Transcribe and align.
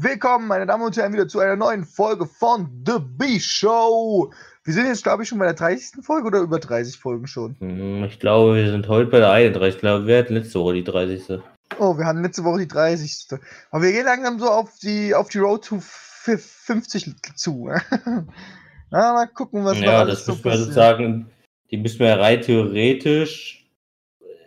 Willkommen, 0.00 0.46
meine 0.46 0.64
Damen 0.64 0.84
und 0.84 0.96
Herren, 0.96 1.12
wieder 1.12 1.26
zu 1.26 1.40
einer 1.40 1.56
neuen 1.56 1.82
Folge 1.82 2.24
von 2.24 2.68
The 2.86 3.00
B-Show. 3.00 4.32
Wir 4.62 4.72
sind 4.72 4.86
jetzt, 4.86 5.02
glaube 5.02 5.24
ich, 5.24 5.28
schon 5.28 5.40
bei 5.40 5.46
der 5.46 5.54
30. 5.54 6.04
Folge 6.04 6.28
oder 6.28 6.38
über 6.38 6.60
30 6.60 6.96
Folgen 6.96 7.26
schon? 7.26 7.56
Hm, 7.58 8.04
Ich 8.04 8.20
glaube, 8.20 8.54
wir 8.54 8.70
sind 8.70 8.86
heute 8.86 9.10
bei 9.10 9.18
der 9.18 9.32
31. 9.32 9.74
Ich 9.74 9.80
glaube, 9.80 10.06
wir 10.06 10.18
hatten 10.18 10.34
letzte 10.34 10.60
Woche 10.60 10.74
die 10.74 10.84
30. 10.84 11.40
Oh, 11.80 11.98
wir 11.98 12.06
hatten 12.06 12.22
letzte 12.22 12.44
Woche 12.44 12.60
die 12.60 12.68
30. 12.68 13.40
Aber 13.72 13.82
wir 13.82 13.90
gehen 13.90 14.04
langsam 14.04 14.38
so 14.38 14.48
auf 14.48 14.78
die, 14.80 15.16
auf 15.16 15.30
die 15.30 15.38
Road 15.38 15.64
to 15.64 15.80
50 15.80 17.16
zu. 17.34 17.68
Na, 18.92 19.12
mal 19.14 19.26
gucken, 19.26 19.64
was 19.64 19.80
Ja, 19.80 20.04
das 20.04 20.24
so 20.24 20.30
müssen 20.30 20.44
wir 20.44 20.58
sozusagen, 20.58 21.28
die 21.72 21.76
müssen 21.76 21.98
wir 21.98 22.20
rein 22.20 22.40
theoretisch 22.40 23.68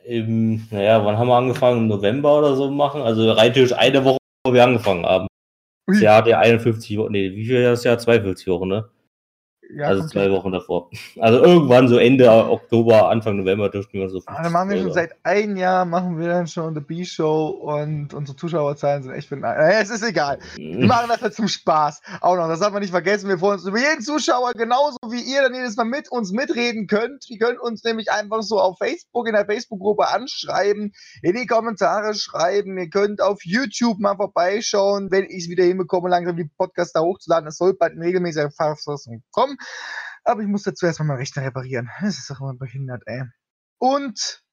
im, 0.06 0.66
naja, 0.72 1.04
wann 1.04 1.18
haben 1.18 1.28
wir 1.28 1.36
angefangen? 1.36 1.80
Im 1.80 1.88
November 1.90 2.38
oder 2.40 2.56
so 2.56 2.72
machen? 2.72 3.02
Also 3.02 3.30
rein 3.34 3.52
theoretisch 3.52 3.78
eine 3.78 4.02
Woche, 4.06 4.18
bevor 4.46 4.56
wir 4.56 4.64
angefangen 4.64 5.06
haben. 5.06 5.28
Ja 6.00 6.24
51 6.40 6.98
Wochen, 6.98 7.12
nee, 7.12 7.32
wie 7.36 7.46
viel 7.46 7.58
ist 7.58 7.80
das 7.80 7.84
Jahr? 7.84 7.98
42 8.00 8.48
Wochen, 8.48 8.68
ne? 8.68 8.90
Ja, 9.76 9.88
also 9.88 10.08
zwei 10.08 10.24
hin. 10.24 10.32
Wochen 10.32 10.52
davor. 10.52 10.90
Also 11.20 11.44
irgendwann 11.44 11.88
so 11.88 11.98
Ende 11.98 12.30
Oktober, 12.30 13.10
Anfang 13.10 13.38
November 13.38 13.70
dürften 13.70 14.00
wir 14.00 14.10
so 14.10 14.22
Ah, 14.26 14.44
dann 14.44 14.52
machen 14.52 14.70
wir 14.70 14.82
schon 14.82 14.94
seit 14.94 15.16
einem 15.24 15.56
Jahr, 15.56 15.86
machen 15.86 16.20
wir 16.20 16.28
dann 16.28 16.48
schon 16.48 16.74
The 16.74 16.82
B-Show 16.82 17.48
und 17.48 18.14
unsere 18.14 18.36
Zuschauerzahlen 18.36 19.04
sind 19.04 19.14
echt 19.14 19.30
für 19.30 19.42
Es 19.42 19.90
ist 19.90 20.04
egal. 20.04 20.40
Wir 20.56 20.86
machen 20.86 21.08
das 21.10 21.22
halt 21.22 21.34
zum 21.34 21.48
Spaß. 21.48 22.02
Auch 22.22 22.36
noch, 22.36 22.48
das 22.48 22.60
darf 22.60 22.72
man 22.74 22.82
nicht 22.82 22.92
vergessen. 22.92 23.30
Wir 23.30 23.38
freuen 23.38 23.60
uns 23.60 23.66
über 23.66 23.80
jeden 23.80 24.02
Zuschauer, 24.02 24.52
genauso 24.54 24.98
wie 25.10 25.22
ihr 25.22 25.42
dann 25.42 25.54
jedes 25.54 25.76
Mal 25.78 25.86
mit 25.86 26.12
uns 26.12 26.32
mitreden 26.32 26.88
könnt. 26.88 27.30
Ihr 27.30 27.40
könnt 27.40 27.60
uns 27.60 27.84
nämlich 27.84 28.12
einfach 28.12 28.42
so 28.42 28.60
auf 28.60 28.78
Facebook, 28.78 29.28
in 29.28 29.34
der 29.34 29.46
Facebook-Gruppe 29.46 30.08
anschreiben, 30.08 30.94
in 31.22 31.36
die 31.36 31.46
Kommentare 31.46 32.14
schreiben. 32.14 32.78
Ihr 32.78 32.90
könnt 32.90 33.22
auf 33.22 33.40
YouTube 33.44 34.00
mal 34.00 34.16
vorbeischauen, 34.16 35.12
wenn 35.12 35.26
ich 35.26 35.44
es 35.44 35.50
wieder 35.50 35.64
hinbekomme, 35.64 36.10
langsam 36.10 36.36
die 36.36 36.50
Podcasts 36.58 36.94
da 36.94 37.02
hochzuladen. 37.02 37.48
Es 37.48 37.58
soll 37.58 37.74
bald 37.74 37.94
in 37.94 38.02
regelmäßiger 38.02 38.52
Fassung 38.52 39.24
kommen. 39.32 39.58
Aber 40.24 40.42
ich 40.42 40.48
muss 40.48 40.64
dazu 40.64 40.86
erstmal 40.86 41.08
meinen 41.08 41.18
Rechner 41.18 41.44
reparieren. 41.44 41.90
Das 42.02 42.18
ist 42.18 42.30
doch 42.30 42.40
immer 42.42 42.54
behindert, 42.54 43.04
ey. 43.06 43.24
Und 43.80 44.44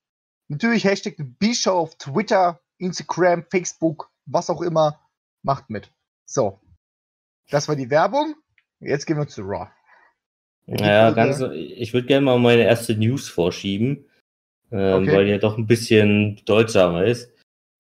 natürlich 0.48 0.84
Hashtag 0.84 1.17
B-Show 1.19 1.73
auf 1.73 1.97
Twitter, 1.98 2.61
Instagram, 2.78 3.45
Facebook, 3.51 4.11
was 4.27 4.48
auch 4.51 4.62
immer. 4.62 5.01
Macht 5.42 5.70
mit. 5.70 5.92
So. 6.27 6.61
Das 7.51 7.69
war 7.69 7.77
die 7.77 7.91
Werbung. 7.91 8.34
Jetzt 8.81 9.06
gehen 9.06 9.19
wir 9.19 9.27
zu 9.27 9.42
Raw. 9.42 9.70
Naja, 10.67 11.11
ganz, 11.12 11.41
ich 11.41 11.95
würde 11.95 12.06
gerne 12.06 12.27
mal 12.27 12.39
meine 12.39 12.64
erste 12.64 12.95
News 12.95 13.29
vorschieben, 13.29 14.05
ähm, 14.70 15.03
Okay. 15.05 15.12
weil 15.17 15.25
die 15.25 15.31
ja 15.31 15.39
doch 15.39 15.56
ein 15.56 15.67
bisschen 15.67 16.36
bedeutsamer 16.36 17.05
ist. 17.05 17.31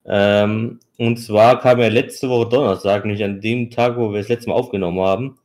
Ähm, 0.06 0.80
und 0.96 1.18
zwar 1.18 1.60
kam 1.60 1.80
ja 1.80 1.88
letzte 1.88 2.30
Woche 2.30 2.48
Donnerstag, 2.48 3.04
nämlich 3.04 3.22
an 3.22 3.42
dem 3.42 3.70
Tag, 3.70 3.96
wo 3.98 4.10
wir 4.10 4.20
das 4.20 4.28
letzte 4.28 4.48
Mal 4.48 4.56
aufgenommen 4.56 5.00
haben, 5.00 5.38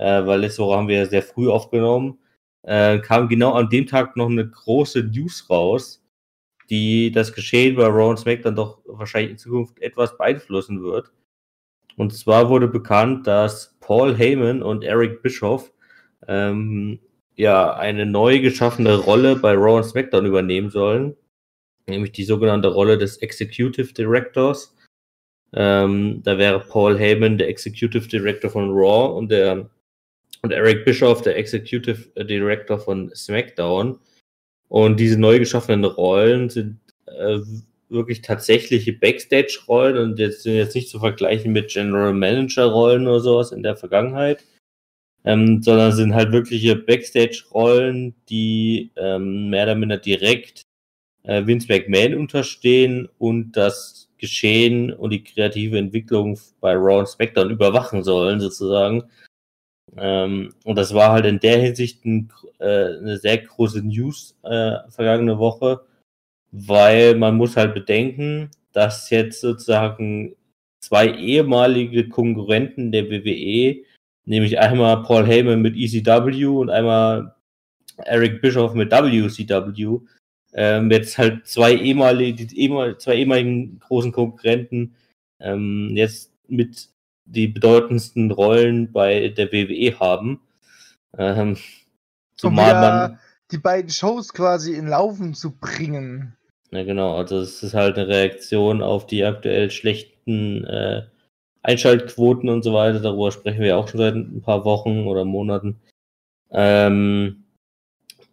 äh, 0.00 0.26
weil 0.26 0.40
letzte 0.40 0.62
Woche 0.62 0.78
haben 0.78 0.88
wir 0.88 0.96
ja 0.96 1.06
sehr 1.06 1.22
früh 1.22 1.50
aufgenommen, 1.50 2.18
äh, 2.62 2.98
kam 3.00 3.28
genau 3.28 3.52
an 3.52 3.68
dem 3.68 3.86
Tag 3.86 4.16
noch 4.16 4.30
eine 4.30 4.48
große 4.48 5.02
News 5.04 5.48
raus, 5.50 6.02
die 6.70 7.12
das 7.12 7.34
Geschehen 7.34 7.76
bei 7.76 7.84
Raw 7.84 8.08
und 8.08 8.18
SmackDown 8.18 8.56
doch 8.56 8.80
wahrscheinlich 8.86 9.32
in 9.32 9.38
Zukunft 9.38 9.78
etwas 9.80 10.16
beeinflussen 10.16 10.82
wird. 10.82 11.12
Und 11.96 12.14
zwar 12.14 12.48
wurde 12.48 12.66
bekannt, 12.66 13.26
dass 13.26 13.76
Paul 13.80 14.16
Heyman 14.16 14.62
und 14.62 14.84
Eric 14.84 15.22
Bischoff 15.22 15.70
ähm, 16.26 17.00
ja 17.36 17.74
eine 17.74 18.06
neu 18.06 18.40
geschaffene 18.40 18.96
Rolle 18.96 19.36
bei 19.36 19.52
Raw 19.52 19.76
und 19.76 19.84
SmackDown 19.84 20.24
übernehmen 20.24 20.70
sollen, 20.70 21.14
nämlich 21.86 22.12
die 22.12 22.24
sogenannte 22.24 22.68
Rolle 22.68 22.96
des 22.96 23.18
Executive 23.18 23.92
Directors. 23.92 24.74
Ähm, 25.52 26.22
da 26.22 26.38
wäre 26.38 26.60
Paul 26.60 26.98
Heyman 26.98 27.36
der 27.36 27.48
Executive 27.48 28.08
Director 28.08 28.50
von 28.50 28.70
Raw 28.70 29.14
und 29.18 29.30
der 29.30 29.68
und 30.42 30.52
Eric 30.52 30.84
Bischoff 30.84 31.22
der 31.22 31.36
Executive 31.36 32.24
Director 32.24 32.78
von 32.78 33.10
SmackDown. 33.14 33.98
Und 34.68 35.00
diese 35.00 35.18
neu 35.18 35.38
geschaffenen 35.38 35.84
Rollen 35.84 36.48
sind 36.48 36.78
äh, 37.06 37.40
wirklich 37.88 38.22
tatsächliche 38.22 38.92
Backstage-Rollen 38.92 39.98
und 39.98 40.18
jetzt 40.18 40.44
sind 40.44 40.54
jetzt 40.54 40.74
nicht 40.74 40.88
zu 40.88 41.00
vergleichen 41.00 41.52
mit 41.52 41.70
General 41.70 42.12
Manager-Rollen 42.12 43.06
oder 43.06 43.20
sowas 43.20 43.52
in 43.52 43.62
der 43.62 43.76
Vergangenheit, 43.76 44.44
ähm, 45.24 45.60
sondern 45.62 45.92
sind 45.92 46.14
halt 46.14 46.32
wirkliche 46.32 46.76
Backstage-Rollen, 46.76 48.14
die 48.28 48.92
ähm, 48.96 49.50
mehr 49.50 49.64
oder 49.64 49.74
minder 49.74 49.98
direkt 49.98 50.62
äh, 51.24 51.44
Vince 51.46 51.66
McMahon 51.68 52.14
unterstehen 52.14 53.08
und 53.18 53.52
das 53.52 54.08
Geschehen 54.18 54.92
und 54.92 55.10
die 55.10 55.24
kreative 55.24 55.78
Entwicklung 55.78 56.38
bei 56.60 56.74
Raw 56.74 57.00
und 57.00 57.08
SmackDown 57.08 57.50
überwachen 57.50 58.04
sollen, 58.04 58.38
sozusagen. 58.38 59.04
Ähm, 59.96 60.52
und 60.64 60.76
das 60.76 60.94
war 60.94 61.12
halt 61.12 61.26
in 61.26 61.40
der 61.40 61.58
Hinsicht 61.58 62.04
ein, 62.04 62.32
äh, 62.58 62.98
eine 62.98 63.18
sehr 63.18 63.38
große 63.38 63.82
News 63.82 64.36
äh, 64.42 64.76
vergangene 64.88 65.38
Woche, 65.38 65.80
weil 66.52 67.16
man 67.16 67.36
muss 67.36 67.56
halt 67.56 67.74
bedenken, 67.74 68.50
dass 68.72 69.10
jetzt 69.10 69.40
sozusagen 69.40 70.34
zwei 70.80 71.12
ehemalige 71.12 72.08
Konkurrenten 72.08 72.92
der 72.92 73.10
WWE, 73.10 73.84
nämlich 74.24 74.58
einmal 74.58 75.02
Paul 75.02 75.26
Heyman 75.26 75.62
mit 75.62 75.76
ECW 75.76 76.46
und 76.46 76.70
einmal 76.70 77.34
Eric 77.98 78.40
Bischoff 78.40 78.74
mit 78.74 78.92
WCW, 78.92 80.00
ähm, 80.52 80.90
jetzt 80.90 81.18
halt 81.18 81.46
zwei 81.46 81.74
ehemalige, 81.74 82.46
die 82.46 82.70
zwei 82.98 83.16
ehemaligen 83.16 83.78
großen 83.80 84.12
Konkurrenten 84.12 84.94
ähm, 85.40 85.92
jetzt 85.94 86.32
mit 86.48 86.88
die 87.30 87.48
bedeutendsten 87.48 88.30
Rollen 88.30 88.92
bei 88.92 89.28
der 89.28 89.52
WWE 89.52 89.98
haben. 89.98 90.40
Ähm, 91.16 91.50
Um 91.50 91.56
zumal 92.36 92.68
wieder 92.68 92.80
man, 92.80 93.18
die 93.50 93.58
beiden 93.58 93.90
Shows 93.90 94.32
quasi 94.32 94.74
in 94.74 94.86
Laufen 94.86 95.34
zu 95.34 95.52
bringen. 95.52 96.36
ja 96.70 96.84
genau, 96.84 97.16
also 97.16 97.38
es 97.38 97.62
ist 97.62 97.74
halt 97.74 97.96
eine 97.96 98.08
Reaktion 98.08 98.82
auf 98.82 99.06
die 99.06 99.24
aktuell 99.24 99.70
schlechten 99.70 100.64
äh, 100.64 101.02
Einschaltquoten 101.62 102.48
und 102.48 102.62
so 102.62 102.72
weiter. 102.72 103.00
Darüber 103.00 103.32
sprechen 103.32 103.60
wir 103.60 103.68
ja 103.68 103.76
auch 103.76 103.88
schon 103.88 103.98
seit 103.98 104.14
ein 104.14 104.42
paar 104.42 104.64
Wochen 104.64 105.06
oder 105.06 105.24
Monaten. 105.24 105.80
Ähm, 106.50 107.44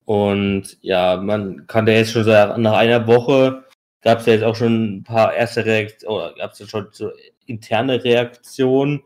und 0.05 0.77
ja, 0.81 1.17
man 1.17 1.67
kann 1.67 1.85
da 1.85 1.91
jetzt 1.91 2.11
schon 2.11 2.23
sagen, 2.23 2.61
nach 2.61 2.77
einer 2.77 3.07
Woche 3.07 3.65
gab 4.01 4.19
es 4.19 4.25
ja 4.25 4.33
jetzt 4.33 4.43
auch 4.43 4.55
schon 4.55 4.97
ein 4.99 5.03
paar 5.03 5.33
erste 5.33 5.65
Reaktionen, 5.65 6.15
oder 6.15 6.33
gab 6.35 6.53
es 6.53 6.59
ja 6.59 6.67
schon 6.67 6.87
so 6.91 7.11
interne 7.47 8.03
Reaktionen, 8.03 9.03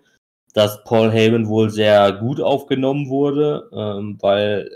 dass 0.54 0.84
Paul 0.84 1.12
Heyman 1.12 1.48
wohl 1.48 1.70
sehr 1.70 2.12
gut 2.14 2.42
aufgenommen 2.42 3.10
wurde, 3.10 3.70
ähm, 3.74 4.18
weil 4.22 4.70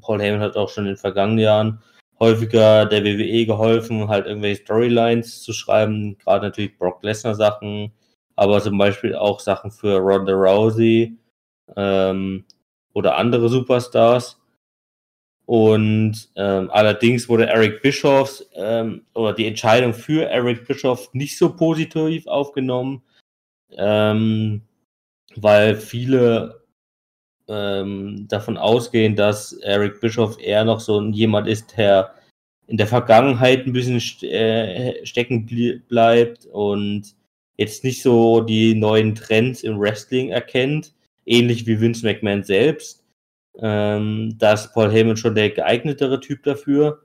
Paul 0.00 0.20
Heyman 0.20 0.40
hat 0.40 0.56
auch 0.56 0.68
schon 0.68 0.84
in 0.84 0.92
den 0.92 0.96
vergangenen 0.96 1.38
Jahren 1.38 1.82
häufiger 2.18 2.86
der 2.86 3.04
WWE 3.04 3.46
geholfen, 3.46 4.08
halt 4.08 4.26
irgendwelche 4.26 4.62
Storylines 4.62 5.42
zu 5.42 5.52
schreiben, 5.52 6.16
gerade 6.18 6.46
natürlich 6.46 6.78
Brock 6.78 7.02
Lesnar 7.02 7.34
Sachen, 7.34 7.92
aber 8.36 8.60
zum 8.60 8.78
Beispiel 8.78 9.14
auch 9.14 9.40
Sachen 9.40 9.70
für 9.70 9.98
Ronda 9.98 10.32
Rousey 10.32 11.18
ähm, 11.76 12.44
oder 12.94 13.16
andere 13.16 13.48
Superstars. 13.48 14.40
Und 15.46 16.28
ähm, 16.34 16.70
allerdings 16.72 17.28
wurde 17.28 17.46
Eric 17.46 17.80
Bischoffs 17.80 18.44
ähm, 18.54 19.02
oder 19.14 19.32
die 19.32 19.46
Entscheidung 19.46 19.94
für 19.94 20.28
Eric 20.28 20.66
Bischoff 20.66 21.14
nicht 21.14 21.38
so 21.38 21.54
positiv 21.54 22.26
aufgenommen, 22.26 23.02
ähm, 23.76 24.62
weil 25.36 25.76
viele 25.76 26.62
ähm, 27.48 28.26
davon 28.28 28.56
ausgehen, 28.56 29.14
dass 29.14 29.52
Eric 29.52 30.00
Bischoff 30.00 30.36
eher 30.40 30.64
noch 30.64 30.80
so 30.80 31.00
jemand 31.00 31.46
ist, 31.46 31.76
der 31.76 32.12
in 32.66 32.76
der 32.76 32.88
Vergangenheit 32.88 33.66
ein 33.66 33.72
bisschen 33.72 34.00
st 34.00 34.24
äh, 34.24 35.06
stecken 35.06 35.46
bleibt 35.88 36.46
und 36.46 37.14
jetzt 37.56 37.84
nicht 37.84 38.02
so 38.02 38.40
die 38.40 38.74
neuen 38.74 39.14
Trends 39.14 39.62
im 39.62 39.78
Wrestling 39.78 40.30
erkennt, 40.30 40.92
ähnlich 41.24 41.66
wie 41.68 41.80
Vince 41.80 42.04
McMahon 42.04 42.42
selbst. 42.42 43.05
Ähm, 43.60 44.36
da 44.38 44.52
ist 44.54 44.72
Paul 44.74 44.90
Heyman 44.90 45.16
schon 45.16 45.34
der 45.34 45.50
geeignetere 45.50 46.20
Typ 46.20 46.42
dafür. 46.42 47.02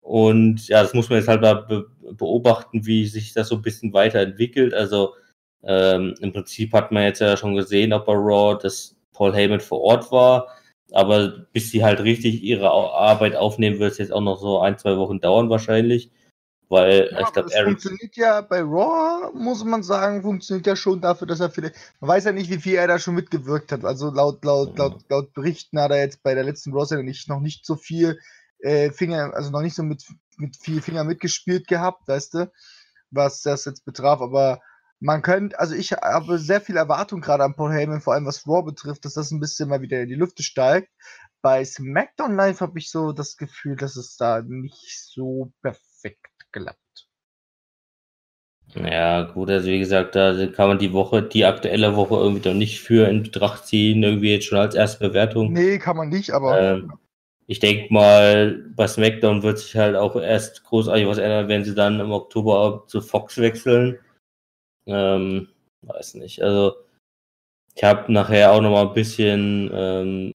Und 0.00 0.68
ja, 0.68 0.82
das 0.82 0.94
muss 0.94 1.10
man 1.10 1.18
jetzt 1.18 1.28
halt 1.28 1.42
mal 1.42 1.54
be 1.54 1.86
beobachten, 2.14 2.86
wie 2.86 3.06
sich 3.06 3.34
das 3.34 3.48
so 3.48 3.56
ein 3.56 3.62
bisschen 3.62 3.92
weiterentwickelt. 3.92 4.72
Also 4.74 5.14
ähm, 5.62 6.14
im 6.20 6.32
Prinzip 6.32 6.72
hat 6.72 6.92
man 6.92 7.02
jetzt 7.04 7.20
ja 7.20 7.36
schon 7.36 7.54
gesehen, 7.54 7.92
auch 7.92 8.04
bei 8.04 8.14
Raw, 8.14 8.58
dass 8.62 8.96
Paul 9.12 9.34
Heyman 9.34 9.60
vor 9.60 9.80
Ort 9.82 10.10
war. 10.12 10.48
Aber 10.92 11.46
bis 11.52 11.70
sie 11.70 11.84
halt 11.84 12.00
richtig 12.00 12.42
ihre 12.42 12.70
Arbeit 12.70 13.36
aufnehmen, 13.36 13.78
wird 13.78 13.92
es 13.92 13.98
jetzt 13.98 14.12
auch 14.12 14.22
noch 14.22 14.40
so 14.40 14.60
ein, 14.60 14.78
zwei 14.78 14.96
Wochen 14.96 15.20
dauern 15.20 15.50
wahrscheinlich. 15.50 16.10
Weil 16.68 17.10
Ja, 17.10 17.20
ich 17.20 17.32
glaube, 17.32 17.48
das 17.48 17.54
Eric. 17.54 17.64
funktioniert 17.64 18.16
ja 18.16 18.40
bei 18.42 18.60
Raw, 18.60 19.32
muss 19.34 19.64
man 19.64 19.82
sagen, 19.82 20.22
funktioniert 20.22 20.66
ja 20.66 20.76
schon 20.76 21.00
dafür, 21.00 21.26
dass 21.26 21.40
er 21.40 21.50
viele. 21.50 21.72
Man 22.00 22.08
weiß 22.08 22.24
ja 22.24 22.32
nicht, 22.32 22.50
wie 22.50 22.58
viel 22.58 22.74
er 22.76 22.86
da 22.88 22.98
schon 22.98 23.14
mitgewirkt 23.14 23.72
hat. 23.72 23.84
Also 23.84 24.10
laut, 24.10 24.44
laut, 24.44 24.76
Ja. 24.76 24.84
laut, 24.84 25.04
laut 25.08 25.32
Berichten 25.32 25.80
hat 25.80 25.90
er 25.90 25.98
jetzt 26.00 26.22
bei 26.22 26.34
der 26.34 26.44
letzten 26.44 26.72
Raw 26.74 27.02
nicht, 27.02 27.28
noch 27.28 27.40
nicht 27.40 27.64
so 27.64 27.76
viel 27.76 28.18
äh, 28.60 28.90
Finger, 28.90 29.32
also 29.34 29.50
noch 29.50 29.62
nicht 29.62 29.74
so 29.74 29.82
mit, 29.82 30.04
mit 30.36 30.56
viel 30.56 30.82
Finger 30.82 31.04
mitgespielt 31.04 31.66
gehabt, 31.68 32.06
weißt 32.08 32.34
du, 32.34 32.52
was 33.10 33.42
das 33.42 33.64
jetzt 33.64 33.84
betraf. 33.84 34.20
Aber 34.20 34.60
Man 35.00 35.22
könnte, 35.22 35.58
also 35.58 35.74
ich 35.74 35.92
habe 35.92 36.38
sehr 36.38 36.60
viel 36.60 36.76
Erwartung 36.76 37.20
gerade 37.20 37.44
an 37.44 37.54
Paul 37.54 37.72
Heyman, 37.72 38.00
vor 38.00 38.14
allem 38.14 38.26
was 38.26 38.46
Raw 38.46 38.62
betrifft, 38.62 39.04
dass 39.04 39.14
das 39.14 39.30
ein 39.30 39.40
bisschen 39.40 39.68
mal 39.68 39.80
wieder 39.80 40.00
in 40.02 40.08
die 40.08 40.14
Lüfte 40.16 40.42
steigt. 40.42 40.90
Bei 41.40 41.64
SmackDown 41.64 42.34
Live 42.34 42.60
habe 42.60 42.78
ich 42.78 42.90
so 42.90 43.12
das 43.12 43.36
Gefühl, 43.36 43.76
dass 43.76 43.96
es 43.96 44.16
da 44.16 44.42
nicht 44.42 44.98
so 45.14 45.52
perfekt 45.62 46.27
klappt. 46.52 47.08
Ja, 48.74 49.22
gut, 49.22 49.50
also 49.50 49.66
wie 49.68 49.78
gesagt, 49.78 50.14
da 50.14 50.46
kann 50.48 50.68
man 50.68 50.78
die 50.78 50.92
Woche, 50.92 51.22
die 51.22 51.44
aktuelle 51.44 51.96
Woche 51.96 52.16
irgendwie 52.16 52.42
doch 52.42 52.54
nicht 52.54 52.80
für 52.80 53.08
in 53.08 53.22
Betracht 53.22 53.66
ziehen, 53.66 54.02
irgendwie 54.02 54.32
jetzt 54.32 54.46
schon 54.46 54.58
als 54.58 54.74
erste 54.74 55.08
Bewertung. 55.08 55.52
Nee, 55.52 55.78
kann 55.78 55.96
man 55.96 56.10
nicht, 56.10 56.30
aber. 56.32 56.60
Ähm, 56.60 56.92
ich 57.46 57.60
denke 57.60 57.92
mal, 57.92 58.62
bei 58.76 58.86
SmackDown 58.86 59.42
wird 59.42 59.58
sich 59.58 59.74
halt 59.74 59.96
auch 59.96 60.16
erst 60.16 60.64
großartig 60.64 61.06
was 61.06 61.16
ändern, 61.16 61.48
wenn 61.48 61.64
sie 61.64 61.74
dann 61.74 61.98
im 61.98 62.12
Oktober 62.12 62.84
zu 62.86 63.00
Fox 63.00 63.38
wechseln. 63.38 63.98
Ähm, 64.86 65.48
weiß 65.82 66.14
nicht. 66.14 66.42
Also, 66.42 66.74
ich 67.74 67.84
habe 67.84 68.12
nachher 68.12 68.52
auch 68.52 68.60
nochmal 68.60 68.88
ein 68.88 68.94
bisschen 68.94 69.70
ähm, 69.72 70.32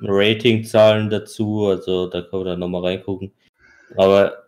Ratingzahlen 0.00 1.10
dazu, 1.10 1.66
also 1.66 2.06
da 2.06 2.22
können 2.22 2.44
wir 2.44 2.50
dann 2.52 2.60
nochmal 2.60 2.82
reingucken. 2.82 3.32
Aber 3.96 4.43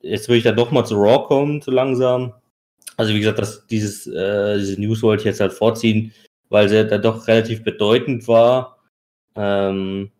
jetzt 0.00 0.28
würde 0.28 0.38
ich 0.38 0.44
dann 0.44 0.56
doch 0.56 0.70
mal 0.70 0.84
zu 0.84 0.96
Raw 0.96 1.26
kommen, 1.26 1.60
so 1.60 1.70
langsam. 1.70 2.34
Also 2.96 3.14
wie 3.14 3.20
gesagt, 3.20 3.38
das, 3.38 3.66
dieses, 3.66 4.06
äh, 4.06 4.58
diese 4.58 4.80
News 4.80 5.02
wollte 5.02 5.22
ich 5.22 5.26
jetzt 5.26 5.40
halt 5.40 5.52
vorziehen, 5.52 6.12
weil 6.48 6.68
sie 6.68 6.86
da 6.86 6.98
doch 6.98 7.26
relativ 7.28 7.64
bedeutend 7.64 8.28
war. 8.28 8.78
Ähm, 9.34 10.10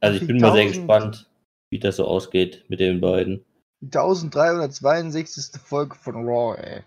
also 0.00 0.20
ich 0.20 0.26
bin 0.26 0.38
mal 0.38 0.52
sehr 0.52 0.66
gespannt, 0.66 1.28
wie 1.70 1.78
das 1.78 1.96
so 1.96 2.06
ausgeht 2.06 2.64
mit 2.68 2.80
den 2.80 3.00
beiden. 3.00 3.44
Die 3.80 3.86
1362. 3.86 5.60
Folge 5.60 5.96
von 5.96 6.26
Raw, 6.26 6.56
ey. 6.60 6.82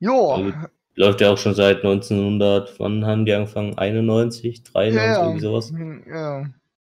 Jo. 0.00 0.32
Also, 0.32 0.52
läuft 0.94 1.20
ja 1.20 1.30
auch 1.30 1.38
schon 1.38 1.54
seit 1.54 1.78
1900, 1.78 2.78
wann 2.80 3.06
haben 3.06 3.24
die 3.24 3.32
angefangen? 3.32 3.78
91, 3.78 4.64
93, 4.64 4.96
ja, 4.96 5.22
irgendwie 5.22 5.40
sowas? 5.40 5.70
Hm, 5.70 6.04
ja, 6.08 6.46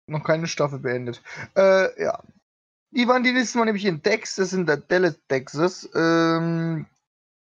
noch 0.07 0.23
keine 0.23 0.47
Staffel 0.47 0.79
beendet. 0.79 1.21
Äh, 1.55 2.01
ja. 2.01 2.21
Die 2.95 3.09
waren 3.09 3.23
die 3.23 3.33
nächsten 3.33 3.59
Mal 3.59 3.65
nämlich 3.65 3.85
in 3.85 4.01
Texas, 4.01 4.53
in 4.53 4.65
der 4.65 4.77
Dallas, 4.77 5.19
Texas. 5.27 5.89
Ähm, 5.93 6.85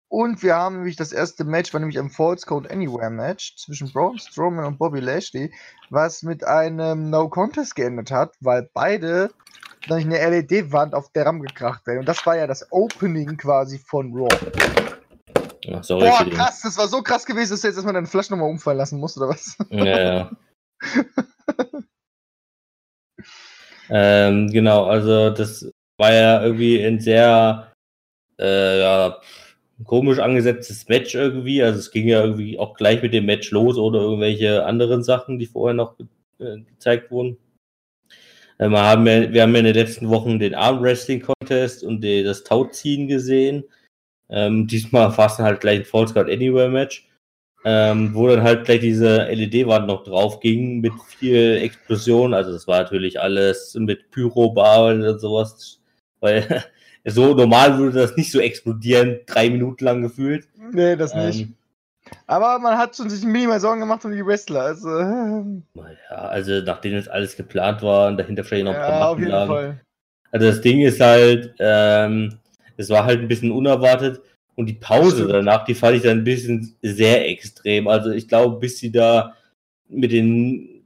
und 0.09 0.43
wir 0.43 0.55
haben 0.55 0.77
nämlich 0.77 0.97
das 0.97 1.13
erste 1.13 1.45
Match, 1.45 1.71
war 1.71 1.79
nämlich 1.79 1.97
ein 1.97 2.09
False 2.09 2.45
Code 2.45 2.69
Anywhere 2.69 3.09
Match 3.09 3.55
zwischen 3.55 3.89
Braun 3.93 4.19
Strowman 4.19 4.65
und 4.65 4.79
Bobby 4.79 4.99
Lashley, 4.99 5.53
was 5.91 6.23
mit 6.23 6.43
einem 6.43 7.09
No 7.09 7.29
Contest 7.29 7.75
geendet 7.75 8.11
hat, 8.11 8.33
weil 8.41 8.69
beide 8.73 9.29
durch 9.87 10.03
eine 10.03 10.17
LED-Wand 10.17 10.93
auf 10.93 11.09
der 11.13 11.25
Ram 11.25 11.41
gekracht 11.41 11.87
werden. 11.87 11.99
Und 11.99 12.07
das 12.07 12.25
war 12.25 12.35
ja 12.35 12.45
das 12.45 12.69
Opening 12.71 13.37
quasi 13.37 13.79
von 13.79 14.11
Raw. 14.13 14.27
Ach, 15.71 15.83
sorry 15.83 16.09
Boah, 16.09 16.29
krass, 16.31 16.61
das 16.63 16.77
war 16.77 16.89
so 16.89 17.01
krass 17.01 17.25
gewesen, 17.25 17.51
dass 17.51 17.61
du 17.61 17.67
jetzt 17.67 17.77
erstmal 17.77 17.93
deine 17.93 18.07
Flasche 18.07 18.33
nochmal 18.33 18.49
umfallen 18.49 18.77
lassen 18.77 18.99
musst, 18.99 19.15
oder 19.17 19.29
was? 19.29 19.55
Ja, 19.69 20.01
ja. 20.01 20.31
ähm, 23.89 24.49
genau, 24.51 24.85
also 24.85 25.29
das 25.29 25.71
war 25.97 26.13
ja 26.13 26.43
irgendwie 26.43 26.81
ein 26.81 26.99
sehr, 26.99 27.71
äh, 28.39 28.79
ja, 28.79 29.19
komisch 29.85 30.19
angesetztes 30.19 30.87
Match 30.87 31.15
irgendwie. 31.15 31.63
Also 31.63 31.79
es 31.79 31.91
ging 31.91 32.07
ja 32.07 32.23
irgendwie 32.23 32.59
auch 32.59 32.75
gleich 32.75 33.01
mit 33.01 33.13
dem 33.13 33.25
Match 33.25 33.51
los 33.51 33.77
oder 33.77 34.01
irgendwelche 34.01 34.65
anderen 34.65 35.03
Sachen, 35.03 35.39
die 35.39 35.45
vorher 35.45 35.73
noch 35.73 35.95
äh, 36.39 36.59
gezeigt 36.59 37.11
wurden. 37.11 37.37
Äh, 38.57 38.69
wir, 38.69 38.83
haben 38.83 39.07
ja, 39.07 39.31
wir 39.31 39.41
haben 39.41 39.53
ja 39.53 39.59
in 39.59 39.65
den 39.65 39.75
letzten 39.75 40.09
Wochen 40.09 40.39
den 40.39 40.55
Armwrestling 40.55 41.21
Contest 41.21 41.83
und 41.83 42.01
die, 42.01 42.23
das 42.23 42.43
Tauziehen 42.43 43.07
gesehen. 43.07 43.63
Ähm, 44.29 44.67
diesmal 44.67 45.11
fast 45.13 45.39
halt 45.39 45.61
gleich 45.61 45.79
ein 45.79 45.85
False 45.85 46.13
Card 46.13 46.29
Anywhere 46.29 46.69
Match. 46.69 47.08
Ähm, 47.65 48.13
wo 48.13 48.27
dann 48.27 48.41
halt 48.41 48.65
gleich 48.65 48.79
diese 48.79 49.23
LED-Wand 49.25 49.85
noch 49.87 50.03
drauf 50.03 50.39
ging 50.39 50.79
mit 50.79 50.93
viel 51.07 51.57
Explosion. 51.57 52.33
Also 52.33 52.53
das 52.53 52.67
war 52.67 52.81
natürlich 52.81 53.19
alles 53.19 53.75
mit 53.77 54.11
Pyro-Bar 54.11 54.93
und 54.93 55.19
sowas. 55.19 55.79
Weil 56.21 56.63
so 57.05 57.33
normal 57.33 57.77
würde 57.77 57.99
das 57.99 58.15
nicht 58.15 58.31
so 58.31 58.39
explodieren, 58.39 59.19
drei 59.25 59.49
Minuten 59.49 59.83
lang 59.83 60.01
gefühlt. 60.01 60.47
Nee, 60.71 60.95
das 60.95 61.13
nicht. 61.13 61.41
Ähm, 61.41 61.55
aber 62.27 62.59
man 62.59 62.77
hat 62.77 62.95
schon 62.95 63.09
sich 63.09 63.23
minimal 63.23 63.59
Sorgen 63.59 63.81
gemacht 63.81 64.03
um 64.05 64.11
die 64.11 64.25
Wrestler. 64.25 64.61
Also, 64.61 64.99
ja, 64.99 66.15
also 66.15 66.61
nachdem 66.61 66.93
jetzt 66.93 67.09
alles 67.09 67.35
geplant 67.35 67.81
war 67.81 68.07
und 68.07 68.17
dahinter 68.17 68.43
vielleicht 68.43 68.65
noch 68.65 68.73
ein 68.73 68.79
paar 68.79 68.99
ja, 68.99 69.09
auf 69.09 69.19
jeden 69.19 69.31
lagen. 69.31 69.51
Fall. 69.51 69.81
Also 70.31 70.47
das 70.47 70.61
Ding 70.61 70.81
ist 70.81 70.99
halt, 70.99 71.55
ähm, 71.59 72.37
es 72.77 72.89
war 72.89 73.05
halt 73.05 73.19
ein 73.19 73.27
bisschen 73.27 73.51
unerwartet 73.51 74.21
und 74.59 74.65
die 74.65 74.73
Pause 74.73 75.25
danach, 75.25 75.63
die 75.63 75.73
fand 75.73 75.95
ich 75.95 76.03
dann 76.03 76.17
ein 76.17 76.23
bisschen 76.25 76.75
sehr 76.81 77.29
extrem. 77.29 77.87
Also 77.87 78.11
ich 78.11 78.27
glaube, 78.27 78.59
bis 78.59 78.77
sie 78.77 78.91
da 78.91 79.33
mit 79.87 80.11
den 80.11 80.85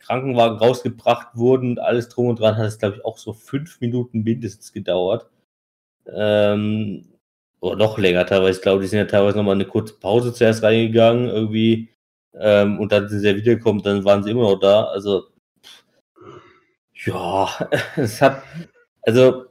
Krankenwagen 0.00 0.58
rausgebracht 0.58 1.36
wurden, 1.36 1.78
alles 1.78 2.08
drum 2.08 2.26
und 2.26 2.40
dran, 2.40 2.56
hat 2.56 2.66
es 2.66 2.80
glaube 2.80 2.96
ich 2.96 3.04
auch 3.04 3.18
so 3.18 3.32
fünf 3.32 3.80
Minuten 3.80 4.24
mindestens 4.24 4.72
gedauert. 4.72 5.30
Ähm, 6.12 7.12
oder 7.60 7.76
noch 7.76 7.96
länger 7.96 8.26
teilweise. 8.26 8.58
Ich 8.58 8.62
glaube, 8.62 8.82
die 8.82 8.88
sind 8.88 8.98
ja 8.98 9.04
teilweise 9.04 9.36
nochmal 9.36 9.54
eine 9.54 9.66
kurze 9.66 9.94
Pause 9.94 10.34
zuerst 10.34 10.64
reingegangen, 10.64 11.28
irgendwie. 11.28 11.90
Ähm, 12.34 12.80
und 12.80 12.90
dann 12.90 13.08
sind 13.08 13.20
sie 13.20 13.28
ja 13.28 13.36
wiedergekommen, 13.36 13.84
dann 13.84 14.04
waren 14.04 14.24
sie 14.24 14.32
immer 14.32 14.50
noch 14.50 14.58
da. 14.58 14.86
Also, 14.86 15.28
ja, 17.04 17.48
es 17.96 18.20
hat, 18.20 18.42
also, 19.02 19.44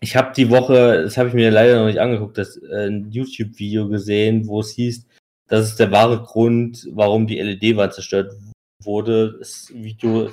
ich 0.00 0.16
habe 0.16 0.32
die 0.34 0.50
Woche, 0.50 1.02
das 1.02 1.16
habe 1.16 1.28
ich 1.28 1.34
mir 1.34 1.50
leider 1.50 1.78
noch 1.78 1.86
nicht 1.86 2.00
angeguckt, 2.00 2.38
das 2.38 2.56
äh, 2.56 2.88
ein 2.88 3.10
YouTube-Video 3.10 3.88
gesehen, 3.88 4.46
wo 4.46 4.60
es 4.60 4.70
hieß, 4.70 5.06
das 5.48 5.68
ist 5.68 5.80
der 5.80 5.92
wahre 5.92 6.22
Grund, 6.22 6.88
warum 6.92 7.26
die 7.26 7.40
LED-Wand 7.40 7.94
zerstört 7.94 8.32
wurde. 8.82 9.36
Das 9.38 9.72
Video 9.72 10.30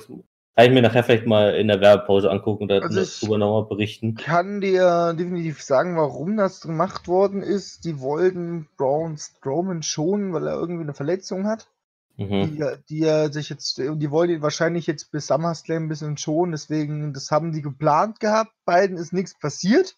kann 0.56 0.66
ich 0.66 0.72
mir 0.72 0.82
nachher 0.82 1.02
vielleicht 1.02 1.26
mal 1.26 1.54
in 1.54 1.68
der 1.68 1.80
Werbepause 1.80 2.30
angucken 2.30 2.64
und 2.64 2.72
also 2.72 3.00
darüber 3.00 3.38
nochmal 3.38 3.68
berichten. 3.68 4.14
kann 4.14 4.60
dir 4.60 5.14
definitiv 5.14 5.62
sagen, 5.62 5.96
warum 5.96 6.36
das 6.36 6.60
gemacht 6.60 7.08
worden 7.08 7.42
ist. 7.42 7.84
Die 7.84 8.00
wollten 8.00 8.68
Braun 8.76 9.16
Strowman 9.16 9.82
schonen, 9.82 10.32
weil 10.32 10.46
er 10.46 10.54
irgendwie 10.54 10.82
eine 10.82 10.94
Verletzung 10.94 11.46
hat. 11.46 11.68
Mhm. 12.16 12.56
Die, 12.56 12.64
die 12.88 13.02
er 13.02 13.32
sich 13.32 13.48
jetzt, 13.48 13.78
die 13.78 14.10
wollen 14.10 14.30
ihn 14.30 14.42
wahrscheinlich 14.42 14.86
jetzt 14.86 15.10
bis 15.10 15.26
SummerSlam 15.26 15.84
ein 15.84 15.88
bisschen 15.88 16.16
schonen, 16.16 16.52
deswegen, 16.52 17.12
das 17.12 17.30
haben 17.30 17.52
die 17.52 17.62
geplant 17.62 18.20
gehabt. 18.20 18.52
Beiden 18.64 18.96
ist 18.96 19.12
nichts 19.12 19.38
passiert. 19.38 19.96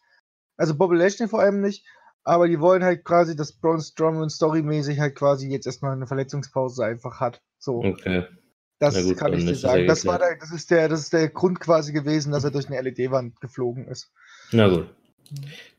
Also 0.56 0.74
Bobby 0.74 0.96
Lashley 0.96 1.28
vor 1.28 1.40
allem 1.40 1.60
nicht. 1.60 1.84
Aber 2.24 2.48
die 2.48 2.60
wollen 2.60 2.82
halt 2.82 3.04
quasi, 3.04 3.36
dass 3.36 3.52
Braun 3.52 3.80
Strowman 3.80 4.30
storymäßig 4.30 4.98
halt 4.98 5.14
quasi 5.14 5.48
jetzt 5.48 5.66
erstmal 5.66 5.92
eine 5.92 6.08
Verletzungspause 6.08 6.84
einfach 6.84 7.20
hat. 7.20 7.40
So. 7.58 7.84
Okay. 7.84 8.24
Das 8.78 9.00
gut, 9.02 9.16
kann 9.16 9.32
ich 9.32 9.46
dir 9.46 9.54
sagen. 9.54 9.86
Das, 9.86 10.04
war 10.04 10.18
der, 10.18 10.36
das, 10.36 10.50
ist 10.50 10.70
der, 10.70 10.88
das 10.88 11.00
ist 11.00 11.12
der 11.12 11.28
Grund 11.28 11.60
quasi 11.60 11.92
gewesen, 11.92 12.32
dass 12.32 12.44
er 12.44 12.50
durch 12.50 12.66
eine 12.66 12.80
LED-Wand 12.80 13.40
geflogen 13.40 13.86
ist. 13.86 14.10
Na 14.52 14.68
gut. 14.68 14.88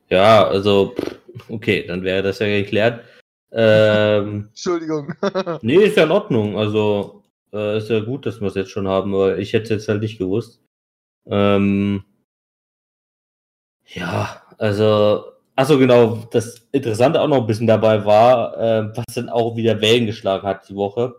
Ja, 0.08 0.46
also, 0.46 0.94
okay, 1.48 1.86
dann 1.86 2.02
wäre 2.02 2.22
das 2.22 2.38
ja 2.38 2.46
geklärt. 2.46 3.04
Ähm, 3.52 4.46
Entschuldigung. 4.48 5.14
nee, 5.62 5.76
ist 5.76 5.96
ja 5.96 6.04
in 6.04 6.10
Ordnung. 6.10 6.58
Also, 6.58 7.24
äh, 7.52 7.78
ist 7.78 7.90
ja 7.90 8.00
gut, 8.00 8.26
dass 8.26 8.40
wir 8.40 8.48
es 8.48 8.54
jetzt 8.54 8.70
schon 8.70 8.88
haben, 8.88 9.12
weil 9.12 9.40
ich 9.40 9.52
hätte 9.52 9.64
es 9.64 9.70
jetzt 9.70 9.88
halt 9.88 10.02
nicht 10.02 10.18
gewusst. 10.18 10.60
Ähm, 11.26 12.04
ja, 13.86 14.42
also, 14.58 15.32
achso, 15.56 15.78
genau, 15.78 16.26
das 16.30 16.68
Interessante 16.72 17.20
auch 17.20 17.28
noch 17.28 17.40
ein 17.40 17.46
bisschen 17.46 17.66
dabei 17.66 18.04
war, 18.04 18.56
äh, 18.58 18.96
was 18.96 19.14
dann 19.14 19.28
auch 19.28 19.56
wieder 19.56 19.80
Wellen 19.80 20.06
geschlagen 20.06 20.46
hat 20.46 20.68
die 20.68 20.74
Woche 20.74 21.14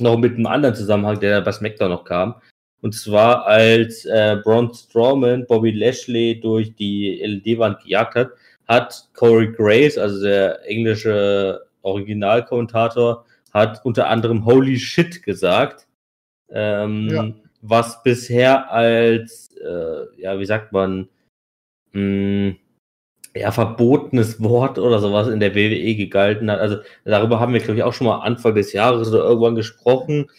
noch 0.00 0.18
mit 0.18 0.34
einem 0.34 0.46
anderen 0.46 0.74
Zusammenhang, 0.74 1.20
der 1.20 1.40
bei 1.40 1.52
SmackDown 1.52 1.90
noch 1.90 2.04
kam. 2.04 2.40
Und 2.80 2.94
zwar, 2.94 3.46
als 3.46 4.04
äh, 4.04 4.38
Braun 4.42 4.72
Strowman 4.74 5.46
Bobby 5.46 5.70
Lashley 5.70 6.38
durch 6.40 6.74
die 6.74 7.22
LED-Wand 7.24 7.82
gejagt 7.82 8.14
hat, 8.14 8.30
hat 8.66 9.08
Corey 9.14 9.52
Grace, 9.52 9.98
also 9.98 10.22
der 10.22 10.68
englische 10.68 11.66
Originalkommentator, 11.82 13.24
hat 13.52 13.84
unter 13.84 14.08
anderem 14.08 14.44
Holy 14.44 14.78
Shit 14.78 15.22
gesagt. 15.22 15.86
Ähm, 16.50 17.08
ja. 17.10 17.32
Was 17.62 18.02
bisher 18.02 18.70
als, 18.70 19.50
äh, 19.56 20.20
ja, 20.20 20.38
wie 20.38 20.46
sagt 20.46 20.72
man, 20.72 21.08
mh, 21.92 22.00
hm, 22.00 22.56
ja, 23.36 23.50
verbotenes 23.50 24.40
Wort 24.42 24.78
oder 24.78 25.00
sowas 25.00 25.28
in 25.28 25.40
der 25.40 25.54
WWE 25.54 25.96
gegalten 25.96 26.50
hat. 26.50 26.60
Also 26.60 26.78
darüber 27.04 27.40
haben 27.40 27.52
wir, 27.52 27.60
glaube 27.60 27.78
ich, 27.78 27.82
auch 27.82 27.92
schon 27.92 28.06
mal 28.06 28.20
Anfang 28.20 28.54
des 28.54 28.72
Jahres 28.72 29.08
oder 29.08 29.24
irgendwann 29.24 29.56
gesprochen, 29.56 30.30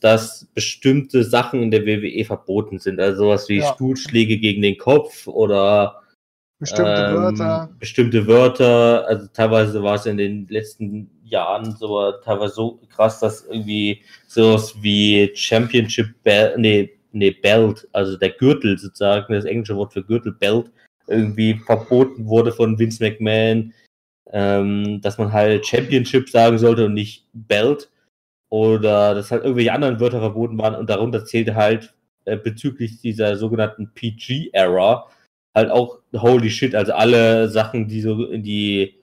dass 0.00 0.46
bestimmte 0.54 1.24
Sachen 1.24 1.62
in 1.62 1.70
der 1.70 1.84
WWE 1.84 2.24
verboten 2.24 2.78
sind. 2.78 3.00
Also 3.00 3.24
sowas 3.24 3.48
wie 3.48 3.58
ja. 3.58 3.72
Stuhlschläge 3.72 4.38
gegen 4.38 4.62
den 4.62 4.78
Kopf 4.78 5.26
oder 5.26 6.02
bestimmte 6.58 7.06
ähm, 7.06 7.14
Wörter. 7.14 7.70
Bestimmte 7.78 8.26
Wörter. 8.26 9.06
Also 9.06 9.26
teilweise 9.32 9.82
war 9.82 9.94
es 9.96 10.06
in 10.06 10.16
den 10.16 10.46
letzten 10.48 11.10
Jahren 11.24 11.76
so 11.76 12.12
teilweise 12.24 12.54
so 12.54 12.80
krass, 12.88 13.20
dass 13.20 13.44
irgendwie 13.46 14.02
sowas 14.26 14.74
wie 14.80 15.30
Championship 15.34 16.22
Belt, 16.22 16.58
nee, 16.58 16.90
nee, 17.12 17.30
Belt, 17.30 17.88
also 17.92 18.16
der 18.16 18.30
Gürtel 18.30 18.78
sozusagen, 18.78 19.32
das 19.32 19.44
englische 19.44 19.76
Wort 19.76 19.92
für 19.92 20.04
Gürtel, 20.04 20.32
Belt, 20.32 20.70
irgendwie 21.06 21.54
verboten 21.54 22.26
wurde 22.26 22.52
von 22.52 22.78
Vince 22.78 23.02
McMahon. 23.02 23.72
ähm, 24.32 25.00
dass 25.00 25.18
man 25.18 25.32
halt 25.32 25.66
Championship 25.66 26.28
sagen 26.28 26.58
sollte 26.58 26.86
und 26.86 26.94
nicht 26.94 27.26
Belt. 27.32 27.90
Oder 28.50 29.14
dass 29.14 29.30
halt 29.30 29.42
irgendwelche 29.44 29.72
anderen 29.72 30.00
Wörter 30.00 30.20
verboten 30.20 30.58
waren 30.58 30.74
und 30.74 30.90
darunter 30.90 31.24
zählte 31.24 31.54
halt 31.54 31.94
äh, 32.24 32.36
bezüglich 32.36 33.00
dieser 33.00 33.36
sogenannten 33.36 33.92
PG-Era 33.94 35.06
halt 35.54 35.70
auch 35.70 36.00
holy 36.14 36.50
shit, 36.50 36.74
also 36.74 36.92
alle 36.92 37.48
Sachen, 37.48 37.88
die 37.88 38.00
so 38.00 38.24
in 38.26 38.42
die, 38.42 39.02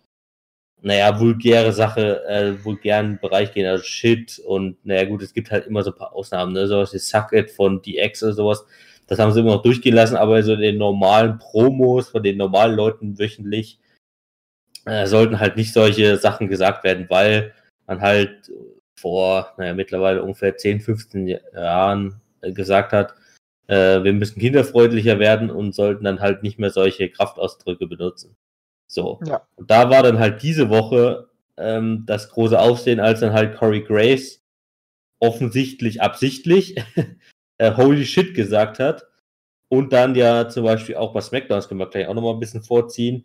naja, 0.82 1.20
vulgäre 1.20 1.72
Sache, 1.74 2.26
äh, 2.26 2.64
vulgären 2.64 3.20
Bereich 3.20 3.54
gehen, 3.54 3.68
also 3.68 3.84
shit 3.84 4.40
und 4.40 4.84
naja 4.86 5.06
gut, 5.06 5.22
es 5.22 5.34
gibt 5.34 5.52
halt 5.52 5.68
immer 5.68 5.84
so 5.84 5.92
ein 5.92 5.98
paar 5.98 6.14
Ausnahmen, 6.14 6.54
ne, 6.54 6.68
sowas 6.68 6.94
wie 6.94 7.00
Suck 7.00 7.32
It 7.34 7.52
von 7.52 7.82
DX 7.82 8.24
oder 8.24 8.34
sowas, 8.34 8.66
das 9.08 9.20
haben 9.20 9.32
sie 9.32 9.42
immer 9.42 9.56
noch 9.56 9.64
durchgehen 9.64 9.96
lassen, 9.96 10.18
aber 10.18 10.42
so 10.44 10.56
den 10.56 10.78
normalen 10.78 11.38
Promos 11.38 12.10
von 12.10 12.24
den 12.24 12.38
normalen 12.38 12.76
Leuten 12.76 13.20
wöchentlich 13.20 13.80
äh, 14.86 15.06
sollten 15.08 15.40
halt 15.40 15.58
nicht 15.58 15.74
solche 15.74 16.18
Sachen 16.18 16.48
gesagt 16.48 16.84
werden, 16.84 17.08
weil 17.10 17.54
man 17.88 18.02
halt 18.02 18.52
vor, 18.96 19.54
naja, 19.58 19.74
mittlerweile 19.74 20.24
ungefähr 20.24 20.58
10, 20.58 20.82
15 20.82 21.28
Jahren 21.54 22.22
äh, 22.42 22.52
gesagt 22.52 22.94
hat, 22.94 23.16
äh, 23.68 24.04
wir 24.04 24.14
müssen 24.14 24.40
kinderfreundlicher 24.40 25.20
werden 25.20 25.50
und 25.50 25.74
sollten 25.74 26.04
dann 26.04 26.20
halt 26.20 26.44
nicht 26.44 26.60
mehr 26.60 26.72
solche 26.72 27.10
Kraftausdrücke 27.10 27.88
benutzen. 27.88 28.36
So. 28.88 29.20
Ja. 29.26 29.48
Und 29.56 29.72
da 29.72 29.90
war 29.90 30.04
dann 30.04 30.20
halt 30.20 30.44
diese 30.44 30.70
Woche 30.70 31.30
ähm, 31.58 32.04
das 32.06 32.30
große 32.30 32.60
Aufsehen, 32.60 33.00
als 33.00 33.22
dann 33.22 33.34
halt 33.34 33.56
Corey 33.56 33.82
Graves 33.82 34.44
offensichtlich 35.20 36.02
absichtlich 36.02 36.76
äh, 37.58 37.76
Holy 37.76 38.06
Shit 38.06 38.34
gesagt 38.34 38.80
hat. 38.80 39.08
Und 39.70 39.94
dann 39.94 40.16
ja 40.16 40.50
zum 40.50 40.66
Beispiel 40.66 40.96
auch 40.96 41.14
bei 41.14 41.22
SmackDown, 41.22 41.58
das 41.58 41.70
können 41.70 41.80
wir 41.80 41.90
gleich 41.90 42.08
auch 42.08 42.14
nochmal 42.14 42.34
ein 42.34 42.42
bisschen 42.42 42.62
vorziehen, 42.62 43.24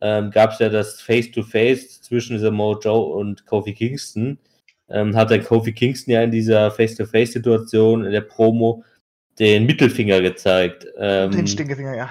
ähm, 0.00 0.32
gab 0.32 0.50
es 0.52 0.58
ja 0.58 0.68
das 0.68 1.00
Face-to-Face 1.00 2.00
-face 2.00 2.02
zwischen 2.02 2.38
Samoa 2.40 2.78
Joe 2.80 3.14
und 3.14 3.46
Kofi 3.46 3.74
Kingston. 3.74 4.38
Ähm, 4.88 5.16
hat 5.16 5.30
dann 5.30 5.44
Kofi 5.44 5.72
Kingston 5.72 6.14
ja 6.14 6.22
in 6.22 6.30
dieser 6.32 6.70
Face-to-Face-Situation 6.72 8.04
in 8.04 8.10
der 8.10 8.20
Promo 8.22 8.84
den 9.38 9.66
Mittelfinger 9.66 10.20
gezeigt. 10.20 10.86
Ähm, 10.98 11.30
den 11.30 11.46
Stinkefinger, 11.46 11.96
ja. 11.96 12.10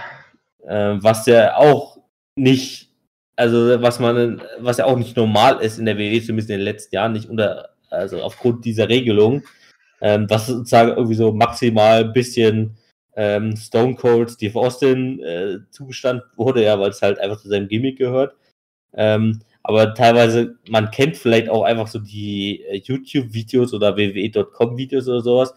Äh, 0.66 1.02
was 1.02 1.26
ja 1.26 1.56
auch 1.56 1.98
nicht, 2.36 2.90
also 3.36 3.82
was 3.82 4.00
man, 4.00 4.42
was 4.60 4.78
ja 4.78 4.86
auch 4.86 4.98
nicht 4.98 5.16
normal 5.16 5.60
ist 5.62 5.80
in 5.80 5.86
der 5.86 5.98
WWE, 5.98 6.22
zumindest 6.22 6.50
in 6.50 6.58
den 6.58 6.66
letzten 6.66 6.96
Jahren, 6.96 7.14
nicht 7.14 7.30
unter, 7.30 7.70
also 7.90 8.22
aufgrund 8.22 8.66
dieser 8.66 8.90
Regelung, 8.90 9.44
ähm, 10.02 10.30
was 10.30 10.48
sozusagen 10.48 10.92
irgendwie 10.92 11.16
so 11.16 11.32
maximal 11.32 12.04
ein 12.04 12.14
bisschen 12.14 12.78
ähm, 13.16 13.56
Stone 13.56 13.96
Cold 13.96 14.32
Steve 14.32 14.60
Austin 14.60 15.20
äh, 15.22 15.60
zugestanden 15.70 16.26
wurde, 16.36 16.64
ja, 16.64 16.80
weil 16.80 16.90
es 16.90 17.02
halt 17.02 17.20
einfach 17.20 17.40
zu 17.40 17.50
seinem 17.50 17.68
Gimmick 17.68 17.98
gehört. 17.98 18.36
Ähm, 18.94 19.42
aber 19.64 19.94
teilweise, 19.94 20.58
man 20.70 20.92
kennt 20.92 21.16
vielleicht 21.16 21.50
auch 21.50 21.64
einfach 21.64 21.88
so 21.88 22.00
die 22.00 22.64
äh, 22.64 22.82
YouTube-Videos 22.84 23.74
oder 23.74 23.96
wwe.com-Videos 23.96 25.08
oder 25.08 25.22
sowas, 25.22 25.54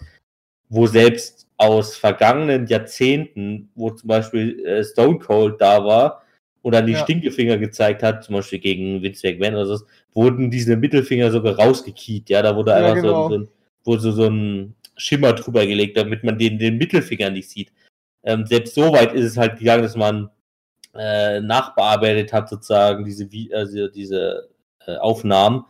wo 0.68 0.86
selbst 0.86 1.45
aus 1.58 1.96
vergangenen 1.96 2.66
Jahrzehnten, 2.66 3.70
wo 3.74 3.90
zum 3.90 4.08
Beispiel 4.08 4.64
äh, 4.64 4.84
Stone 4.84 5.18
Cold 5.18 5.60
da 5.60 5.84
war 5.84 6.22
und 6.62 6.74
dann 6.74 6.86
die 6.86 6.92
ja. 6.92 6.98
Stinkefinger 6.98 7.56
gezeigt 7.56 8.02
hat, 8.02 8.24
zum 8.24 8.34
Beispiel 8.34 8.58
gegen 8.58 9.02
Vince 9.02 9.26
McMahon 9.26 9.54
oder 9.54 9.66
so, 9.66 9.84
wurden 10.12 10.50
diese 10.50 10.76
Mittelfinger 10.76 11.30
sogar 11.30 11.56
rausgekiet, 11.58 12.28
ja, 12.28 12.42
da 12.42 12.54
wurde 12.56 12.72
ja, 12.72 12.78
einfach 12.78 12.94
genau. 12.94 13.28
so, 13.28 13.34
ein, 13.36 13.48
wurde 13.84 14.00
so, 14.02 14.12
so 14.12 14.26
ein 14.26 14.74
Schimmer 14.96 15.32
drüber 15.32 15.66
gelegt, 15.66 15.96
damit 15.96 16.24
man 16.24 16.38
den, 16.38 16.58
den 16.58 16.76
Mittelfinger 16.78 17.30
nicht 17.30 17.48
sieht. 17.48 17.72
Ähm, 18.24 18.44
selbst 18.46 18.74
so 18.74 18.92
weit 18.92 19.14
ist 19.14 19.24
es 19.24 19.36
halt 19.36 19.58
gegangen, 19.58 19.82
dass 19.82 19.96
man 19.96 20.30
äh, 20.94 21.40
nachbearbeitet 21.40 22.32
hat, 22.32 22.48
sozusagen, 22.48 23.04
diese, 23.04 23.28
also 23.52 23.88
diese 23.88 24.48
äh, 24.86 24.96
Aufnahmen, 24.96 25.64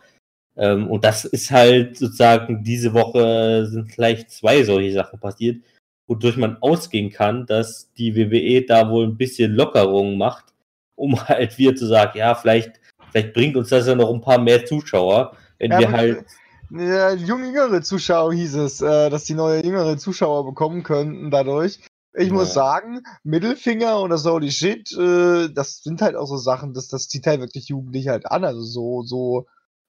ähm, 0.57 0.89
und 0.89 1.05
das 1.05 1.25
ist 1.25 1.51
halt 1.51 1.99
sozusagen, 1.99 2.65
diese 2.65 2.95
Woche 2.95 3.67
sind 3.67 3.93
vielleicht 3.93 4.31
zwei 4.31 4.65
solche 4.65 4.93
Sachen 4.93 5.21
passiert, 5.21 5.63
wodurch 6.07 6.37
man 6.37 6.57
ausgehen 6.61 7.11
kann, 7.11 7.47
dass 7.47 7.93
die 7.95 8.15
WWE 8.15 8.65
da 8.67 8.91
wohl 8.91 9.07
ein 9.07 9.17
bisschen 9.17 9.53
Lockerungen 9.53 10.19
macht, 10.19 10.47
um 10.95 11.21
halt 11.29 11.59
wieder 11.59 11.75
zu 11.75 11.87
sagen, 11.87 12.19
ja, 12.19 12.35
vielleicht, 12.35 12.81
vielleicht 13.11 13.33
bringt 13.33 13.57
uns 13.57 13.69
das 13.69 13.87
ja 13.87 13.95
noch 13.95 14.13
ein 14.13 14.21
paar 14.21 14.39
mehr 14.39 14.65
Zuschauer, 14.65 15.37
wenn 15.59 15.73
ja, 15.73 15.79
wir 15.81 15.93
halt. 15.93 16.25
Ja, 16.71 17.13
junge, 17.13 17.47
jüngere 17.47 17.81
Zuschauer 17.83 18.35
hieß 18.35 18.57
es, 18.57 18.81
äh, 18.81 19.09
dass 19.09 19.25
die 19.25 19.35
neue 19.35 19.65
jüngere 19.65 19.97
Zuschauer 19.99 20.45
bekommen 20.45 20.83
könnten 20.83 21.31
dadurch. 21.31 21.79
Ich 22.13 22.29
ja. 22.29 22.35
muss 22.35 22.55
sagen, 22.55 23.03
Mittelfinger 23.23 24.01
oder 24.01 24.19
so 24.19 24.39
die 24.41 24.51
Shit, 24.51 24.91
äh, 24.93 25.49
das 25.49 25.83
sind 25.83 26.03
halt 26.03 26.17
auch 26.17 26.27
so 26.27 26.39
Sachen, 26.39 26.75
dass 26.75 26.89
das 26.89 27.09
zieht 27.09 27.27
halt 27.27 27.41
wirklich 27.41 27.69
Jugendliche 27.69 28.11
halt 28.11 28.27
an. 28.31 28.45
Also 28.45 28.63
so, 28.63 29.03
so 29.03 29.47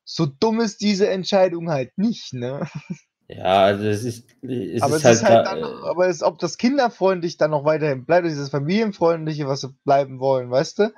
so 0.09 0.25
dumm 0.25 0.61
ist 0.61 0.81
diese 0.81 1.09
Entscheidung 1.09 1.69
halt 1.69 1.97
nicht, 1.97 2.33
ne? 2.33 2.67
Ja, 3.29 3.63
also 3.63 3.85
es 3.85 4.05
ist, 4.05 4.29
es 4.41 4.81
aber 4.81 4.95
ist 4.95 4.99
es 4.99 5.05
halt, 5.05 5.15
ist 5.15 5.23
halt 5.23 5.47
dann, 5.47 5.59
äh, 5.59 5.87
aber 5.89 6.07
es, 6.07 6.23
ob 6.23 6.39
das 6.39 6.57
kinderfreundlich 6.57 7.37
dann 7.37 7.51
noch 7.51 7.65
weiterhin 7.65 8.05
bleibt, 8.05 8.25
dieses 8.25 8.49
familienfreundliche, 8.49 9.47
was 9.47 9.61
sie 9.61 9.75
bleiben 9.83 10.19
wollen, 10.19 10.49
weißt 10.49 10.79
du? 10.79 10.93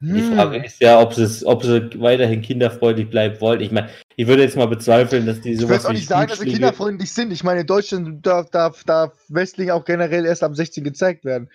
Die 0.00 0.22
Frage 0.22 0.58
hm. 0.58 0.64
ist 0.64 0.80
ja, 0.80 1.00
ob 1.00 1.12
sie, 1.12 1.44
ob 1.44 1.64
sie 1.64 1.90
weiterhin 2.00 2.40
kinderfreundlich 2.40 3.10
bleiben 3.10 3.40
wollen. 3.40 3.60
Ich 3.60 3.72
meine, 3.72 3.88
ich 4.14 4.28
würde 4.28 4.42
jetzt 4.42 4.56
mal 4.56 4.68
bezweifeln, 4.68 5.26
dass 5.26 5.40
diese. 5.40 5.64
Ich 5.64 5.68
würde 5.68 5.88
auch 5.88 5.92
nicht 5.92 6.06
sagen, 6.06 6.28
dass 6.28 6.38
sie 6.38 6.46
kinderfreundlich 6.46 7.12
sind. 7.12 7.32
Ich 7.32 7.42
meine, 7.42 7.62
in 7.62 7.66
Deutschland 7.66 8.24
darf, 8.24 8.48
darf, 8.50 8.84
darf 8.84 9.12
Wrestling 9.28 9.70
auch 9.70 9.84
generell 9.84 10.24
erst 10.24 10.44
ab 10.44 10.54
16 10.54 10.84
gezeigt 10.84 11.24
werden. 11.24 11.50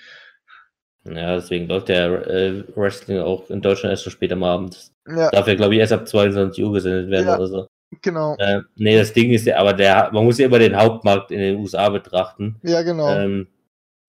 Ja, 1.05 1.35
deswegen 1.35 1.67
läuft 1.67 1.87
der 1.87 2.27
äh, 2.27 2.63
Wrestling 2.75 3.19
auch 3.19 3.49
in 3.49 3.61
Deutschland 3.61 3.91
erst 3.91 4.03
so 4.03 4.09
später 4.09 4.33
am 4.33 4.43
Abend. 4.43 4.91
Ja. 5.07 5.31
Darf 5.31 5.47
ja, 5.47 5.55
glaube 5.55 5.75
ich, 5.75 5.79
erst 5.79 5.93
ab 5.93 6.07
22 6.07 6.63
Uhr 6.63 6.73
gesendet 6.73 7.09
werden 7.09 7.27
ja, 7.27 7.35
oder 7.37 7.47
so. 7.47 7.67
Genau. 8.01 8.35
Äh, 8.37 8.61
nee, 8.75 8.97
das 8.97 9.13
Ding 9.13 9.31
ist 9.31 9.45
ja, 9.45 9.57
aber 9.57 9.73
der, 9.73 10.09
man 10.11 10.23
muss 10.25 10.37
ja 10.37 10.45
immer 10.45 10.59
den 10.59 10.75
Hauptmarkt 10.75 11.31
in 11.31 11.39
den 11.39 11.57
USA 11.57 11.89
betrachten. 11.89 12.55
Ja, 12.63 12.81
genau. 12.81 13.09
Ähm, 13.09 13.47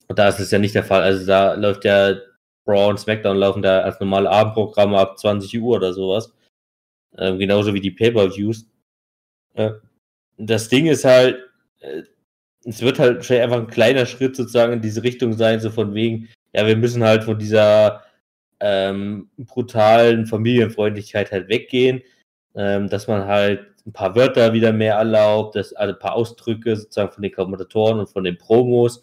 und 0.08 0.18
da 0.18 0.28
ist 0.28 0.40
es 0.40 0.50
ja 0.50 0.58
nicht 0.58 0.74
der 0.74 0.84
Fall. 0.84 1.02
Also 1.02 1.26
da 1.26 1.54
läuft 1.54 1.84
ja 1.84 2.14
Raw 2.66 2.88
und 2.88 2.98
SmackDown 2.98 3.36
laufen 3.36 3.62
da 3.62 3.80
als 3.80 4.00
normale 4.00 4.30
Abendprogramme 4.30 4.98
ab 4.98 5.18
20 5.18 5.60
Uhr 5.60 5.76
oder 5.76 5.92
sowas. 5.92 6.32
Ähm, 7.16 7.38
genauso 7.38 7.74
wie 7.74 7.80
die 7.80 7.90
Pay-Per-Views. 7.90 8.66
Äh, 9.54 9.72
das 10.36 10.68
Ding 10.68 10.86
ist 10.86 11.04
halt, 11.04 11.38
äh, 11.80 12.02
es 12.64 12.82
wird 12.82 12.98
halt 12.98 13.30
einfach 13.30 13.58
ein 13.58 13.66
kleiner 13.66 14.06
Schritt 14.06 14.36
sozusagen 14.36 14.72
in 14.74 14.80
diese 14.80 15.02
Richtung 15.02 15.34
sein, 15.34 15.60
so 15.60 15.70
von 15.70 15.94
wegen, 15.94 16.28
ja, 16.52 16.66
wir 16.66 16.76
müssen 16.76 17.04
halt 17.04 17.24
von 17.24 17.38
dieser 17.38 18.02
ähm, 18.60 19.28
brutalen 19.36 20.26
Familienfreundlichkeit 20.26 21.30
halt 21.30 21.48
weggehen, 21.48 22.02
ähm, 22.54 22.88
dass 22.88 23.06
man 23.06 23.26
halt 23.26 23.73
ein 23.86 23.92
paar 23.92 24.14
Wörter 24.14 24.52
wieder 24.52 24.72
mehr 24.72 24.94
erlaubt, 24.94 25.56
dass, 25.56 25.72
also 25.74 25.92
ein 25.92 25.98
paar 25.98 26.14
Ausdrücke 26.14 26.76
sozusagen 26.76 27.12
von 27.12 27.22
den 27.22 27.32
Kommentatoren 27.32 27.98
und 27.98 28.08
von 28.08 28.24
den 28.24 28.38
Promos, 28.38 29.02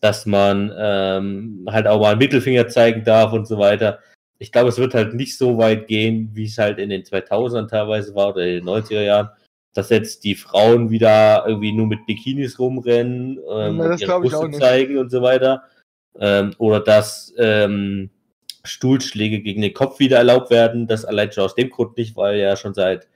dass 0.00 0.26
man 0.26 0.72
ähm, 0.78 1.66
halt 1.70 1.86
auch 1.86 2.00
mal 2.00 2.10
einen 2.10 2.18
Mittelfinger 2.18 2.68
zeigen 2.68 3.04
darf 3.04 3.32
und 3.32 3.46
so 3.46 3.58
weiter. 3.58 4.00
Ich 4.38 4.52
glaube, 4.52 4.68
es 4.68 4.78
wird 4.78 4.94
halt 4.94 5.14
nicht 5.14 5.36
so 5.36 5.58
weit 5.58 5.88
gehen, 5.88 6.30
wie 6.34 6.44
es 6.44 6.58
halt 6.58 6.78
in 6.78 6.90
den 6.90 7.02
2000ern 7.02 7.68
teilweise 7.68 8.14
war 8.14 8.28
oder 8.28 8.46
in 8.46 8.64
den 8.64 8.68
90er 8.68 9.02
Jahren, 9.02 9.30
dass 9.74 9.90
jetzt 9.90 10.24
die 10.24 10.34
Frauen 10.34 10.90
wieder 10.90 11.44
irgendwie 11.46 11.72
nur 11.72 11.86
mit 11.86 12.06
Bikinis 12.06 12.58
rumrennen 12.58 13.38
ähm, 13.50 13.78
ja, 13.78 13.90
und 13.90 14.00
ihre 14.00 14.20
Brüste 14.20 14.50
zeigen 14.52 14.98
und 14.98 15.10
so 15.10 15.22
weiter 15.22 15.62
ähm, 16.20 16.54
oder 16.58 16.80
dass 16.80 17.32
ähm, 17.38 18.10
Stuhlschläge 18.64 19.40
gegen 19.40 19.62
den 19.62 19.74
Kopf 19.74 19.98
wieder 19.98 20.18
erlaubt 20.18 20.50
werden. 20.50 20.86
Das 20.86 21.04
allein 21.04 21.32
schon 21.32 21.44
aus 21.44 21.54
dem 21.54 21.70
Grund 21.70 21.96
nicht, 21.96 22.16
weil 22.16 22.38
ja 22.38 22.56
schon 22.56 22.74
seit, 22.74 23.08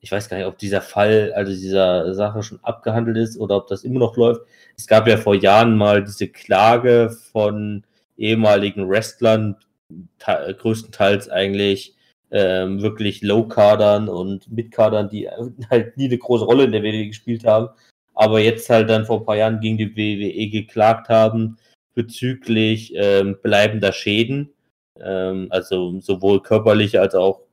ich 0.00 0.12
weiß 0.12 0.28
gar 0.28 0.36
nicht, 0.36 0.46
ob 0.46 0.58
dieser 0.58 0.82
Fall, 0.82 1.32
also 1.34 1.52
dieser 1.52 2.14
Sache 2.14 2.42
schon 2.42 2.60
abgehandelt 2.62 3.16
ist 3.16 3.38
oder 3.38 3.56
ob 3.56 3.66
das 3.66 3.84
immer 3.84 4.00
noch 4.00 4.16
läuft. 4.16 4.42
Es 4.76 4.86
gab 4.86 5.08
ja 5.08 5.16
vor 5.16 5.34
Jahren 5.34 5.76
mal 5.76 6.04
diese 6.04 6.28
Klage 6.28 7.10
von 7.32 7.84
ehemaligen 8.16 8.88
Wrestlern, 8.88 9.56
größtenteils 10.18 11.28
eigentlich 11.28 11.94
ähm, 12.30 12.82
wirklich 12.82 13.22
Low-Kadern 13.22 14.08
und 14.08 14.50
Mid-Kadern, 14.50 15.08
die 15.08 15.28
halt 15.70 15.96
nie 15.96 16.06
eine 16.06 16.18
große 16.18 16.44
Rolle 16.44 16.64
in 16.64 16.72
der 16.72 16.82
WWE 16.82 17.06
gespielt 17.06 17.44
haben, 17.44 17.68
aber 18.14 18.40
jetzt 18.40 18.68
halt 18.70 18.90
dann 18.90 19.06
vor 19.06 19.20
ein 19.20 19.26
paar 19.26 19.36
Jahren 19.36 19.60
gegen 19.60 19.78
die 19.78 19.96
WWE 19.96 20.50
geklagt 20.50 21.08
haben, 21.08 21.58
bezüglich 21.94 22.92
ähm, 22.96 23.36
bleibender 23.42 23.92
Schäden, 23.92 24.52
ähm, 25.00 25.48
also 25.50 26.00
sowohl 26.00 26.42
körperlicher 26.42 27.00
als 27.00 27.14
auch 27.14 27.45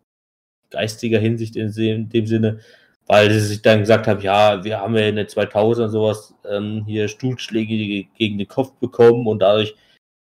geistiger 0.74 1.20
Hinsicht 1.20 1.56
in, 1.56 1.72
in, 1.72 2.10
dem 2.10 2.28
Sinne, 2.28 2.60
weil 3.08 3.32
sie 3.32 3.40
sich 3.40 3.62
dann 3.62 3.80
gesagt 3.80 4.08
haben, 4.08 4.22
ja, 4.22 4.64
wir 4.64 4.80
haben 4.80 4.96
ja 4.96 5.08
in 5.08 5.16
den 5.16 5.28
2000 5.28 5.92
sowas 5.92 6.34
ähm, 6.50 6.84
hier 6.86 7.08
Stuhlschläge 7.08 8.08
gegen 8.18 8.38
den 8.38 8.48
Kopf 8.48 8.74
bekommen 8.80 9.28
und 9.28 9.40
dadurch 9.40 9.76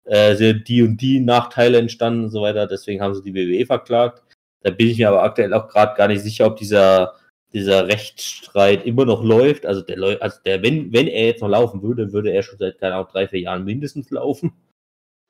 äh, 0.06 0.36
sind 0.36 0.68
die 0.68 0.84
und 0.84 0.98
die 0.98 1.20
Nachteile 1.20 1.80
entstanden 1.80 2.26
und 2.26 2.30
so 2.32 2.42
weiter, 2.42 2.68
deswegen 2.68 3.02
haben 3.02 3.16
sie 3.16 3.24
die 3.24 3.36
WWE 3.36 3.66
verklagt. 3.66 4.24
Da 4.64 4.72
bin 4.72 4.90
ich 4.90 4.98
mir 4.98 5.10
aber 5.10 5.24
aktuell 5.24 5.54
auch 5.54 5.68
gerade 5.68 5.96
gar 5.98 6.08
nicht 6.08 6.22
sicher, 6.22 6.46
ob 6.46 6.58
dieser 6.58 7.16
dieser 7.54 7.88
Rechtsstreit 7.88 8.86
immer 8.86 9.06
noch 9.06 9.24
läuft. 9.24 9.66
Also 9.66 9.82
der 9.82 10.22
also 10.22 10.38
der, 10.46 10.64
wenn, 10.64 10.94
wenn 10.94 11.08
er 11.08 11.28
jetzt 11.28 11.42
noch 11.42 11.50
laufen 11.50 11.82
würde, 11.82 12.14
würde 12.14 12.32
er 12.32 12.44
schon 12.44 12.58
seit, 12.58 12.80
keine 12.80 12.96
Ahnung, 12.96 13.10
drei, 13.12 13.28
vier 13.28 13.42
Jahren 13.42 13.66
mindestens 13.66 14.10
laufen. 14.10 14.54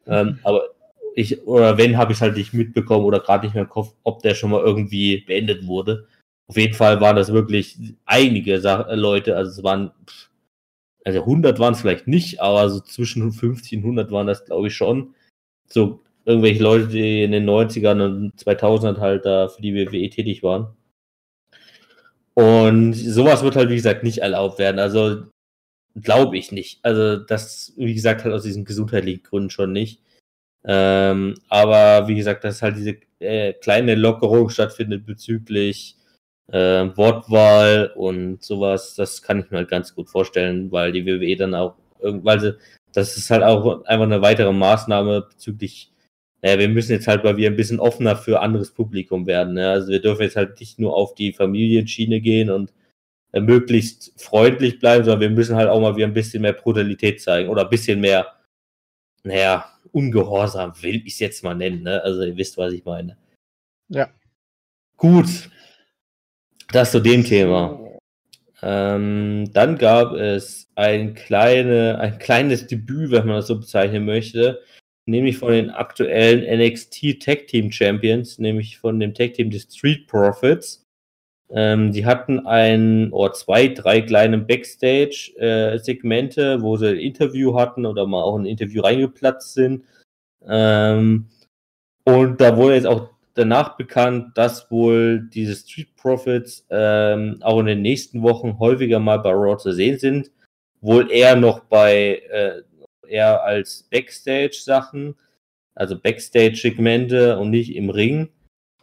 Ähm, 0.07 0.27
mhm. 0.27 0.39
aber 0.43 0.69
ich, 1.15 1.45
oder 1.47 1.77
wenn, 1.77 1.97
habe 1.97 2.13
ich 2.13 2.21
halt 2.21 2.37
nicht 2.37 2.53
mitbekommen 2.53 3.05
oder 3.05 3.19
gerade 3.19 3.45
nicht 3.45 3.53
mehr 3.53 3.63
im 3.63 3.69
Kopf, 3.69 3.93
ob 4.03 4.21
der 4.21 4.35
schon 4.35 4.51
mal 4.51 4.61
irgendwie 4.61 5.21
beendet 5.21 5.67
wurde. 5.67 6.07
Auf 6.47 6.57
jeden 6.57 6.73
Fall 6.73 6.99
waren 7.01 7.15
das 7.15 7.31
wirklich 7.31 7.77
einige 8.05 8.59
Sa 8.59 8.93
Leute, 8.93 9.35
also 9.35 9.51
es 9.51 9.63
waren, 9.63 9.91
also 11.05 11.19
100 11.21 11.59
waren 11.59 11.73
es 11.73 11.81
vielleicht 11.81 12.07
nicht, 12.07 12.41
aber 12.41 12.69
so 12.69 12.79
zwischen 12.81 13.31
50 13.31 13.77
und 13.77 13.83
100 13.83 14.11
waren 14.11 14.27
das, 14.27 14.45
glaube 14.45 14.67
ich, 14.67 14.75
schon. 14.75 15.15
So 15.67 16.01
irgendwelche 16.25 16.61
Leute, 16.63 16.87
die 16.87 17.23
in 17.23 17.31
den 17.31 17.49
90ern 17.49 18.03
und 18.05 18.35
2000ern 18.35 18.99
halt 18.99 19.25
da 19.25 19.47
für 19.47 19.61
die 19.61 19.73
WWE 19.73 20.09
tätig 20.09 20.43
waren. 20.43 20.75
Und 22.33 22.93
sowas 22.93 23.43
wird 23.43 23.55
halt, 23.55 23.69
wie 23.69 23.75
gesagt, 23.75 24.03
nicht 24.03 24.19
erlaubt 24.19 24.59
werden. 24.59 24.79
Also 24.79 25.25
glaube 25.95 26.37
ich 26.37 26.51
nicht. 26.51 26.79
Also 26.83 27.17
das, 27.17 27.73
wie 27.77 27.93
gesagt, 27.93 28.23
halt 28.23 28.33
aus 28.33 28.43
diesen 28.43 28.65
gesundheitlichen 28.65 29.23
Gründen 29.23 29.49
schon 29.49 29.71
nicht. 29.73 30.01
Ähm, 30.65 31.35
aber 31.49 32.07
wie 32.07 32.15
gesagt, 32.15 32.43
dass 32.43 32.61
halt 32.61 32.77
diese 32.77 32.97
äh, 33.19 33.53
kleine 33.53 33.95
Lockerung 33.95 34.49
stattfindet 34.49 35.05
bezüglich 35.05 35.95
äh, 36.51 36.87
Wortwahl 36.95 37.91
und 37.95 38.43
sowas, 38.43 38.95
das 38.95 39.21
kann 39.21 39.39
ich 39.39 39.49
mir 39.51 39.57
halt 39.57 39.69
ganz 39.69 39.95
gut 39.95 40.09
vorstellen, 40.09 40.71
weil 40.71 40.91
die 40.91 41.05
WWE 41.05 41.35
dann 41.35 41.55
auch 41.55 41.75
irgendwann, 41.99 42.55
das 42.93 43.17
ist 43.17 43.29
halt 43.31 43.43
auch 43.43 43.85
einfach 43.85 44.05
eine 44.05 44.21
weitere 44.21 44.51
Maßnahme 44.51 45.21
bezüglich, 45.29 45.91
naja, 46.41 46.59
wir 46.59 46.69
müssen 46.69 46.91
jetzt 46.93 47.07
halt, 47.07 47.23
weil 47.23 47.37
wir 47.37 47.49
ein 47.49 47.55
bisschen 47.55 47.79
offener 47.79 48.15
für 48.15 48.41
anderes 48.41 48.71
Publikum 48.71 49.27
werden. 49.27 49.53
Ne? 49.53 49.69
Also 49.69 49.89
wir 49.89 50.01
dürfen 50.01 50.23
jetzt 50.23 50.35
halt 50.35 50.59
nicht 50.59 50.79
nur 50.79 50.95
auf 50.95 51.13
die 51.15 51.33
Familienschiene 51.33 52.19
gehen 52.19 52.49
und 52.49 52.73
äh, 53.31 53.39
möglichst 53.39 54.19
freundlich 54.21 54.79
bleiben, 54.79 55.05
sondern 55.05 55.21
wir 55.21 55.29
müssen 55.29 55.55
halt 55.55 55.69
auch 55.69 55.79
mal 55.79 55.95
wieder 55.95 56.07
ein 56.07 56.13
bisschen 56.13 56.41
mehr 56.41 56.53
Brutalität 56.53 57.21
zeigen 57.21 57.49
oder 57.49 57.63
ein 57.63 57.69
bisschen 57.69 58.01
mehr, 58.01 58.33
naja, 59.23 59.65
Ungehorsam 59.91 60.73
will 60.81 61.03
ich 61.05 61.13
es 61.13 61.19
jetzt 61.19 61.43
mal 61.43 61.55
nennen. 61.55 61.83
Ne? 61.83 62.01
Also 62.03 62.23
ihr 62.23 62.37
wisst, 62.37 62.57
was 62.57 62.73
ich 62.73 62.85
meine. 62.85 63.17
Ja. 63.89 64.09
Gut. 64.97 65.49
Das 66.71 66.91
zu 66.91 66.99
dem 66.99 67.23
Thema. 67.23 67.79
Ähm, 68.61 69.51
dann 69.53 69.77
gab 69.77 70.13
es 70.13 70.69
ein, 70.75 71.15
kleine, 71.15 71.99
ein 71.99 72.19
kleines 72.19 72.67
Debüt, 72.67 73.11
wenn 73.11 73.25
man 73.25 73.37
das 73.37 73.47
so 73.47 73.59
bezeichnen 73.59 74.05
möchte, 74.05 74.61
nämlich 75.05 75.37
von 75.37 75.51
den 75.51 75.69
aktuellen 75.71 76.43
NXT 76.59 77.19
Tag 77.19 77.47
Team 77.47 77.71
Champions, 77.71 78.37
nämlich 78.37 78.77
von 78.77 78.99
dem 78.99 79.13
Tag 79.13 79.33
Team 79.33 79.49
des 79.49 79.63
Street 79.63 80.07
Profits. 80.07 80.85
Ähm, 81.53 81.91
die 81.91 82.05
hatten 82.05 82.47
ein 82.47 83.11
oder 83.11 83.33
zwei, 83.33 83.67
drei 83.67 84.01
kleine 84.01 84.37
Backstage-Segmente, 84.37 86.53
äh, 86.53 86.61
wo 86.61 86.77
sie 86.77 86.87
ein 86.89 86.97
Interview 86.97 87.57
hatten 87.57 87.85
oder 87.85 88.07
mal 88.07 88.23
auch 88.23 88.37
ein 88.37 88.45
Interview 88.45 88.81
reingeplatzt 88.81 89.53
sind. 89.53 89.83
Ähm, 90.47 91.27
und 92.05 92.39
da 92.39 92.55
wurde 92.55 92.75
jetzt 92.75 92.87
auch 92.87 93.09
danach 93.33 93.75
bekannt, 93.75 94.37
dass 94.37 94.71
wohl 94.71 95.27
diese 95.33 95.55
Street 95.55 95.93
Profits 95.95 96.65
ähm, 96.69 97.39
auch 97.41 97.59
in 97.59 97.65
den 97.65 97.81
nächsten 97.81 98.21
Wochen 98.23 98.57
häufiger 98.59 98.99
mal 98.99 99.17
bei 99.17 99.31
Raw 99.31 99.57
zu 99.57 99.73
sehen 99.73 99.99
sind. 99.99 100.31
Wohl 100.79 101.11
eher 101.11 101.35
noch 101.35 101.65
bei, 101.65 102.21
äh, 102.31 102.61
eher 103.07 103.43
als 103.43 103.83
Backstage-Sachen, 103.91 105.15
also 105.75 105.99
Backstage-Segmente 105.99 107.37
und 107.37 107.49
nicht 107.49 107.75
im 107.75 107.89
Ring. 107.89 108.29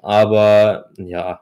Aber 0.01 0.91
ja, 0.99 1.41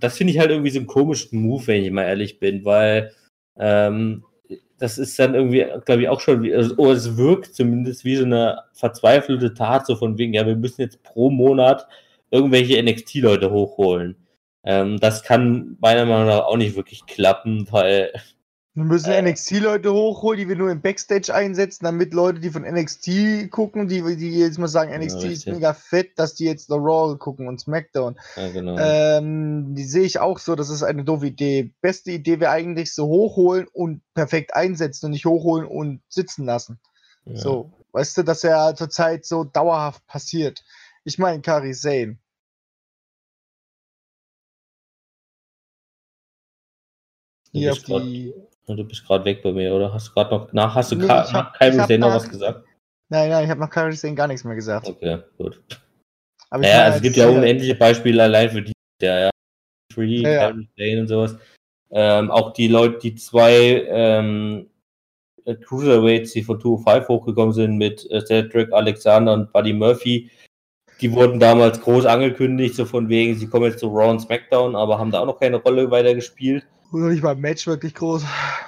das 0.00 0.16
finde 0.16 0.32
ich 0.32 0.38
halt 0.38 0.50
irgendwie 0.50 0.70
so 0.70 0.78
einen 0.78 0.86
komischen 0.86 1.40
Move, 1.42 1.66
wenn 1.66 1.84
ich 1.84 1.90
mal 1.90 2.04
ehrlich 2.04 2.38
bin, 2.38 2.64
weil 2.64 3.12
ähm, 3.58 4.24
das 4.78 4.98
ist 4.98 5.18
dann 5.18 5.34
irgendwie, 5.34 5.66
glaube 5.84 6.02
ich, 6.02 6.08
auch 6.08 6.20
schon, 6.20 6.42
wie, 6.42 6.54
also, 6.54 6.74
oh, 6.78 6.90
es 6.90 7.16
wirkt 7.16 7.54
zumindest 7.54 8.04
wie 8.04 8.16
so 8.16 8.24
eine 8.24 8.62
verzweifelte 8.72 9.52
Tat, 9.54 9.86
so 9.86 9.94
von 9.96 10.16
wegen, 10.18 10.32
ja, 10.32 10.46
wir 10.46 10.56
müssen 10.56 10.80
jetzt 10.80 11.02
pro 11.02 11.30
Monat 11.30 11.86
irgendwelche 12.30 12.82
NXT-Leute 12.82 13.50
hochholen. 13.50 14.16
Ähm, 14.64 14.98
das 14.98 15.22
kann 15.22 15.76
meiner 15.80 16.06
Meinung 16.06 16.28
nach 16.28 16.44
auch 16.44 16.56
nicht 16.56 16.76
wirklich 16.76 17.04
klappen, 17.06 17.66
weil 17.70 18.12
wir 18.80 18.86
müssen 18.86 19.10
äh, 19.10 19.22
NXT-Leute 19.22 19.92
hochholen, 19.92 20.40
die 20.40 20.48
wir 20.48 20.56
nur 20.56 20.70
im 20.70 20.80
Backstage 20.80 21.34
einsetzen, 21.34 21.84
damit 21.84 22.14
Leute, 22.14 22.40
die 22.40 22.50
von 22.50 22.62
NXT 22.62 23.50
gucken, 23.50 23.88
die, 23.88 24.16
die 24.16 24.38
jetzt 24.38 24.58
mal 24.58 24.68
sagen, 24.68 24.90
NXT 24.96 25.22
ja, 25.22 25.30
ist 25.30 25.46
mega 25.46 25.74
fett, 25.74 26.18
dass 26.18 26.34
die 26.34 26.46
jetzt 26.46 26.68
The 26.68 26.76
Raw 26.76 27.16
gucken 27.18 27.46
und 27.46 27.60
SmackDown. 27.60 28.18
Ja, 28.36 28.48
genau. 28.50 28.76
ähm, 28.78 29.74
die 29.74 29.84
sehe 29.84 30.04
ich 30.04 30.18
auch 30.18 30.38
so, 30.38 30.54
das 30.54 30.70
ist 30.70 30.82
eine 30.82 31.04
doofe 31.04 31.26
Idee. 31.26 31.72
Beste 31.80 32.10
Idee 32.10 32.40
wäre 32.40 32.52
eigentlich 32.52 32.94
so 32.94 33.06
hochholen 33.06 33.66
und 33.72 34.02
perfekt 34.14 34.54
einsetzen 34.54 35.06
und 35.06 35.12
nicht 35.12 35.26
hochholen 35.26 35.66
und 35.66 36.00
sitzen 36.08 36.46
lassen. 36.46 36.80
Ja. 37.26 37.36
So, 37.36 37.72
weißt 37.92 38.18
du, 38.18 38.22
dass 38.22 38.42
ja 38.42 38.74
zurzeit 38.74 39.26
so 39.26 39.44
dauerhaft 39.44 40.06
passiert. 40.06 40.64
Ich 41.04 41.18
meine, 41.18 41.42
Kari 41.42 41.72
Zane. 41.72 42.18
Hier 47.52 47.72
auf 47.72 47.82
die 47.82 48.32
Du 48.66 48.84
bist 48.84 49.04
gerade 49.04 49.24
weg 49.24 49.42
bei 49.42 49.52
mir, 49.52 49.74
oder? 49.74 49.92
Hast 49.92 50.08
du 50.08 50.12
gerade 50.12 50.30
noch 50.30 50.52
nach, 50.52 50.74
hast 50.74 50.92
du 50.92 50.96
nee, 50.96 51.08
hab, 51.08 51.58
noch 51.58 52.14
was 52.14 52.28
gesagt? 52.28 52.64
Nein, 53.08 53.28
nein, 53.30 53.44
ich 53.44 53.50
habe 53.50 53.60
nach 53.60 53.70
Kyrie 53.70 53.96
Sane 53.96 54.14
gar 54.14 54.28
nichts 54.28 54.44
mehr 54.44 54.54
gesagt. 54.54 54.88
Okay, 54.88 55.18
gut. 55.36 55.60
Aber 56.50 56.66
ja, 56.66 56.84
also 56.84 56.96
es 56.96 57.02
gibt 57.02 57.16
ja 57.16 57.28
unendliche 57.28 57.74
Beispiele 57.74 58.22
allein 58.22 58.50
für 58.50 58.62
die, 58.62 58.72
der 59.00 59.18
ja, 59.18 59.30
Free, 59.92 60.20
ja, 60.20 60.50
Kyrie 60.50 60.68
Sane 60.78 61.00
und 61.00 61.08
sowas. 61.08 61.36
Ähm, 61.90 62.30
auch 62.30 62.52
die 62.52 62.68
Leute, 62.68 62.98
die 62.98 63.16
zwei 63.16 63.84
ähm, 63.88 64.70
Cruiserweights, 65.44 66.32
die 66.32 66.42
von 66.42 66.60
205 66.60 67.08
hochgekommen 67.08 67.52
sind 67.52 67.76
mit 67.76 68.08
äh, 68.10 68.24
Cedric 68.24 68.72
Alexander 68.72 69.32
und 69.32 69.52
Buddy 69.52 69.72
Murphy, 69.72 70.30
die 71.00 71.12
wurden 71.12 71.40
damals 71.40 71.80
groß 71.80 72.06
angekündigt, 72.06 72.74
so 72.74 72.84
von 72.84 73.08
wegen, 73.08 73.34
sie 73.34 73.48
kommen 73.48 73.64
jetzt 73.64 73.80
zu 73.80 73.88
Raw 73.88 74.10
und 74.10 74.20
SmackDown, 74.20 74.76
aber 74.76 74.98
haben 74.98 75.10
da 75.10 75.20
auch 75.20 75.26
noch 75.26 75.40
keine 75.40 75.56
Rolle 75.56 75.90
weiter 75.90 76.14
gespielt. 76.14 76.66
Oder 76.92 77.08
nicht 77.08 77.22
mal 77.22 77.32
ein 77.32 77.40
Match 77.40 77.66
wirklich 77.66 77.94
groß. 77.94 78.24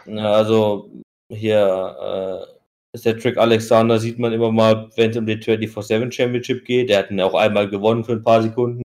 Ja, 0.07 0.33
also 0.33 0.91
hier 1.29 2.47
äh, 2.95 2.99
Cedric 2.99 3.39
Alexander 3.39 3.99
sieht 3.99 4.19
man 4.19 4.33
immer 4.33 4.53
mal, 4.53 4.91
wenn 4.97 5.11
es 5.11 5.17
um 5.17 5.27
die 5.27 5.37
24-7 5.37 6.13
Championship 6.13 6.65
geht. 6.65 6.91
Der 6.91 6.99
hat 6.99 7.11
ihn 7.11 7.21
auch 7.21 7.35
einmal 7.35 7.69
gewonnen 7.69 8.05
für 8.05 8.13
ein 8.13 8.23
paar 8.23 8.43
Sekunden. 8.43 8.83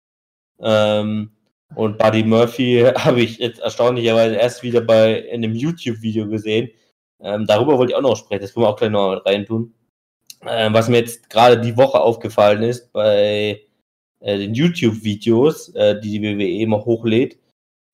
Ähm, 0.60 1.32
und 1.76 1.98
Buddy 1.98 2.24
Murphy 2.24 2.84
habe 2.98 3.22
ich 3.22 3.38
jetzt 3.38 3.60
erstaunlicherweise 3.60 4.36
erst 4.36 4.63
wieder 4.63 4.82
bei 4.82 5.20
in 5.20 5.44
einem 5.44 5.56
YouTube-Video 5.56 6.28
gesehen. 6.28 6.72
Ähm, 7.22 7.46
darüber 7.46 7.78
wollte 7.78 7.91
ich 7.91 7.98
auch 7.98 8.02
noch 8.02 8.17
sprechen, 8.17 8.41
das 8.41 8.54
können 8.54 8.65
wir 8.65 8.70
auch 8.70 8.78
gleich 8.78 8.89
noch 8.89 9.26
reintun. 9.26 9.74
Ähm, 10.48 10.74
was 10.74 10.89
mir 10.89 10.98
jetzt 10.98 11.30
gerade 11.30 11.62
die 11.62 11.78
Woche 11.78 12.02
aufgefallen 12.02 12.63
ist 12.63 12.91
bei 12.91 13.62
äh, 14.22 14.38
den 14.39 14.56
YouTube-Videos, 14.56 15.70
äh, 15.76 16.00
die 16.02 16.20
die 16.20 16.24
WWE 16.24 16.62
immer 16.63 16.84
hochlädt, 16.84 17.38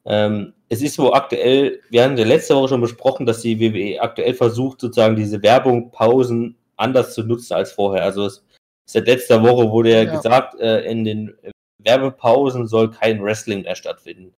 ähm, 0.06 0.54
es 0.70 0.82
ist 0.82 0.96
so 0.96 1.14
aktuell, 1.14 1.82
wir 1.90 2.04
haben 2.04 2.18
ja 2.18 2.26
letzte 2.26 2.56
Woche 2.56 2.70
schon 2.70 2.82
besprochen, 2.82 3.26
dass 3.26 3.42
die 3.42 3.60
WWE 3.60 4.02
aktuell 4.02 4.34
versucht, 4.34 4.82
sozusagen 4.82 5.16
diese 5.16 5.42
Werbung, 5.42 5.92
Pausen 5.92 6.58
anders 6.76 7.14
zu 7.14 7.24
nutzen 7.24 7.54
als 7.54 7.72
vorher. 7.72 8.04
Also 8.04 8.26
es, 8.26 8.46
seit 8.86 9.08
letzter 9.08 9.42
Woche 9.42 9.72
wurde 9.72 9.92
ja, 9.92 10.04
ja. 10.04 10.16
gesagt, 10.16 10.60
äh, 10.60 10.82
in 10.82 11.06
den 11.06 11.38
Werbepausen 11.80 12.68
soll 12.68 12.92
kein 12.92 13.24
Wrestling 13.24 13.62
mehr 13.62 13.76
stattfinden. 13.76 14.34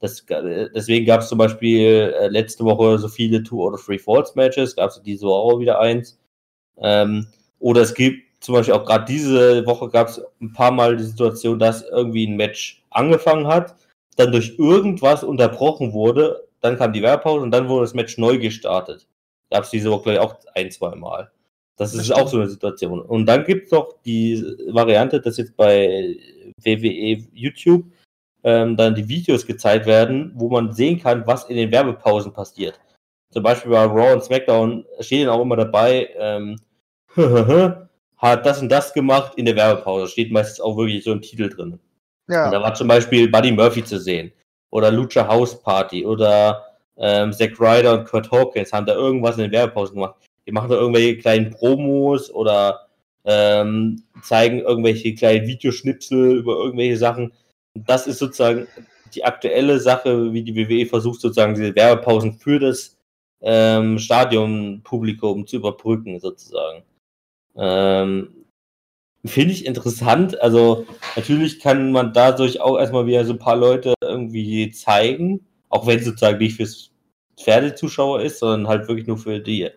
Das, 0.00 0.24
deswegen 0.74 1.06
gab 1.06 1.20
es 1.20 1.28
zum 1.28 1.38
Beispiel 1.38 2.14
äh, 2.18 2.28
letzte 2.28 2.64
Woche 2.64 2.98
so 2.98 3.08
viele 3.08 3.42
Two 3.42 3.62
oder 3.62 3.78
Three 3.78 3.98
Falls 3.98 4.34
Matches, 4.34 4.74
gab 4.74 4.90
es 4.90 5.00
diese 5.02 5.26
Woche 5.26 5.54
auch 5.54 5.60
wieder 5.60 5.80
eins. 5.80 6.18
Ähm, 6.78 7.28
oder 7.60 7.82
es 7.82 7.94
gibt 7.94 8.42
zum 8.42 8.54
Beispiel 8.54 8.74
auch 8.74 8.84
gerade 8.84 9.04
diese 9.04 9.64
Woche 9.66 9.88
gab 9.88 10.08
es 10.08 10.20
ein 10.40 10.52
paar 10.52 10.72
Mal 10.72 10.96
die 10.96 11.04
Situation, 11.04 11.58
dass 11.58 11.82
irgendwie 11.82 12.26
ein 12.26 12.36
Match 12.36 12.82
angefangen 12.90 13.46
hat 13.46 13.76
dann 14.16 14.32
durch 14.32 14.58
irgendwas 14.58 15.24
unterbrochen 15.24 15.92
wurde, 15.92 16.48
dann 16.60 16.76
kam 16.76 16.92
die 16.92 17.02
Werbepause 17.02 17.42
und 17.42 17.50
dann 17.50 17.68
wurde 17.68 17.84
das 17.84 17.94
Match 17.94 18.18
neu 18.18 18.38
gestartet. 18.38 19.06
Gab 19.50 19.64
es 19.64 19.70
diese 19.70 19.90
Woche 19.90 20.04
gleich 20.04 20.18
auch 20.18 20.36
ein, 20.54 20.70
zwei 20.70 20.94
Mal. 20.94 21.30
Das, 21.76 21.92
das 21.92 22.02
ist 22.02 22.10
auch 22.12 22.28
so 22.28 22.38
eine 22.38 22.48
Situation. 22.48 23.00
Und 23.00 23.26
dann 23.26 23.44
gibt 23.44 23.66
es 23.66 23.72
noch 23.72 23.94
die 24.04 24.44
Variante, 24.68 25.20
dass 25.20 25.38
jetzt 25.38 25.56
bei 25.56 26.16
WWE 26.62 27.26
YouTube 27.32 27.84
ähm, 28.44 28.76
dann 28.76 28.94
die 28.94 29.08
Videos 29.08 29.46
gezeigt 29.46 29.86
werden, 29.86 30.32
wo 30.34 30.48
man 30.48 30.72
sehen 30.72 31.00
kann, 31.00 31.26
was 31.26 31.44
in 31.44 31.56
den 31.56 31.70
Werbepausen 31.70 32.32
passiert. 32.32 32.78
Zum 33.30 33.42
Beispiel 33.42 33.72
bei 33.72 33.84
Raw 33.84 34.12
und 34.12 34.22
SmackDown 34.22 34.84
steht 35.00 35.26
dann 35.26 35.34
auch 35.34 35.42
immer 35.42 35.56
dabei, 35.56 36.10
ähm, 36.18 36.60
hat 38.16 38.46
das 38.46 38.60
und 38.60 38.68
das 38.68 38.92
gemacht 38.92 39.32
in 39.36 39.46
der 39.46 39.56
Werbepause. 39.56 40.08
Steht 40.08 40.30
meistens 40.30 40.60
auch 40.60 40.76
wirklich 40.76 41.02
so 41.02 41.12
ein 41.12 41.22
Titel 41.22 41.48
drin. 41.48 41.78
Ja. 42.28 42.46
Und 42.46 42.52
da 42.52 42.62
war 42.62 42.74
zum 42.74 42.88
Beispiel 42.88 43.30
Buddy 43.30 43.52
Murphy 43.52 43.84
zu 43.84 43.98
sehen. 43.98 44.32
Oder 44.70 44.90
Lucha 44.90 45.26
House 45.26 45.60
Party. 45.60 46.04
Oder 46.06 46.64
ähm, 46.96 47.32
Zack 47.32 47.58
Ryder 47.60 47.98
und 47.98 48.04
Kurt 48.04 48.30
Hawkins 48.30 48.72
haben 48.72 48.86
da 48.86 48.94
irgendwas 48.94 49.36
in 49.36 49.42
den 49.42 49.52
Werbepausen 49.52 49.96
gemacht. 49.96 50.16
Die 50.46 50.52
machen 50.52 50.70
da 50.70 50.76
irgendwelche 50.76 51.18
kleinen 51.18 51.50
Promos 51.50 52.30
oder 52.30 52.86
ähm, 53.24 54.02
zeigen 54.22 54.60
irgendwelche 54.60 55.14
kleinen 55.14 55.46
Videoschnipsel 55.46 56.36
über 56.38 56.56
irgendwelche 56.56 56.96
Sachen. 56.96 57.32
Das 57.74 58.06
ist 58.06 58.18
sozusagen 58.18 58.66
die 59.14 59.24
aktuelle 59.24 59.78
Sache, 59.78 60.32
wie 60.32 60.42
die 60.42 60.56
WWE 60.56 60.86
versucht, 60.86 61.20
sozusagen 61.20 61.54
diese 61.54 61.74
Werbepausen 61.74 62.34
für 62.34 62.58
das 62.58 62.96
ähm, 63.40 63.98
Stadionpublikum 63.98 65.46
zu 65.46 65.56
überbrücken, 65.56 66.18
sozusagen. 66.18 66.82
Ähm, 67.56 68.41
finde 69.24 69.54
ich 69.54 69.66
interessant. 69.66 70.40
Also 70.40 70.86
natürlich 71.16 71.60
kann 71.60 71.92
man 71.92 72.12
dadurch 72.12 72.60
auch 72.60 72.78
erstmal 72.78 73.06
wieder 73.06 73.24
so 73.24 73.32
ein 73.32 73.38
paar 73.38 73.56
Leute 73.56 73.94
irgendwie 74.02 74.70
zeigen, 74.70 75.46
auch 75.68 75.86
wenn 75.86 75.98
es 75.98 76.04
sozusagen 76.04 76.38
nicht 76.38 76.56
fürs 76.56 76.90
Pferdezuschauer 77.40 78.22
ist, 78.22 78.40
sondern 78.40 78.68
halt 78.68 78.88
wirklich 78.88 79.06
nur 79.06 79.18
für 79.18 79.40
die 79.40 79.70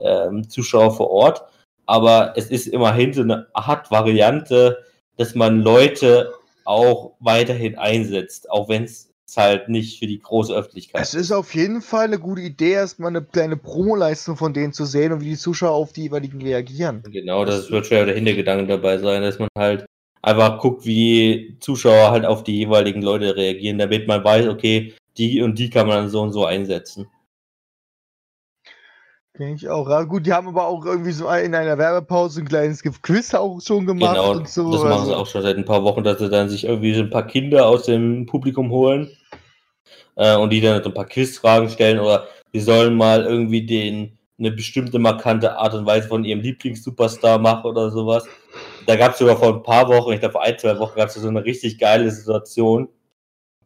ähm, 0.00 0.48
Zuschauer 0.48 0.94
vor 0.94 1.10
Ort. 1.10 1.42
Aber 1.86 2.34
es 2.36 2.50
ist 2.50 2.68
immerhin 2.68 3.12
so 3.12 3.22
eine 3.22 3.48
Art 3.54 3.90
Variante, 3.90 4.84
dass 5.16 5.34
man 5.34 5.60
Leute 5.60 6.32
auch 6.64 7.14
weiterhin 7.20 7.76
einsetzt, 7.76 8.50
auch 8.50 8.68
wenn 8.68 8.84
es 8.84 9.11
halt 9.36 9.68
nicht 9.68 9.98
für 9.98 10.06
die 10.06 10.18
große 10.18 10.54
Öffentlichkeit. 10.54 11.00
Es 11.00 11.14
ist 11.14 11.32
auf 11.32 11.54
jeden 11.54 11.82
Fall 11.82 12.04
eine 12.04 12.18
gute 12.18 12.42
Idee, 12.42 12.72
erstmal 12.72 13.10
eine 13.10 13.22
kleine 13.22 13.56
Promoleistung 13.56 14.36
von 14.36 14.52
denen 14.52 14.72
zu 14.72 14.84
sehen 14.84 15.12
und 15.12 15.20
wie 15.20 15.30
die 15.30 15.36
Zuschauer 15.36 15.72
auf 15.72 15.92
die 15.92 16.02
jeweiligen 16.02 16.40
reagieren. 16.42 17.02
Genau, 17.10 17.44
das 17.44 17.70
wird 17.70 17.86
schon 17.86 18.06
der 18.06 18.14
Hintergedanke 18.14 18.66
dabei 18.66 18.98
sein, 18.98 19.22
dass 19.22 19.38
man 19.38 19.48
halt 19.56 19.86
einfach 20.22 20.58
guckt, 20.60 20.86
wie 20.86 21.56
Zuschauer 21.60 22.10
halt 22.10 22.24
auf 22.24 22.44
die 22.44 22.58
jeweiligen 22.58 23.02
Leute 23.02 23.36
reagieren, 23.36 23.78
damit 23.78 24.06
man 24.06 24.24
weiß, 24.24 24.48
okay, 24.48 24.94
die 25.18 25.42
und 25.42 25.58
die 25.58 25.70
kann 25.70 25.86
man 25.86 25.96
dann 25.96 26.08
so 26.08 26.22
und 26.22 26.32
so 26.32 26.44
einsetzen. 26.44 27.06
Kenn 29.34 29.54
ich 29.54 29.68
auch. 29.68 29.88
Ja, 29.88 30.02
gut, 30.02 30.26
die 30.26 30.32
haben 30.32 30.48
aber 30.48 30.66
auch 30.66 30.84
irgendwie 30.84 31.12
so 31.12 31.26
in 31.30 31.54
einer 31.54 31.78
Werbepause 31.78 32.40
ein 32.40 32.48
kleines 32.48 32.82
Quiz 32.82 33.32
auch 33.32 33.60
schon 33.62 33.86
gemacht 33.86 34.14
Genau, 34.16 34.32
und 34.32 34.48
so. 34.48 34.70
das 34.70 34.82
machen 34.82 34.92
also- 34.92 35.04
sie 35.06 35.16
auch 35.16 35.26
schon 35.26 35.42
seit 35.42 35.56
ein 35.56 35.64
paar 35.64 35.82
Wochen, 35.84 36.04
dass 36.04 36.18
sie 36.18 36.28
dann 36.28 36.50
sich 36.50 36.64
irgendwie 36.64 36.92
so 36.94 37.00
ein 37.00 37.10
paar 37.10 37.26
Kinder 37.26 37.66
aus 37.66 37.84
dem 37.84 38.26
Publikum 38.26 38.70
holen 38.70 39.10
äh, 40.16 40.36
und 40.36 40.50
die 40.50 40.60
dann 40.60 40.82
so 40.82 40.90
ein 40.90 40.94
paar 40.94 41.06
Quizfragen 41.06 41.70
stellen 41.70 41.98
oder 41.98 42.26
die 42.52 42.60
sollen 42.60 42.94
mal 42.94 43.24
irgendwie 43.24 43.64
den 43.64 44.18
eine 44.38 44.50
bestimmte 44.50 44.98
markante 44.98 45.56
Art 45.56 45.72
und 45.74 45.86
Weise 45.86 46.08
von 46.08 46.24
ihrem 46.24 46.40
Lieblingssuperstar 46.40 47.38
machen 47.38 47.64
oder 47.64 47.90
sowas. 47.90 48.26
Da 48.86 48.96
gab 48.96 49.12
es 49.12 49.18
sogar 49.18 49.36
vor 49.36 49.54
ein 49.54 49.62
paar 49.62 49.88
Wochen, 49.88 50.12
ich 50.12 50.20
glaube 50.20 50.32
vor 50.32 50.42
ein, 50.42 50.58
zwei 50.58 50.78
Wochen, 50.78 50.96
gab 50.96 51.08
es 51.08 51.14
so 51.14 51.28
eine 51.28 51.44
richtig 51.44 51.78
geile 51.78 52.10
Situation, 52.10 52.88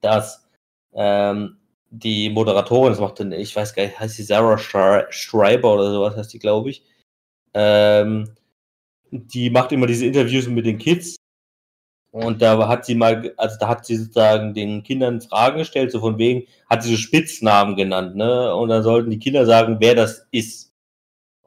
dass 0.02 0.46
ähm, 0.92 1.56
die 1.90 2.30
Moderatorin, 2.30 2.92
das 2.92 3.00
macht 3.00 3.20
dann, 3.20 3.32
ich 3.32 3.54
weiß 3.54 3.74
gar 3.74 3.84
nicht, 3.84 3.98
heißt 3.98 4.18
die 4.18 4.22
Sarah 4.22 4.56
Schre- 4.56 5.06
Schreiber 5.10 5.74
oder 5.74 5.92
sowas, 5.92 6.16
heißt 6.16 6.32
die, 6.32 6.38
glaube 6.38 6.70
ich. 6.70 6.84
Ähm, 7.54 8.34
die 9.10 9.50
macht 9.50 9.72
immer 9.72 9.86
diese 9.86 10.06
Interviews 10.06 10.48
mit 10.48 10.66
den 10.66 10.78
Kids. 10.78 11.16
Und 12.10 12.40
da 12.40 12.66
hat 12.66 12.86
sie 12.86 12.94
mal, 12.94 13.34
also 13.36 13.56
da 13.60 13.68
hat 13.68 13.84
sie 13.84 13.96
sozusagen 13.96 14.54
den 14.54 14.82
Kindern 14.82 15.20
Fragen 15.20 15.58
gestellt, 15.58 15.92
so 15.92 16.00
von 16.00 16.16
wegen, 16.16 16.46
hat 16.68 16.82
sie 16.82 16.90
so 16.90 16.96
Spitznamen 16.96 17.76
genannt, 17.76 18.16
ne? 18.16 18.54
Und 18.54 18.70
dann 18.70 18.82
sollten 18.82 19.10
die 19.10 19.18
Kinder 19.18 19.44
sagen, 19.44 19.76
wer 19.80 19.94
das 19.94 20.26
ist. 20.30 20.72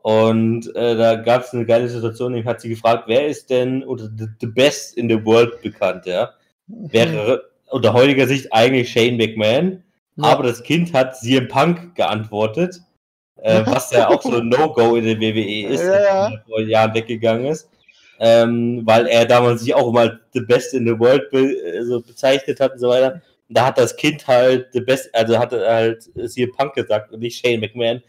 Und 0.04 0.74
äh, 0.76 0.96
da 0.96 1.16
gab 1.16 1.44
es 1.44 1.54
eine 1.54 1.66
geile 1.66 1.90
Situation, 1.90 2.32
nämlich 2.32 2.48
hat 2.48 2.62
sie 2.62 2.70
gefragt, 2.70 3.06
wer 3.08 3.28
ist 3.28 3.50
denn 3.50 3.84
unter 3.84 4.10
the, 4.16 4.28
the 4.40 4.48
best 4.48 4.96
in 4.96 5.10
the 5.10 5.26
world 5.26 5.60
bekannt, 5.62 6.06
ja? 6.06 6.34
Wäre 6.68 7.50
unter 7.72 7.94
heutiger 7.94 8.28
Sicht 8.28 8.54
eigentlich 8.54 8.92
Shane 8.92 9.18
McMahon, 9.18 9.84
Ja. 10.22 10.32
aber 10.32 10.44
das 10.44 10.64
Kind 10.64 10.94
hat 10.94 11.18
CM 11.18 11.48
Punk 11.48 11.96
geantwortet, 11.96 12.82
äh, 13.38 13.62
was 13.66 13.92
ja 13.92 14.10
auch 14.10 14.22
so 14.22 14.38
ein 14.38 14.50
No-Go 14.50 14.96
in 14.96 15.06
der 15.06 15.20
WWE 15.20 15.68
ist, 15.68 15.84
Ja, 15.84 16.30
der 16.30 16.44
vor 16.48 16.62
Jahren 16.62 16.94
weggegangen 16.94 17.46
ist, 17.46 17.70
ähm, 18.20 18.82
weil 18.86 19.08
er 19.08 19.26
damals 19.26 19.62
sich 19.62 19.74
auch 19.74 19.92
mal 19.92 20.20
the 20.34 20.42
best 20.42 20.74
in 20.74 20.86
the 20.86 21.00
world 21.00 21.30
be 21.32 21.40
äh, 21.40 21.84
so 21.84 22.02
bezeichnet 22.02 22.60
hat 22.60 22.74
und 22.74 22.80
so 22.80 22.90
weiter. 22.90 23.22
Und 23.48 23.58
da 23.58 23.66
hat 23.66 23.78
das 23.78 23.96
Kind 23.96 24.28
halt 24.28 24.68
the 24.74 24.82
best, 24.82 25.14
also 25.16 25.40
hat 25.40 25.54
er 25.54 25.74
halt 25.74 26.10
CM 26.28 26.52
Punk 26.56 26.74
gesagt 26.74 27.12
und 27.12 27.22
nicht 27.22 27.40
Shane 27.40 27.60
McMahon. 27.60 28.02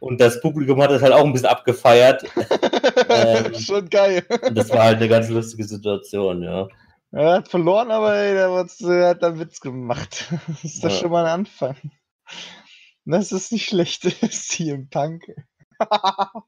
Und 0.00 0.20
das 0.20 0.40
Publikum 0.40 0.80
hat 0.82 0.90
das 0.90 1.02
halt 1.02 1.12
auch 1.12 1.24
ein 1.24 1.32
bisschen 1.32 1.48
abgefeiert. 1.48 2.24
ähm, 3.08 3.54
Schon 3.54 3.88
geil. 3.88 4.22
Und 4.46 4.56
das 4.56 4.70
war 4.70 4.84
halt 4.84 4.96
eine 4.98 5.08
ganz 5.08 5.28
lustige 5.28 5.64
Situation, 5.64 6.42
ja. 6.42 6.68
Er 7.10 7.32
hat 7.32 7.48
verloren, 7.48 7.90
aber 7.90 8.14
ey, 8.14 8.34
der 8.34 8.48
er 8.48 9.08
hat 9.08 9.22
da 9.22 9.38
Witz 9.38 9.60
gemacht. 9.60 10.26
Das 10.48 10.64
ist 10.64 10.84
doch 10.84 10.90
Ja. 10.90 10.96
schon 10.96 11.10
mal 11.10 11.24
ein 11.26 11.40
Anfang. 11.40 11.76
Das 13.04 13.32
ist 13.32 13.52
nicht 13.52 13.68
schlecht, 13.68 14.02
CM 14.30 14.88
Punk. 14.90 15.24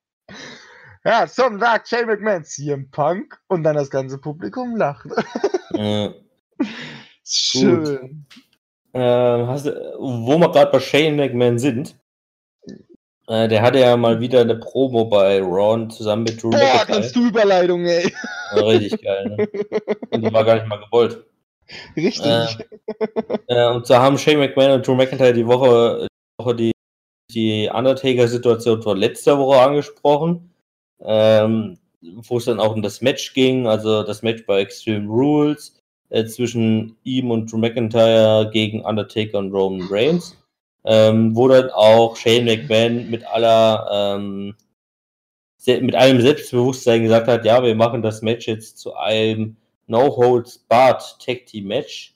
ja, 1.04 1.26
zum 1.26 1.58
sagt 1.58 1.88
Shane 1.88 2.06
McMahon 2.06 2.44
CM 2.44 2.90
Punk 2.90 3.40
und 3.48 3.62
dann 3.62 3.76
das 3.76 3.90
ganze 3.90 4.18
Publikum 4.18 4.76
lacht. 4.76 5.06
Äh, 5.74 6.10
Schön. 7.24 8.26
Ähm, 8.92 9.46
hast, 9.46 9.66
wo 9.66 10.36
wir 10.38 10.50
gerade 10.52 10.70
bei 10.72 10.80
Shane 10.80 11.16
McMahon 11.16 11.58
sind, 11.58 11.96
äh, 13.30 13.46
der 13.46 13.62
hatte 13.62 13.78
ja 13.78 13.96
mal 13.96 14.18
wieder 14.18 14.40
eine 14.40 14.56
Promo 14.56 15.04
bei 15.04 15.40
Ron 15.40 15.88
zusammen 15.88 16.24
mit 16.24 16.42
Drew 16.42 16.50
Boah, 16.50 16.58
McIntyre. 16.58 16.86
kannst 16.86 17.14
du 17.14 17.28
Überleitung, 17.28 17.86
ey. 17.86 18.12
War 18.54 18.66
richtig 18.66 19.00
geil, 19.02 19.36
ne? 19.36 19.48
Und 20.10 20.22
die 20.22 20.32
war 20.32 20.44
gar 20.44 20.56
nicht 20.56 20.66
mal 20.66 20.80
gewollt. 20.80 21.24
Richtig. 21.96 22.58
Äh, 23.46 23.68
und 23.68 23.86
zwar 23.86 24.02
haben 24.02 24.18
Shane 24.18 24.38
McMahon 24.38 24.72
und 24.72 24.86
Drew 24.86 24.96
McIntyre 24.96 25.32
die 25.32 25.46
Woche, 25.46 26.08
die, 26.08 26.42
Woche 26.44 26.54
die, 26.56 26.72
die 27.32 27.70
Undertaker-Situation 27.72 28.82
von 28.82 28.98
letzter 28.98 29.38
Woche 29.38 29.60
angesprochen, 29.60 30.52
ähm, 31.00 31.78
wo 32.00 32.38
es 32.38 32.46
dann 32.46 32.58
auch 32.58 32.74
um 32.74 32.82
das 32.82 33.00
Match 33.00 33.32
ging, 33.34 33.68
also 33.68 34.02
das 34.02 34.22
Match 34.22 34.44
bei 34.44 34.60
Extreme 34.60 35.06
Rules 35.08 35.80
äh, 36.08 36.24
zwischen 36.24 36.96
ihm 37.04 37.30
und 37.30 37.52
Drew 37.52 37.58
McIntyre 37.58 38.50
gegen 38.52 38.84
Undertaker 38.84 39.38
und 39.38 39.52
Roman 39.52 39.86
Reigns, 39.88 40.36
ähm, 40.84 41.36
wo 41.36 41.48
dann 41.48 41.70
auch 41.70 42.16
Shane 42.16 42.44
McMahon 42.44 43.10
mit 43.10 43.26
aller 43.26 44.16
ähm, 44.16 44.54
mit 45.66 45.94
allem 45.94 46.20
Selbstbewusstsein 46.22 47.02
gesagt 47.02 47.28
hat, 47.28 47.44
ja, 47.44 47.62
wir 47.62 47.74
machen 47.74 48.00
das 48.02 48.22
Match 48.22 48.48
jetzt 48.48 48.78
zu 48.78 48.94
einem 48.94 49.56
No 49.86 50.16
Holds 50.16 50.58
Barred 50.68 51.02
Tag 51.24 51.46
Team 51.46 51.66
Match. 51.66 52.14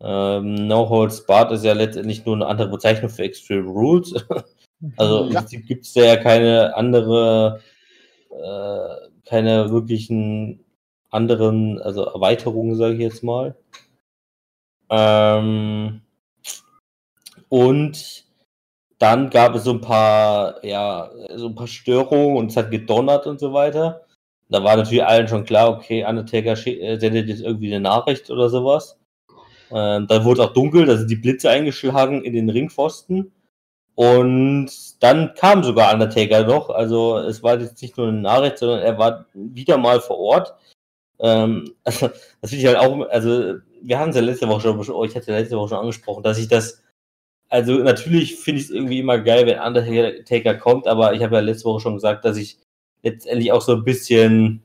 Ähm, 0.00 0.68
no 0.68 0.88
Holds 0.88 1.26
Barred 1.26 1.50
ist 1.52 1.64
ja 1.64 1.72
letztendlich 1.72 2.24
nur 2.24 2.36
eine 2.36 2.46
andere 2.46 2.68
Bezeichnung 2.68 3.10
für 3.10 3.24
Extreme 3.24 3.68
Rules. 3.68 4.14
Also 4.96 5.24
im 5.24 5.32
Ja. 5.32 5.40
Prinzip 5.40 5.66
gibt 5.66 5.86
es 5.86 5.94
ja 5.94 6.16
keine 6.16 6.76
andere, 6.76 7.60
äh, 8.30 9.28
keine 9.28 9.72
wirklichen 9.72 10.64
anderen, 11.10 11.80
also 11.82 12.04
Erweiterungen, 12.04 12.76
sage 12.76 12.94
ich 12.94 13.00
jetzt 13.00 13.24
mal. 13.24 13.56
Ähm, 14.88 16.02
und 17.48 18.24
dann 18.98 19.30
gab 19.30 19.54
es 19.54 19.64
so 19.64 19.72
ein 19.72 19.80
paar, 19.80 20.64
ja, 20.64 21.10
so 21.36 21.46
ein 21.46 21.54
paar 21.54 21.66
Störungen 21.68 22.36
und 22.36 22.50
es 22.50 22.56
hat 22.56 22.70
gedonnert 22.70 23.26
und 23.26 23.38
so 23.38 23.52
weiter. 23.52 24.04
Da 24.50 24.64
war 24.64 24.76
natürlich 24.76 25.04
allen 25.04 25.28
schon 25.28 25.44
klar, 25.44 25.70
okay, 25.70 26.04
Undertaker 26.04 26.52
äh, 26.66 26.98
sendet 26.98 27.28
jetzt 27.28 27.42
irgendwie 27.42 27.68
eine 27.68 27.80
Nachricht 27.80 28.30
oder 28.30 28.48
sowas. 28.48 28.98
Ähm, 29.70 30.06
dann 30.06 30.24
wurde 30.24 30.44
auch 30.44 30.52
dunkel, 30.52 30.86
da 30.86 30.96
sind 30.96 31.10
die 31.10 31.16
Blitze 31.16 31.50
eingeschlagen 31.50 32.24
in 32.24 32.32
den 32.32 32.50
Ringpfosten. 32.50 33.32
Und 33.94 34.70
dann 35.02 35.34
kam 35.34 35.64
sogar 35.64 35.92
Undertaker 35.92 36.44
noch. 36.44 36.70
Also 36.70 37.18
es 37.18 37.42
war 37.42 37.58
jetzt 37.60 37.82
nicht 37.82 37.96
nur 37.96 38.08
eine 38.08 38.20
Nachricht, 38.20 38.58
sondern 38.58 38.80
er 38.80 38.96
war 38.96 39.26
wieder 39.34 39.76
mal 39.76 40.00
vor 40.00 40.18
Ort. 40.18 40.54
Ähm, 41.20 41.74
also, 41.84 42.08
das 42.40 42.50
finde 42.50 42.56
ich 42.56 42.66
halt 42.66 42.78
auch, 42.78 43.08
also 43.08 43.56
wir 43.82 43.98
haben 43.98 44.10
es 44.10 44.16
ja 44.16 44.22
letzte 44.22 44.48
Woche 44.48 44.60
schon, 44.62 45.04
ich 45.04 45.14
hatte 45.14 45.32
ja 45.32 45.38
letzte 45.38 45.56
Woche 45.56 45.70
schon 45.70 45.78
angesprochen, 45.78 46.22
dass 46.22 46.38
ich 46.38 46.48
das, 46.48 46.82
also 47.48 47.78
natürlich 47.78 48.36
finde 48.36 48.60
ich 48.60 48.66
es 48.66 48.70
irgendwie 48.70 49.00
immer 49.00 49.18
geil, 49.18 49.46
wenn 49.46 49.58
Undertaker 49.60 50.54
kommt, 50.54 50.86
aber 50.86 51.14
ich 51.14 51.22
habe 51.22 51.36
ja 51.36 51.40
letzte 51.40 51.64
Woche 51.64 51.80
schon 51.80 51.94
gesagt, 51.94 52.24
dass 52.24 52.36
ich 52.36 52.58
letztendlich 53.02 53.52
auch 53.52 53.62
so 53.62 53.74
ein 53.74 53.84
bisschen 53.84 54.62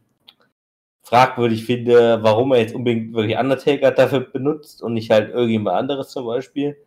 fragwürdig 1.04 1.65
finde, 1.65 2.24
warum 2.24 2.52
er 2.54 2.60
jetzt 2.60 2.76
unbedingt 2.76 3.13
wirklich 3.13 3.38
Undertaker 3.38 3.91
dafür 3.91 4.22
benutzt 4.22 4.82
und 4.82 4.93
nicht 4.93 5.12
halt 5.12 5.30
irgendjemand 5.34 5.78
anderes 5.78 6.10
zum 6.10 6.26
Beispiel, 6.26 6.78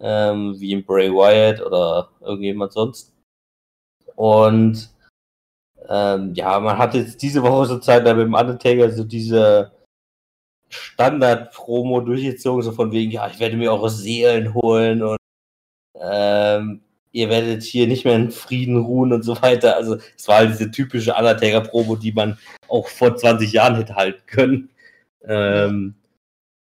ähm, 0.00 0.58
wie 0.58 0.74
ein 0.74 0.84
Bray 0.84 1.10
Wyatt 1.10 1.60
oder 1.60 2.10
irgendjemand 2.20 2.72
sonst. 2.72 3.12
Und 4.16 4.90
ähm, 5.88 6.34
ja, 6.34 6.58
man 6.60 6.78
hat 6.78 6.94
jetzt 6.94 7.22
diese 7.22 7.42
Woche 7.42 7.66
sozusagen 7.66 8.04
da 8.04 8.14
mit 8.14 8.26
dem 8.26 8.34
Undertaker 8.34 8.90
so 8.90 9.04
diese 9.04 9.72
Standard-Promo 10.68 12.00
durchgezogen, 12.00 12.62
so 12.62 12.72
von 12.72 12.90
wegen, 12.92 13.10
ja, 13.10 13.28
ich 13.28 13.38
werde 13.38 13.56
mir 13.56 13.72
eure 13.72 13.90
Seelen 13.90 14.54
holen 14.54 15.02
und 15.02 15.18
ähm, 16.00 16.80
ihr 17.12 17.28
werdet 17.28 17.62
hier 17.62 17.86
nicht 17.86 18.04
mehr 18.04 18.16
in 18.16 18.30
Frieden 18.30 18.76
ruhen 18.76 19.12
und 19.12 19.22
so 19.22 19.40
weiter. 19.40 19.76
Also 19.76 19.96
es 20.16 20.26
war 20.28 20.38
halt 20.38 20.52
diese 20.52 20.70
typische 20.70 21.14
Undertaker-Promo, 21.14 21.96
die 21.96 22.12
man 22.12 22.38
auch 22.68 22.88
vor 22.88 23.16
20 23.16 23.52
Jahren 23.52 23.76
hätte 23.76 23.94
halten 23.94 24.22
können. 24.26 24.70
Ähm, 25.24 25.94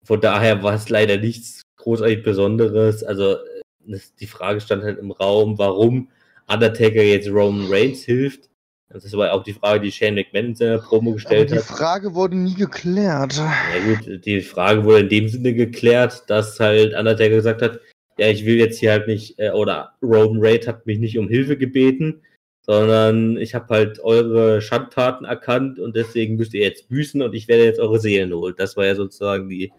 von 0.04 0.22
daher 0.22 0.62
war 0.62 0.74
es 0.74 0.90
leider 0.90 1.18
nichts 1.18 1.64
großartig 1.78 2.24
Besonderes. 2.24 3.04
Also 3.04 3.38
die 4.20 4.28
Frage 4.28 4.62
stand 4.62 4.84
halt 4.84 5.00
im 5.00 5.12
Raum, 5.12 5.58
warum 5.58 6.10
Undertaker 6.48 7.02
jetzt 7.02 7.30
Roman 7.30 7.68
Reigns 7.72 8.04
hilft. 8.04 8.50
Das 8.90 9.12
war 9.18 9.34
auch 9.34 9.44
die 9.44 9.54
Frage, 9.54 9.80
die 9.82 9.92
Shane 9.92 10.14
McMahon 10.14 10.46
in 10.50 10.56
seiner 10.56 10.78
Promo 10.78 11.10
Aber 11.10 11.16
gestellt 11.16 11.50
die 11.50 11.56
hat. 11.56 11.64
Frage 11.64 12.14
wurde 12.14 12.38
nie 12.38 12.54
geklärt. 12.54 13.36
Ja 13.38 13.96
gut, 13.96 14.24
die 14.24 14.42
Frage 14.42 14.84
wurde 14.84 15.00
in 15.00 15.10
dem 15.10 15.28
Sinne 15.30 15.54
geklärt, 15.56 16.24
dass 16.28 16.60
halt 16.60 16.94
Undertaker 16.94 17.36
gesagt 17.36 17.64
hat, 17.64 17.80
ja, 18.18 18.28
ich 18.28 18.46
will 18.46 18.58
jetzt 18.58 18.80
hier 18.80 18.92
halt 18.92 19.08
nicht, 19.08 19.40
äh, 19.40 19.52
oder 19.52 19.94
Roman 20.02 20.44
Reigns 20.44 20.68
hat 20.68 20.86
mich 20.86 21.00
nicht 21.00 21.18
um 21.18 21.28
Hilfe 21.28 21.58
gebeten, 21.58 22.22
sondern 22.66 23.38
ich 23.38 23.56
habe 23.56 23.74
halt 23.74 24.00
eure 24.00 24.62
Schandtaten 24.62 25.26
erkannt 25.26 25.80
und 25.80 25.96
deswegen 25.96 26.36
müsst 26.36 26.54
ihr 26.54 26.62
jetzt 26.62 26.88
büßen 26.90 27.22
und 27.22 27.34
ich 27.34 27.48
werde 27.48 27.66
jetzt 27.66 27.80
eure 27.80 28.00
Seelen 28.00 28.34
holen. 28.34 28.56
Das 28.58 28.78
war 28.78 28.86
ja 28.86 28.96
sozusagen 28.96 29.50
die 29.50 29.72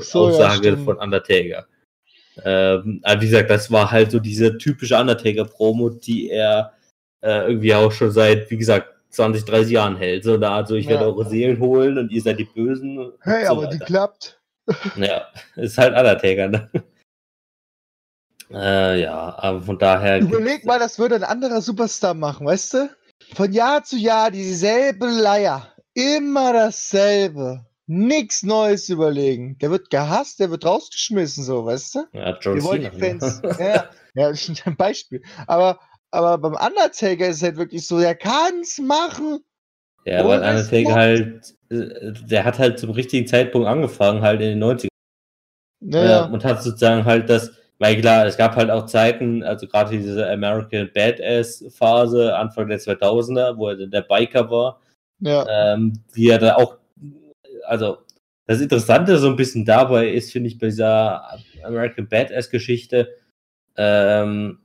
so, 0.00 0.26
Aussage 0.26 0.68
ja, 0.70 0.76
von 0.76 0.98
Undertaker. 0.98 1.66
Ähm, 2.44 3.00
aber 3.02 3.20
wie 3.20 3.26
gesagt, 3.26 3.50
das 3.50 3.70
war 3.72 3.90
halt 3.90 4.12
so 4.12 4.20
diese 4.20 4.56
typische 4.58 4.96
Undertaker-Promo, 4.96 5.90
die 5.90 6.30
er 6.30 6.72
äh, 7.20 7.48
irgendwie 7.48 7.74
auch 7.74 7.90
schon 7.90 8.12
seit, 8.12 8.48
wie 8.50 8.58
gesagt, 8.58 8.94
20, 9.10 9.44
30 9.44 9.72
Jahren 9.72 9.96
hält. 9.96 10.22
So 10.22 10.34
eine 10.34 10.48
Art, 10.48 10.68
so 10.68 10.76
ich 10.76 10.84
ja. 10.84 10.92
werde 10.92 11.06
eure 11.06 11.28
Seelen 11.28 11.58
holen 11.58 11.98
und 11.98 12.12
ihr 12.12 12.22
seid 12.22 12.38
die 12.38 12.44
Bösen. 12.44 13.12
Hey, 13.22 13.46
so 13.46 13.52
aber 13.52 13.62
weiter. 13.62 13.72
die 13.72 13.78
klappt. 13.78 14.40
Ja, 14.96 15.26
ist 15.56 15.78
halt 15.78 15.96
Undertaker, 15.96 16.48
ne? 16.48 16.70
Äh, 18.50 19.02
ja, 19.02 19.34
aber 19.38 19.62
von 19.62 19.78
daher. 19.78 20.20
Überleg 20.20 20.64
mal, 20.64 20.78
das 20.78 20.98
würde 20.98 21.16
ein 21.16 21.24
anderer 21.24 21.60
Superstar 21.60 22.14
machen, 22.14 22.46
weißt 22.46 22.74
du? 22.74 22.90
Von 23.34 23.52
Jahr 23.52 23.84
zu 23.84 23.96
Jahr 23.96 24.30
dieselbe 24.30 25.06
Leier. 25.06 25.72
Immer 25.94 26.52
dasselbe. 26.52 27.66
Nix 27.86 28.42
Neues 28.42 28.88
überlegen. 28.88 29.56
Der 29.58 29.70
wird 29.70 29.90
gehasst, 29.90 30.40
der 30.40 30.50
wird 30.50 30.64
rausgeschmissen, 30.64 31.42
so, 31.42 31.64
weißt 31.64 31.94
du? 31.94 32.04
Ja, 32.12 32.38
John 32.38 32.56
Wir 32.56 32.64
wollen 32.64 32.82
die 32.82 32.98
Fans. 32.98 33.40
ja, 33.58 33.88
ja, 34.14 34.28
das 34.30 34.48
ist 34.48 34.66
ein 34.66 34.76
Beispiel. 34.76 35.22
Aber, 35.46 35.78
aber 36.10 36.38
beim 36.38 36.52
Undertaker 36.52 37.26
ist 37.26 37.36
es 37.36 37.42
halt 37.42 37.56
wirklich 37.56 37.86
so, 37.86 37.98
der 37.98 38.14
kann's 38.14 38.78
machen. 38.78 39.40
Ja, 40.04 40.26
weil 40.26 40.40
Undertaker 40.40 40.94
halt, 40.94 41.54
äh, 41.70 42.12
der 42.26 42.44
hat 42.44 42.58
halt 42.58 42.78
zum 42.78 42.90
richtigen 42.90 43.26
Zeitpunkt 43.26 43.66
angefangen, 43.66 44.22
halt 44.22 44.40
in 44.40 44.58
den 44.58 44.62
90ern. 44.62 44.88
Ja. 45.80 46.24
Und 46.26 46.44
hat 46.44 46.62
sozusagen 46.62 47.04
halt 47.04 47.30
das, 47.30 47.52
weil 47.78 48.00
klar, 48.00 48.26
es 48.26 48.36
gab 48.36 48.56
halt 48.56 48.70
auch 48.70 48.86
Zeiten, 48.86 49.42
also 49.44 49.66
gerade 49.66 49.96
diese 49.96 50.28
American 50.28 50.90
Badass 50.92 51.64
Phase, 51.70 52.36
Anfang 52.36 52.68
der 52.68 52.80
2000er, 52.80 53.56
wo 53.56 53.68
er 53.68 53.86
der 53.86 54.02
Biker 54.02 54.50
war, 54.50 54.80
ja. 55.20 55.46
ähm, 55.74 56.00
wie 56.12 56.28
er 56.28 56.38
da 56.38 56.56
auch, 56.56 56.78
also 57.66 57.98
das 58.46 58.60
Interessante 58.60 59.18
so 59.18 59.28
ein 59.28 59.36
bisschen 59.36 59.64
dabei 59.64 60.08
ist, 60.08 60.32
finde 60.32 60.48
ich, 60.48 60.58
bei 60.58 60.66
dieser 60.66 61.38
American 61.62 62.08
Badass 62.08 62.50
Geschichte, 62.50 63.14
ähm, 63.76 64.58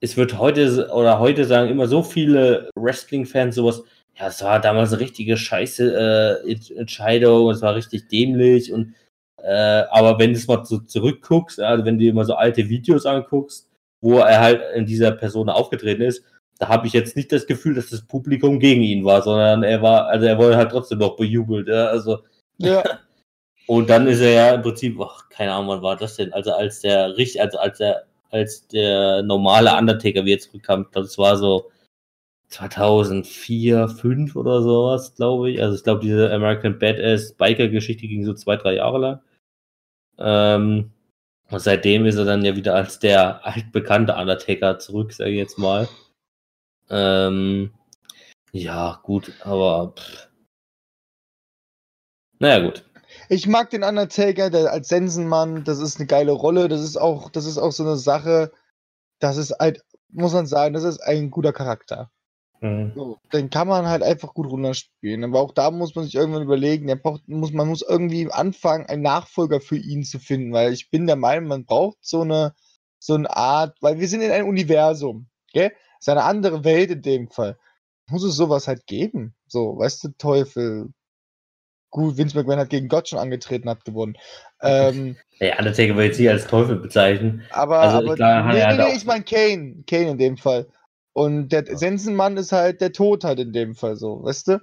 es 0.00 0.16
wird 0.16 0.38
heute 0.38 0.88
oder 0.92 1.18
heute 1.18 1.44
sagen 1.44 1.70
immer 1.70 1.88
so 1.88 2.02
viele 2.02 2.70
Wrestling-Fans 2.76 3.54
sowas, 3.54 3.82
ja, 4.18 4.28
es 4.28 4.42
war 4.42 4.60
damals 4.60 4.92
eine 4.92 5.00
richtige 5.00 5.36
Scheiße 5.36 6.42
äh, 6.46 6.78
Entscheidung, 6.78 7.50
es 7.50 7.60
war 7.60 7.74
richtig 7.74 8.08
dämlich 8.08 8.72
und 8.72 8.94
äh, 9.42 9.84
aber 9.90 10.18
wenn 10.18 10.32
du 10.32 10.38
es 10.38 10.46
mal 10.46 10.64
so 10.64 10.78
zurückguckst, 10.78 11.60
also 11.60 11.84
wenn 11.84 11.98
du 11.98 12.04
dir 12.04 12.14
mal 12.14 12.24
so 12.24 12.34
alte 12.34 12.68
Videos 12.68 13.06
anguckst, 13.06 13.68
wo 14.00 14.18
er 14.18 14.40
halt 14.40 14.62
in 14.74 14.86
dieser 14.86 15.12
Person 15.12 15.48
aufgetreten 15.48 16.02
ist, 16.02 16.22
da 16.58 16.68
habe 16.68 16.86
ich 16.86 16.92
jetzt 16.92 17.16
nicht 17.16 17.32
das 17.32 17.46
Gefühl, 17.46 17.74
dass 17.74 17.90
das 17.90 18.02
Publikum 18.02 18.58
gegen 18.58 18.82
ihn 18.82 19.04
war, 19.04 19.22
sondern 19.22 19.62
er 19.62 19.82
war, 19.82 20.06
also 20.06 20.26
er 20.26 20.38
wurde 20.38 20.56
halt 20.56 20.70
trotzdem 20.70 20.98
noch 20.98 21.16
bejubelt, 21.16 21.68
ja, 21.68 21.86
also. 21.86 22.20
Ja. 22.58 22.82
Und 23.68 23.90
dann 23.90 24.06
ist 24.06 24.20
er 24.20 24.30
ja 24.30 24.54
im 24.54 24.62
Prinzip, 24.62 24.96
ach, 25.00 25.28
keine 25.28 25.52
Ahnung, 25.52 25.68
wann 25.68 25.82
war 25.82 25.96
das 25.96 26.16
denn? 26.16 26.32
Also 26.32 26.52
als 26.52 26.80
der 26.80 27.16
richtig, 27.16 27.40
also 27.42 27.58
als 27.58 27.78
der, 27.78 28.04
als 28.30 28.66
der 28.68 29.22
normale 29.22 29.76
Undertaker 29.76 30.24
wie 30.24 30.30
jetzt 30.30 30.46
zurückkam, 30.46 30.86
das 30.92 31.18
war 31.18 31.36
so 31.36 31.68
2004, 32.48 33.88
5 33.88 34.36
oder 34.36 34.62
sowas, 34.62 35.14
glaube 35.14 35.50
ich. 35.50 35.62
Also 35.62 35.76
ich 35.76 35.84
glaube, 35.84 36.00
diese 36.00 36.32
American 36.32 36.78
Badass 36.78 37.34
Biker-Geschichte 37.34 38.06
ging 38.06 38.24
so 38.24 38.34
zwei, 38.34 38.56
drei 38.56 38.74
Jahre 38.74 38.98
lang. 38.98 39.20
Ähm, 40.18 40.92
und 41.50 41.60
seitdem 41.60 42.06
ist 42.06 42.16
er 42.16 42.24
dann 42.24 42.44
ja 42.44 42.56
wieder 42.56 42.74
als 42.74 42.98
der 42.98 43.44
altbekannte 43.46 44.14
Undertaker 44.14 44.78
zurück, 44.78 45.12
sage 45.12 45.30
ich 45.30 45.38
jetzt 45.38 45.58
mal. 45.58 45.88
Ähm, 46.90 47.72
ja, 48.52 49.00
gut, 49.02 49.32
aber 49.42 49.94
pff. 49.96 50.28
naja, 52.38 52.64
gut. 52.64 52.84
Ich 53.28 53.46
mag 53.46 53.70
den 53.70 53.84
Undertaker 53.84 54.50
der, 54.50 54.72
als 54.72 54.88
Sensenmann, 54.88 55.64
das 55.64 55.78
ist 55.78 55.98
eine 55.98 56.06
geile 56.06 56.32
Rolle, 56.32 56.68
das 56.68 56.82
ist 56.82 56.96
auch, 56.96 57.30
das 57.30 57.46
ist 57.46 57.58
auch 57.58 57.72
so 57.72 57.84
eine 57.84 57.96
Sache, 57.96 58.52
das 59.20 59.36
ist 59.36 59.52
halt, 59.58 59.84
muss 60.10 60.32
man 60.32 60.46
sagen, 60.46 60.74
das 60.74 60.84
ist 60.84 61.00
ein 61.00 61.30
guter 61.30 61.52
Charakter. 61.52 62.10
Mhm. 62.60 62.92
So, 62.94 63.18
den 63.32 63.50
kann 63.50 63.68
man 63.68 63.86
halt 63.86 64.02
einfach 64.02 64.34
gut 64.34 64.48
runterspielen. 64.48 65.24
Aber 65.24 65.40
auch 65.40 65.52
da 65.52 65.70
muss 65.70 65.94
man 65.94 66.04
sich 66.04 66.14
irgendwann 66.14 66.42
überlegen, 66.42 66.86
der 66.86 66.96
braucht, 66.96 67.28
muss, 67.28 67.52
man 67.52 67.68
muss 67.68 67.82
irgendwie 67.82 68.30
anfangen, 68.30 68.86
einen 68.86 69.02
Nachfolger 69.02 69.60
für 69.60 69.76
ihn 69.76 70.04
zu 70.04 70.18
finden, 70.18 70.52
weil 70.52 70.72
ich 70.72 70.90
bin 70.90 71.06
der 71.06 71.16
Meinung, 71.16 71.48
man 71.48 71.64
braucht 71.64 71.98
so 72.00 72.22
eine, 72.22 72.54
so 72.98 73.14
eine 73.14 73.34
Art, 73.34 73.76
weil 73.80 73.98
wir 73.98 74.08
sind 74.08 74.22
in 74.22 74.30
einem 74.30 74.48
Universum, 74.48 75.28
gell? 75.52 75.70
Das 75.70 76.06
ist 76.06 76.08
eine 76.08 76.24
andere 76.24 76.64
Welt 76.64 76.90
in 76.90 77.02
dem 77.02 77.28
Fall. 77.28 77.58
Muss 78.08 78.22
es 78.22 78.36
sowas 78.36 78.68
halt 78.68 78.86
geben. 78.86 79.34
So, 79.48 79.78
weißt 79.78 80.04
du, 80.04 80.08
Teufel. 80.18 80.90
Gut, 81.90 82.16
Vince 82.16 82.36
McMahon 82.36 82.58
hat 82.58 82.70
gegen 82.70 82.88
Gott 82.88 83.08
schon 83.08 83.18
angetreten, 83.18 83.70
hat 83.70 83.84
gewonnen. 83.84 84.16
Ähm, 84.60 85.16
ja, 85.38 85.58
Undertaker 85.58 85.94
würde 85.94 86.06
jetzt 86.06 86.18
nicht 86.18 86.28
als 86.28 86.46
Teufel 86.46 86.76
bezeichnen. 86.76 87.42
Aber, 87.50 87.80
also, 87.80 87.98
aber 87.98 88.14
klar, 88.16 88.52
nee, 88.52 88.64
nee, 88.66 88.76
nee, 88.76 88.96
ich 88.96 89.06
meine 89.06 89.24
Kane. 89.24 89.82
Kane 89.86 90.10
in 90.10 90.18
dem 90.18 90.36
Fall. 90.36 90.68
Und 91.16 91.48
der 91.48 91.66
ja. 91.66 91.78
Sensenmann 91.78 92.36
ist 92.36 92.52
halt 92.52 92.82
der 92.82 92.92
Tod 92.92 93.24
halt 93.24 93.40
in 93.40 93.54
dem 93.54 93.74
Fall 93.74 93.96
so, 93.96 94.22
weißt 94.22 94.48
du? 94.48 94.60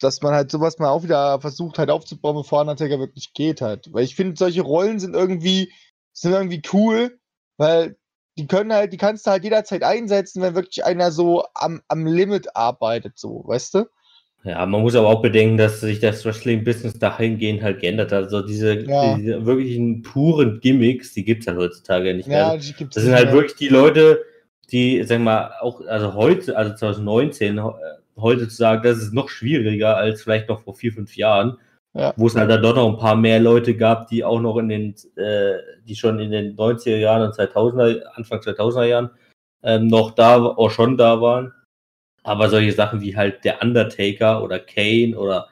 Dass 0.00 0.22
man 0.22 0.32
halt 0.32 0.50
sowas 0.50 0.78
mal 0.78 0.88
auch 0.88 1.02
wieder 1.02 1.38
versucht 1.38 1.78
halt 1.78 1.90
aufzubauen, 1.90 2.34
bevor 2.34 2.62
Undertaker 2.62 2.98
wirklich 2.98 3.34
geht 3.34 3.60
halt. 3.60 3.92
Weil 3.92 4.04
ich 4.04 4.16
finde, 4.16 4.38
solche 4.38 4.62
Rollen 4.62 5.00
sind 5.00 5.14
irgendwie, 5.14 5.70
sind 6.14 6.32
irgendwie 6.32 6.62
cool, 6.72 7.18
weil 7.58 7.96
die 8.38 8.46
können 8.46 8.72
halt, 8.72 8.94
die 8.94 8.96
kannst 8.96 9.26
du 9.26 9.32
halt 9.32 9.44
jederzeit 9.44 9.82
einsetzen, 9.82 10.40
wenn 10.40 10.54
wirklich 10.54 10.82
einer 10.82 11.12
so 11.12 11.44
am, 11.52 11.82
am 11.88 12.06
Limit 12.06 12.56
arbeitet, 12.56 13.18
so, 13.18 13.42
weißt 13.46 13.74
du? 13.74 13.84
Ja, 14.44 14.64
man 14.64 14.80
muss 14.80 14.94
aber 14.94 15.08
auch 15.08 15.20
bedenken, 15.20 15.58
dass 15.58 15.80
sich 15.80 16.00
das 16.00 16.24
Wrestling-Business 16.24 17.00
dahingehend 17.00 17.62
halt 17.62 17.80
geändert 17.80 18.12
hat. 18.12 18.24
Also 18.24 18.40
diese, 18.40 18.80
ja. 18.80 19.14
diese 19.14 19.44
wirklichen 19.44 20.00
puren 20.00 20.58
Gimmicks, 20.60 21.12
die 21.12 21.26
gibt 21.26 21.42
es 21.42 21.48
halt 21.48 21.58
heutzutage 21.58 22.14
nicht 22.14 22.28
mehr. 22.28 22.38
Ja, 22.38 22.56
die 22.56 22.72
gibt's 22.72 22.94
das 22.94 23.04
sind 23.04 23.14
halt 23.14 23.30
wirklich 23.30 23.56
die 23.56 23.68
Leute, 23.68 24.24
die, 24.72 25.02
sagen 25.04 25.24
wir 25.24 25.32
mal, 25.32 25.52
auch, 25.60 25.80
also 25.86 26.14
heute, 26.14 26.56
also 26.56 26.74
2019, 26.74 27.58
äh, 27.58 27.62
heute 28.16 28.48
zu 28.48 28.56
sagen, 28.56 28.82
das 28.82 28.98
ist 28.98 29.12
noch 29.12 29.28
schwieriger 29.28 29.96
als 29.96 30.22
vielleicht 30.22 30.48
noch 30.48 30.62
vor 30.62 30.74
vier, 30.74 30.92
fünf 30.92 31.16
Jahren, 31.16 31.58
ja. 31.94 32.12
wo 32.16 32.26
es 32.26 32.36
halt 32.36 32.50
dann 32.50 32.62
doch 32.62 32.74
noch 32.74 32.88
ein 32.88 32.98
paar 32.98 33.16
mehr 33.16 33.40
Leute 33.40 33.76
gab, 33.76 34.08
die 34.08 34.24
auch 34.24 34.40
noch 34.40 34.58
in 34.58 34.68
den, 34.68 34.94
äh, 35.16 35.58
die 35.86 35.94
schon 35.94 36.18
in 36.18 36.30
den 36.30 36.56
90er 36.56 36.96
Jahren 36.96 37.22
und 37.22 37.34
2000er, 37.34 38.02
Anfang 38.14 38.40
2000er 38.40 38.84
Jahren 38.84 39.10
ähm, 39.62 39.86
noch 39.88 40.12
da, 40.12 40.42
auch 40.42 40.70
schon 40.70 40.96
da 40.96 41.20
waren. 41.20 41.52
Aber 42.24 42.48
solche 42.48 42.72
Sachen 42.72 43.00
wie 43.00 43.16
halt 43.16 43.44
der 43.44 43.62
Undertaker 43.62 44.42
oder 44.42 44.58
Kane 44.60 45.16
oder 45.16 45.48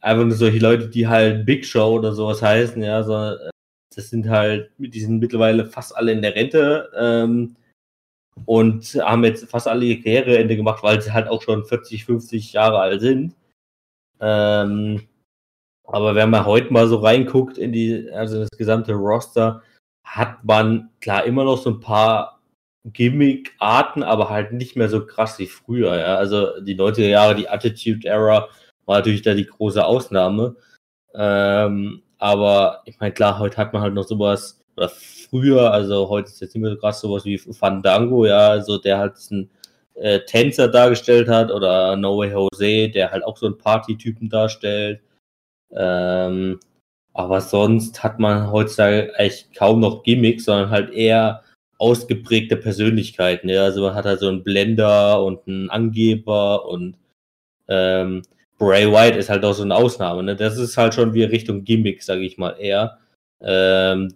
einfach 0.00 0.24
nur 0.24 0.36
solche 0.36 0.58
Leute, 0.58 0.88
die 0.88 1.08
halt 1.08 1.44
Big 1.44 1.66
Show 1.66 1.96
oder 1.96 2.12
sowas 2.12 2.40
heißen, 2.40 2.82
ja, 2.82 3.02
so, 3.02 3.14
äh, 3.14 3.50
das 3.94 4.10
sind 4.10 4.28
halt, 4.28 4.70
die 4.78 5.00
sind 5.00 5.18
mittlerweile 5.18 5.66
fast 5.66 5.96
alle 5.96 6.12
in 6.12 6.22
der 6.22 6.34
Rente. 6.34 6.90
Ähm, 6.96 7.56
und 8.46 8.84
haben 9.02 9.24
jetzt 9.24 9.48
fast 9.50 9.68
alle 9.68 9.84
ihr 9.84 10.02
Karriereende 10.02 10.56
gemacht, 10.56 10.82
weil 10.82 11.00
sie 11.00 11.12
halt 11.12 11.28
auch 11.28 11.42
schon 11.42 11.64
40, 11.64 12.04
50 12.04 12.52
Jahre 12.52 12.78
alt 12.78 13.00
sind. 13.00 13.34
Ähm, 14.20 15.08
aber 15.84 16.14
wenn 16.14 16.30
man 16.30 16.44
heute 16.44 16.72
mal 16.72 16.86
so 16.86 16.96
reinguckt 16.96 17.58
in 17.58 17.72
die, 17.72 18.10
also 18.12 18.40
das 18.40 18.50
gesamte 18.50 18.92
Roster, 18.92 19.62
hat 20.04 20.44
man 20.44 20.90
klar 21.00 21.24
immer 21.24 21.44
noch 21.44 21.58
so 21.58 21.70
ein 21.70 21.80
paar 21.80 22.40
Gimmick-Arten, 22.84 24.02
aber 24.02 24.30
halt 24.30 24.52
nicht 24.52 24.76
mehr 24.76 24.88
so 24.88 25.04
krass 25.06 25.38
wie 25.38 25.46
früher. 25.46 25.96
Ja? 25.96 26.16
Also 26.16 26.60
die 26.60 26.76
90er 26.76 27.08
Jahre, 27.08 27.34
die 27.34 27.48
Attitude 27.48 28.06
Era 28.06 28.48
war 28.86 28.98
natürlich 28.98 29.22
da 29.22 29.34
die 29.34 29.46
große 29.46 29.84
Ausnahme. 29.84 30.56
Ähm, 31.14 32.02
aber 32.18 32.82
ich 32.84 32.98
meine, 33.00 33.12
klar, 33.12 33.38
heute 33.38 33.56
hat 33.56 33.72
man 33.72 33.82
halt 33.82 33.94
noch 33.94 34.06
sowas, 34.06 34.60
oder 34.76 34.90
früher, 35.30 35.72
also 35.72 36.08
heute 36.08 36.28
ist 36.28 36.40
jetzt 36.40 36.54
nicht 36.54 36.62
mehr 36.62 36.72
so 36.72 36.78
krass 36.78 37.00
sowas 37.00 37.24
wie 37.24 37.38
Fandango, 37.38 38.26
ja, 38.26 38.50
also 38.50 38.78
der 38.78 38.98
halt 38.98 39.14
einen 39.30 39.50
äh, 39.94 40.20
Tänzer 40.20 40.68
dargestellt 40.68 41.28
hat 41.28 41.50
oder 41.50 41.96
No 41.96 42.18
Way 42.18 42.32
Jose, 42.32 42.88
der 42.90 43.10
halt 43.10 43.24
auch 43.24 43.36
so 43.36 43.46
einen 43.46 43.58
Partytypen 43.58 44.28
darstellt. 44.28 45.00
Ähm, 45.72 46.60
aber 47.12 47.40
sonst 47.40 48.02
hat 48.04 48.18
man 48.20 48.50
heutzutage 48.52 49.12
echt 49.16 49.54
kaum 49.54 49.80
noch 49.80 50.02
Gimmicks, 50.04 50.44
sondern 50.44 50.70
halt 50.70 50.90
eher 50.92 51.42
ausgeprägte 51.78 52.56
Persönlichkeiten. 52.56 53.48
Ja? 53.48 53.64
Also 53.64 53.82
man 53.82 53.94
hat 53.94 54.04
halt 54.04 54.20
so 54.20 54.28
einen 54.28 54.44
Blender 54.44 55.22
und 55.24 55.46
einen 55.48 55.70
Angeber 55.70 56.66
und 56.68 56.96
ähm, 57.68 58.22
Bray 58.58 58.90
White 58.90 59.18
ist 59.18 59.30
halt 59.30 59.44
auch 59.44 59.52
so 59.54 59.62
eine 59.62 59.74
Ausnahme. 59.74 60.22
Ne? 60.22 60.36
Das 60.36 60.58
ist 60.58 60.76
halt 60.76 60.94
schon 60.94 61.14
wie 61.14 61.24
Richtung 61.24 61.64
Gimmick, 61.64 62.02
sage 62.02 62.22
ich 62.22 62.38
mal 62.38 62.56
eher. 62.58 62.98
Ähm, 63.40 64.14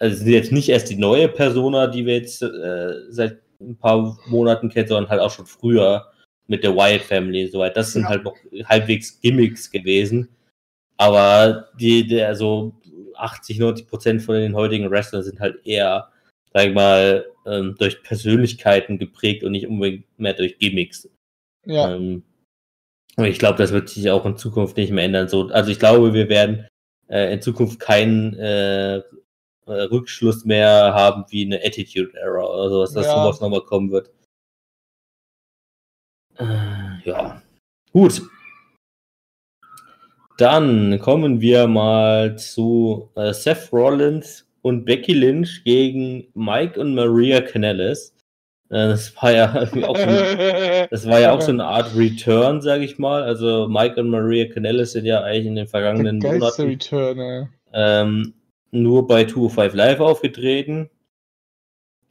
also 0.00 0.24
jetzt 0.24 0.50
nicht 0.50 0.70
erst 0.70 0.90
die 0.90 0.96
neue 0.96 1.28
Persona, 1.28 1.86
die 1.86 2.06
wir 2.06 2.14
jetzt 2.16 2.42
äh, 2.42 2.94
seit 3.10 3.38
ein 3.60 3.76
paar 3.76 4.18
Monaten 4.26 4.70
kennen, 4.70 4.88
sondern 4.88 5.10
halt 5.10 5.20
auch 5.20 5.30
schon 5.30 5.46
früher 5.46 6.10
mit 6.46 6.64
der 6.64 6.74
Wyatt 6.74 7.02
Family 7.02 7.44
und 7.44 7.52
so 7.52 7.58
weiter. 7.58 7.74
Das 7.74 7.92
sind 7.92 8.02
ja. 8.02 8.08
halt 8.08 8.24
noch 8.24 8.34
halbwegs 8.64 9.20
Gimmicks 9.20 9.70
gewesen. 9.70 10.28
Aber 10.96 11.68
die, 11.78 12.06
der, 12.06 12.28
also 12.28 12.74
80, 13.14 13.58
90 13.58 13.86
Prozent 13.86 14.22
von 14.22 14.36
den 14.36 14.54
heutigen 14.54 14.90
Wrestlern 14.90 15.22
sind 15.22 15.38
halt 15.38 15.64
eher, 15.66 16.08
sag 16.52 16.68
ich 16.68 16.74
mal, 16.74 17.26
ähm, 17.46 17.76
durch 17.78 18.02
Persönlichkeiten 18.02 18.98
geprägt 18.98 19.44
und 19.44 19.52
nicht 19.52 19.66
unbedingt 19.66 20.06
mehr 20.18 20.34
durch 20.34 20.58
Gimmicks. 20.58 21.08
Ja. 21.66 21.94
Ähm, 21.94 22.22
ich 23.18 23.38
glaube, 23.38 23.58
das 23.58 23.72
wird 23.72 23.90
sich 23.90 24.10
auch 24.10 24.24
in 24.24 24.38
Zukunft 24.38 24.78
nicht 24.78 24.92
mehr 24.92 25.04
ändern. 25.04 25.28
So, 25.28 25.48
also 25.48 25.70
ich 25.70 25.78
glaube, 25.78 26.14
wir 26.14 26.30
werden 26.30 26.66
äh, 27.08 27.34
in 27.34 27.42
Zukunft 27.42 27.80
keinen 27.80 28.34
äh 28.38 29.02
Rückschluss 29.74 30.44
mehr 30.44 30.92
haben 30.94 31.24
wie 31.30 31.44
eine 31.44 31.64
Attitude 31.64 32.16
Error 32.18 32.54
oder 32.54 32.70
sowas, 32.70 32.92
dass 32.92 33.06
ja. 33.06 33.14
sowas 33.14 33.40
nochmal 33.40 33.62
kommen 33.62 33.90
wird. 33.90 34.10
Äh, 36.38 37.04
ja. 37.04 37.42
Gut. 37.92 38.22
Dann 40.38 40.98
kommen 41.00 41.40
wir 41.40 41.66
mal 41.66 42.38
zu 42.38 43.10
äh, 43.14 43.32
Seth 43.32 43.70
Rollins 43.72 44.46
und 44.62 44.84
Becky 44.84 45.12
Lynch 45.12 45.64
gegen 45.64 46.28
Mike 46.34 46.80
und 46.80 46.94
Maria 46.94 47.42
Canellis. 47.42 48.14
Äh, 48.70 48.88
das 48.88 49.14
war 49.16 49.32
ja 49.32 49.52
auch 49.86 49.96
so, 49.96 50.06
das 50.90 51.06
war 51.06 51.20
ja 51.20 51.32
auch 51.32 51.42
so 51.42 51.50
eine 51.50 51.64
Art 51.64 51.94
Return, 51.94 52.62
sage 52.62 52.84
ich 52.84 52.98
mal. 52.98 53.22
Also 53.22 53.68
Mike 53.68 54.00
und 54.00 54.08
Maria 54.08 54.46
Canellis 54.46 54.92
sind 54.92 55.04
ja 55.04 55.22
eigentlich 55.22 55.46
in 55.46 55.56
den 55.56 55.66
vergangenen 55.66 56.18
Monaten 56.18 56.62
Return, 56.62 57.50
ähm, 57.72 58.34
nur 58.70 59.06
bei 59.06 59.24
205 59.24 59.74
Live 59.74 60.00
aufgetreten. 60.00 60.90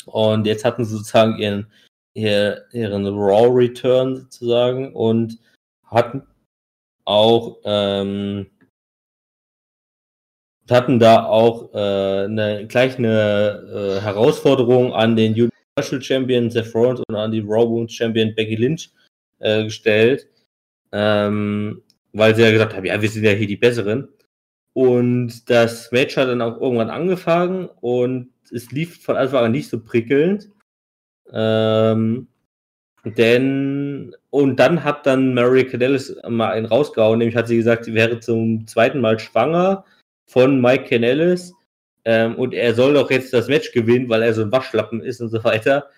Und 0.05 0.45
jetzt 0.45 0.65
hatten 0.65 0.85
sie 0.85 0.95
sozusagen 0.95 1.37
ihren, 1.37 1.71
ihren 2.13 3.05
Raw 3.05 3.49
Return 3.49 4.15
sozusagen 4.15 4.93
und 4.93 5.37
hatten 5.85 6.23
auch 7.05 7.57
ähm, 7.65 8.47
hatten 10.69 10.99
da 10.99 11.25
auch 11.25 11.73
äh, 11.73 12.25
eine, 12.25 12.67
gleich 12.67 12.97
eine 12.97 13.97
äh, 13.99 14.01
Herausforderung 14.01 14.93
an 14.93 15.15
den 15.15 15.33
Universal 15.33 16.01
Champion 16.01 16.49
Seth 16.49 16.73
Rollins 16.75 17.01
und 17.07 17.15
an 17.15 17.31
die 17.31 17.39
Raw 17.39 17.67
Women's 17.67 17.93
Champion 17.93 18.33
Becky 18.35 18.55
Lynch 18.55 18.91
äh, 19.39 19.63
gestellt, 19.63 20.27
ähm, 20.91 21.81
weil 22.13 22.35
sie 22.35 22.43
ja 22.43 22.51
gesagt 22.51 22.75
haben, 22.75 22.85
ja, 22.85 23.01
wir 23.01 23.09
sind 23.09 23.23
ja 23.23 23.31
hier 23.31 23.47
die 23.47 23.57
Besseren. 23.57 24.09
Und 24.73 25.49
das 25.49 25.91
Match 25.91 26.15
hat 26.17 26.29
dann 26.29 26.41
auch 26.41 26.59
irgendwann 26.59 26.89
angefangen 26.89 27.69
und 27.81 28.29
es 28.51 28.71
lief 28.71 29.03
von 29.03 29.17
Anfang 29.17 29.45
an 29.45 29.51
nicht 29.51 29.69
so 29.69 29.79
prickelnd. 29.79 30.49
Ähm, 31.31 32.27
denn, 33.03 34.15
und 34.29 34.57
dann 34.57 34.83
hat 34.83 35.05
dann 35.05 35.33
Mary 35.33 35.65
Cadellis 35.65 36.15
mal 36.27 36.51
einen 36.51 36.65
rausgehauen, 36.65 37.19
nämlich 37.19 37.35
hat 37.35 37.47
sie 37.47 37.57
gesagt, 37.57 37.85
sie 37.85 37.93
wäre 37.93 38.19
zum 38.19 38.67
zweiten 38.67 38.99
Mal 38.99 39.19
schwanger 39.19 39.85
von 40.27 40.61
Mike 40.61 40.85
Canellis 40.85 41.53
ähm, 42.05 42.35
und 42.35 42.53
er 42.53 42.73
soll 42.75 42.93
doch 42.93 43.09
jetzt 43.09 43.33
das 43.33 43.47
Match 43.47 43.71
gewinnen, 43.71 44.09
weil 44.09 44.21
er 44.21 44.33
so 44.33 44.41
ein 44.41 44.51
Waschlappen 44.51 45.01
ist 45.01 45.21
und 45.21 45.29
so 45.29 45.43
weiter. 45.43 45.89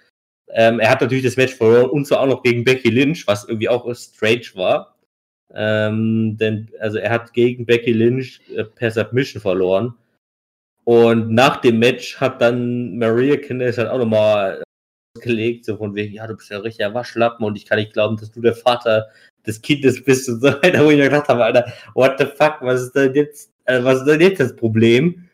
Ähm, 0.50 0.80
er 0.80 0.90
hat 0.90 1.02
natürlich 1.02 1.24
das 1.24 1.38
Match 1.38 1.56
verloren 1.56 1.90
und 1.90 2.06
zwar 2.06 2.22
auch 2.22 2.28
noch 2.28 2.44
gegen 2.44 2.64
Becky 2.64 2.90
Lynch, 2.90 3.26
was 3.28 3.48
irgendwie 3.48 3.70
auch 3.70 3.94
strange 3.96 4.48
war. 4.56 4.96
Ähm, 5.54 6.38
denn, 6.38 6.70
also 6.80 6.98
er 6.98 7.12
hat 7.12 7.34
gegen 7.34 7.66
Becky 7.66 7.92
Lynch 7.92 8.42
äh, 8.56 8.64
per 8.64 8.92
Submission 8.92 9.42
verloren. 9.42 9.94
Und 10.84 11.32
nach 11.32 11.62
dem 11.62 11.80
Match 11.80 12.20
hat 12.20 12.42
dann 12.42 12.98
Maria 12.98 13.38
Canellis 13.38 13.78
halt 13.78 13.90
auch 13.90 14.00
nochmal 14.00 14.64
gelegt, 15.20 15.66
so 15.66 15.78
von 15.78 15.94
wegen, 15.94 16.14
ja, 16.14 16.26
du 16.26 16.36
bist 16.36 16.50
ja 16.50 16.60
richtiger 16.60 16.94
Waschlappen 16.94 17.46
und 17.46 17.58
ich 17.58 17.66
kann 17.66 17.78
nicht 17.80 17.94
glauben, 17.94 18.18
dass 18.18 18.32
du 18.32 18.42
der 18.42 18.56
Vater 18.56 19.10
des 19.46 19.62
Kindes 19.62 20.04
bist 20.04 20.30
und 20.30 20.42
so 20.42 20.48
weiter, 20.48 20.84
wo 20.86 20.90
ich 20.90 20.98
mir 20.98 21.10
gedacht 21.10 21.28
habe, 21.28 21.44
Alter, 21.44 21.72
what 21.94 22.18
the 22.18 22.26
fuck, 22.26 22.58
was 22.62 22.82
ist 22.82 22.96
denn 22.96 23.14
jetzt, 23.14 23.52
äh, 23.66 23.84
was 23.84 24.00
ist 24.00 24.06
denn 24.06 24.22
jetzt 24.22 24.40
das 24.40 24.56
Problem? 24.56 25.30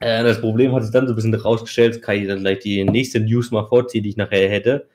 Äh, 0.00 0.24
das 0.24 0.40
Problem 0.40 0.72
hat 0.72 0.82
sich 0.82 0.92
dann 0.92 1.06
so 1.06 1.12
ein 1.12 1.16
bisschen 1.16 1.34
rausgestellt, 1.34 2.02
kann 2.02 2.16
ich 2.16 2.28
dann 2.28 2.40
gleich 2.40 2.60
die 2.60 2.82
nächste 2.84 3.20
News 3.20 3.50
mal 3.50 3.66
vorziehen, 3.66 4.02
die 4.02 4.10
ich 4.10 4.16
nachher 4.16 4.48
hätte. 4.48 4.88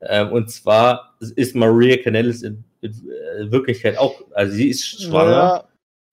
Ähm, 0.00 0.32
und 0.32 0.50
zwar 0.50 1.16
ist 1.36 1.54
Maria 1.54 1.96
in, 1.96 2.14
in, 2.14 2.64
Wirklichkeit 2.80 3.98
auch, 3.98 4.22
also 4.32 4.52
sie 4.52 4.68
ist 4.68 5.02
schwanger. 5.02 5.68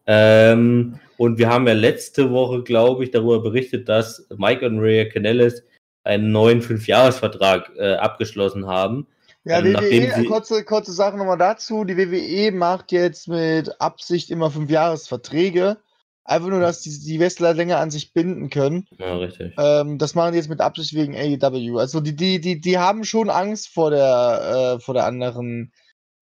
Ja. 0.07 0.51
Ähm, 0.51 0.99
und 1.17 1.37
wir 1.37 1.49
haben 1.49 1.67
ja 1.67 1.73
letzte 1.73 2.31
Woche, 2.31 2.63
glaube 2.63 3.03
ich, 3.03 3.11
darüber 3.11 3.41
berichtet, 3.41 3.87
dass 3.87 4.27
Mike 4.35 4.65
und 4.65 4.77
Maria 4.77 5.05
Canellis 5.05 5.63
einen 6.03 6.31
neuen 6.31 6.61
Fünfjahresvertrag 6.61 7.71
äh, 7.77 7.93
abgeschlossen 7.95 8.67
haben. 8.67 9.07
Ja, 9.43 9.59
ähm, 9.59 9.75
WWE, 9.75 10.25
kurze, 10.25 10.63
kurze 10.63 10.91
Sache 10.91 11.17
nochmal 11.17 11.37
dazu. 11.37 11.83
Die 11.83 11.97
WWE 11.97 12.51
macht 12.51 12.91
jetzt 12.91 13.27
mit 13.27 13.79
Absicht 13.79 14.31
immer 14.31 14.51
Fünfjahresverträge. 14.51 15.77
Einfach 16.23 16.49
nur, 16.49 16.59
dass 16.59 16.81
die, 16.81 16.89
die 16.89 17.19
Wrestler 17.19 17.53
länger 17.53 17.77
an 17.77 17.91
sich 17.91 18.11
binden 18.11 18.49
können. 18.49 18.87
Ja, 18.97 19.15
richtig. 19.17 19.53
Ähm, 19.59 19.99
das 19.99 20.15
machen 20.15 20.31
die 20.31 20.39
jetzt 20.39 20.49
mit 20.49 20.59
Absicht 20.59 20.95
wegen 20.95 21.15
AEW. 21.15 21.77
Also 21.77 21.99
die, 22.01 22.15
die, 22.15 22.41
die, 22.41 22.59
die 22.59 22.79
haben 22.79 23.03
schon 23.03 23.29
Angst 23.29 23.69
vor 23.69 23.91
der, 23.91 24.77
äh, 24.77 24.79
vor 24.79 24.95
der 24.95 25.05
anderen 25.05 25.71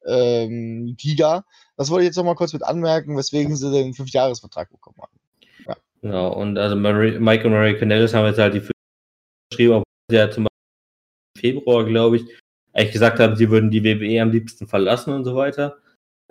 ähm, 0.05 0.95
Liga. 1.01 1.45
Das 1.77 1.89
wollte 1.89 2.03
ich 2.03 2.07
jetzt 2.07 2.17
nochmal 2.17 2.35
kurz 2.35 2.53
mit 2.53 2.63
anmerken, 2.63 3.17
weswegen 3.17 3.55
sie 3.55 3.71
den 3.71 3.93
Fünfjahresvertrag 3.93 4.69
bekommen 4.69 4.97
haben. 5.01 5.19
Ja. 5.67 5.77
Genau, 6.01 6.33
und 6.33 6.57
also 6.57 6.75
Mary, 6.75 7.19
Mike 7.19 7.45
und 7.45 7.53
Mary 7.53 7.77
Canellis 7.77 8.13
haben 8.13 8.25
jetzt 8.25 8.39
halt 8.39 8.53
die 8.53 8.61
geschrieben, 9.49 9.73
obwohl 9.73 9.83
sie 10.09 10.15
ja 10.15 10.29
zum 10.29 10.43
Beispiel 10.45 11.51
im 11.51 11.61
Februar, 11.61 11.85
glaube 11.85 12.17
ich, 12.17 12.23
eigentlich 12.73 12.93
gesagt 12.93 13.19
haben, 13.19 13.35
sie 13.35 13.49
würden 13.49 13.69
die 13.69 13.83
WWE 13.83 14.21
am 14.21 14.31
liebsten 14.31 14.67
verlassen 14.67 15.13
und 15.13 15.25
so 15.25 15.35
weiter. 15.35 15.77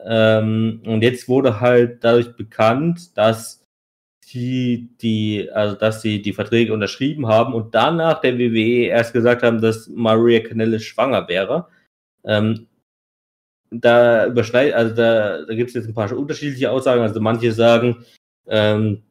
Ähm, 0.04 0.82
und 0.85 1.02
jetzt 1.02 1.28
wurde 1.28 1.61
halt 1.61 2.02
dadurch 2.02 2.35
bekannt, 2.37 3.16
dass 3.16 3.64
sie 4.24 4.90
die, 5.00 5.50
also 5.52 5.76
dass 5.76 6.02
sie 6.02 6.22
die 6.22 6.32
Verträge 6.32 6.72
unterschrieben 6.72 7.28
haben 7.28 7.54
und 7.54 7.74
danach 7.74 8.20
der 8.20 8.38
WWE 8.38 8.87
erst 8.87 9.12
gesagt 9.12 9.42
haben, 9.42 9.61
dass 9.61 9.88
Maria 9.88 10.40
Canellis 10.40 10.82
schwanger 10.85 11.28
wäre. 11.28 11.68
Ähm, 12.24 12.66
da 13.72 14.26
überschneidet, 14.26 14.74
also 14.74 14.94
da, 14.94 15.44
da 15.44 15.54
gibt 15.54 15.68
es 15.70 15.74
jetzt 15.74 15.88
ein 15.88 15.94
paar 15.94 16.12
unterschiedliche 16.12 16.70
Aussagen. 16.70 17.02
Also 17.02 17.20
manche 17.20 17.52
sagen, 17.52 18.04
ähm, 18.46 19.02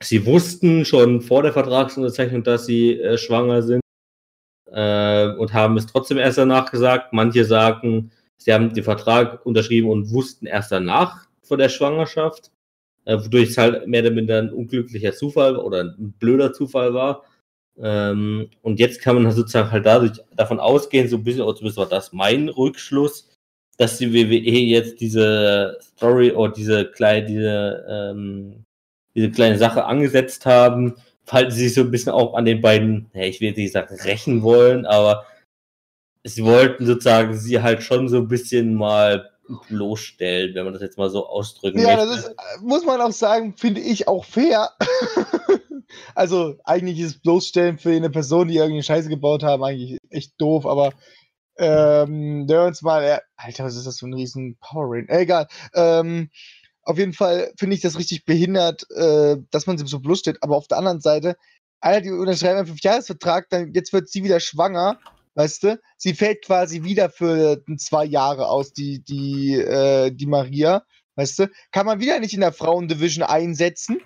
sie 0.00 0.24
wussten 0.24 0.84
schon 0.84 1.20
vor 1.20 1.42
der 1.42 1.52
Vertragsunterzeichnung, 1.52 2.42
dass 2.42 2.66
sie 2.66 3.00
äh, 3.00 3.18
schwanger 3.18 3.62
sind 3.62 3.80
äh, 4.70 5.28
und 5.34 5.52
haben 5.52 5.76
es 5.76 5.86
trotzdem 5.86 6.18
erst 6.18 6.38
danach 6.38 6.70
gesagt. 6.70 7.12
Manche 7.12 7.44
sagen, 7.44 8.10
sie 8.36 8.52
haben 8.52 8.72
den 8.72 8.84
Vertrag 8.84 9.44
unterschrieben 9.44 9.90
und 9.90 10.10
wussten 10.10 10.46
erst 10.46 10.72
danach 10.72 11.26
von 11.42 11.58
der 11.58 11.68
Schwangerschaft, 11.68 12.50
äh, 13.04 13.16
wodurch 13.18 13.50
es 13.50 13.58
halt 13.58 13.86
mehr 13.86 14.02
oder 14.02 14.10
minder 14.10 14.38
ein 14.38 14.52
unglücklicher 14.52 15.12
Zufall 15.12 15.56
oder 15.56 15.80
ein 15.80 16.14
blöder 16.18 16.52
Zufall 16.52 16.94
war. 16.94 17.24
Ähm, 17.80 18.50
und 18.62 18.80
jetzt 18.80 19.00
kann 19.00 19.22
man 19.22 19.30
sozusagen 19.32 19.70
halt 19.70 19.86
dadurch 19.86 20.20
davon 20.34 20.58
ausgehen, 20.58 21.08
so 21.08 21.16
ein 21.16 21.24
bisschen, 21.24 21.42
oder 21.42 21.56
zumindest 21.56 21.78
war 21.78 21.86
das 21.86 22.12
mein 22.12 22.48
Rückschluss, 22.48 23.27
dass 23.78 23.98
die 23.98 24.12
WWE 24.12 24.58
jetzt 24.58 25.00
diese 25.00 25.78
Story 25.80 26.32
oder 26.32 26.52
diese 26.52 26.84
kleine, 26.90 27.26
diese 27.26 27.86
ähm, 27.88 28.64
diese 29.14 29.30
kleine 29.30 29.58
Sache 29.58 29.84
angesetzt 29.84 30.46
haben, 30.46 30.94
falls 31.24 31.54
sie 31.54 31.64
sich 31.64 31.74
so 31.74 31.80
ein 31.80 31.90
bisschen 31.90 32.12
auch 32.12 32.34
an 32.34 32.44
den 32.44 32.60
beiden, 32.60 33.10
ja, 33.14 33.22
ich 33.22 33.40
will 33.40 33.52
nicht 33.52 33.72
sagen 33.72 33.94
rächen 34.04 34.42
wollen, 34.42 34.86
aber 34.86 35.26
sie 36.24 36.44
wollten 36.44 36.86
sozusagen 36.86 37.36
sie 37.36 37.60
halt 37.60 37.82
schon 37.82 38.08
so 38.08 38.18
ein 38.18 38.28
bisschen 38.28 38.74
mal 38.74 39.30
bloßstellen, 39.68 40.54
wenn 40.54 40.64
man 40.64 40.72
das 40.72 40.82
jetzt 40.82 40.98
mal 40.98 41.10
so 41.10 41.26
ausdrücken 41.26 41.78
ja, 41.78 41.96
möchte. 41.96 42.00
Ja, 42.00 42.06
das 42.06 42.24
ist, 42.26 42.36
muss 42.62 42.84
man 42.84 43.00
auch 43.00 43.12
sagen, 43.12 43.54
finde 43.56 43.80
ich 43.80 44.06
auch 44.06 44.24
fair. 44.24 44.70
also 46.14 46.56
eigentlich 46.64 47.00
ist 47.00 47.22
bloßstellen 47.22 47.78
für 47.78 47.90
eine 47.90 48.10
Person, 48.10 48.48
die 48.48 48.56
irgendwie 48.56 48.82
Scheiße 48.82 49.08
gebaut 49.08 49.42
haben, 49.42 49.64
eigentlich 49.64 49.98
echt 50.10 50.32
doof, 50.38 50.66
aber 50.66 50.92
ähm, 51.58 52.46
der 52.46 52.64
uns 52.64 52.82
mal, 52.82 53.20
Alter, 53.36 53.64
was 53.64 53.76
ist 53.76 53.86
das 53.86 53.98
für 53.98 54.06
ein 54.06 54.14
riesen 54.14 54.56
Power 54.60 54.86
Rain? 54.88 55.08
Äh, 55.08 55.20
egal. 55.20 55.48
Ähm, 55.74 56.30
auf 56.82 56.96
jeden 56.98 57.12
Fall 57.12 57.52
finde 57.58 57.74
ich 57.74 57.82
das 57.82 57.98
richtig 57.98 58.24
behindert, 58.24 58.90
äh, 58.92 59.36
dass 59.50 59.66
man 59.66 59.76
sie 59.76 59.86
so 59.86 60.00
bloß 60.00 60.20
steht. 60.20 60.42
Aber 60.42 60.56
auf 60.56 60.68
der 60.68 60.78
anderen 60.78 61.00
Seite, 61.00 61.36
Alter, 61.80 62.00
die 62.00 62.10
unterschreiben 62.10 62.58
einen 62.58 62.66
Fünfjahresvertrag, 62.66 63.48
dann 63.50 63.72
jetzt 63.74 63.92
wird 63.92 64.08
sie 64.08 64.24
wieder 64.24 64.40
schwanger, 64.40 64.98
weißt 65.34 65.64
du? 65.64 65.80
Sie 65.96 66.14
fällt 66.14 66.44
quasi 66.44 66.82
wieder 66.84 67.10
für 67.10 67.62
zwei 67.76 68.04
Jahre 68.04 68.48
aus, 68.48 68.72
die, 68.72 69.04
die, 69.04 69.54
äh, 69.54 70.10
die 70.10 70.26
Maria, 70.26 70.82
weißt 71.16 71.40
du? 71.40 71.50
Kann 71.72 71.86
man 71.86 72.00
wieder 72.00 72.20
nicht 72.20 72.34
in 72.34 72.40
der 72.40 72.52
Frauendivision 72.52 73.24
einsetzen. 73.24 74.00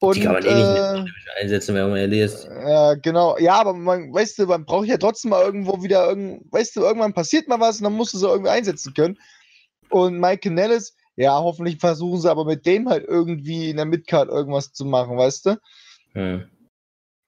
Und, 0.00 0.16
die 0.16 0.22
kann 0.22 0.32
man 0.32 0.44
eh 0.44 0.54
nicht 0.54 1.12
äh, 1.36 1.42
einsetzen, 1.42 1.74
wenn 1.74 1.90
man 1.90 1.98
ehrlich 1.98 2.20
ist. 2.20 2.44
Ja, 2.46 2.94
genau. 2.94 3.36
Ja, 3.38 3.60
aber 3.60 3.74
man, 3.74 4.12
weißt 4.12 4.38
du, 4.38 4.46
man 4.46 4.64
braucht 4.64 4.86
ja 4.86 4.96
trotzdem 4.96 5.30
mal 5.30 5.44
irgendwo 5.44 5.82
wieder, 5.82 6.08
irgend, 6.08 6.50
weißt 6.50 6.74
du, 6.76 6.80
irgendwann 6.80 7.12
passiert 7.12 7.48
mal 7.48 7.60
was 7.60 7.78
und 7.78 7.84
dann 7.84 7.92
musst 7.92 8.14
du 8.14 8.18
sie 8.18 8.26
irgendwie 8.26 8.50
einsetzen 8.50 8.94
können. 8.94 9.18
Und 9.90 10.18
Mike 10.18 10.50
Nellis, 10.50 10.96
ja, 11.16 11.38
hoffentlich 11.38 11.78
versuchen 11.78 12.18
sie 12.18 12.30
aber 12.30 12.46
mit 12.46 12.64
dem 12.64 12.88
halt 12.88 13.04
irgendwie 13.06 13.68
in 13.68 13.76
der 13.76 13.84
Midcard 13.84 14.30
irgendwas 14.30 14.72
zu 14.72 14.86
machen, 14.86 15.18
weißt 15.18 15.46
du? 15.46 15.56
Hm. 16.14 16.48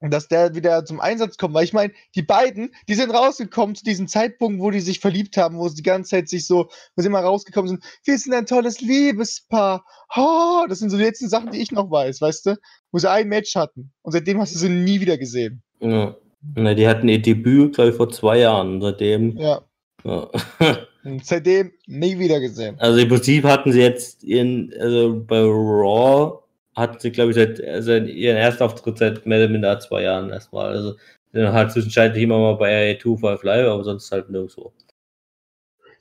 Und 0.02 0.12
dass 0.12 0.26
der 0.26 0.54
wieder 0.56 0.84
zum 0.84 1.00
Einsatz 1.00 1.36
kommt, 1.36 1.54
weil 1.54 1.64
ich 1.64 1.72
meine, 1.72 1.92
die 2.16 2.22
beiden, 2.22 2.74
die 2.88 2.94
sind 2.94 3.10
rausgekommen 3.10 3.76
zu 3.76 3.84
diesem 3.84 4.08
Zeitpunkt, 4.08 4.60
wo 4.60 4.70
die 4.72 4.80
sich 4.80 4.98
verliebt 4.98 5.36
haben, 5.36 5.58
wo 5.58 5.68
sie 5.68 5.76
die 5.76 5.82
ganze 5.82 6.10
Zeit 6.10 6.28
sich 6.28 6.44
so, 6.44 6.68
wo 6.96 7.02
sie 7.02 7.06
immer 7.06 7.20
rausgekommen 7.20 7.68
sind, 7.68 7.84
wir 8.04 8.18
sind 8.18 8.34
ein 8.34 8.46
tolles 8.46 8.80
Liebespaar. 8.80 9.84
Oh, 10.16 10.64
das 10.68 10.80
sind 10.80 10.90
so 10.90 10.96
die 10.96 11.04
letzten 11.04 11.28
Sachen, 11.28 11.52
die 11.52 11.62
ich 11.62 11.70
noch 11.70 11.88
weiß, 11.88 12.20
weißt 12.20 12.46
du? 12.46 12.56
Wo 12.90 12.98
sie 12.98 13.08
ein 13.08 13.28
Match 13.28 13.54
hatten. 13.54 13.92
Und 14.02 14.12
seitdem 14.12 14.40
hast 14.40 14.54
du 14.54 14.58
sie 14.58 14.68
nie 14.68 15.00
wieder 15.00 15.16
gesehen. 15.16 15.62
Ja. 15.80 16.16
Na, 16.56 16.74
die 16.74 16.88
hatten 16.88 17.08
ihr 17.08 17.22
Debüt, 17.22 17.76
glaube 17.76 17.90
ich, 17.90 17.96
vor 17.96 18.10
zwei 18.10 18.38
Jahren. 18.38 18.82
Seitdem. 18.82 19.36
Ja. 19.36 19.62
Ja. 20.04 20.28
Seitdem 21.22 21.72
nie 21.86 22.18
wieder 22.18 22.40
gesehen. 22.40 22.76
Also 22.78 22.98
im 22.98 23.08
Prinzip 23.08 23.44
hatten 23.44 23.72
sie 23.72 23.80
jetzt 23.80 24.24
ihren, 24.24 24.72
also 24.80 25.24
bei 25.24 25.40
Raw 25.40 26.41
hatten 26.74 26.98
sie, 26.98 27.12
glaube 27.12 27.30
ich, 27.30 27.36
seit, 27.36 27.60
seit 27.84 28.08
ihren 28.08 28.36
ersten 28.36 28.62
Auftritt 28.62 28.98
seit 28.98 29.26
mehr 29.26 29.38
oder 29.40 29.48
minder 29.48 29.78
zwei 29.80 30.02
Jahren 30.02 30.30
erstmal. 30.30 30.68
Also 30.68 30.96
sind 31.32 31.52
halt 31.52 31.72
zwischenzeitlich 31.72 32.22
immer 32.22 32.38
mal 32.38 32.54
bei 32.56 32.98
2 33.02 33.16
Five 33.16 33.42
Live, 33.42 33.66
aber 33.68 33.84
sonst 33.84 34.10
halt 34.12 34.28
nirgendwo. 34.30 34.72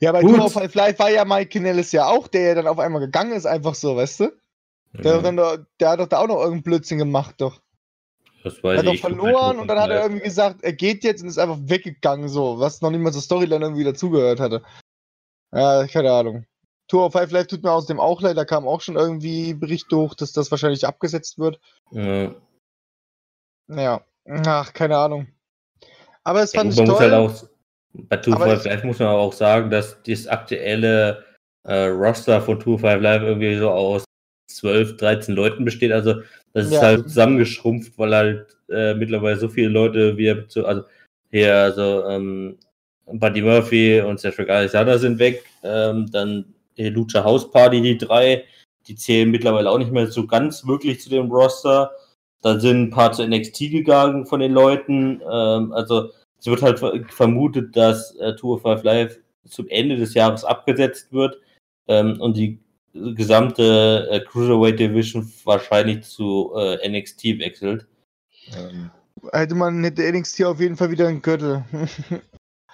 Ja, 0.00 0.12
bei 0.12 0.20
Gut. 0.20 0.40
Of 0.40 0.52
Five 0.52 0.74
Live 0.74 0.98
war 0.98 1.10
ja 1.10 1.24
Mike 1.24 1.50
Kanellis 1.50 1.92
ja 1.92 2.06
auch, 2.06 2.26
der 2.28 2.42
ja 2.42 2.54
dann 2.56 2.66
auf 2.66 2.78
einmal 2.78 3.00
gegangen 3.00 3.32
ist, 3.32 3.46
einfach 3.46 3.74
so, 3.74 3.96
weißt 3.96 4.20
du? 4.20 4.32
Der, 4.94 5.16
hat 5.16 5.24
dann, 5.24 5.36
da- 5.36 5.58
der 5.80 5.88
hat 5.90 6.00
doch 6.00 6.08
da 6.08 6.18
auch 6.18 6.26
noch 6.28 6.36
irgendeinen 6.36 6.64
Blödsinn 6.64 6.98
gemacht, 6.98 7.36
doch. 7.38 7.60
Das 8.44 8.56
Er 8.58 8.62
weiß 8.64 8.78
hat 8.80 8.86
doch 8.86 8.96
verloren 8.96 9.58
und 9.60 9.68
dann 9.68 9.78
hat 9.78 9.90
er 9.90 10.02
irgendwie 10.02 10.24
gesagt, 10.24 10.62
er 10.64 10.72
geht 10.72 11.04
jetzt 11.04 11.22
und 11.22 11.28
ist 11.28 11.38
einfach 11.38 11.58
weggegangen, 11.62 12.28
so, 12.28 12.58
was 12.58 12.82
noch 12.82 12.90
nicht 12.90 13.00
mal 13.00 13.12
zur 13.12 13.22
Storyline 13.22 13.64
irgendwie 13.64 13.84
dazugehört 13.84 14.40
hatte. 14.40 14.62
Ja, 15.52 15.86
keine 15.86 16.12
Ahnung. 16.12 16.44
Tour 16.92 17.06
of 17.06 17.14
Five 17.14 17.30
Live 17.30 17.46
tut 17.46 17.62
mir 17.62 17.72
außerdem 17.72 17.98
auch 17.98 18.20
leid, 18.20 18.36
da 18.36 18.44
kam 18.44 18.68
auch 18.68 18.82
schon 18.82 18.96
irgendwie 18.96 19.54
Bericht 19.54 19.90
durch, 19.90 20.14
dass 20.14 20.32
das 20.32 20.50
wahrscheinlich 20.50 20.86
abgesetzt 20.86 21.38
wird. 21.38 21.58
Ja. 21.90 22.34
Ja, 23.68 24.02
ach, 24.28 24.74
keine 24.74 24.98
Ahnung. 24.98 25.26
Aber 26.22 26.42
es 26.42 26.52
Ja, 26.52 26.60
fand 26.60 26.70
gut, 26.74 26.80
ich 26.80 26.84
toll. 26.84 26.88
muss 26.94 27.00
halt 27.00 27.14
auch, 27.14 27.48
bei 27.94 28.16
Tour 28.18 28.38
5 28.38 28.58
ich- 28.58 28.64
Live 28.70 28.84
muss 28.84 28.98
man 28.98 29.08
auch 29.08 29.32
sagen, 29.32 29.70
dass 29.70 30.02
das 30.02 30.26
aktuelle 30.26 31.24
äh, 31.64 31.86
Roster 31.86 32.42
von 32.42 32.60
Tour 32.60 32.78
5 32.78 33.00
Live 33.00 33.22
irgendwie 33.22 33.56
so 33.56 33.70
aus 33.70 34.04
12, 34.50 34.98
13 34.98 35.34
Leuten 35.34 35.64
besteht. 35.64 35.92
Also 35.92 36.16
das 36.52 36.66
ist 36.66 36.72
Ja. 36.74 36.82
halt 36.82 37.08
zusammengeschrumpft, 37.08 37.96
weil 37.96 38.14
halt 38.14 38.56
äh, 38.68 38.92
mittlerweile 38.92 39.38
so 39.38 39.48
viele 39.48 39.68
Leute 39.68 40.18
wieder 40.18 40.46
zu, 40.46 40.66
also 40.66 40.82
hier, 41.30 41.56
also 41.56 42.04
ähm, 42.06 42.58
Buddy 43.06 43.40
Murphy 43.40 44.02
und 44.02 44.20
Cedric 44.20 44.50
Alexander 44.50 44.98
sind 44.98 45.18
weg. 45.18 45.42
Ähm, 45.62 46.10
dann 46.12 46.54
die 46.76 46.88
Lucha 46.88 47.24
House 47.24 47.50
Party, 47.50 47.80
die 47.82 47.98
drei, 47.98 48.44
die 48.86 48.94
zählen 48.94 49.30
mittlerweile 49.30 49.70
auch 49.70 49.78
nicht 49.78 49.92
mehr 49.92 50.06
so 50.06 50.26
ganz 50.26 50.66
wirklich 50.66 51.00
zu 51.00 51.08
dem 51.10 51.30
Roster. 51.30 51.90
Da 52.40 52.58
sind 52.58 52.82
ein 52.82 52.90
paar 52.90 53.12
zu 53.12 53.26
NXT 53.26 53.70
gegangen 53.70 54.26
von 54.26 54.40
den 54.40 54.52
Leuten. 54.52 55.20
Ähm, 55.30 55.72
also 55.72 56.10
es 56.38 56.46
wird 56.46 56.62
halt 56.62 56.78
ver- 56.80 57.00
vermutet, 57.08 57.76
dass 57.76 58.16
äh, 58.16 58.34
Tour 58.34 58.60
5 58.60 58.82
Live 58.82 59.18
zum 59.48 59.68
Ende 59.68 59.96
des 59.96 60.14
Jahres 60.14 60.44
abgesetzt 60.44 61.12
wird 61.12 61.38
ähm, 61.88 62.20
und 62.20 62.36
die 62.36 62.58
gesamte 62.94 64.08
äh, 64.10 64.20
Cruiserweight 64.20 64.78
Division 64.78 65.30
wahrscheinlich 65.44 66.02
zu 66.02 66.52
äh, 66.56 66.88
NXT 66.88 67.38
wechselt. 67.38 67.86
Ähm, 68.56 68.90
Hätte 69.32 69.54
man 69.54 69.84
hätte 69.84 70.02
NXT 70.10 70.44
auf 70.44 70.58
jeden 70.60 70.76
Fall 70.76 70.90
wieder 70.90 71.06
einen 71.06 71.22
Gürtel. 71.22 71.64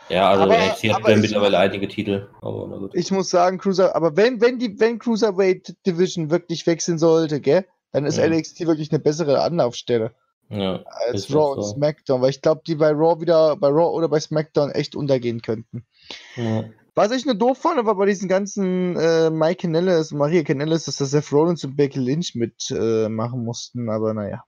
ja, 0.09 0.31
also 0.31 0.43
Aber- 0.45 0.57
NXT 0.59 0.85
hat 0.93 0.97
aber 1.03 1.11
ich- 1.15 1.21
mittlerweile 1.21 1.59
einige 1.59 1.89
Titel. 1.89 2.29
Aber 2.41 2.67
na 2.69 2.77
gut. 2.79 2.95
ich 2.95 3.11
muss 3.11 3.31
sagen, 3.31 3.59
Cruiser, 3.59 3.95
aber 3.97 4.17
wenn, 4.17 4.41
wenn 4.41 4.59
die, 4.59 4.79
wenn 4.81 4.99
Cruiserweight 4.99 5.77
Division 5.87 6.31
wirklich 6.31 6.67
wechseln 6.67 6.99
sollte, 6.99 7.41
gell, 7.41 7.67
dann 7.93 8.05
ist 8.07 8.19
Ja. 8.19 8.27
NXT 8.29 8.67
wirklich 8.67 8.91
eine 8.91 8.99
bessere 9.01 9.41
Anlaufstelle 9.43 10.13
ja, 10.51 10.83
als 11.09 11.33
Raw 11.35 11.57
und 11.57 11.63
so. 11.63 11.75
SmackDown, 11.75 12.21
weil 12.23 12.31
ich 12.31 12.41
glaube, 12.43 12.63
die 12.67 12.75
bei 12.75 12.91
Raw 12.91 13.21
wieder, 13.21 13.57
bei 13.57 13.69
Raw 13.69 13.95
oder 13.97 14.09
bei 14.09 14.21
SmackDown 14.21 14.71
echt 14.71 14.95
untergehen 14.97 15.43
könnten. 15.43 15.85
ja. 16.37 16.65
Was 16.95 17.13
ich 17.13 17.25
nur 17.25 17.37
doof 17.37 17.59
fand, 17.59 17.85
war 17.87 17.95
bei 17.95 18.07
diesen 18.07 18.29
ganzen 18.29 18.97
äh, 18.97 19.31
Mike 19.31 19.59
Canellis 19.69 20.11
und 20.11 20.19
Maria 20.19 20.43
Canellis, 20.43 20.85
dass 20.87 20.97
das 20.97 21.13
Seth 21.13 21.31
Rollins 21.33 21.63
und 21.63 21.77
Becky 21.77 22.01
Lynch 22.01 22.35
mitmachen 22.35 23.05
äh, 23.05 23.09
machen 23.09 23.45
mussten, 23.45 23.89
aber 23.89 24.15
naja. 24.15 24.43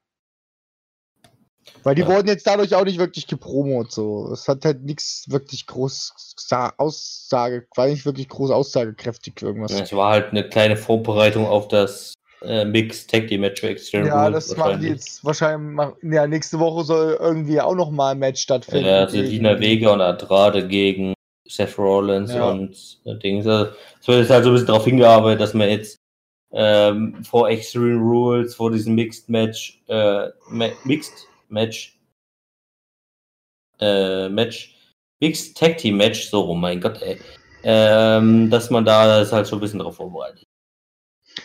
Weil 1.82 1.94
die 1.94 2.02
Ja. 2.02 2.08
wurden 2.08 2.28
jetzt 2.28 2.46
dadurch 2.46 2.74
auch 2.74 2.84
nicht 2.84 2.98
wirklich 2.98 3.26
gepromot, 3.26 3.92
so. 3.92 4.30
Es 4.32 4.48
hat 4.48 4.64
halt 4.64 4.82
nichts 4.82 5.24
wirklich 5.28 5.66
groß 5.66 6.12
sa- 6.36 6.72
Aussage, 6.78 7.66
war 7.76 7.86
nicht 7.86 8.04
wirklich 8.04 8.28
groß 8.28 8.50
aussagekräftig 8.50 9.34
irgendwas. 9.42 9.72
Es 9.72 9.92
war 9.92 10.12
halt 10.12 10.30
eine 10.30 10.48
kleine 10.48 10.76
Vorbereitung 10.76 11.46
auf 11.46 11.68
das 11.68 12.14
äh, 12.42 12.64
Mix 12.64 13.06
Tag 13.06 13.28
Team 13.28 13.42
Match 13.42 13.60
für 13.60 13.68
Extreme 13.68 14.08
Ja, 14.08 14.26
Rules 14.26 14.48
das 14.48 14.56
machen 14.56 14.80
die 14.80 14.88
jetzt 14.88 15.22
wahrscheinlich. 15.24 15.74
Machen, 15.76 16.12
ja, 16.12 16.26
nächste 16.26 16.58
Woche 16.58 16.84
soll 16.84 17.16
irgendwie 17.20 17.60
auch 17.60 17.74
noch 17.74 17.90
mal 17.90 18.12
ein 18.12 18.18
Match 18.18 18.40
stattfinden. 18.42 18.86
Ja, 18.86 19.00
also 19.00 19.18
Lina 19.18 19.58
Vega 19.60 19.90
und 19.92 20.00
Andrade 20.00 20.66
gegen 20.66 21.12
Seth 21.46 21.76
Rollins 21.78 22.32
Ja. 22.32 22.48
und 22.50 22.98
äh, 23.04 23.14
Dings. 23.16 23.46
Also, 23.46 23.72
Es 24.00 24.08
wird 24.08 24.20
jetzt 24.20 24.30
halt 24.30 24.44
so 24.44 24.50
ein 24.50 24.54
bisschen 24.54 24.68
darauf 24.68 24.84
hingearbeitet, 24.84 25.40
dass 25.42 25.52
man 25.54 25.68
jetzt 25.68 25.96
ähm, 26.52 27.22
vor 27.22 27.48
Extreme 27.50 28.00
Rules, 28.00 28.54
vor 28.54 28.70
diesem 28.72 28.94
Mixed 28.94 29.28
Match, 29.28 29.80
äh, 29.88 30.28
Mixed 30.84 31.12
Match, 31.50 31.98
äh, 33.78 34.28
Match, 34.28 34.76
Mixed 35.20 35.56
Tag 35.56 35.78
Team 35.78 35.96
Match, 35.96 36.28
so 36.28 36.40
rum, 36.40 36.60
mein 36.60 36.80
Gott, 36.80 37.00
ey. 37.02 37.20
Ähm, 37.62 38.48
dass 38.50 38.70
man 38.70 38.84
da 38.84 39.06
das 39.06 39.32
halt 39.32 39.46
schon 39.46 39.58
ein 39.58 39.60
bisschen 39.60 39.80
drauf 39.80 39.96
vorbereitet. 39.96 40.46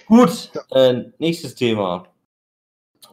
Gut, 0.06 0.52
äh, 0.72 1.04
nächstes 1.20 1.56
Thema. 1.56 2.08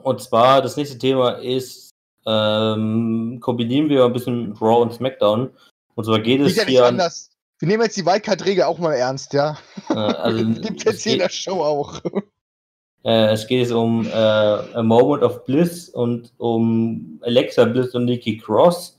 Und 0.03 0.21
zwar, 0.21 0.63
das 0.63 0.77
nächste 0.77 0.99
Thema 0.99 1.33
ist, 1.33 1.91
ähm, 2.27 3.39
kombinieren 3.41 3.89
wir 3.89 4.05
ein 4.05 4.13
bisschen 4.13 4.53
Raw 4.61 4.83
und 4.83 4.93
SmackDown. 4.93 5.51
Und 5.95 6.05
zwar 6.05 6.21
geht 6.21 6.41
es 6.41 6.57
ja 6.57 6.65
hier, 6.65 6.87
anders. 6.87 7.31
Wir 7.59 7.69
nehmen 7.69 7.83
jetzt 7.85 7.97
die 7.97 8.07
Wildcard-Regel 8.07 8.65
auch 8.65 8.79
mal 8.79 8.95
ernst, 8.95 9.33
ja. 9.33 9.59
äh, 9.91 9.95
also, 9.95 10.45
Gibt 10.61 10.79
es 10.79 10.85
jetzt 10.85 11.03
hier 11.03 11.13
in 11.13 11.19
geht, 11.19 11.27
der 11.27 11.33
Show 11.33 11.63
auch. 11.63 12.01
Äh, 13.05 13.33
es 13.33 13.47
geht 13.47 13.71
um 13.73 14.07
äh, 14.07 14.11
A 14.11 14.83
Moment 14.83 15.23
of 15.23 15.45
Bliss 15.45 15.89
und 15.89 16.33
um 16.39 17.21
Alexa 17.23 17.65
Bliss 17.65 17.95
und 17.95 18.05
Nikki 18.05 18.37
Cross. 18.39 18.99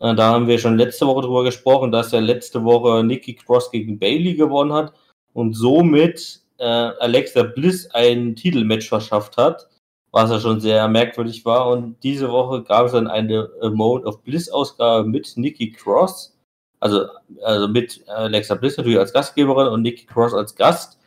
Äh, 0.00 0.14
da 0.14 0.32
haben 0.32 0.46
wir 0.46 0.58
schon 0.58 0.76
letzte 0.76 1.06
Woche 1.06 1.22
drüber 1.22 1.44
gesprochen, 1.44 1.90
dass 1.90 2.12
ja 2.12 2.20
letzte 2.20 2.64
Woche 2.64 3.02
Nikki 3.02 3.34
Cross 3.34 3.70
gegen 3.70 3.98
Bailey 3.98 4.34
gewonnen 4.34 4.72
hat 4.72 4.92
und 5.32 5.54
somit 5.54 6.40
äh, 6.58 6.64
Alexa 6.64 7.42
Bliss 7.42 7.90
ein 7.92 8.36
Titelmatch 8.36 8.88
verschafft 8.88 9.36
hat, 9.38 9.68
was 10.10 10.30
ja 10.30 10.38
schon 10.38 10.60
sehr 10.60 10.86
merkwürdig 10.88 11.44
war. 11.46 11.70
Und 11.70 11.96
diese 12.02 12.30
Woche 12.30 12.62
gab 12.62 12.86
es 12.86 12.92
dann 12.92 13.08
eine 13.08 13.48
A 13.62 13.70
Moment 13.70 14.04
of 14.04 14.22
Bliss 14.22 14.50
Ausgabe 14.50 15.08
mit 15.08 15.32
Nikki 15.36 15.72
Cross, 15.72 16.36
also, 16.80 17.06
also 17.42 17.68
mit 17.68 18.06
Alexa 18.08 18.54
Bliss 18.54 18.76
natürlich 18.76 18.98
als 18.98 19.12
Gastgeberin 19.12 19.68
und 19.68 19.82
Nikki 19.82 20.04
Cross 20.06 20.34
als 20.34 20.54
Gast, 20.54 20.99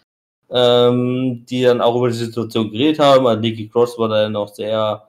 ähm, 0.53 1.45
die 1.49 1.63
dann 1.63 1.81
auch 1.81 1.95
über 1.95 2.09
die 2.09 2.15
Situation 2.15 2.71
geredet 2.71 2.99
haben. 2.99 3.27
Also 3.27 3.41
Nikki 3.41 3.67
Cross 3.67 3.97
war 3.97 4.09
dann 4.09 4.33
noch 4.33 4.53
sehr 4.53 5.07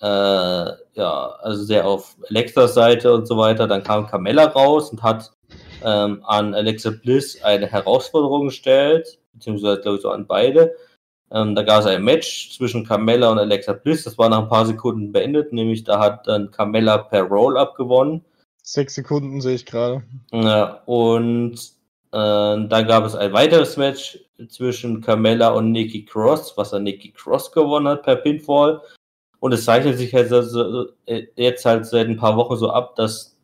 äh, 0.00 0.06
ja, 0.94 1.36
also 1.40 1.64
sehr 1.64 1.86
auf 1.86 2.16
Alexas 2.28 2.74
Seite 2.74 3.12
und 3.12 3.26
so 3.26 3.36
weiter. 3.36 3.66
Dann 3.66 3.82
kam 3.82 4.06
Carmella 4.06 4.44
raus 4.44 4.90
und 4.90 5.02
hat 5.02 5.32
ähm, 5.84 6.22
an 6.24 6.54
Alexa 6.54 6.90
Bliss 6.90 7.42
eine 7.42 7.66
Herausforderung 7.66 8.46
gestellt, 8.46 9.18
beziehungsweise 9.32 9.80
glaube 9.80 9.96
ich 9.96 10.02
so 10.02 10.10
an 10.10 10.26
beide. 10.26 10.74
Ähm, 11.30 11.54
da 11.54 11.62
gab 11.62 11.80
es 11.80 11.86
ein 11.86 12.04
Match 12.04 12.56
zwischen 12.56 12.86
Carmella 12.86 13.30
und 13.30 13.38
Alexa 13.38 13.72
Bliss. 13.72 14.04
Das 14.04 14.16
war 14.16 14.28
nach 14.28 14.42
ein 14.42 14.48
paar 14.48 14.66
Sekunden 14.66 15.12
beendet, 15.12 15.52
nämlich 15.52 15.84
da 15.84 15.98
hat 15.98 16.26
dann 16.28 16.50
Carmella 16.50 16.98
per 16.98 17.22
Roll-Up 17.22 17.74
gewonnen. 17.74 18.24
Sechs 18.62 18.94
Sekunden 18.94 19.40
sehe 19.40 19.54
ich 19.54 19.66
gerade. 19.66 20.02
Ja, 20.32 20.82
und 20.86 21.54
äh, 21.54 21.58
dann 22.12 22.86
gab 22.86 23.04
es 23.04 23.14
ein 23.14 23.32
weiteres 23.32 23.76
Match 23.76 24.18
zwischen 24.48 25.00
Carmella 25.00 25.50
und 25.50 25.72
Nikki 25.72 26.04
Cross, 26.04 26.56
was 26.56 26.70
dann 26.70 26.84
Nikki 26.84 27.12
Cross 27.12 27.52
gewonnen 27.52 27.88
hat 27.88 28.02
per 28.02 28.16
Pinfall. 28.16 28.80
Und 29.40 29.52
es 29.52 29.64
zeichnet 29.64 29.98
sich 29.98 30.14
halt 30.14 30.28
so, 30.28 30.88
äh, 31.06 31.26
jetzt 31.36 31.64
halt 31.64 31.86
seit 31.86 32.08
ein 32.08 32.16
paar 32.16 32.36
Wochen 32.36 32.56
so 32.56 32.70
ab, 32.70 32.96
dass 32.96 33.36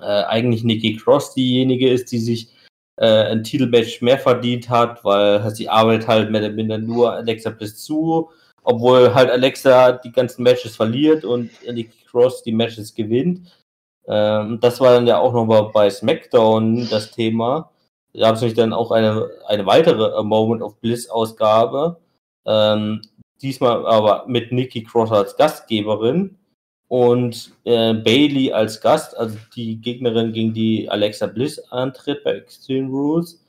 äh, 0.00 0.04
eigentlich 0.24 0.64
Nikki 0.64 0.96
Cross 0.96 1.34
diejenige 1.34 1.90
ist, 1.90 2.12
die 2.12 2.18
sich 2.18 2.48
äh, 2.96 3.30
ein 3.30 3.44
Titelmatch 3.44 4.02
mehr 4.02 4.18
verdient 4.18 4.68
hat, 4.68 5.04
weil 5.04 5.48
sie 5.54 5.68
arbeitet 5.68 6.08
halt 6.08 6.30
mehr 6.30 6.42
oder 6.42 6.52
minder 6.52 6.78
nur 6.78 7.12
Alexa 7.12 7.50
Bliss 7.50 7.82
zu, 7.82 8.30
obwohl 8.62 9.14
halt 9.14 9.30
Alexa 9.30 9.92
die 9.92 10.12
ganzen 10.12 10.42
Matches 10.42 10.76
verliert 10.76 11.24
und 11.24 11.50
Nikki 11.66 12.04
Cross 12.10 12.42
die 12.42 12.52
Matches 12.52 12.94
gewinnt. 12.94 13.48
Ähm, 14.06 14.58
das 14.60 14.80
war 14.80 14.94
dann 14.94 15.06
ja 15.06 15.18
auch 15.18 15.32
nochmal 15.32 15.70
bei 15.72 15.90
SmackDown 15.90 16.88
das 16.90 17.10
Thema. 17.12 17.70
Gab 18.16 18.34
es 18.34 18.40
nämlich 18.40 18.56
dann 18.56 18.72
auch 18.72 18.90
eine, 18.90 19.30
eine 19.46 19.66
weitere 19.66 20.12
A 20.16 20.22
Moment 20.22 20.62
of 20.62 20.80
Bliss 20.80 21.08
Ausgabe. 21.10 21.98
Ähm, 22.46 23.02
diesmal 23.42 23.86
aber 23.86 24.24
mit 24.26 24.52
Nikki 24.52 24.82
Cross 24.82 25.12
als 25.12 25.36
Gastgeberin 25.36 26.38
und 26.88 27.52
äh, 27.64 27.94
Bailey 27.94 28.52
als 28.52 28.80
Gast, 28.80 29.16
also 29.16 29.36
die 29.54 29.80
Gegnerin 29.80 30.32
gegen 30.32 30.54
die 30.54 30.88
Alexa 30.88 31.26
Bliss 31.26 31.58
antritt 31.70 32.24
bei 32.24 32.32
Extreme 32.32 32.88
Rules. 32.88 33.44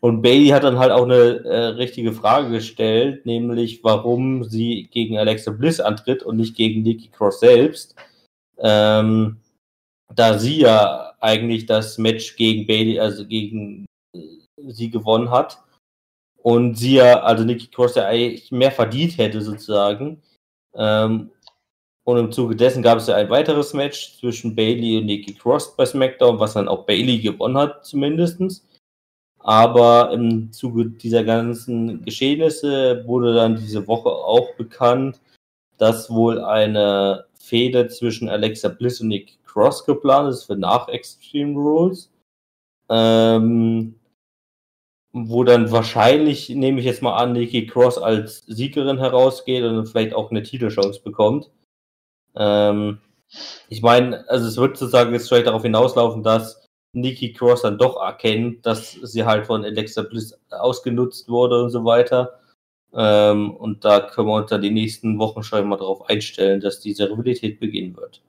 Und 0.00 0.22
Bailey 0.22 0.48
hat 0.48 0.62
dann 0.62 0.78
halt 0.78 0.92
auch 0.92 1.04
eine 1.04 1.44
äh, 1.44 1.66
richtige 1.68 2.12
Frage 2.12 2.50
gestellt, 2.50 3.26
nämlich 3.26 3.82
warum 3.82 4.44
sie 4.44 4.88
gegen 4.92 5.18
Alexa 5.18 5.50
Bliss 5.50 5.80
antritt 5.80 6.22
und 6.22 6.36
nicht 6.36 6.56
gegen 6.56 6.82
Nikki 6.82 7.08
Cross 7.08 7.40
selbst. 7.40 7.96
Ähm, 8.58 9.38
da 10.14 10.38
sie 10.38 10.60
ja 10.60 11.14
eigentlich 11.20 11.66
das 11.66 11.98
Match 11.98 12.36
gegen 12.36 12.66
Bailey, 12.66 12.98
also 13.00 13.26
gegen 13.26 13.86
äh, 14.14 14.20
sie 14.68 14.90
gewonnen 14.90 15.30
hat. 15.30 15.58
Und 16.42 16.76
sie 16.76 16.94
ja, 16.94 17.20
also 17.20 17.44
Nikki 17.44 17.66
Cross 17.66 17.96
ja 17.96 18.06
eigentlich 18.06 18.50
mehr 18.52 18.72
verdient 18.72 19.18
hätte 19.18 19.42
sozusagen. 19.42 20.22
Ähm, 20.74 21.30
Und 22.04 22.16
im 22.16 22.32
Zuge 22.32 22.56
dessen 22.56 22.82
gab 22.82 22.98
es 22.98 23.06
ja 23.06 23.16
ein 23.16 23.28
weiteres 23.28 23.74
Match 23.74 24.18
zwischen 24.18 24.54
Bailey 24.56 24.96
und 24.96 25.04
Nikki 25.06 25.34
Cross 25.34 25.76
bei 25.76 25.84
SmackDown, 25.84 26.38
was 26.40 26.54
dann 26.54 26.68
auch 26.68 26.86
Bailey 26.86 27.18
gewonnen 27.18 27.58
hat, 27.58 27.84
zumindestens. 27.84 28.64
Aber 29.40 30.10
im 30.12 30.50
Zuge 30.50 30.86
dieser 30.86 31.22
ganzen 31.22 32.02
Geschehnisse 32.04 33.04
wurde 33.06 33.34
dann 33.34 33.56
diese 33.56 33.86
Woche 33.86 34.08
auch 34.08 34.54
bekannt, 34.56 35.20
dass 35.78 36.10
wohl 36.10 36.40
eine 36.40 37.26
Fehde 37.38 37.88
zwischen 37.88 38.28
Alexa 38.28 38.68
Bliss 38.68 39.00
und 39.00 39.08
Nikki 39.08 39.38
Cross 39.46 39.84
geplant 39.86 40.30
ist 40.30 40.44
für 40.44 40.56
nach 40.56 40.88
Extreme 40.88 41.54
Rules. 41.54 42.10
Ähm, 42.90 43.94
wo 45.12 45.44
dann 45.44 45.70
wahrscheinlich, 45.72 46.48
nehme 46.50 46.80
ich 46.80 46.86
jetzt 46.86 47.02
mal 47.02 47.16
an, 47.16 47.32
Nikki 47.32 47.66
Cross 47.66 47.98
als 47.98 48.44
Siegerin 48.46 48.98
herausgeht 48.98 49.64
und 49.64 49.86
vielleicht 49.86 50.14
auch 50.14 50.30
eine 50.30 50.42
Titelchance 50.42 51.00
bekommt. 51.02 51.50
Ähm, 52.36 53.00
ich 53.68 53.82
meine, 53.82 54.28
also 54.28 54.46
es 54.46 54.56
wird 54.56 54.76
sozusagen 54.76 55.12
jetzt 55.12 55.28
vielleicht 55.28 55.46
darauf 55.46 55.62
hinauslaufen, 55.62 56.22
dass 56.22 56.66
Nikki 56.92 57.32
Cross 57.32 57.62
dann 57.62 57.78
doch 57.78 58.00
erkennt, 58.00 58.64
dass 58.64 58.92
sie 58.92 59.24
halt 59.24 59.46
von 59.46 59.64
Alexa 59.64 60.02
Bliss 60.02 60.38
ausgenutzt 60.50 61.28
wurde 61.28 61.62
und 61.62 61.70
so 61.70 61.84
weiter. 61.84 62.40
Ähm, 62.94 63.54
und 63.54 63.84
da 63.84 64.00
können 64.00 64.28
wir 64.28 64.34
uns 64.34 64.50
dann 64.50 64.62
die 64.62 64.70
nächsten 64.70 65.18
Wochen 65.18 65.42
schon 65.42 65.68
mal 65.68 65.76
darauf 65.76 66.08
einstellen, 66.08 66.60
dass 66.60 66.80
diese 66.80 67.10
Rivalität 67.10 67.60
beginnen 67.60 67.96
wird. 67.96 68.22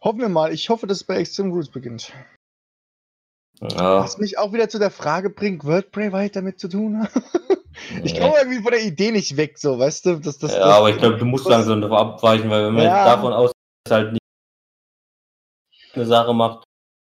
Hoffen 0.00 0.20
wir 0.20 0.28
mal. 0.28 0.52
Ich 0.52 0.68
hoffe, 0.68 0.86
dass 0.86 0.98
es 0.98 1.04
bei 1.04 1.16
Extreme 1.16 1.50
Rules 1.50 1.70
beginnt. 1.70 2.12
Ja. 3.60 4.02
Was 4.02 4.18
mich 4.18 4.38
auch 4.38 4.52
wieder 4.52 4.68
zu 4.68 4.78
der 4.78 4.90
Frage 4.90 5.30
bringt, 5.30 5.64
wird 5.64 5.90
Bray 5.90 6.12
Wyatt 6.12 6.36
damit 6.36 6.60
zu 6.60 6.68
tun 6.68 7.08
ich 8.04 8.18
komme 8.18 8.34
irgendwie 8.38 8.62
von 8.62 8.72
der 8.72 8.82
Idee 8.82 9.10
nicht 9.12 9.36
weg, 9.36 9.58
so, 9.58 9.78
weißt 9.78 10.06
du? 10.06 10.16
Dass, 10.16 10.38
dass, 10.38 10.52
ja, 10.52 10.58
das, 10.58 10.76
aber 10.76 10.90
ich 10.90 10.98
glaube, 10.98 11.16
du 11.16 11.24
musst 11.24 11.48
langsam 11.48 11.80
davon 11.80 11.98
abweichen, 11.98 12.50
weil 12.50 12.66
wenn 12.66 12.74
man 12.74 12.84
ja. 12.84 13.04
davon 13.04 13.32
aus, 13.32 13.52
dass 13.84 13.96
halt 13.96 14.12
nicht 14.12 14.22
eine 15.94 16.06
Sache 16.06 16.34
macht, 16.34 16.64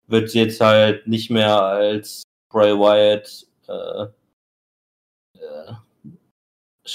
wird 0.07 0.29
sie 0.29 0.39
jetzt 0.39 0.59
halt 0.59 1.07
nicht 1.07 1.29
mehr 1.29 1.61
als 1.61 2.23
Bray 2.51 2.73
Wyatt 2.73 3.47
äh, 3.67 4.07
äh, 5.41 5.73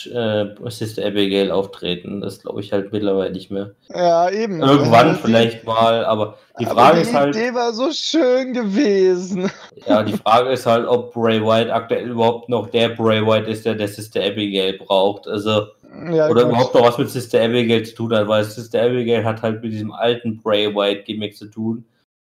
äh, 0.04 0.70
Sister 0.70 1.06
Abigail 1.06 1.50
auftreten. 1.50 2.20
Das 2.20 2.40
glaube 2.40 2.60
ich 2.60 2.72
halt 2.72 2.92
mittlerweile 2.92 3.32
nicht 3.32 3.50
mehr. 3.50 3.74
Ja, 3.88 4.28
eben. 4.30 4.60
Irgendwann 4.60 5.08
also 5.08 5.20
vielleicht 5.22 5.64
mal, 5.64 6.04
aber 6.04 6.38
die 6.58 6.66
Frage 6.66 6.96
die 6.96 7.02
ist 7.02 7.14
halt. 7.14 7.34
Die 7.34 7.38
Idee 7.38 7.54
war 7.54 7.72
so 7.72 7.92
schön 7.92 8.52
gewesen. 8.52 9.50
Ja, 9.86 10.02
die 10.02 10.14
Frage 10.14 10.50
ist 10.50 10.66
halt, 10.66 10.86
ob 10.88 11.14
Bray 11.14 11.40
White 11.40 11.72
aktuell 11.72 12.08
überhaupt 12.08 12.48
noch 12.48 12.68
der 12.68 12.90
Bray 12.90 13.24
White 13.24 13.48
ist, 13.48 13.64
der 13.64 13.76
der 13.76 13.88
Sister 13.88 14.22
Abigail 14.24 14.76
braucht. 14.78 15.28
Also. 15.28 15.68
Ja, 16.12 16.28
oder 16.28 16.42
gut. 16.42 16.52
überhaupt 16.52 16.74
noch 16.74 16.82
was 16.82 16.98
mit 16.98 17.08
Sister 17.08 17.42
Abigail 17.42 17.84
zu 17.84 17.94
tun 17.94 18.12
hat, 18.14 18.28
weil 18.28 18.44
Sister 18.44 18.82
Abigail 18.82 19.24
hat 19.24 19.42
halt 19.42 19.62
mit 19.62 19.72
diesem 19.72 19.92
alten 19.92 20.42
Bray 20.42 20.74
White 20.74 21.04
Gimmick 21.04 21.36
zu 21.36 21.46
tun 21.46 21.86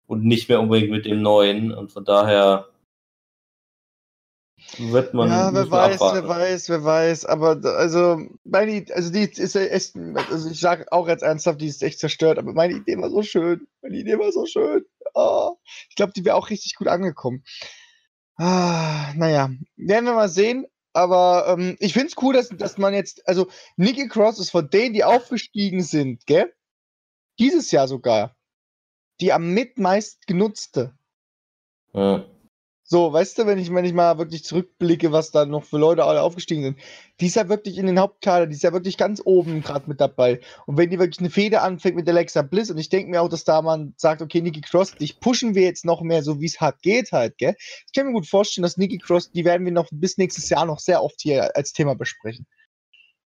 und 0.06 0.24
nicht 0.24 0.48
mehr 0.48 0.60
unbedingt 0.60 0.90
mit 0.90 1.06
dem 1.06 1.22
neuen. 1.22 1.72
Und 1.72 1.90
von 1.90 2.04
daher 2.04 2.66
wird 4.76 5.14
man. 5.14 5.28
Ja, 5.30 5.52
wer 5.54 5.70
weiß, 5.70 5.94
abwarten. 5.94 6.16
wer 6.16 6.28
weiß, 6.28 6.68
wer 6.68 6.84
weiß. 6.84 7.24
Aber 7.24 7.60
also, 7.64 8.20
meine, 8.44 8.84
also 8.92 9.10
die 9.10 9.22
ist 9.22 9.54
ja 9.54 9.62
echt, 9.62 9.96
also 9.96 10.50
ich 10.50 10.60
sage 10.60 10.86
auch 10.90 11.08
jetzt 11.08 11.22
ernsthaft, 11.22 11.60
die 11.60 11.66
ist 11.66 11.82
echt 11.82 11.98
zerstört, 11.98 12.38
aber 12.38 12.52
meine 12.52 12.74
Idee 12.74 12.98
war 12.98 13.10
so 13.10 13.22
schön. 13.22 13.66
Meine 13.82 13.96
Idee 13.96 14.18
war 14.18 14.30
so 14.32 14.46
schön. 14.46 14.84
Oh, 15.14 15.56
ich 15.88 15.96
glaube, 15.96 16.12
die 16.14 16.24
wäre 16.24 16.36
auch 16.36 16.50
richtig 16.50 16.74
gut 16.76 16.88
angekommen. 16.88 17.44
Ah, 18.36 19.12
naja, 19.16 19.50
werden 19.76 20.04
wir 20.04 20.14
mal 20.14 20.28
sehen. 20.28 20.66
Aber 20.92 21.46
ähm, 21.48 21.76
ich 21.80 21.92
finde 21.92 22.08
es 22.08 22.16
cool, 22.22 22.34
dass, 22.34 22.48
dass 22.48 22.78
man 22.78 22.94
jetzt, 22.94 23.26
also 23.28 23.48
Nikki 23.76 24.08
Cross 24.08 24.38
ist 24.38 24.50
von 24.50 24.68
denen, 24.68 24.94
die 24.94 25.04
aufgestiegen 25.04 25.82
sind, 25.82 26.26
gell? 26.26 26.52
Dieses 27.38 27.70
Jahr 27.70 27.86
sogar. 27.86 28.36
Die 29.20 29.32
am 29.32 29.52
mitmeist 29.52 30.26
genutzte. 30.26 30.96
Ja. 31.92 32.24
So, 32.90 33.12
weißt 33.12 33.36
du, 33.36 33.46
wenn 33.46 33.58
ich, 33.58 33.70
wenn 33.70 33.84
ich 33.84 33.92
mal 33.92 34.16
wirklich 34.16 34.44
zurückblicke, 34.44 35.12
was 35.12 35.30
da 35.30 35.44
noch 35.44 35.64
für 35.64 35.76
Leute 35.76 36.04
alle 36.04 36.22
aufgestiegen 36.22 36.62
sind, 36.62 36.78
die 37.20 37.26
ist 37.26 37.36
ja 37.36 37.50
wirklich 37.50 37.76
in 37.76 37.84
den 37.84 37.98
Hauptkader, 37.98 38.46
die 38.46 38.54
ist 38.54 38.62
ja 38.62 38.72
wirklich 38.72 38.96
ganz 38.96 39.20
oben 39.22 39.60
gerade 39.60 39.90
mit 39.90 40.00
dabei. 40.00 40.40
Und 40.64 40.78
wenn 40.78 40.88
die 40.88 40.98
wirklich 40.98 41.18
eine 41.18 41.28
Fehde 41.28 41.60
anfängt 41.60 41.96
mit 41.96 42.08
Alexa 42.08 42.40
Bliss, 42.40 42.70
und 42.70 42.78
ich 42.78 42.88
denke 42.88 43.10
mir 43.10 43.20
auch, 43.20 43.28
dass 43.28 43.44
da 43.44 43.60
man 43.60 43.92
sagt, 43.98 44.22
okay, 44.22 44.40
Nikki 44.40 44.62
Cross, 44.62 44.92
dich 44.92 45.20
pushen 45.20 45.54
wir 45.54 45.64
jetzt 45.64 45.84
noch 45.84 46.00
mehr, 46.00 46.22
so 46.22 46.40
wie 46.40 46.46
es 46.46 46.62
hart 46.62 46.80
geht 46.80 47.12
halt, 47.12 47.36
gell? 47.36 47.56
Ich 47.58 47.92
kann 47.94 48.06
mir 48.06 48.14
gut 48.14 48.26
vorstellen, 48.26 48.62
dass 48.62 48.78
Nikki 48.78 48.96
Cross, 48.96 49.32
die 49.32 49.44
werden 49.44 49.66
wir 49.66 49.72
noch 49.72 49.88
bis 49.92 50.16
nächstes 50.16 50.48
Jahr 50.48 50.64
noch 50.64 50.78
sehr 50.78 51.02
oft 51.02 51.20
hier 51.20 51.54
als 51.54 51.74
Thema 51.74 51.94
besprechen. 51.94 52.46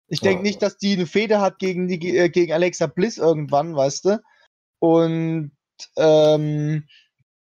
Ich 0.08 0.22
denke 0.22 0.38
ja. 0.38 0.42
nicht, 0.42 0.64
dass 0.64 0.78
die 0.78 0.94
eine 0.94 1.06
Fehde 1.06 1.40
hat 1.40 1.60
gegen, 1.60 1.88
äh, 1.88 2.30
gegen 2.30 2.52
Alexa 2.52 2.88
Bliss 2.88 3.20
irgendwann, 3.20 3.76
weißt 3.76 4.06
du? 4.06 4.22
Und 4.80 5.52
ähm, 5.98 6.88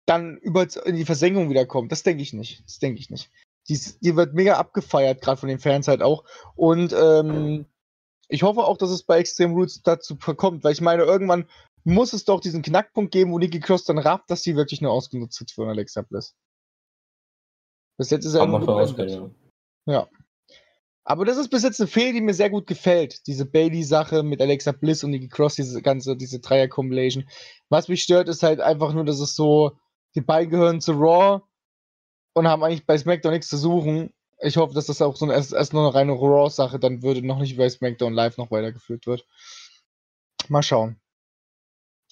dann 0.08 0.38
über 0.38 0.66
in 0.84 0.96
die 0.96 1.04
Versenkung 1.04 1.50
wiederkommt. 1.50 1.92
Das 1.92 2.02
denke 2.02 2.22
ich 2.22 2.32
nicht. 2.32 2.64
Das 2.64 2.78
denke 2.78 3.00
ich 3.00 3.10
nicht. 3.10 3.30
Die, 3.68 3.78
die, 4.00 4.16
wird 4.16 4.34
mega 4.34 4.56
abgefeiert, 4.56 5.20
gerade 5.20 5.38
von 5.38 5.48
den 5.48 5.58
Fans 5.58 5.88
halt 5.88 6.02
auch. 6.02 6.24
Und 6.56 6.94
ähm, 6.98 7.66
ich 8.28 8.42
hoffe 8.42 8.64
auch, 8.64 8.78
dass 8.78 8.90
es 8.90 9.02
bei 9.02 9.18
Extreme 9.18 9.54
Roots 9.54 9.82
dazu 9.82 10.16
kommt, 10.16 10.64
weil 10.64 10.72
ich 10.72 10.80
meine, 10.80 11.02
irgendwann 11.02 11.46
muss 11.84 12.12
es 12.14 12.24
doch 12.24 12.40
diesen 12.40 12.62
Knackpunkt 12.62 13.12
geben, 13.12 13.32
wo 13.32 13.38
Nikki 13.38 13.60
Cross 13.60 13.84
dann 13.84 13.98
rafft, 13.98 14.30
dass 14.30 14.42
sie 14.42 14.56
wirklich 14.56 14.80
nur 14.80 14.92
ausgenutzt 14.92 15.38
wird 15.40 15.50
von 15.50 15.68
Alexa 15.68 16.02
Bliss. 16.02 16.34
Bis 17.98 18.10
jetzt 18.10 18.24
ist 18.24 18.34
er 18.34 18.44
immer 18.44 18.60
ja. 19.06 19.30
ja. 19.86 20.08
Aber 21.04 21.24
das 21.24 21.38
ist 21.38 21.48
bis 21.48 21.62
jetzt 21.62 21.80
eine 21.80 21.88
Fehl, 21.88 22.12
die 22.12 22.20
mir 22.20 22.34
sehr 22.34 22.50
gut 22.50 22.66
gefällt. 22.66 23.26
Diese 23.26 23.46
Bailey-Sache 23.46 24.22
mit 24.22 24.40
Alexa 24.40 24.72
Bliss 24.72 25.02
und 25.04 25.10
Nikki 25.10 25.28
Cross, 25.28 25.56
diese 25.56 25.80
ganze, 25.82 26.16
diese 26.16 26.38
Dreier-Combination. 26.38 27.28
Was 27.70 27.88
mich 27.88 28.02
stört, 28.02 28.28
ist 28.28 28.42
halt 28.42 28.60
einfach 28.60 28.92
nur, 28.92 29.04
dass 29.04 29.18
es 29.18 29.34
so, 29.34 29.72
die 30.14 30.20
beiden 30.20 30.50
gehören 30.50 30.80
zu 30.80 30.92
Raw 30.92 31.42
und 32.34 32.48
haben 32.48 32.62
eigentlich 32.62 32.86
bei 32.86 32.96
SmackDown 32.96 33.32
nichts 33.32 33.48
zu 33.48 33.56
suchen. 33.56 34.12
Ich 34.40 34.56
hoffe, 34.56 34.74
dass 34.74 34.86
das 34.86 35.02
auch 35.02 35.16
so 35.16 35.24
eine, 35.24 35.34
erst, 35.34 35.52
erst 35.52 35.72
nur 35.72 35.82
eine 35.82 35.94
reine 35.94 36.12
Raw-Sache 36.12 36.78
dann 36.78 37.02
würde, 37.02 37.26
noch 37.26 37.38
nicht 37.38 37.56
bei 37.56 37.68
SmackDown 37.68 38.14
Live 38.14 38.36
noch 38.36 38.50
weitergeführt 38.50 39.06
wird. 39.06 39.26
Mal 40.48 40.62
schauen. 40.62 41.00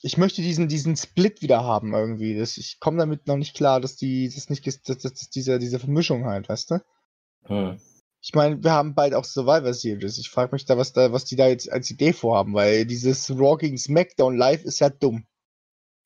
Ich 0.02 0.18
möchte 0.18 0.42
diesen, 0.42 0.68
diesen 0.68 0.96
Split 0.96 1.42
wieder 1.42 1.64
haben 1.64 1.94
irgendwie. 1.94 2.36
Das, 2.36 2.58
ich 2.58 2.80
komme 2.80 2.98
damit 2.98 3.26
noch 3.26 3.36
nicht 3.36 3.56
klar, 3.56 3.80
dass 3.80 3.96
die, 3.96 4.28
das 4.28 4.50
nicht, 4.50 4.66
dass, 4.66 4.82
dass 4.82 5.30
diese, 5.30 5.58
diese 5.58 5.78
Vermischung 5.78 6.26
halt, 6.26 6.48
weißt 6.48 6.72
du? 6.72 6.84
Hm. 7.44 7.80
Ich 8.20 8.34
meine, 8.34 8.62
wir 8.62 8.72
haben 8.72 8.94
bald 8.94 9.14
auch 9.14 9.24
Survivor 9.24 9.72
Series. 9.72 10.18
Ich 10.18 10.30
frage 10.30 10.52
mich 10.52 10.64
da, 10.64 10.76
was 10.76 10.92
da, 10.92 11.12
was 11.12 11.24
die 11.24 11.36
da 11.36 11.46
jetzt 11.46 11.70
als 11.70 11.90
Idee 11.90 12.12
vorhaben, 12.12 12.54
weil 12.54 12.84
dieses 12.84 13.30
Raw 13.30 13.56
gegen 13.56 13.78
SmackDown 13.78 14.36
Live 14.36 14.64
ist 14.64 14.80
ja 14.80 14.90
dumm. 14.90 15.26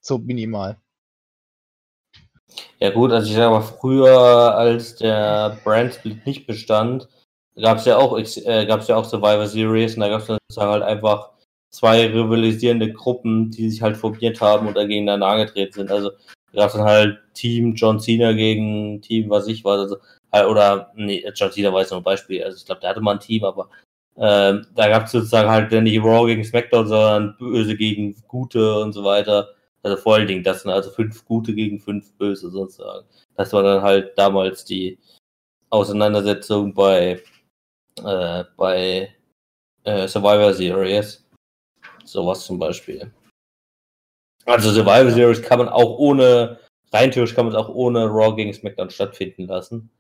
So 0.00 0.18
minimal. 0.18 0.78
Ja 2.78 2.90
gut, 2.90 3.12
also 3.12 3.28
ich 3.28 3.36
sage 3.36 3.50
mal, 3.50 3.60
früher, 3.62 4.54
als 4.56 4.96
der 4.96 5.58
Brand 5.64 5.94
Split 5.94 6.26
nicht 6.26 6.46
bestand, 6.46 7.08
gab 7.60 7.78
es 7.78 7.84
ja 7.84 7.96
auch 7.96 8.18
äh, 8.18 8.66
gab's 8.66 8.88
ja 8.88 8.96
auch 8.96 9.04
Survivor 9.04 9.46
Series 9.46 9.94
und 9.94 10.00
da 10.00 10.08
gab 10.08 10.20
es 10.20 10.26
dann 10.26 10.38
sozusagen 10.48 10.72
halt 10.72 10.82
einfach 10.82 11.30
zwei 11.70 12.06
rivalisierende 12.06 12.92
Gruppen, 12.92 13.50
die 13.50 13.70
sich 13.70 13.82
halt 13.82 13.96
formiert 13.96 14.40
haben 14.40 14.66
und 14.66 14.76
dagegen 14.76 15.06
dann 15.06 15.22
angetreten 15.22 15.72
sind. 15.74 15.90
Also 15.90 16.10
gab 16.52 16.68
es 16.68 16.72
dann 16.74 16.84
halt 16.84 17.18
Team 17.34 17.74
John 17.74 18.00
Cena 18.00 18.32
gegen 18.32 19.00
Team, 19.02 19.30
was 19.30 19.46
ich 19.46 19.64
weiß, 19.64 19.80
also 19.80 19.96
halt, 20.32 20.48
oder 20.48 20.92
nee, 20.96 21.24
John 21.34 21.52
Cena 21.52 21.72
war 21.72 21.80
jetzt 21.80 21.90
noch 21.90 21.98
ein 21.98 22.04
Beispiel, 22.04 22.42
also 22.42 22.56
ich 22.56 22.64
glaube, 22.64 22.80
der 22.80 22.90
hatte 22.90 23.00
mal 23.00 23.12
ein 23.12 23.20
Team, 23.20 23.44
aber 23.44 23.68
äh, 24.16 24.58
da 24.74 24.88
gab 24.88 25.04
es 25.04 25.12
sozusagen 25.12 25.48
halt 25.48 25.70
nicht 25.72 26.02
Raw 26.02 26.26
gegen 26.26 26.44
SmackDown, 26.44 26.86
sondern 26.88 27.36
Böse 27.38 27.76
gegen 27.76 28.16
Gute 28.28 28.80
und 28.80 28.92
so 28.92 29.04
weiter. 29.04 29.48
Also 29.82 29.96
vor 29.96 30.16
allen 30.16 30.28
Dingen, 30.28 30.42
das 30.42 30.62
sind 30.62 30.70
also 30.70 30.90
fünf 30.90 31.24
gute 31.24 31.54
gegen 31.54 31.80
fünf 31.80 32.12
böse 32.14 32.50
sozusagen. 32.50 33.06
Das 33.36 33.52
war 33.52 33.62
dann 33.62 33.82
halt 33.82 34.16
damals 34.18 34.64
die 34.64 34.98
Auseinandersetzung 35.70 36.74
bei, 36.74 37.22
äh, 38.04 38.44
bei 38.56 39.14
äh, 39.84 40.08
Survivor 40.08 40.52
Series. 40.52 41.24
Sowas 42.04 42.44
zum 42.44 42.58
Beispiel. 42.58 43.10
Also 44.44 44.70
Survivor 44.70 45.10
Series 45.10 45.42
kann 45.42 45.58
man 45.58 45.68
auch 45.68 45.98
ohne, 45.98 46.58
rein 46.92 47.10
theoretisch 47.10 47.34
kann 47.34 47.46
man 47.46 47.54
es 47.54 47.60
auch 47.60 47.68
ohne 47.68 48.06
Raw 48.06 48.34
gegen 48.34 48.52
SmackDown 48.52 48.90
stattfinden 48.90 49.46
lassen. 49.46 49.90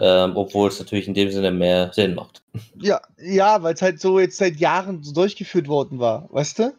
Ähm, 0.00 0.36
obwohl 0.36 0.68
es 0.68 0.78
natürlich 0.78 1.08
in 1.08 1.14
dem 1.14 1.30
Sinne 1.30 1.50
mehr 1.50 1.92
Sinn 1.92 2.14
macht. 2.14 2.44
Ja, 2.76 3.00
ja, 3.18 3.60
weil 3.64 3.74
es 3.74 3.82
halt 3.82 4.00
so 4.00 4.20
jetzt 4.20 4.36
seit 4.36 4.56
Jahren 4.56 5.02
so 5.02 5.12
durchgeführt 5.12 5.66
worden 5.66 5.98
war, 5.98 6.32
weißt 6.32 6.60
du? 6.60 6.74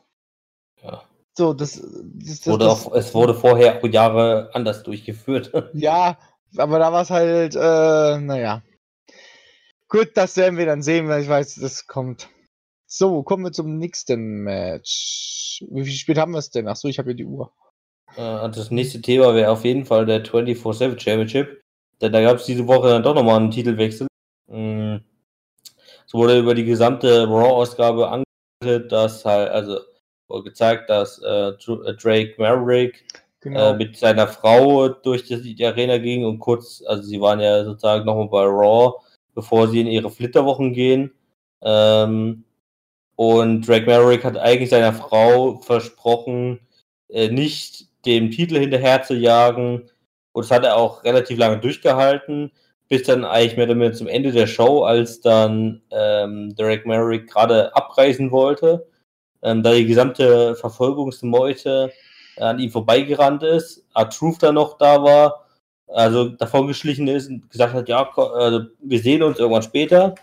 Ja. 0.82 1.04
So, 1.40 1.54
das, 1.54 1.82
das, 1.82 2.42
das, 2.42 2.48
wurde 2.48 2.70
auch, 2.70 2.92
es 2.92 3.14
wurde 3.14 3.34
vorher 3.34 3.80
Jahre 3.86 4.50
anders 4.54 4.84
durchgeführt. 4.84 5.54
Ja, 5.74 6.18
aber 6.58 6.80
da 6.80 6.92
war 6.92 7.04
es 7.04 7.12
halt, 7.12 7.56
äh, 7.56 8.20
naja. 8.20 8.62
Gut, 9.88 10.10
das 10.16 10.36
werden 10.36 10.58
wir 10.58 10.66
dann 10.66 10.82
sehen, 10.82 11.08
weil 11.08 11.22
ich 11.22 11.30
weiß, 11.30 11.56
das 11.62 11.88
kommt. 11.88 12.28
So, 12.88 13.24
kommen 13.24 13.46
wir 13.46 13.54
zum 13.54 13.78
nächsten 13.78 14.44
Match. 14.44 15.64
Wie 15.72 15.86
viel 15.86 15.94
spät 15.94 16.18
haben 16.18 16.34
wir 16.34 16.40
es 16.40 16.50
denn? 16.50 16.68
Achso, 16.68 16.90
ich 16.90 17.00
habe 17.00 17.12
hier 17.12 17.16
die 17.16 17.26
Uhr. 17.26 17.54
Äh, 18.18 18.50
das 18.50 18.70
nächste 18.70 19.02
Thema 19.02 19.34
wäre 19.34 19.50
auf 19.50 19.64
jeden 19.64 19.86
Fall 19.86 20.06
der 20.06 20.26
24-7 20.26 21.00
Championship. 21.00 21.62
Denn 22.02 22.12
da 22.12 22.22
gab 22.22 22.36
es 22.36 22.48
diese 22.48 22.68
Woche 22.68 22.90
dann 22.90 23.04
doch 23.04 23.16
nochmal 23.16 23.38
einen 23.38 23.52
Titelwechsel. 23.52 24.08
Mm. 24.48 24.98
Es 26.06 26.14
wurde 26.14 26.38
über 26.38 26.54
die 26.54 26.66
gesamte 26.66 27.30
Raw-Ausgabe 27.30 28.26
dass 28.90 29.24
halt, 29.24 29.52
also 29.52 29.80
gezeigt, 30.44 30.90
dass 30.90 31.20
äh, 31.20 31.50
äh, 31.50 31.94
Drake 31.96 32.36
Maverick 32.38 33.06
genau. 33.42 33.72
äh, 33.72 33.78
mit 33.78 33.98
seiner 33.98 34.28
Frau 34.28 34.90
durch 34.90 35.24
die, 35.26 35.56
die, 35.56 35.66
Arena 35.66 35.98
ging 35.98 36.26
und 36.26 36.40
kurz, 36.40 36.84
also 36.86 37.04
sie 37.04 37.20
waren 37.20 37.40
ja 37.40 37.64
sozusagen 37.64 38.06
nochmal 38.06 38.28
bei 38.28 38.44
Raw, 38.44 38.94
bevor 39.34 39.68
sie 39.68 39.82
in 39.82 39.88
ihre 39.88 40.10
Flitterwochen 40.10 40.74
gehen. 40.74 41.12
Ähm, 41.62 42.44
und 43.16 43.68
Drake 43.68 43.86
Maverick 43.86 44.24
hat 44.24 44.38
eigentlich 44.38 44.70
seiner 44.70 44.94
Frau 44.94 45.58
versprochen, 45.58 46.60
äh, 47.10 47.30
nicht 47.30 47.88
dem 48.06 48.32
Titel 48.32 48.58
hinterher 48.58 49.04
zu 49.04 49.16
jagen. 49.16 49.90
Und 50.32 50.46
das 50.46 50.52
hat 50.52 50.64
er 50.64 50.78
auch 50.78 51.04
relativ 51.04 51.38
lange 51.38 51.60
durchgehalten, 51.60 52.52
bis 52.88 53.04
dann 53.04 53.26
eigentlich 53.26 53.58
mehr 53.58 53.66
oder 53.66 53.76
weniger 53.76 53.94
zum 53.94 54.08
Ende 54.08 54.32
der 54.32 54.48
Show, 54.48 54.84
als 54.84 55.22
dann 55.22 55.82
ähm, 55.92 56.56
Derek 56.56 56.86
Maverick 56.86 57.30
gerade 57.30 57.76
abreisen 57.76 58.32
wollte, 58.32 58.88
ähm, 59.42 59.64
da 59.64 59.74
die 59.74 59.86
gesamte 59.86 60.56
Verfolgungsmeute 60.56 61.92
an 62.38 62.60
ihm 62.60 62.72
vorbeigerannt 62.72 63.44
ist, 63.44 63.84
R-Truth 63.96 64.44
dann 64.44 64.56
noch 64.56 64.78
da 64.78 65.04
war, 65.04 65.46
also 65.88 66.30
davon 66.30 66.68
geschlichen 66.68 67.08
ist 67.08 67.30
und 67.30 67.50
gesagt 67.50 67.74
hat, 67.74 67.90
ja, 67.90 68.10
also 68.16 68.62
wir 68.80 69.00
sehen 69.00 69.24
uns 69.24 69.40
irgendwann 69.40 69.64
später. 69.64 70.16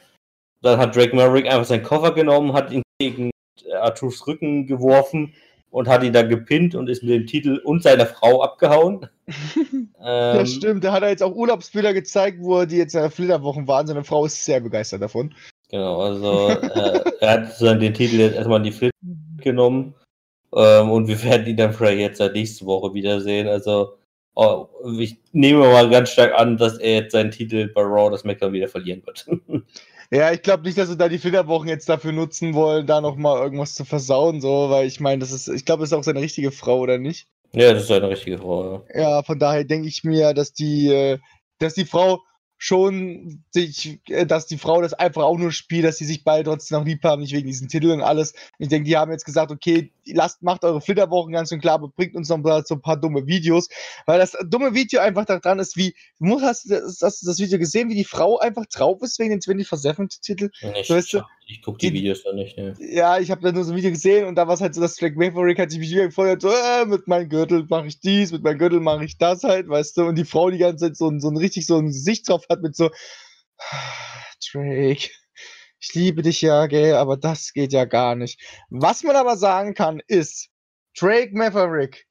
Dann 0.62 0.78
hat 0.78 0.96
Drake 0.96 1.14
Maverick 1.14 1.46
einfach 1.46 1.64
seinen 1.66 1.82
Koffer 1.82 2.12
genommen, 2.12 2.52
hat 2.52 2.72
ihn 2.72 2.82
gegen 2.98 3.30
R-Truths 3.64 4.26
Rücken 4.26 4.66
geworfen 4.66 5.34
und 5.70 5.88
hat 5.88 6.02
ihn 6.02 6.12
dann 6.12 6.28
gepinnt 6.28 6.74
und 6.74 6.88
ist 6.88 7.02
mit 7.02 7.12
dem 7.12 7.26
Titel 7.26 7.60
und 7.62 7.82
seiner 7.82 8.06
Frau 8.06 8.42
abgehauen. 8.42 9.08
ähm, 9.26 9.88
ja, 10.00 10.46
stimmt. 10.46 10.84
Da 10.84 10.92
hat 10.92 11.02
er 11.02 11.10
jetzt 11.10 11.22
auch 11.22 11.34
Urlaubsbilder 11.34 11.92
gezeigt, 11.92 12.38
wo 12.40 12.64
die 12.64 12.76
jetzt 12.76 12.94
in 12.94 13.02
der 13.02 13.10
Flitterwochen 13.10 13.68
waren. 13.68 13.86
Seine 13.86 14.04
Frau 14.04 14.24
ist 14.24 14.44
sehr 14.44 14.60
begeistert 14.60 15.02
davon. 15.02 15.34
Genau, 15.76 16.00
also 16.00 16.48
äh, 16.48 17.12
er 17.20 17.30
hat 17.30 17.48
sozusagen 17.48 17.80
den 17.80 17.92
Titel 17.92 18.16
jetzt 18.16 18.34
erstmal 18.34 18.60
in 18.60 18.64
die 18.64 18.72
Flitter 18.72 18.96
genommen. 19.36 19.94
Ähm, 20.54 20.90
und 20.90 21.06
wir 21.06 21.22
werden 21.22 21.46
ihn 21.46 21.58
dann 21.58 21.74
vielleicht 21.74 21.98
jetzt 21.98 22.16
seit 22.16 22.32
nächste 22.32 22.64
Woche 22.64 22.94
wiedersehen. 22.94 23.46
Also 23.46 23.98
oh, 24.36 24.68
ich 24.98 25.18
nehme 25.32 25.60
mal 25.60 25.90
ganz 25.90 26.12
stark 26.12 26.32
an, 26.32 26.56
dass 26.56 26.78
er 26.78 27.02
jetzt 27.02 27.12
seinen 27.12 27.30
Titel 27.30 27.68
bei 27.74 27.82
Raw 27.82 28.10
das 28.10 28.22
SmackDown 28.22 28.54
wieder 28.54 28.68
verlieren 28.68 29.02
wird. 29.04 29.26
Ja, 30.12 30.30
ich 30.30 30.42
glaube 30.42 30.62
nicht, 30.62 30.78
dass 30.78 30.88
sie 30.88 30.96
da 30.96 31.08
die 31.08 31.18
Flitterwochen 31.18 31.68
jetzt 31.68 31.88
dafür 31.88 32.12
nutzen 32.12 32.54
wollen, 32.54 32.86
da 32.86 33.00
nochmal 33.00 33.42
irgendwas 33.42 33.74
zu 33.74 33.84
versauen, 33.84 34.40
so, 34.40 34.70
weil 34.70 34.86
ich 34.86 35.00
meine, 35.00 35.18
das 35.18 35.32
ist, 35.32 35.48
ich 35.48 35.64
glaube, 35.64 35.80
das 35.80 35.90
ist 35.90 35.98
auch 35.98 36.04
seine 36.04 36.20
richtige 36.20 36.52
Frau, 36.52 36.78
oder 36.78 36.96
nicht? 36.96 37.26
Ja, 37.52 37.72
das 37.72 37.82
ist 37.82 37.88
seine 37.88 38.08
richtige 38.08 38.38
Frau, 38.38 38.84
ja. 38.94 39.00
Ja, 39.00 39.22
von 39.24 39.40
daher 39.40 39.64
denke 39.64 39.88
ich 39.88 40.04
mir, 40.04 40.32
dass 40.32 40.52
die, 40.52 40.92
äh, 40.92 41.18
dass 41.58 41.74
die 41.74 41.86
Frau 41.86 42.20
schon 42.58 43.44
sich, 43.50 44.00
äh, 44.08 44.26
dass 44.26 44.46
die 44.46 44.58
Frau 44.58 44.80
das 44.80 44.94
einfach 44.94 45.22
auch 45.22 45.36
nur 45.36 45.52
spielt, 45.52 45.84
dass 45.84 45.98
sie 45.98 46.04
sich 46.06 46.24
beide 46.24 46.44
trotzdem 46.44 46.78
noch 46.78 46.86
lieb 46.86 47.04
haben, 47.04 47.22
nicht 47.22 47.34
wegen 47.34 47.46
diesen 47.46 47.68
Titeln 47.68 48.00
und 48.00 48.06
alles. 48.06 48.34
Ich 48.58 48.68
denke, 48.68 48.88
die 48.88 48.96
haben 48.96 49.10
jetzt 49.10 49.24
gesagt, 49.24 49.50
okay, 49.50 49.92
lasst, 50.06 50.42
macht 50.42 50.64
eure 50.64 50.80
Flitterwochen 50.80 51.32
ganz 51.32 51.50
schön 51.50 51.60
klar, 51.60 51.74
aber 51.74 51.88
bringt 51.88 52.14
uns 52.14 52.28
noch 52.28 52.42
so 52.64 52.74
ein 52.74 52.82
paar 52.82 52.96
dumme 52.96 53.26
Videos, 53.26 53.68
weil 54.06 54.18
das 54.18 54.36
dumme 54.46 54.74
Video 54.74 55.00
einfach 55.00 55.26
daran 55.26 55.58
ist, 55.58 55.76
wie, 55.76 55.94
du 56.18 56.40
hast, 56.40 56.70
hast, 56.70 57.02
hast 57.02 57.22
du 57.22 57.26
das 57.26 57.38
Video 57.38 57.58
gesehen, 57.58 57.90
wie 57.90 57.94
die 57.94 58.04
Frau 58.04 58.38
einfach 58.38 58.66
drauf 58.66 59.02
ist 59.02 59.18
wegen 59.18 59.38
den 59.38 59.40
24-7-Titel? 59.40 60.50
Ich, 60.80 60.90
weißt 60.90 61.12
du? 61.12 61.22
Ich 61.48 61.62
gucke 61.62 61.78
die, 61.78 61.90
die, 61.90 62.00
Videos 62.00 62.24
da 62.24 62.32
nicht, 62.32 62.58
ne. 62.58 62.74
Ja, 62.78 63.18
ich 63.18 63.30
habe 63.30 63.40
da 63.40 63.52
nur 63.52 63.64
so 63.64 63.72
ein 63.72 63.76
Video 63.76 63.90
gesehen 63.90 64.26
und 64.26 64.34
da 64.34 64.46
war 64.46 64.54
es 64.54 64.60
halt 64.60 64.74
so, 64.74 64.80
dass 64.80 64.96
Drake 64.96 65.16
Maverick 65.16 65.58
hat 65.58 65.70
sich 65.70 65.80
Video 65.80 66.04
gefordert, 66.04 66.42
so, 66.42 66.48
äh, 66.48 66.84
mit 66.84 67.06
meinem 67.06 67.28
Gürtel 67.28 67.64
mache 67.68 67.86
ich 67.86 68.00
dies, 68.00 68.32
mit 68.32 68.42
meinem 68.42 68.58
Gürtel 68.58 68.80
mache 68.80 69.04
ich 69.04 69.16
das 69.16 69.44
halt, 69.44 69.68
weißt 69.68 69.96
du, 69.96 70.06
und 70.06 70.16
die 70.16 70.24
Frau 70.24 70.50
die 70.50 70.58
ganze 70.58 70.86
Zeit 70.86 70.96
so, 70.96 71.10
so 71.18 71.28
ein 71.28 71.36
richtig 71.36 71.66
so 71.66 71.78
ein 71.78 71.86
Gesicht 71.86 72.28
drauf 72.28 72.44
hat 72.50 72.62
mit 72.62 72.74
so, 72.76 72.90
Drake 74.52 75.08
ich 75.78 75.94
liebe 75.94 76.22
dich 76.22 76.40
ja, 76.42 76.66
gell, 76.66 76.94
aber 76.94 77.16
das 77.16 77.52
geht 77.52 77.72
ja 77.72 77.84
gar 77.84 78.14
nicht. 78.14 78.40
Was 78.70 79.02
man 79.02 79.16
aber 79.16 79.36
sagen 79.36 79.74
kann, 79.74 80.00
ist, 80.06 80.48
Drake 80.98 81.30
Maverick 81.32 82.06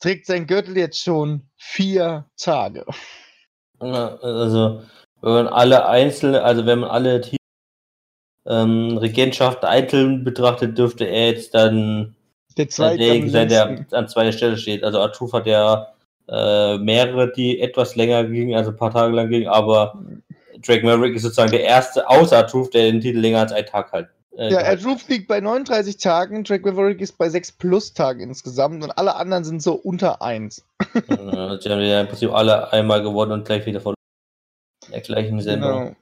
trägt 0.00 0.26
sein 0.26 0.46
Gürtel 0.46 0.76
jetzt 0.76 1.02
schon 1.02 1.48
vier 1.56 2.28
Tage. 2.36 2.84
Also, 3.78 4.82
wenn 5.22 5.32
man 5.32 5.48
alle 5.48 5.86
einzelne, 5.86 6.42
also 6.42 6.66
wenn 6.66 6.80
man 6.80 6.90
alle 6.90 7.20
Team, 7.20 7.37
ähm, 8.48 8.96
Regentschaft 8.98 9.64
einzeln 9.64 10.24
betrachtet, 10.24 10.76
dürfte 10.76 11.04
er 11.04 11.28
jetzt 11.28 11.54
dann 11.54 12.14
der 12.56 12.68
zweite 12.68 12.98
derjenige 12.98 13.30
sein, 13.30 13.48
der 13.48 13.86
an 13.92 14.08
zweiter 14.08 14.32
Stelle 14.32 14.56
steht. 14.56 14.82
Also 14.82 15.00
Atuf 15.00 15.32
hat 15.32 15.46
ja 15.46 15.88
äh, 16.28 16.78
mehrere, 16.78 17.30
die 17.32 17.60
etwas 17.60 17.94
länger 17.94 18.24
gingen, 18.24 18.56
also 18.56 18.70
ein 18.70 18.76
paar 18.76 18.92
Tage 18.92 19.14
lang 19.14 19.28
gingen, 19.28 19.48
aber. 19.48 19.98
Drake 20.66 20.84
Maverick 20.84 21.14
ist 21.14 21.22
sozusagen 21.22 21.52
der 21.52 21.62
erste 21.62 22.08
außer 22.08 22.44
Truth, 22.48 22.74
der 22.74 22.90
den 22.90 23.00
Truth 23.00 23.14
länger 23.14 23.38
als 23.38 23.52
einen 23.52 23.66
Tag 23.66 23.92
halt. 23.92 24.08
Äh, 24.36 24.52
ja, 24.52 24.76
Truth 24.76 25.08
liegt 25.08 25.26
bei 25.26 25.40
39 25.40 25.96
Tagen, 25.96 26.44
Drake 26.44 26.70
Maverick 26.70 27.00
ist 27.00 27.18
bei 27.18 27.28
6 27.28 27.52
plus 27.52 27.92
Tagen 27.92 28.20
insgesamt 28.20 28.84
und 28.84 28.90
alle 28.92 29.16
anderen 29.16 29.44
sind 29.44 29.62
so 29.62 29.74
unter 29.74 30.22
1. 30.22 30.64
ja, 31.08 31.56
die 31.56 31.68
haben 31.68 31.80
ja 31.80 32.00
im 32.02 32.08
Prinzip 32.08 32.32
alle 32.32 32.72
einmal 32.72 33.02
gewonnen 33.02 33.32
und 33.32 33.44
gleich 33.44 33.66
wieder 33.66 33.80
von 33.80 33.94
der 34.92 35.00
gleichen 35.00 35.40
Sendung. 35.40 35.78
Genau. 35.78 35.96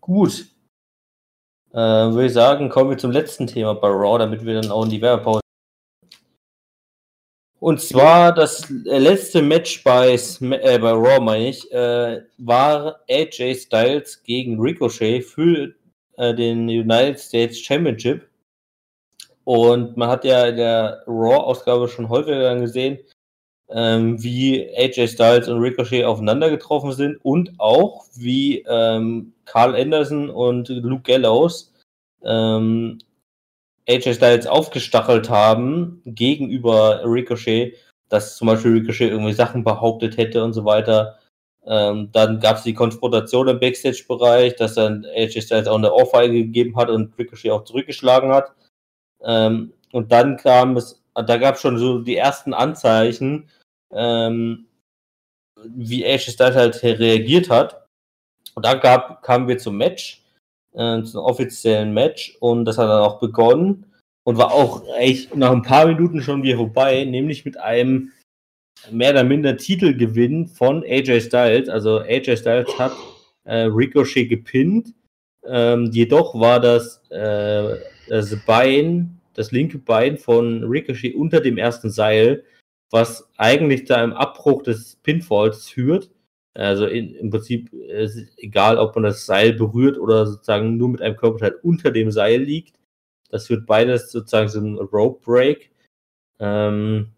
Gut. 0.00 0.46
Äh, 1.72 1.76
würde 1.76 2.26
ich 2.26 2.32
sagen, 2.32 2.68
kommen 2.68 2.90
wir 2.90 2.98
zum 2.98 3.10
letzten 3.10 3.46
Thema 3.46 3.74
bei 3.74 3.88
Raw, 3.88 4.18
damit 4.18 4.44
wir 4.44 4.60
dann 4.60 4.70
auch 4.70 4.84
in 4.84 4.90
die 4.90 5.02
Werbepause 5.02 5.40
und 7.60 7.80
zwar 7.80 8.32
das 8.32 8.68
letzte 8.84 9.42
Match 9.42 9.82
bei, 9.82 10.12
äh, 10.14 10.78
bei 10.78 10.90
Raw, 10.92 11.20
meine 11.20 11.48
ich, 11.48 11.70
äh, 11.72 12.22
war 12.38 13.00
AJ 13.10 13.56
Styles 13.56 14.22
gegen 14.22 14.60
Ricochet 14.60 15.24
für 15.24 15.74
äh, 16.16 16.34
den 16.34 16.68
United 16.68 17.18
States 17.18 17.58
Championship. 17.58 18.28
Und 19.42 19.96
man 19.96 20.08
hat 20.08 20.24
ja 20.24 20.46
in 20.46 20.56
der 20.56 21.02
Raw-Ausgabe 21.06 21.88
schon 21.88 22.08
häufiger 22.08 22.54
gesehen, 22.56 22.98
ähm, 23.70 24.22
wie 24.22 24.68
AJ 24.76 25.08
Styles 25.08 25.48
und 25.48 25.60
Ricochet 25.60 26.04
aufeinander 26.04 26.50
getroffen 26.50 26.92
sind 26.92 27.18
und 27.22 27.52
auch 27.58 28.04
wie 28.14 28.64
ähm, 28.68 29.32
Carl 29.44 29.74
Anderson 29.74 30.30
und 30.30 30.68
Luke 30.68 31.02
Gallows 31.02 31.72
ähm, 32.22 32.98
AJ 33.88 34.14
Styles 34.14 34.46
aufgestachelt 34.46 35.30
haben 35.30 36.02
gegenüber 36.04 37.02
Ricochet, 37.04 37.74
dass 38.08 38.36
zum 38.36 38.48
Beispiel 38.48 38.72
Ricochet 38.72 39.10
irgendwie 39.10 39.32
Sachen 39.32 39.64
behauptet 39.64 40.16
hätte 40.16 40.44
und 40.44 40.52
so 40.52 40.64
weiter. 40.64 41.18
Ähm, 41.66 42.10
dann 42.12 42.40
gab 42.40 42.56
es 42.56 42.62
die 42.62 42.74
Konfrontation 42.74 43.48
im 43.48 43.60
Backstage-Bereich, 43.60 44.56
dass 44.56 44.74
dann 44.74 45.04
AJ 45.14 45.42
Styles 45.42 45.68
auch 45.68 45.76
eine 45.76 45.92
Ohrfeige 45.92 46.34
gegeben 46.34 46.76
hat 46.76 46.88
und 46.88 47.18
Ricochet 47.18 47.50
auch 47.50 47.64
zurückgeschlagen 47.64 48.32
hat. 48.32 48.52
Ähm, 49.22 49.72
und 49.92 50.12
dann 50.12 50.36
kam 50.38 50.76
es, 50.76 51.02
da 51.14 51.36
gab 51.36 51.56
es 51.56 51.60
schon 51.60 51.78
so 51.78 51.98
die 51.98 52.16
ersten 52.16 52.54
Anzeichen, 52.54 53.48
ähm, 53.92 54.66
wie 55.64 56.04
AJ 56.04 56.30
Styles 56.30 56.56
halt 56.56 56.82
reagiert 56.82 57.50
hat. 57.50 57.86
Und 58.54 58.64
dann 58.64 58.80
gab, 58.80 59.22
kamen 59.22 59.48
wir 59.48 59.58
zum 59.58 59.76
Match 59.76 60.22
äh, 60.74 61.02
zum 61.02 61.24
offiziellen 61.24 61.92
Match 61.92 62.36
und 62.40 62.64
das 62.64 62.78
hat 62.78 62.88
dann 62.88 63.02
auch 63.02 63.20
begonnen 63.20 63.86
und 64.24 64.38
war 64.38 64.52
auch 64.52 64.82
echt 64.96 65.34
nach 65.34 65.50
ein 65.50 65.62
paar 65.62 65.86
Minuten 65.86 66.22
schon 66.22 66.42
wieder 66.42 66.56
vorbei, 66.56 67.04
nämlich 67.04 67.44
mit 67.44 67.58
einem 67.58 68.12
mehr 68.90 69.10
oder 69.10 69.24
minder 69.24 69.56
Titelgewinn 69.56 70.46
von 70.46 70.84
AJ 70.84 71.22
Styles. 71.22 71.68
Also 71.68 72.00
AJ 72.00 72.36
Styles 72.36 72.78
hat 72.78 72.92
äh, 73.44 73.62
Ricochet 73.62 74.28
gepinnt, 74.28 74.94
ähm, 75.46 75.90
jedoch 75.92 76.38
war 76.38 76.60
das, 76.60 77.02
äh, 77.10 77.76
das 78.08 78.36
Bein, 78.44 79.18
das 79.34 79.50
linke 79.50 79.78
Bein 79.78 80.18
von 80.18 80.64
Ricochet 80.64 81.14
unter 81.14 81.40
dem 81.40 81.58
ersten 81.58 81.90
Seil, 81.90 82.44
was 82.90 83.28
eigentlich 83.36 83.84
da 83.84 84.02
im 84.02 84.12
Abbruch 84.12 84.62
des 84.62 84.96
Pinfalls 84.96 85.68
führt. 85.68 86.10
Also 86.54 86.86
in, 86.86 87.14
im 87.14 87.30
Prinzip 87.30 87.72
ist 87.72 88.16
es 88.16 88.38
egal, 88.38 88.78
ob 88.78 88.94
man 88.94 89.04
das 89.04 89.26
Seil 89.26 89.52
berührt 89.52 89.98
oder 89.98 90.26
sozusagen 90.26 90.76
nur 90.76 90.88
mit 90.88 91.02
einem 91.02 91.16
Körperteil 91.16 91.54
unter 91.62 91.90
dem 91.90 92.10
Seil 92.10 92.42
liegt. 92.42 92.76
Das 93.30 93.48
wird 93.50 93.66
beides 93.66 94.10
sozusagen 94.10 94.48
so 94.48 94.60
ein 94.60 94.76
Rope 94.76 95.24
Break. 95.24 95.70
Ähm, 96.40 97.12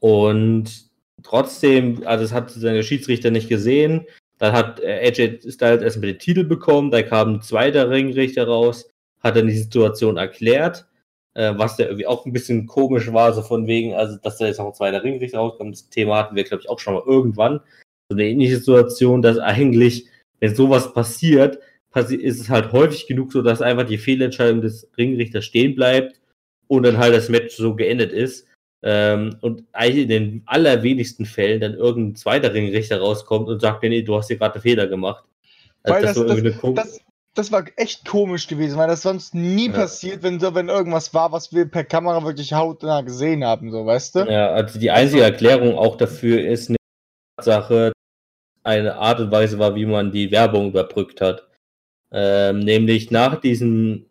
und 0.00 0.90
trotzdem, 1.22 2.02
also 2.06 2.24
das 2.24 2.32
hat 2.32 2.60
der 2.62 2.82
Schiedsrichter 2.82 3.30
nicht 3.30 3.48
gesehen. 3.48 4.06
Dann 4.38 4.52
hat 4.52 4.82
AJ 4.82 5.40
Styles 5.50 5.82
erstmal 5.82 6.12
den 6.12 6.18
Titel 6.18 6.44
bekommen, 6.44 6.90
da 6.90 7.02
kam 7.02 7.34
ein 7.34 7.42
zweiter 7.42 7.90
Ringrichter 7.90 8.46
raus, 8.46 8.90
hat 9.20 9.36
dann 9.36 9.48
die 9.48 9.58
Situation 9.58 10.16
erklärt, 10.16 10.86
äh, 11.34 11.54
was 11.56 11.76
da 11.76 11.84
irgendwie 11.84 12.06
auch 12.06 12.26
ein 12.26 12.32
bisschen 12.32 12.66
komisch 12.66 13.12
war, 13.12 13.32
so 13.32 13.42
von 13.42 13.66
wegen, 13.66 13.94
also 13.94 14.16
dass 14.16 14.38
da 14.38 14.46
jetzt 14.46 14.58
noch 14.58 14.66
ein 14.66 14.74
zweiter 14.74 15.02
Ringrichter 15.02 15.38
rauskommt. 15.38 15.74
Das 15.74 15.88
Thema 15.88 16.16
hatten 16.18 16.36
wir, 16.36 16.44
glaube 16.44 16.62
ich, 16.62 16.68
auch 16.68 16.78
schon 16.78 16.94
mal 16.94 17.02
irgendwann 17.06 17.60
so 18.08 18.16
eine 18.16 18.24
ähnliche 18.24 18.56
Situation, 18.56 19.22
dass 19.22 19.38
eigentlich, 19.38 20.06
wenn 20.40 20.54
sowas 20.54 20.92
passiert, 20.92 21.58
passi 21.90 22.16
ist 22.16 22.40
es 22.40 22.48
halt 22.50 22.72
häufig 22.72 23.06
genug 23.06 23.32
so, 23.32 23.42
dass 23.42 23.62
einfach 23.62 23.86
die 23.86 23.98
Fehlentscheidung 23.98 24.60
des 24.60 24.88
Ringrichters 24.96 25.44
stehen 25.44 25.74
bleibt 25.74 26.20
und 26.68 26.84
dann 26.84 26.98
halt 26.98 27.14
das 27.14 27.28
Match 27.28 27.56
so 27.56 27.74
geendet 27.74 28.12
ist. 28.12 28.46
Ähm, 28.82 29.36
und 29.42 29.64
eigentlich 29.72 30.04
in 30.04 30.08
den 30.08 30.42
allerwenigsten 30.46 31.26
Fällen 31.26 31.60
dann 31.60 31.74
irgendein 31.74 32.16
zweiter 32.16 32.54
Ringrichter 32.54 32.98
rauskommt 32.98 33.48
und 33.48 33.60
sagt, 33.60 33.82
nee, 33.82 34.02
du 34.02 34.16
hast 34.16 34.28
hier 34.28 34.38
gerade 34.38 34.54
einen 34.54 34.62
Fehler 34.62 34.86
gemacht. 34.86 35.24
Also 35.82 35.94
Weil 35.94 36.02
das, 36.02 36.42
das, 36.42 36.74
das, 36.74 37.00
das, 37.34 37.52
war 37.52 37.64
echt 37.76 38.06
komisch 38.06 38.46
gewesen, 38.46 38.78
weil 38.78 38.88
das 38.88 39.02
sonst 39.02 39.34
nie 39.34 39.68
ja. 39.68 39.72
passiert, 39.72 40.22
wenn, 40.22 40.40
wenn 40.40 40.68
irgendwas 40.68 41.14
war, 41.14 41.32
was 41.32 41.52
wir 41.52 41.66
per 41.66 41.84
Kamera 41.84 42.24
wirklich 42.24 42.52
hautnah 42.52 43.02
gesehen 43.02 43.44
haben, 43.44 43.70
so, 43.70 43.86
weißt 43.86 44.16
du? 44.16 44.18
Ja, 44.20 44.50
also 44.52 44.78
die 44.78 44.90
einzige 44.90 45.22
Erklärung 45.22 45.76
auch 45.76 45.96
dafür 45.96 46.40
ist 46.40 46.68
eine 46.68 46.76
Sache, 47.40 47.92
eine 48.62 48.96
Art 48.96 49.20
und 49.20 49.30
Weise 49.30 49.58
war, 49.58 49.74
wie 49.74 49.86
man 49.86 50.12
die 50.12 50.30
Werbung 50.30 50.68
überbrückt 50.68 51.20
hat. 51.20 51.46
Ähm, 52.12 52.60
nämlich 52.60 53.10
nach 53.10 53.40
diesem 53.40 54.06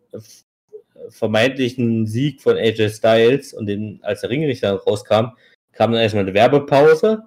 vermeintlichen 1.10 2.06
Sieg 2.06 2.40
von 2.40 2.56
AJ 2.56 2.90
Styles 2.90 3.52
und 3.52 3.66
den, 3.66 4.00
als 4.02 4.22
der 4.22 4.30
Ringrichter 4.30 4.74
rauskam, 4.74 5.32
kam 5.72 5.92
dann 5.92 6.00
erstmal 6.00 6.24
eine 6.24 6.34
Werbepause 6.34 7.24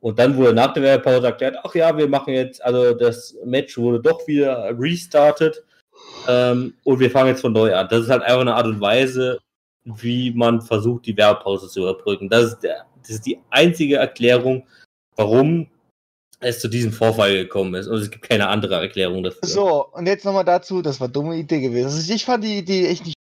und 0.00 0.18
dann 0.18 0.36
wurde 0.36 0.52
nach 0.52 0.72
der 0.72 0.82
Werbepause 0.82 1.26
erklärt, 1.26 1.56
ach 1.62 1.74
ja, 1.74 1.96
wir 1.96 2.08
machen 2.08 2.34
jetzt, 2.34 2.62
also 2.64 2.94
das 2.94 3.36
Match 3.44 3.76
wurde 3.78 4.00
doch 4.00 4.26
wieder 4.26 4.78
restartet 4.78 5.64
ähm, 6.28 6.74
und 6.84 7.00
wir 7.00 7.10
fangen 7.10 7.30
jetzt 7.30 7.40
von 7.40 7.52
neu 7.52 7.74
an. 7.74 7.88
Das 7.90 8.02
ist 8.02 8.10
halt 8.10 8.22
einfach 8.22 8.40
eine 8.40 8.54
Art 8.54 8.66
und 8.66 8.80
Weise, 8.80 9.38
wie 9.84 10.32
man 10.32 10.60
versucht, 10.60 11.06
die 11.06 11.16
Werbepause 11.16 11.68
zu 11.68 11.80
überbrücken. 11.80 12.28
Das 12.28 12.44
ist, 12.52 12.60
der, 12.60 12.86
das 13.00 13.10
ist 13.10 13.26
die 13.26 13.38
einzige 13.50 13.96
Erklärung, 13.96 14.66
warum 15.16 15.68
es 16.40 16.60
zu 16.60 16.68
diesem 16.68 16.92
Vorfall 16.92 17.32
gekommen 17.34 17.74
ist. 17.74 17.86
Und 17.86 17.98
es 17.98 18.10
gibt 18.10 18.28
keine 18.28 18.48
andere 18.48 18.76
Erklärung 18.76 19.22
dafür. 19.22 19.48
So, 19.48 19.86
und 19.92 20.06
jetzt 20.06 20.24
nochmal 20.24 20.44
dazu, 20.44 20.82
das 20.82 21.00
war 21.00 21.08
dumme 21.08 21.36
Idee 21.36 21.60
gewesen. 21.60 21.86
Also 21.86 22.12
ich 22.12 22.24
fand 22.24 22.44
die 22.44 22.58
Idee 22.58 22.88
echt 22.88 23.06
nicht, 23.06 23.16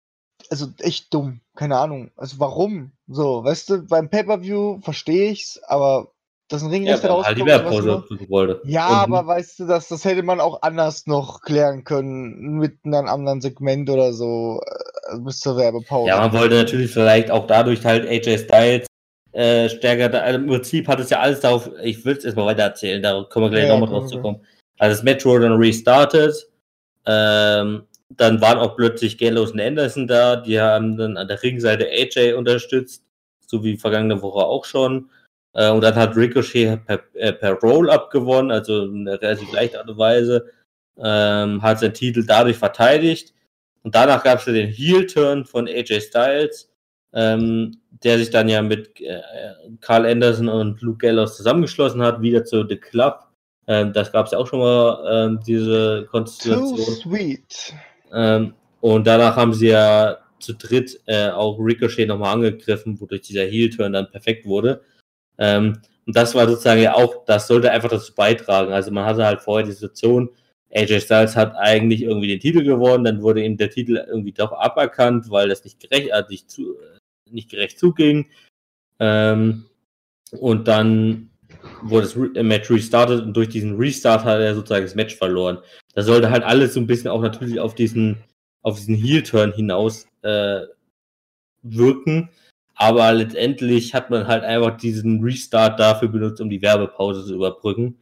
also 0.51 0.69
echt 0.79 1.13
dumm. 1.13 1.41
Keine 1.55 1.77
Ahnung. 1.79 2.11
Also 2.17 2.39
warum? 2.39 2.93
So, 3.09 3.45
weißt 3.45 3.71
du, 3.71 3.83
beim 3.83 4.09
Pay-Per-View 4.09 4.81
verstehe 4.81 5.31
ich's, 5.31 5.61
aber 5.65 6.13
dass 6.53 6.63
ein 6.63 6.71
Ring 6.71 6.85
ja, 6.85 6.97
rauskommt. 6.97 7.39
Die 7.39 7.47
Werbpause 7.47 8.05
wollte. 8.29 8.61
Ja, 8.65 9.05
und 9.05 9.15
aber 9.15 9.27
weißt 9.27 9.61
du, 9.61 9.67
das, 9.67 9.89
das 9.89 10.05
hätte 10.05 10.23
man 10.23 10.41
auch 10.41 10.61
anders 10.63 11.07
noch 11.07 11.41
klären 11.41 11.85
können, 11.85 12.59
mit 12.59 12.79
einem 12.85 13.07
anderen 13.07 13.41
Segment 13.41 13.89
oder 13.89 14.13
so, 14.13 14.61
äh, 15.11 15.19
bis 15.19 15.41
zur 15.41 15.57
Werbepause. 15.57 16.09
Ja, 16.09 16.21
man 16.21 16.33
wollte 16.33 16.57
natürlich 16.57 16.91
vielleicht 16.91 17.31
auch 17.31 17.47
dadurch 17.47 17.85
halt 17.85 18.07
AJ 18.07 18.39
Styles 18.39 18.87
äh, 19.33 19.71
stärker, 19.71 20.11
da, 20.11 20.19
also 20.21 20.39
im 20.39 20.47
Prinzip 20.47 20.89
hat 20.89 21.01
es 21.01 21.09
ja 21.09 21.21
alles 21.21 21.41
darauf, 21.41 21.71
ich 21.83 22.05
will 22.05 22.17
es 22.17 22.25
erstmal 22.25 22.47
weiter 22.47 22.65
erzählen, 22.65 23.03
da 23.03 23.25
können 23.31 23.47
wir 23.47 23.51
gleich 23.51 23.67
ja, 23.67 23.79
nochmal 23.79 23.89
drauf 23.89 24.11
zu 24.11 24.21
kommen. 24.21 24.45
Also 24.79 24.97
das 24.97 25.05
Match 25.05 25.25
wurde 25.25 25.49
dann 25.49 25.59
restartet, 25.59 26.49
ähm, 27.07 27.85
dann 28.11 28.41
waren 28.43 28.59
auch 28.59 28.77
plötzlich 28.77 29.17
Gallows 29.17 29.53
und 29.53 29.61
Anderson 29.61 30.07
da, 30.07 30.37
die 30.37 30.61
haben 30.61 30.99
dann 30.99 31.17
an 31.17 31.29
der 31.29 31.43
Ringseite 31.43 31.87
AJ 31.87 32.35
unterstützt, 32.35 33.05
so 33.47 33.65
wie 33.65 33.79
vergangene 33.79 34.21
Woche 34.21 34.45
auch 34.45 34.67
schon. 34.67 35.09
Äh, 35.55 35.71
und 35.71 35.83
dann 35.83 35.95
hat 35.95 36.17
Ricochet 36.17 36.85
per, 36.87 37.01
äh, 37.15 37.33
per 37.33 37.55
Roll-Up 37.55 38.11
gewonnen, 38.11 38.51
also 38.51 38.85
in 38.85 39.07
einer 39.07 39.21
relativ 39.21 39.53
leichten 39.53 39.77
Art 39.77 39.89
und 39.89 39.99
Weise, 39.99 40.47
ähm, 40.99 41.63
hat 41.63 41.81
seinen 41.81 41.95
Titel 41.95 42.25
dadurch 42.25 42.57
verteidigt. 42.57 43.35
Und 43.83 43.95
danach 43.95 44.23
gab 44.23 44.39
es 44.39 44.47
ja 44.47 44.53
den 44.53 44.69
Heel-Turn 44.69 45.45
von 45.45 45.67
AJ 45.69 46.01
Styles, 46.01 46.71
ähm, 47.13 47.77
der 48.03 48.19
sich 48.19 48.31
dann 48.31 48.49
ja 48.49 48.63
mit 48.63 49.01
äh, 49.01 49.21
Carl 49.81 50.07
Anderson 50.07 50.49
und 50.49 50.81
Luke 50.81 50.99
Gallows 50.99 51.37
zusammengeschlossen 51.37 52.03
hat, 52.03 52.23
wieder 52.23 52.45
zu 52.45 52.67
The 52.67 52.77
Club. 52.77 53.27
Ähm, 53.67 53.93
das 53.93 54.13
gab 54.13 54.27
es 54.27 54.33
ja 54.33 54.39
auch 54.39 54.47
schon 54.47 54.61
mal, 54.61 55.27
ähm, 55.27 55.41
diese 55.47 56.07
Konstellation. 56.11 56.77
Too 56.77 56.93
sweet. 56.93 57.75
Ähm, 58.13 58.55
und 58.81 59.07
danach 59.07 59.37
haben 59.37 59.53
sie 59.53 59.69
ja 59.69 60.19
zu 60.39 60.55
dritt 60.55 61.01
äh, 61.07 61.29
auch 61.29 61.59
Ricochet 61.59 62.09
nochmal 62.09 62.35
angegriffen, 62.35 63.01
wodurch 63.01 63.23
dieser 63.23 63.45
Heel-Turn 63.45 63.93
dann 63.93 64.11
perfekt 64.11 64.45
wurde. 64.47 64.83
Ähm, 65.43 65.81
und 66.07 66.17
das 66.17 66.35
war 66.35 66.49
sozusagen 66.49 66.81
ja 66.83 66.95
auch, 66.95 67.25
das 67.25 67.49
sollte 67.49 67.71
einfach 67.71 67.91
dazu 67.91 68.15
beitragen. 68.15 68.73
Also 68.73 68.93
man 68.93 69.05
hatte 69.05 69.27
halt 69.27 69.41
vorher 69.41 69.67
die 69.67 69.73
Situation, 69.73 70.31
AJ 70.73 71.01
Styles 71.01 71.37
hat 71.37 71.55
eigentlich 71.57 72.03
irgendwie 72.03 72.29
den 72.29 72.41
Titel 72.41 72.63
gewonnen, 72.63 73.05
dann 73.05 73.23
wurde 73.23 73.45
ihm 73.45 73.57
der 73.57 73.71
Titel 73.71 73.97
irgendwie 73.97 74.33
doch 74.33 74.53
aberkannt, 74.53 75.31
weil 75.31 75.49
das 75.49 75.65
nicht 75.65 75.81
gerecht, 75.81 76.11
äh, 76.11 76.23
nicht, 76.29 76.51
zu, 76.51 76.77
nicht 77.31 77.51
gerecht 77.51 77.79
zuging. 77.79 78.27
Ähm, 79.01 79.67
und 80.39 80.69
dann 80.69 81.31
wurde 81.83 82.07
das 82.07 82.17
Match 82.45 82.71
restartet 82.71 83.23
und 83.23 83.37
durch 83.37 83.49
diesen 83.49 83.77
Restart 83.77 84.25
hat 84.25 84.41
er 84.41 84.55
sozusagen 84.55 84.85
das 84.85 84.95
Match 84.95 85.17
verloren. 85.17 85.59
Da 85.95 86.03
sollte 86.03 86.31
halt 86.31 86.45
alles 86.45 86.75
so 86.75 86.81
ein 86.81 86.87
bisschen 86.87 87.11
auch 87.11 87.21
natürlich 87.21 87.59
auf 87.59 87.75
diesen, 87.75 88.17
auf 88.63 88.77
diesen 88.77 88.95
Heel-Turn 88.95 89.53
hinaus 89.53 90.07
äh, 90.23 90.63
wirken. 91.63 92.31
Aber 92.75 93.13
letztendlich 93.13 93.95
hat 93.95 94.11
man 94.11 94.27
halt 94.27 94.45
einfach 94.45 94.77
diesen 94.77 95.23
Restart 95.23 95.79
dafür 95.79 96.09
benutzt, 96.09 96.41
um 96.41 96.51
die 96.51 96.63
Werbepause 96.63 97.25
zu 97.25 97.35
überbrücken. 97.35 97.99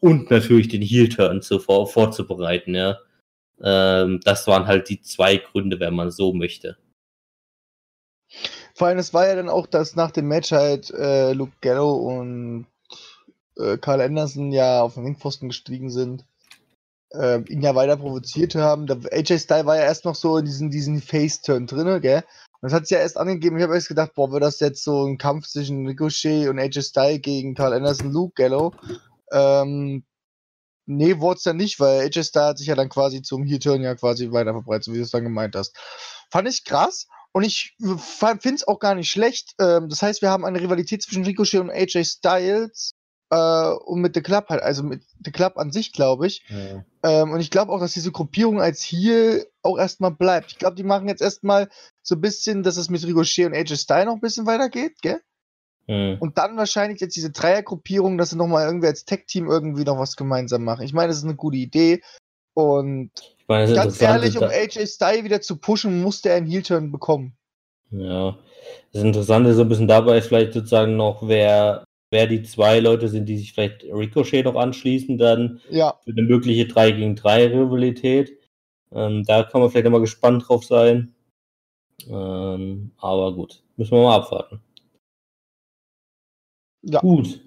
Und 0.00 0.30
natürlich 0.30 0.68
den 0.68 0.82
Heel-Turn 0.82 1.42
zuvor 1.42 1.86
vorzubereiten, 1.86 2.74
ja. 2.74 2.98
Ähm, 3.62 4.20
das 4.24 4.46
waren 4.46 4.66
halt 4.66 4.88
die 4.88 5.00
zwei 5.00 5.36
Gründe, 5.36 5.78
wenn 5.78 5.94
man 5.94 6.10
so 6.10 6.32
möchte. 6.32 6.76
Vor 8.74 8.88
allem, 8.88 8.98
es 8.98 9.14
war 9.14 9.28
ja 9.28 9.36
dann 9.36 9.48
auch, 9.48 9.66
dass 9.66 9.94
nach 9.94 10.10
dem 10.10 10.26
Match 10.26 10.50
halt 10.50 10.90
äh, 10.90 11.32
Luke 11.32 11.52
Gallo 11.60 11.92
und 11.92 12.66
äh, 13.56 13.76
Carl 13.78 14.00
Anderson 14.00 14.50
ja 14.50 14.82
auf 14.82 14.94
den 14.94 15.04
Ringpfosten 15.04 15.48
gestiegen 15.50 15.90
sind, 15.90 16.24
äh, 17.10 17.40
ihn 17.42 17.62
ja 17.62 17.74
weiter 17.74 17.96
provoziert 17.96 18.54
haben. 18.54 18.86
Der 18.86 18.98
AJ 19.12 19.38
Style 19.40 19.66
war 19.66 19.76
ja 19.76 19.84
erst 19.84 20.04
noch 20.04 20.14
so 20.14 20.38
in 20.38 20.46
diesen, 20.46 20.70
diesen 20.70 21.00
Face-Turn 21.00 21.66
drin, 21.66 22.00
gell? 22.00 22.24
Das 22.62 22.72
hat 22.72 22.86
sich 22.86 22.94
ja 22.94 23.00
erst 23.00 23.16
angegeben. 23.16 23.56
Ich 23.56 23.62
habe 23.64 23.74
erst 23.74 23.88
gedacht, 23.88 24.14
boah, 24.14 24.30
wird 24.30 24.44
das 24.44 24.60
jetzt 24.60 24.84
so 24.84 25.04
ein 25.04 25.18
Kampf 25.18 25.48
zwischen 25.48 25.84
Ricochet 25.86 26.48
und 26.48 26.60
AJ 26.60 26.82
Style 26.82 27.18
gegen 27.18 27.54
Carl 27.54 27.72
Anderson, 27.72 28.12
Luke 28.12 28.34
Gallo. 28.36 28.72
Ähm, 29.32 30.04
nee, 30.86 31.18
wurde 31.18 31.38
es 31.38 31.42
dann 31.42 31.56
nicht, 31.56 31.80
weil 31.80 32.02
AJ 32.02 32.22
Style 32.22 32.46
hat 32.46 32.58
sich 32.58 32.68
ja 32.68 32.76
dann 32.76 32.88
quasi 32.88 33.20
zum 33.20 33.44
Heel-Turn 33.44 33.82
ja 33.82 33.96
quasi 33.96 34.30
weiter 34.30 34.52
verbreitet, 34.52 34.84
so 34.84 34.92
wie 34.92 34.98
du 34.98 35.02
es 35.02 35.10
dann 35.10 35.24
gemeint 35.24 35.56
hast. 35.56 35.76
Fand 36.30 36.48
ich 36.48 36.64
krass. 36.64 37.08
Und 37.32 37.42
ich 37.42 37.74
finde 37.78 38.54
es 38.54 38.68
auch 38.68 38.78
gar 38.78 38.94
nicht 38.94 39.10
schlecht. 39.10 39.54
Ähm, 39.58 39.88
das 39.88 40.00
heißt, 40.00 40.22
wir 40.22 40.30
haben 40.30 40.44
eine 40.44 40.60
Rivalität 40.60 41.02
zwischen 41.02 41.24
Ricochet 41.24 41.60
und 41.60 41.70
AJ 41.70 42.04
Styles 42.04 42.94
äh, 43.32 43.72
und 43.86 44.02
mit 44.02 44.14
The 44.14 44.20
Club 44.20 44.50
halt, 44.50 44.62
also 44.62 44.82
mit 44.82 45.02
The 45.24 45.32
Club 45.32 45.56
an 45.56 45.72
sich, 45.72 45.92
glaube 45.92 46.26
ich. 46.26 46.44
Ja. 46.48 46.84
Ähm, 47.02 47.32
und 47.32 47.40
ich 47.40 47.50
glaube 47.50 47.72
auch, 47.72 47.80
dass 47.80 47.94
diese 47.94 48.12
Gruppierung 48.12 48.60
als 48.60 48.82
hier 48.82 49.46
auch 49.62 49.78
erstmal 49.78 50.10
bleibt. 50.10 50.52
Ich 50.52 50.58
glaube, 50.58 50.76
die 50.76 50.82
machen 50.82 51.08
jetzt 51.08 51.22
erstmal 51.22 51.70
so 52.02 52.16
ein 52.16 52.20
bisschen, 52.20 52.62
dass 52.62 52.76
es 52.76 52.90
mit 52.90 53.04
Ricochet 53.06 53.46
und 53.46 53.54
AJ 53.54 53.76
Styles 53.76 54.04
noch 54.04 54.14
ein 54.14 54.20
bisschen 54.20 54.46
weitergeht, 54.46 55.00
gell? 55.00 55.20
Und 55.88 56.38
dann 56.38 56.56
wahrscheinlich 56.56 57.00
jetzt 57.00 57.16
diese 57.16 57.30
Dreiergruppierung, 57.30 58.16
dass 58.16 58.30
sie 58.30 58.36
nochmal 58.36 58.66
irgendwie 58.66 58.86
als 58.86 59.04
Tech-Team 59.04 59.50
irgendwie 59.50 59.84
noch 59.84 59.98
was 59.98 60.16
gemeinsam 60.16 60.64
machen. 60.64 60.84
Ich 60.84 60.94
meine, 60.94 61.08
das 61.08 61.18
ist 61.18 61.24
eine 61.24 61.34
gute 61.34 61.56
Idee. 61.58 62.00
Und 62.54 63.10
meine, 63.46 63.74
ganz 63.74 64.00
ehrlich, 64.00 64.38
um 64.38 64.44
AJ 64.44 64.86
Styles 64.86 65.24
wieder 65.24 65.40
zu 65.40 65.56
pushen, 65.56 66.00
musste 66.00 66.30
er 66.30 66.36
einen 66.36 66.46
Heel-Turn 66.46 66.92
bekommen. 66.92 67.36
Ja. 67.90 68.38
Das 68.92 69.02
Interessante 69.02 69.52
so 69.54 69.62
ein 69.62 69.68
bisschen 69.68 69.88
dabei 69.88 70.18
ist 70.18 70.28
vielleicht 70.28 70.52
sozusagen 70.52 70.96
noch, 70.96 71.26
wer 71.26 71.84
wer 72.12 72.26
die 72.26 72.42
zwei 72.42 72.78
Leute 72.78 73.08
sind, 73.08 73.26
die 73.26 73.38
sich 73.38 73.54
vielleicht 73.54 73.84
Ricochet 73.84 74.44
noch 74.44 74.54
anschließen, 74.54 75.18
dann 75.18 75.60
ja. 75.70 75.98
für 76.04 76.12
eine 76.12 76.22
mögliche 76.22 76.66
3 76.66 76.92
gegen 76.92 77.16
3 77.16 77.46
Rivalität. 77.48 78.38
Ähm, 78.92 79.24
da 79.24 79.42
kann 79.42 79.62
man 79.62 79.70
vielleicht 79.70 79.86
immer 79.86 80.00
gespannt 80.00 80.44
drauf 80.46 80.64
sein. 80.64 81.14
Ähm, 82.06 82.92
aber 82.98 83.34
gut, 83.34 83.62
müssen 83.76 83.92
wir 83.92 84.02
mal 84.02 84.16
abwarten. 84.16 84.60
Ja. 86.82 87.00
Gut. 87.00 87.40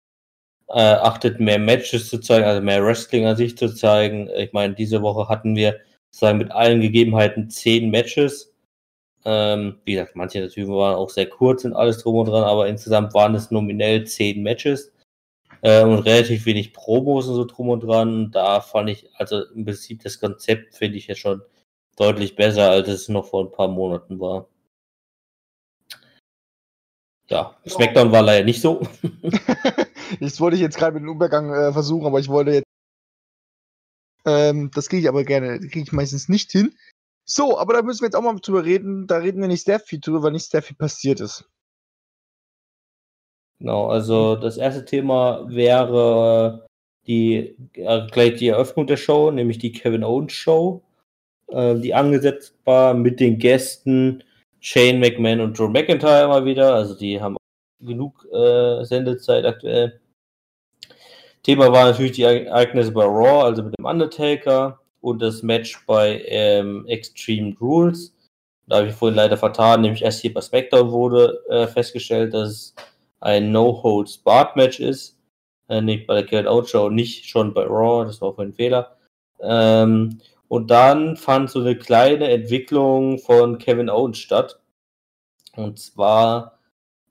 äh, 0.68 0.80
achtet 0.80 1.40
mehr 1.40 1.58
Matches 1.58 2.08
zu 2.08 2.20
zeigen, 2.20 2.46
also 2.46 2.62
mehr 2.62 2.84
Wrestling 2.84 3.26
an 3.26 3.36
sich 3.36 3.58
zu 3.58 3.74
zeigen. 3.74 4.30
Ich 4.36 4.52
meine, 4.52 4.74
diese 4.74 5.02
Woche 5.02 5.28
hatten 5.28 5.56
wir 5.56 5.80
sagen 6.10 6.38
mit 6.38 6.52
allen 6.52 6.80
Gegebenheiten 6.80 7.50
zehn 7.50 7.90
Matches. 7.90 8.49
Ähm, 9.24 9.78
wie 9.84 9.92
gesagt, 9.92 10.16
manche 10.16 10.40
der 10.40 10.48
Typen 10.48 10.74
waren 10.74 10.94
auch 10.94 11.10
sehr 11.10 11.28
kurz 11.28 11.64
und 11.64 11.74
alles 11.74 11.98
drum 11.98 12.16
und 12.16 12.26
dran, 12.26 12.44
aber 12.44 12.68
insgesamt 12.68 13.12
waren 13.12 13.34
es 13.34 13.50
nominell 13.50 14.06
zehn 14.06 14.42
Matches 14.42 14.92
äh, 15.62 15.84
und 15.84 16.00
relativ 16.00 16.46
wenig 16.46 16.72
Promos 16.72 17.28
und 17.28 17.34
so 17.34 17.44
drum 17.44 17.68
und 17.68 17.80
dran. 17.80 18.30
Da 18.30 18.60
fand 18.60 18.88
ich, 18.90 19.10
also 19.16 19.44
im 19.54 19.64
Prinzip 19.64 20.02
das 20.02 20.20
Konzept 20.20 20.74
finde 20.74 20.96
ich 20.98 21.06
ja 21.06 21.14
schon 21.14 21.42
deutlich 21.96 22.34
besser, 22.36 22.70
als 22.70 22.88
es 22.88 23.08
noch 23.08 23.26
vor 23.26 23.44
ein 23.44 23.52
paar 23.52 23.68
Monaten 23.68 24.20
war. 24.20 24.48
Ja, 27.28 27.56
SmackDown 27.68 28.10
war 28.10 28.22
leider 28.22 28.44
nicht 28.44 28.60
so. 28.60 28.80
das 30.20 30.40
wollte 30.40 30.56
ich 30.56 30.62
jetzt 30.62 30.76
gerade 30.78 30.94
mit 30.94 31.02
dem 31.02 31.14
Übergang 31.14 31.52
äh, 31.52 31.72
versuchen, 31.72 32.06
aber 32.06 32.18
ich 32.18 32.28
wollte 32.28 32.52
jetzt. 32.52 32.64
Ähm, 34.26 34.70
das 34.74 34.88
kriege 34.88 35.02
ich 35.02 35.08
aber 35.08 35.24
gerne, 35.24 35.60
kriege 35.60 35.82
ich 35.82 35.92
meistens 35.92 36.28
nicht 36.28 36.50
hin. 36.50 36.74
So, 37.24 37.58
aber 37.58 37.74
da 37.74 37.82
müssen 37.82 38.00
wir 38.00 38.06
jetzt 38.06 38.16
auch 38.16 38.22
mal 38.22 38.36
drüber 38.40 38.64
reden. 38.64 39.06
Da 39.06 39.18
reden 39.18 39.40
wir 39.40 39.48
nicht 39.48 39.64
sehr 39.64 39.80
viel 39.80 40.00
drüber, 40.00 40.22
weil 40.22 40.32
nicht 40.32 40.50
sehr 40.50 40.62
viel 40.62 40.76
passiert 40.76 41.20
ist. 41.20 41.48
Genau, 43.60 43.88
also 43.88 44.36
das 44.36 44.56
erste 44.56 44.84
Thema 44.84 45.46
wäre 45.48 46.66
die, 47.06 47.56
äh, 47.74 48.06
gleich 48.10 48.36
die 48.36 48.48
Eröffnung 48.48 48.86
der 48.86 48.96
Show, 48.96 49.30
nämlich 49.30 49.58
die 49.58 49.72
Kevin 49.72 50.02
Owens 50.02 50.32
Show, 50.32 50.82
äh, 51.48 51.74
die 51.76 51.94
angesetzt 51.94 52.54
war 52.64 52.94
mit 52.94 53.20
den 53.20 53.38
Gästen 53.38 54.24
Shane 54.60 54.98
McMahon 54.98 55.40
und 55.40 55.58
Drew 55.58 55.68
McIntyre 55.68 56.28
mal 56.28 56.44
wieder. 56.46 56.74
Also 56.74 56.94
die 56.94 57.20
haben 57.20 57.36
genug 57.80 58.26
äh, 58.32 58.84
Sendezeit 58.84 59.44
aktuell. 59.44 60.00
Thema 61.42 61.72
war 61.72 61.90
natürlich 61.90 62.12
die 62.12 62.22
Ereignisse 62.22 62.92
bei 62.92 63.04
Raw, 63.04 63.44
also 63.44 63.62
mit 63.62 63.74
dem 63.78 63.84
Undertaker 63.86 64.79
und 65.00 65.20
das 65.20 65.42
Match 65.42 65.84
bei 65.86 66.22
ähm, 66.26 66.86
Extreme 66.86 67.56
Rules. 67.60 68.14
Da 68.66 68.78
habe 68.78 68.88
ich 68.88 68.94
vorhin 68.94 69.16
leider 69.16 69.36
vertan, 69.36 69.80
nämlich 69.80 70.02
erst 70.02 70.20
hier 70.20 70.32
bei 70.32 70.40
SmackDown 70.40 70.90
wurde 70.90 71.42
äh, 71.48 71.66
festgestellt, 71.66 72.34
dass 72.34 72.48
es 72.48 72.74
ein 73.20 73.50
No-Holds-Barred-Match 73.52 74.80
ist. 74.80 75.18
Äh, 75.68 75.80
nicht 75.80 76.06
bei 76.06 76.14
der 76.14 76.26
Kevin 76.26 76.46
Out 76.46 76.68
Show, 76.68 76.88
nicht 76.88 77.26
schon 77.26 77.52
bei 77.54 77.64
Raw, 77.64 78.04
das 78.04 78.20
war 78.20 78.34
vorhin 78.34 78.52
ein 78.52 78.56
Fehler. 78.56 78.96
Ähm, 79.40 80.20
und 80.48 80.70
dann 80.70 81.16
fand 81.16 81.50
so 81.50 81.60
eine 81.60 81.76
kleine 81.76 82.28
Entwicklung 82.28 83.18
von 83.18 83.58
Kevin 83.58 83.88
Owens 83.88 84.18
statt. 84.18 84.60
Und 85.56 85.78
zwar 85.78 86.58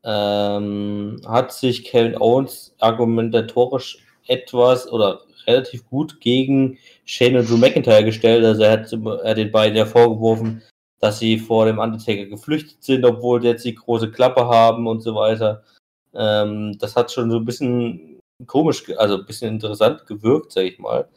ähm, 0.04 1.22
hat 1.26 1.52
sich 1.54 1.86
Kevin 1.86 2.18
Owens 2.18 2.76
argumentatorisch 2.80 4.00
etwas 4.30 4.92
oder 4.92 5.22
relativ 5.48 5.88
gut 5.90 6.20
gegen 6.22 6.78
Shane 7.06 7.38
und 7.38 7.50
Drew 7.50 7.58
McIntyre 7.58 8.04
gestellt. 8.04 8.46
Also 8.46 8.64
er 8.64 8.72
hat, 8.72 8.94
er 8.94 9.30
hat 9.30 9.38
den 9.38 9.52
beiden 9.52 9.78
ja 9.78 9.86
vorgeworfen, 9.86 10.62
dass 11.00 11.20
sie 11.20 11.38
vor 11.38 11.66
dem 11.66 11.80
Undertaker 11.80 12.26
geflüchtet 12.26 12.84
sind, 12.84 13.06
obwohl 13.06 13.44
jetzt 13.44 13.66
die 13.66 13.76
große 13.76 14.12
Klappe 14.12 14.48
haben 14.48 14.88
und 14.88 15.02
so 15.02 15.16
weiter. 15.16 15.64
Ähm, 16.14 16.78
das 16.80 16.96
hat 16.96 17.12
schon 17.12 17.32
so 17.32 17.38
ein 17.38 17.46
bisschen 17.46 18.20
komisch, 18.46 18.84
also 18.98 19.16
ein 19.16 19.26
bisschen 19.26 19.54
interessant 19.54 20.06
gewirkt, 20.08 20.52
sag 20.52 20.64
ich 20.64 20.80
mal. 20.80 21.08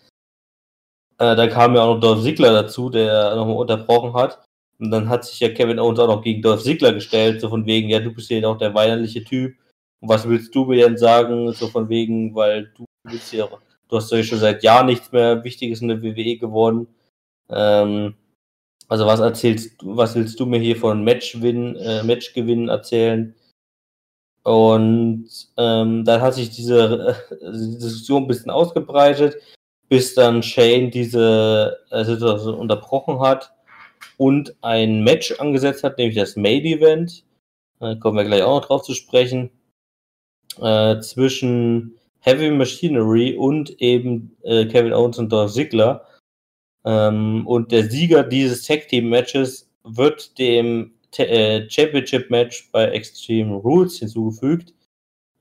Äh, 1.18 1.36
da 1.36 1.46
kam 1.48 1.74
ja 1.74 1.82
auch 1.82 1.94
noch 1.94 2.00
Dolph 2.00 2.22
Ziggler 2.22 2.52
dazu, 2.52 2.90
der 2.90 3.34
nochmal 3.36 3.56
unterbrochen 3.56 4.14
hat. 4.14 4.44
Und 4.78 4.90
dann 4.90 5.08
hat 5.08 5.24
sich 5.24 5.38
ja 5.40 5.48
Kevin 5.50 5.78
Owens 5.78 6.00
auch 6.00 6.08
noch 6.08 6.22
gegen 6.22 6.42
Dolph 6.42 6.62
Ziggler 6.62 6.92
gestellt, 6.92 7.40
so 7.40 7.48
von 7.48 7.66
wegen, 7.66 7.88
ja, 7.88 8.00
du 8.00 8.12
bist 8.12 8.30
ja 8.30 8.46
auch 8.48 8.58
der 8.58 8.74
weinerliche 8.74 9.22
Typ. 9.22 9.54
Und 10.00 10.08
was 10.08 10.28
willst 10.28 10.54
du 10.54 10.64
mir 10.64 10.84
denn 10.84 10.98
sagen? 10.98 11.52
So 11.52 11.68
von 11.68 11.88
wegen, 11.88 12.34
weil 12.34 12.72
du 12.76 12.84
ja, 13.30 13.48
du 13.88 13.96
hast 13.96 14.10
ja 14.12 14.22
schon 14.22 14.38
seit 14.38 14.62
Jahren 14.62 14.86
nichts 14.86 15.12
mehr 15.12 15.42
Wichtiges 15.44 15.80
in 15.80 15.88
der 15.88 16.02
WWE 16.02 16.36
gewonnen. 16.36 16.86
Ähm, 17.50 18.14
also 18.88 19.06
was 19.06 19.20
erzählst 19.20 19.80
du, 19.80 19.96
was 19.96 20.14
willst 20.14 20.38
du 20.38 20.46
mir 20.46 20.60
hier 20.60 20.76
von 20.76 21.04
Matchwin, 21.04 21.76
äh, 21.76 22.02
Matchgewinnen 22.02 22.68
erzählen? 22.68 23.34
Und 24.44 25.28
ähm, 25.56 26.04
dann 26.04 26.20
hat 26.20 26.34
sich 26.34 26.50
diese, 26.50 27.16
äh, 27.30 27.52
Diskussion 27.52 28.24
ein 28.24 28.28
bisschen 28.28 28.50
ausgebreitet 28.50 29.36
bis 29.92 30.14
dann 30.14 30.42
Shane 30.42 30.90
diese 30.90 31.78
äh, 31.90 32.02
Situation 32.02 32.54
unterbrochen 32.54 33.20
hat 33.20 33.52
und 34.16 34.56
ein 34.62 35.04
Match 35.04 35.38
angesetzt 35.38 35.84
hat, 35.84 35.98
nämlich 35.98 36.16
das 36.16 36.34
Main 36.34 36.64
Event. 36.64 37.24
Da 37.78 37.94
kommen 37.96 38.16
wir 38.16 38.24
gleich 38.24 38.42
auch 38.42 38.62
noch 38.62 38.66
drauf 38.66 38.84
zu 38.84 38.94
sprechen. 38.94 39.50
Äh, 40.58 41.00
zwischen 41.00 41.98
Heavy 42.24 42.50
Machinery 42.50 43.36
und 43.36 43.80
eben 43.80 44.36
äh, 44.42 44.64
Kevin 44.66 44.92
Owens 44.92 45.18
und 45.18 45.30
Dolph 45.30 45.52
Ziggler. 45.52 46.06
Ähm, 46.84 47.46
und 47.46 47.72
der 47.72 47.90
Sieger 47.90 48.22
dieses 48.22 48.64
Tag 48.64 48.88
Team 48.88 49.08
Matches 49.08 49.68
wird 49.84 50.38
dem 50.38 50.94
T 51.10 51.24
äh, 51.24 51.68
Championship 51.68 52.30
Match 52.30 52.70
bei 52.72 52.84
Extreme 52.86 53.56
Rules 53.56 53.98
hinzugefügt. 53.98 54.72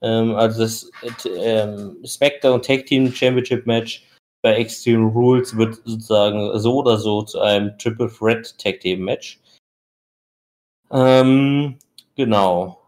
Ähm, 0.01 0.35
also 0.35 0.61
das 0.61 0.91
äh, 1.25 2.05
SmackDown 2.05 2.61
Tag 2.61 2.87
Team 2.87 3.11
Championship 3.13 3.67
Match 3.67 4.07
bei 4.41 4.55
Extreme 4.55 5.07
Rules 5.11 5.55
wird 5.55 5.75
sozusagen 5.85 6.57
so 6.59 6.77
oder 6.77 6.97
so 6.97 7.21
zu 7.21 7.39
einem 7.39 7.77
Triple 7.77 8.11
Threat 8.11 8.57
Tag 8.57 8.79
Team 8.79 9.01
Match. 9.01 9.39
Ähm, 10.91 11.77
genau. 12.15 12.80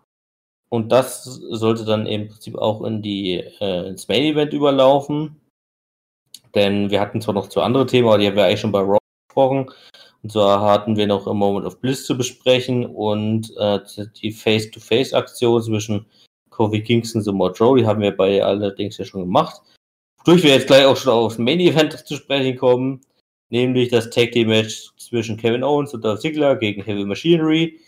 Und 0.74 0.92
das 0.92 1.26
sollte 1.26 1.86
dann 1.86 2.08
im 2.08 2.30
Prinzip 2.30 2.58
auch 2.58 2.84
in 2.84 3.04
die, 3.04 3.36
äh, 3.62 3.88
ins 3.90 4.08
Main 4.08 4.24
Event 4.24 4.54
überlaufen. 4.54 5.40
Denn 6.56 6.90
wir 6.90 7.00
hatten 7.00 7.22
zwar 7.22 7.36
noch 7.36 7.48
zwei 7.50 7.62
andere 7.62 7.86
Themen, 7.86 8.08
aber 8.08 8.18
die 8.18 8.26
haben 8.26 8.36
wir 8.36 8.46
eigentlich 8.46 8.62
schon 8.62 8.72
bei 8.72 8.80
Raw 8.80 8.98
gesprochen. 9.28 9.72
Und 10.24 10.32
zwar 10.32 10.62
hatten 10.62 10.98
wir 10.98 11.06
noch 11.06 11.28
im 11.28 11.38
Moment 11.38 11.68
of 11.68 11.80
Bliss 11.80 12.08
zu 12.08 12.18
besprechen 12.18 12.88
und 12.88 13.56
äh, 13.58 13.82
die 14.20 14.32
Face-to-Face-Aktion 14.32 15.62
zwischen 15.62 16.08
Kofi 16.50 16.82
Kingston 16.82 17.22
und 17.22 17.36
Mojo, 17.36 17.76
die 17.76 17.86
haben 17.86 18.02
wir 18.02 18.18
bei 18.18 18.44
allerdings 18.44 18.98
ja 18.98 19.06
schon 19.06 19.22
gemacht. 19.22 19.62
Wodurch 20.26 20.42
wir 20.42 20.56
jetzt 20.56 20.66
gleich 20.66 20.86
auch 20.86 20.98
schon 20.98 21.14
aufs 21.14 21.38
Main 21.38 21.60
Event 21.60 21.94
zu 22.08 22.16
sprechen 22.16 22.58
kommen, 22.58 23.02
nämlich 23.52 23.90
das 23.90 24.10
Tag 24.10 24.32
Team 24.32 24.48
Match 24.48 24.90
zwischen 24.98 25.38
Kevin 25.38 25.64
Owens 25.64 25.94
und 25.94 26.04
Dolph 26.04 26.22
Ziggler 26.22 26.56
gegen 26.56 26.82
Heavy 26.82 27.06
Machinery. 27.06 27.80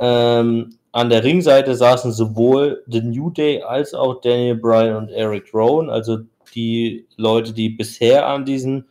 Ähm, 0.00 0.76
an 0.92 1.10
der 1.10 1.22
Ringseite 1.22 1.74
saßen 1.74 2.12
sowohl 2.12 2.82
The 2.86 3.02
New 3.02 3.30
Day 3.30 3.62
als 3.62 3.94
auch 3.94 4.20
Daniel 4.20 4.56
Bryan 4.56 4.96
und 4.96 5.08
Eric 5.10 5.54
Rowan, 5.54 5.88
also 5.88 6.18
die 6.54 7.06
Leute, 7.16 7.52
die 7.52 7.70
bisher 7.70 8.26
an 8.26 8.44
diesen 8.44 8.86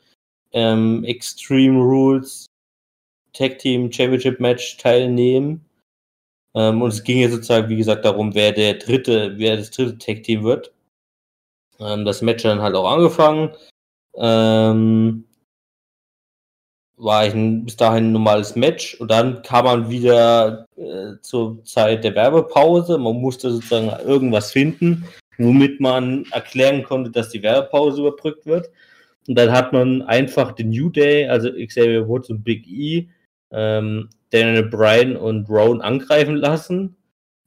ähm, 0.54 1.04
Extreme 1.04 1.80
Rules 1.80 2.46
Tag 3.34 3.60
Team 3.60 3.92
Championship 3.92 4.40
Match 4.40 4.78
teilnehmen. 4.78 5.66
Ähm, 6.56 6.82
und 6.82 6.90
es 6.90 7.04
ging 7.04 7.20
ja 7.20 7.30
sozusagen, 7.30 7.70
wie 7.70 7.78
gesagt, 7.78 8.06
darum, 8.06 8.34
wer 8.34 8.52
der 8.52 8.76
dritte, 8.76 9.38
wer 9.38 9.58
das 9.58 9.72
dritte 9.72 9.98
Tag 9.98 10.24
Team 10.24 10.44
wird. 10.44 10.74
Ähm, 11.80 12.06
das 12.06 12.22
Match 12.22 12.44
dann 12.44 12.62
halt 12.62 12.76
auch 12.76 12.90
angefangen. 12.90 13.54
Ähm, 14.16 15.26
war 17.00 17.22
ein 17.22 17.66
bis 17.66 17.78
dahin 17.78 18.08
ein 18.08 18.12
normales 18.12 18.56
Match 18.56 18.96
und 18.96 19.10
dann 19.10 19.42
kam 19.42 19.66
man 19.66 19.90
wieder 19.90 20.66
äh, 20.76 21.14
zur 21.22 21.64
Zeit 21.64 22.04
der 22.04 22.14
Werbepause. 22.14 22.98
Man 22.98 23.16
musste 23.16 23.50
sozusagen 23.52 23.90
irgendwas 24.06 24.52
finden, 24.52 25.06
womit 25.38 25.80
man 25.80 26.26
erklären 26.32 26.84
konnte, 26.84 27.10
dass 27.10 27.30
die 27.30 27.42
Werbepause 27.42 28.02
überbrückt 28.02 28.46
wird. 28.46 28.70
Und 29.28 29.36
dann 29.36 29.52
hat 29.52 29.72
man 29.74 30.02
einfach 30.04 30.52
den 30.52 30.70
New 30.70 30.90
Day, 30.90 31.28
also 31.28 31.52
Xavier 31.52 32.08
Woods 32.08 32.30
und 32.30 32.44
Big 32.44 32.68
E, 32.68 33.08
ähm, 33.52 34.10
Daniel 34.32 34.64
Bryan 34.64 35.16
und 35.16 35.50
Rowan 35.50 35.82
angreifen 35.82 36.36
lassen. 36.36 36.98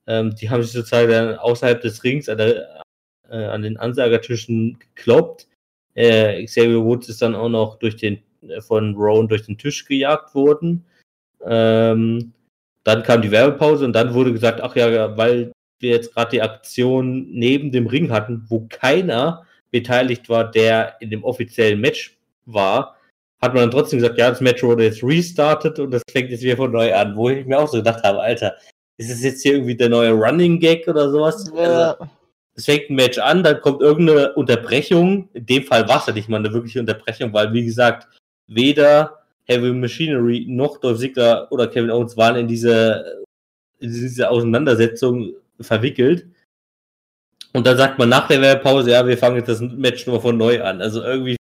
Ähm, 0.06 0.34
die 0.34 0.48
haben 0.48 0.62
sich 0.62 0.72
sozusagen 0.72 1.10
dann 1.10 1.36
außerhalb 1.36 1.80
des 1.80 2.02
Rings 2.02 2.28
an 2.28 2.38
der, 2.38 2.82
äh, 3.28 3.44
an 3.44 3.62
den 3.62 3.76
Ansagertischen 3.76 4.78
gekloppt. 4.78 5.46
Äh, 5.94 6.44
Xavier 6.44 6.82
Woods 6.82 7.08
ist 7.08 7.20
dann 7.20 7.34
auch 7.34 7.48
noch 7.50 7.78
durch 7.78 7.96
den, 7.96 8.22
von 8.60 8.94
Rowan 8.94 9.28
durch 9.28 9.46
den 9.46 9.58
Tisch 9.58 9.84
gejagt 9.84 10.34
worden. 10.34 10.84
Ähm, 11.44 12.32
dann 12.84 13.02
kam 13.02 13.22
die 13.22 13.30
Werbepause 13.30 13.84
und 13.84 13.92
dann 13.92 14.14
wurde 14.14 14.32
gesagt, 14.32 14.60
ach 14.60 14.74
ja, 14.76 15.16
weil 15.16 15.52
wir 15.78 15.90
jetzt 15.90 16.14
gerade 16.14 16.30
die 16.30 16.42
Aktion 16.42 17.26
neben 17.30 17.72
dem 17.72 17.86
Ring 17.86 18.10
hatten, 18.10 18.44
wo 18.48 18.66
keiner 18.68 19.44
beteiligt 19.70 20.28
war, 20.28 20.50
der 20.50 20.96
in 21.00 21.10
dem 21.10 21.24
offiziellen 21.24 21.80
Match 21.80 22.16
war, 22.46 22.96
hat 23.40 23.54
man 23.54 23.64
dann 23.64 23.70
trotzdem 23.70 23.98
gesagt, 23.98 24.18
ja, 24.18 24.30
das 24.30 24.40
Match 24.40 24.62
wurde 24.62 24.84
jetzt 24.84 25.02
restartet 25.02 25.78
und 25.78 25.90
das 25.90 26.02
fängt 26.10 26.30
jetzt 26.30 26.42
wieder 26.42 26.56
von 26.56 26.70
neu 26.70 26.94
an, 26.94 27.16
wo 27.16 27.28
ich 27.28 27.44
mir 27.46 27.58
auch 27.58 27.68
so 27.68 27.78
gedacht 27.78 28.02
habe, 28.04 28.20
Alter, 28.20 28.54
ist 28.98 29.10
das 29.10 29.22
jetzt 29.22 29.42
hier 29.42 29.54
irgendwie 29.54 29.76
der 29.76 29.88
neue 29.88 30.12
Running 30.12 30.60
Gag 30.60 30.86
oder 30.86 31.10
sowas? 31.10 31.50
Ja. 31.54 31.92
Also, 31.92 32.10
es 32.54 32.66
fängt 32.66 32.90
ein 32.90 32.96
Match 32.96 33.18
an, 33.18 33.42
dann 33.42 33.60
kommt 33.60 33.80
irgendeine 33.80 34.34
Unterbrechung. 34.34 35.28
In 35.32 35.46
dem 35.46 35.62
Fall 35.62 35.88
war 35.88 36.00
es 36.00 36.06
ja 36.06 36.12
nicht 36.12 36.28
mal 36.28 36.36
eine 36.36 36.52
wirkliche 36.52 36.80
Unterbrechung, 36.80 37.32
weil, 37.32 37.52
wie 37.52 37.64
gesagt, 37.64 38.08
weder 38.54 39.22
Heavy 39.44 39.72
Machinery 39.72 40.46
noch 40.48 40.78
Dolph 40.78 40.98
Ziggler 40.98 41.50
oder 41.50 41.66
Kevin 41.66 41.90
Owens 41.90 42.16
waren 42.16 42.36
in 42.36 42.48
diese, 42.48 43.24
in 43.80 43.92
diese 43.92 44.30
Auseinandersetzung 44.30 45.34
verwickelt. 45.60 46.26
Und 47.52 47.66
dann 47.66 47.76
sagt 47.76 47.98
man 47.98 48.08
nach 48.08 48.28
der 48.28 48.40
Werbepause, 48.40 48.92
ja, 48.92 49.06
wir 49.06 49.18
fangen 49.18 49.36
jetzt 49.36 49.48
das 49.48 49.60
Match 49.60 50.06
nur 50.06 50.20
von 50.20 50.36
neu 50.36 50.62
an. 50.62 50.80
Also 50.80 51.02
irgendwie, 51.02 51.36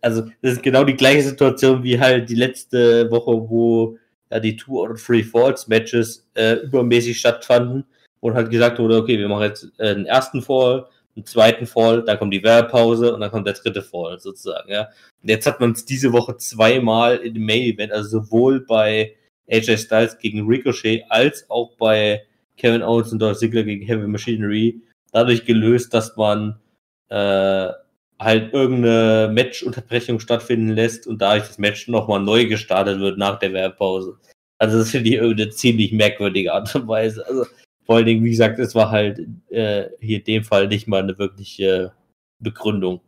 also 0.00 0.22
das 0.40 0.54
ist 0.54 0.62
genau 0.62 0.84
die 0.84 0.96
gleiche 0.96 1.22
Situation 1.22 1.82
wie 1.84 2.00
halt 2.00 2.28
die 2.28 2.34
letzte 2.34 3.10
Woche, 3.10 3.48
wo 3.48 3.98
ja 4.30 4.40
die 4.40 4.56
Two 4.56 4.80
oder 4.80 4.94
Three 4.94 5.22
Falls 5.22 5.68
Matches 5.68 6.26
äh, 6.34 6.54
übermäßig 6.54 7.18
stattfanden 7.18 7.84
und 8.20 8.34
halt 8.34 8.50
gesagt 8.50 8.78
wurde, 8.78 8.96
okay, 8.96 9.18
wir 9.18 9.28
machen 9.28 9.44
jetzt 9.44 9.70
äh, 9.78 9.94
den 9.94 10.06
ersten 10.06 10.42
Fall, 10.42 10.86
einen 11.16 11.26
zweiten 11.26 11.66
Fall, 11.66 12.02
dann 12.04 12.18
kommt 12.18 12.32
die 12.32 12.42
Werbepause 12.42 13.14
und 13.14 13.20
dann 13.20 13.30
kommt 13.30 13.46
der 13.46 13.54
dritte 13.54 13.82
Fall 13.82 14.18
sozusagen, 14.18 14.70
ja. 14.70 14.88
Und 15.22 15.28
jetzt 15.28 15.46
hat 15.46 15.60
man 15.60 15.72
es 15.72 15.84
diese 15.84 16.12
Woche 16.12 16.36
zweimal 16.36 17.16
in 17.16 17.34
dem 17.34 17.44
Main 17.44 17.62
Event, 17.62 17.92
also 17.92 18.20
sowohl 18.20 18.60
bei 18.66 19.14
AJ 19.50 19.78
Styles 19.78 20.18
gegen 20.18 20.46
Ricochet 20.46 21.04
als 21.08 21.48
auch 21.50 21.76
bei 21.76 22.22
Kevin 22.56 22.82
Owens 22.82 23.12
und 23.12 23.18
Dolph 23.20 23.38
Ziggler 23.38 23.64
gegen 23.64 23.84
Heavy 23.84 24.06
Machinery 24.06 24.80
dadurch 25.12 25.44
gelöst, 25.44 25.92
dass 25.92 26.16
man 26.16 26.58
äh, 27.08 27.68
halt 28.18 28.52
irgendeine 28.54 29.30
Match-Unterbrechung 29.32 30.20
stattfinden 30.20 30.70
lässt 30.70 31.06
und 31.06 31.20
dadurch 31.20 31.48
das 31.48 31.58
Match 31.58 31.88
nochmal 31.88 32.20
neu 32.20 32.46
gestartet 32.46 33.00
wird 33.00 33.18
nach 33.18 33.38
der 33.38 33.52
Werbepause. 33.52 34.16
Also 34.58 34.78
das 34.78 34.90
finde 34.90 35.10
ich 35.10 35.20
eine 35.20 35.50
ziemlich 35.50 35.92
merkwürdige 35.92 36.52
Art 36.52 36.74
und 36.74 36.88
Weise. 36.88 37.26
Also 37.26 37.46
vor 37.84 37.96
allen 37.96 38.06
Dingen, 38.06 38.24
wie 38.24 38.30
gesagt, 38.30 38.58
es 38.58 38.74
war 38.74 38.90
halt 38.90 39.20
äh, 39.50 39.88
hier 40.00 40.18
in 40.18 40.24
dem 40.24 40.44
Fall 40.44 40.68
nicht 40.68 40.86
mal 40.86 41.02
eine 41.02 41.18
wirkliche 41.18 41.92
Begründung. 42.38 43.00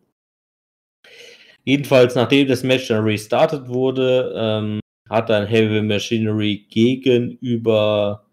Jedenfalls, 1.65 2.15
nachdem 2.15 2.49
das 2.49 2.63
Match 2.63 2.89
dann 2.89 3.05
restartet 3.05 3.69
wurde, 3.69 4.35
ähm, 4.37 4.81
hat 5.09 5.31
dann 5.31 5.47
Heavy 5.47 5.81
Machinery 5.83 6.67
gegenüber 6.69 8.27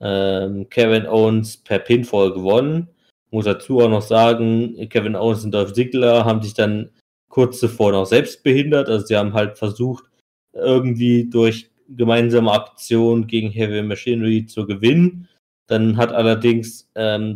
ähm, 0.00 0.68
Kevin 0.70 1.06
Owens 1.06 1.56
per 1.56 1.78
Pinfall 1.78 2.32
gewonnen. 2.32 2.88
Muss 3.30 3.46
dazu 3.46 3.80
auch 3.80 3.88
noch 3.88 4.02
sagen, 4.02 4.88
Kevin 4.88 5.16
Owens 5.16 5.44
und 5.44 5.52
Dolph 5.52 5.72
Ziggler 5.72 6.24
haben 6.24 6.42
sich 6.42 6.54
dann 6.54 6.90
kurz 7.28 7.58
zuvor 7.58 7.92
noch 7.92 8.06
selbst 8.06 8.44
behindert. 8.44 8.88
Also 8.88 9.06
sie 9.06 9.16
haben 9.16 9.34
halt 9.34 9.58
versucht, 9.58 10.04
irgendwie 10.52 11.28
durch 11.28 11.70
gemeinsame 11.88 12.52
Aktion 12.52 13.26
gegen 13.26 13.50
Heavy 13.50 13.82
Machinery 13.82 14.46
zu 14.46 14.66
gewinnen. 14.66 15.28
Dann 15.66 15.96
hat 15.96 16.12
allerdings 16.12 16.90
ähm, 16.94 17.34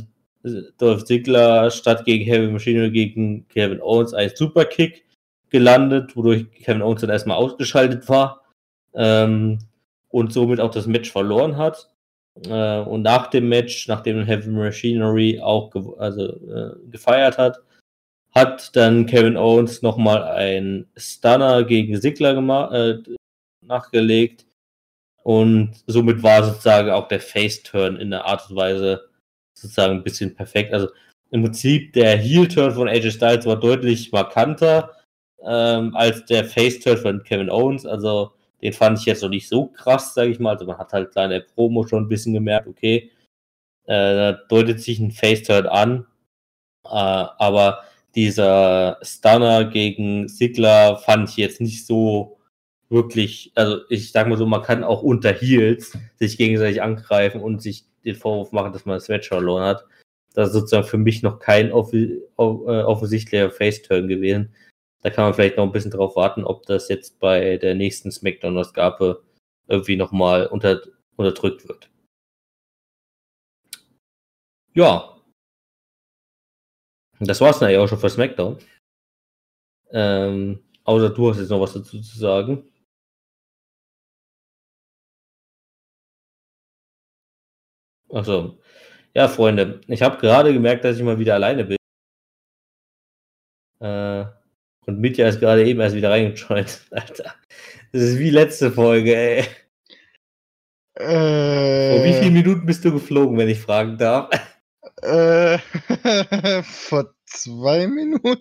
Dolph 0.78 1.04
Ziggler 1.04 1.70
statt 1.70 2.04
gegen 2.04 2.24
Heavy 2.24 2.50
Machinery 2.50 2.90
gegen 2.90 3.48
Kevin 3.48 3.80
Owens 3.80 4.14
einen 4.14 4.34
Superkick 4.34 5.04
gelandet, 5.50 6.16
wodurch 6.16 6.50
Kevin 6.52 6.82
Owens 6.82 7.00
dann 7.00 7.10
erstmal 7.10 7.38
ausgeschaltet 7.38 8.08
war 8.08 8.42
ähm, 8.94 9.58
und 10.08 10.32
somit 10.32 10.60
auch 10.60 10.70
das 10.70 10.86
Match 10.86 11.10
verloren 11.10 11.56
hat. 11.56 11.90
Äh, 12.46 12.80
und 12.80 13.02
nach 13.02 13.28
dem 13.28 13.48
Match, 13.48 13.88
nachdem 13.88 14.22
Heavy 14.24 14.50
Machinery 14.50 15.40
auch 15.40 15.70
ge 15.70 15.82
also, 15.98 16.24
äh, 16.24 16.90
gefeiert 16.90 17.38
hat, 17.38 17.58
hat 18.34 18.76
dann 18.76 19.06
Kevin 19.06 19.36
Owens 19.36 19.82
nochmal 19.82 20.22
ein 20.22 20.86
Stunner 20.96 21.64
gegen 21.64 22.00
Sigler 22.00 22.72
äh, 22.72 22.98
nachgelegt. 23.64 24.46
Und 25.22 25.72
somit 25.86 26.22
war 26.22 26.42
sozusagen 26.42 26.90
auch 26.90 27.08
der 27.08 27.20
Face-Turn 27.20 27.96
in 27.96 28.10
der 28.10 28.24
Art 28.24 28.48
und 28.48 28.56
Weise 28.56 29.08
sozusagen 29.54 29.94
ein 29.94 30.04
bisschen 30.04 30.34
perfekt. 30.34 30.72
Also 30.72 30.88
im 31.30 31.42
Prinzip 31.42 31.92
der 31.92 32.16
Heel-Turn 32.16 32.72
von 32.72 32.88
AJ 32.88 33.12
Styles 33.12 33.46
war 33.46 33.60
deutlich 33.60 34.12
markanter 34.12 34.96
ähm, 35.44 35.94
als 35.94 36.24
der 36.24 36.44
Face-Turn 36.44 36.98
von 36.98 37.22
Kevin 37.22 37.50
Owens. 37.50 37.84
Also 37.84 38.32
den 38.62 38.72
fand 38.72 38.98
ich 38.98 39.04
jetzt 39.04 39.22
noch 39.22 39.28
nicht 39.28 39.48
so 39.48 39.66
krass, 39.66 40.14
sage 40.14 40.30
ich 40.30 40.38
mal. 40.38 40.52
Also 40.52 40.64
man 40.64 40.78
hat 40.78 40.92
halt 40.92 41.12
kleine 41.12 41.40
Promo 41.40 41.86
schon 41.86 42.04
ein 42.04 42.08
bisschen 42.08 42.32
gemerkt, 42.32 42.66
okay, 42.66 43.10
äh, 43.84 44.14
da 44.14 44.32
deutet 44.32 44.80
sich 44.80 44.98
ein 44.98 45.10
Face-Turn 45.12 45.66
an. 45.66 46.06
Äh, 46.84 46.88
aber 46.88 47.84
dieser 48.14 48.98
Stunner 49.02 49.64
gegen 49.64 50.28
Sigler 50.28 50.96
fand 50.96 51.28
ich 51.30 51.36
jetzt 51.36 51.60
nicht 51.60 51.86
so 51.86 52.37
wirklich, 52.90 53.52
also 53.54 53.80
ich 53.88 54.12
sag 54.12 54.28
mal 54.28 54.38
so, 54.38 54.46
man 54.46 54.62
kann 54.62 54.84
auch 54.84 55.02
unter 55.02 55.32
Heels 55.32 55.96
sich 56.16 56.38
gegenseitig 56.38 56.82
angreifen 56.82 57.40
und 57.40 57.62
sich 57.62 57.84
den 58.04 58.14
Vorwurf 58.14 58.52
machen, 58.52 58.72
dass 58.72 58.86
man 58.86 58.96
das 58.96 59.08
Match 59.08 59.28
verloren 59.28 59.64
hat. 59.64 59.84
Das 60.34 60.48
ist 60.48 60.54
sozusagen 60.54 60.86
für 60.86 60.98
mich 60.98 61.22
noch 61.22 61.38
kein 61.38 61.72
off 61.72 61.92
äh, 61.92 62.20
offensichtlicher 62.38 63.50
Face-Turn 63.50 64.08
gewesen. 64.08 64.54
Da 65.02 65.10
kann 65.10 65.24
man 65.24 65.34
vielleicht 65.34 65.56
noch 65.56 65.64
ein 65.64 65.72
bisschen 65.72 65.90
drauf 65.90 66.16
warten, 66.16 66.44
ob 66.44 66.66
das 66.66 66.88
jetzt 66.88 67.18
bei 67.20 67.56
der 67.58 67.74
nächsten 67.74 68.10
Smackdown-Ausgabe 68.10 69.22
irgendwie 69.68 69.96
nochmal 69.96 70.46
unter, 70.46 70.80
unterdrückt 71.16 71.68
wird. 71.68 71.90
Ja. 74.74 75.14
Das 77.20 77.40
war's 77.40 77.58
dann 77.58 77.70
ja 77.70 77.80
auch 77.80 77.88
schon 77.88 77.98
für 77.98 78.10
Smackdown. 78.10 78.58
Ähm, 79.90 80.62
außer 80.84 81.10
du 81.10 81.30
hast 81.30 81.38
jetzt 81.38 81.50
noch 81.50 81.60
was 81.60 81.72
dazu 81.72 82.00
zu 82.00 82.18
sagen. 82.18 82.70
Achso. 88.10 88.58
Ja, 89.14 89.28
Freunde, 89.28 89.80
ich 89.88 90.02
habe 90.02 90.18
gerade 90.18 90.52
gemerkt, 90.52 90.84
dass 90.84 90.96
ich 90.96 91.02
mal 91.02 91.18
wieder 91.18 91.34
alleine 91.34 91.64
bin. 91.64 91.76
Äh, 93.80 94.24
und 94.86 95.00
Mitya 95.00 95.28
ist 95.28 95.40
gerade 95.40 95.64
eben 95.66 95.80
erst 95.80 95.96
wieder 95.96 96.10
reingejoint. 96.10 96.86
Alter. 96.90 97.34
Das 97.92 98.02
ist 98.02 98.18
wie 98.18 98.30
letzte 98.30 98.70
Folge, 98.72 99.16
ey. 99.16 99.44
Äh, 100.94 101.96
Vor 101.96 102.04
wie 102.04 102.12
vielen 102.14 102.34
Minuten 102.34 102.66
bist 102.66 102.84
du 102.84 102.92
geflogen, 102.92 103.38
wenn 103.38 103.48
ich 103.48 103.60
fragen 103.60 103.98
darf? 103.98 104.30
Äh, 105.02 105.58
vor 106.62 107.14
zwei 107.30 107.86
Minuten. 107.86 108.38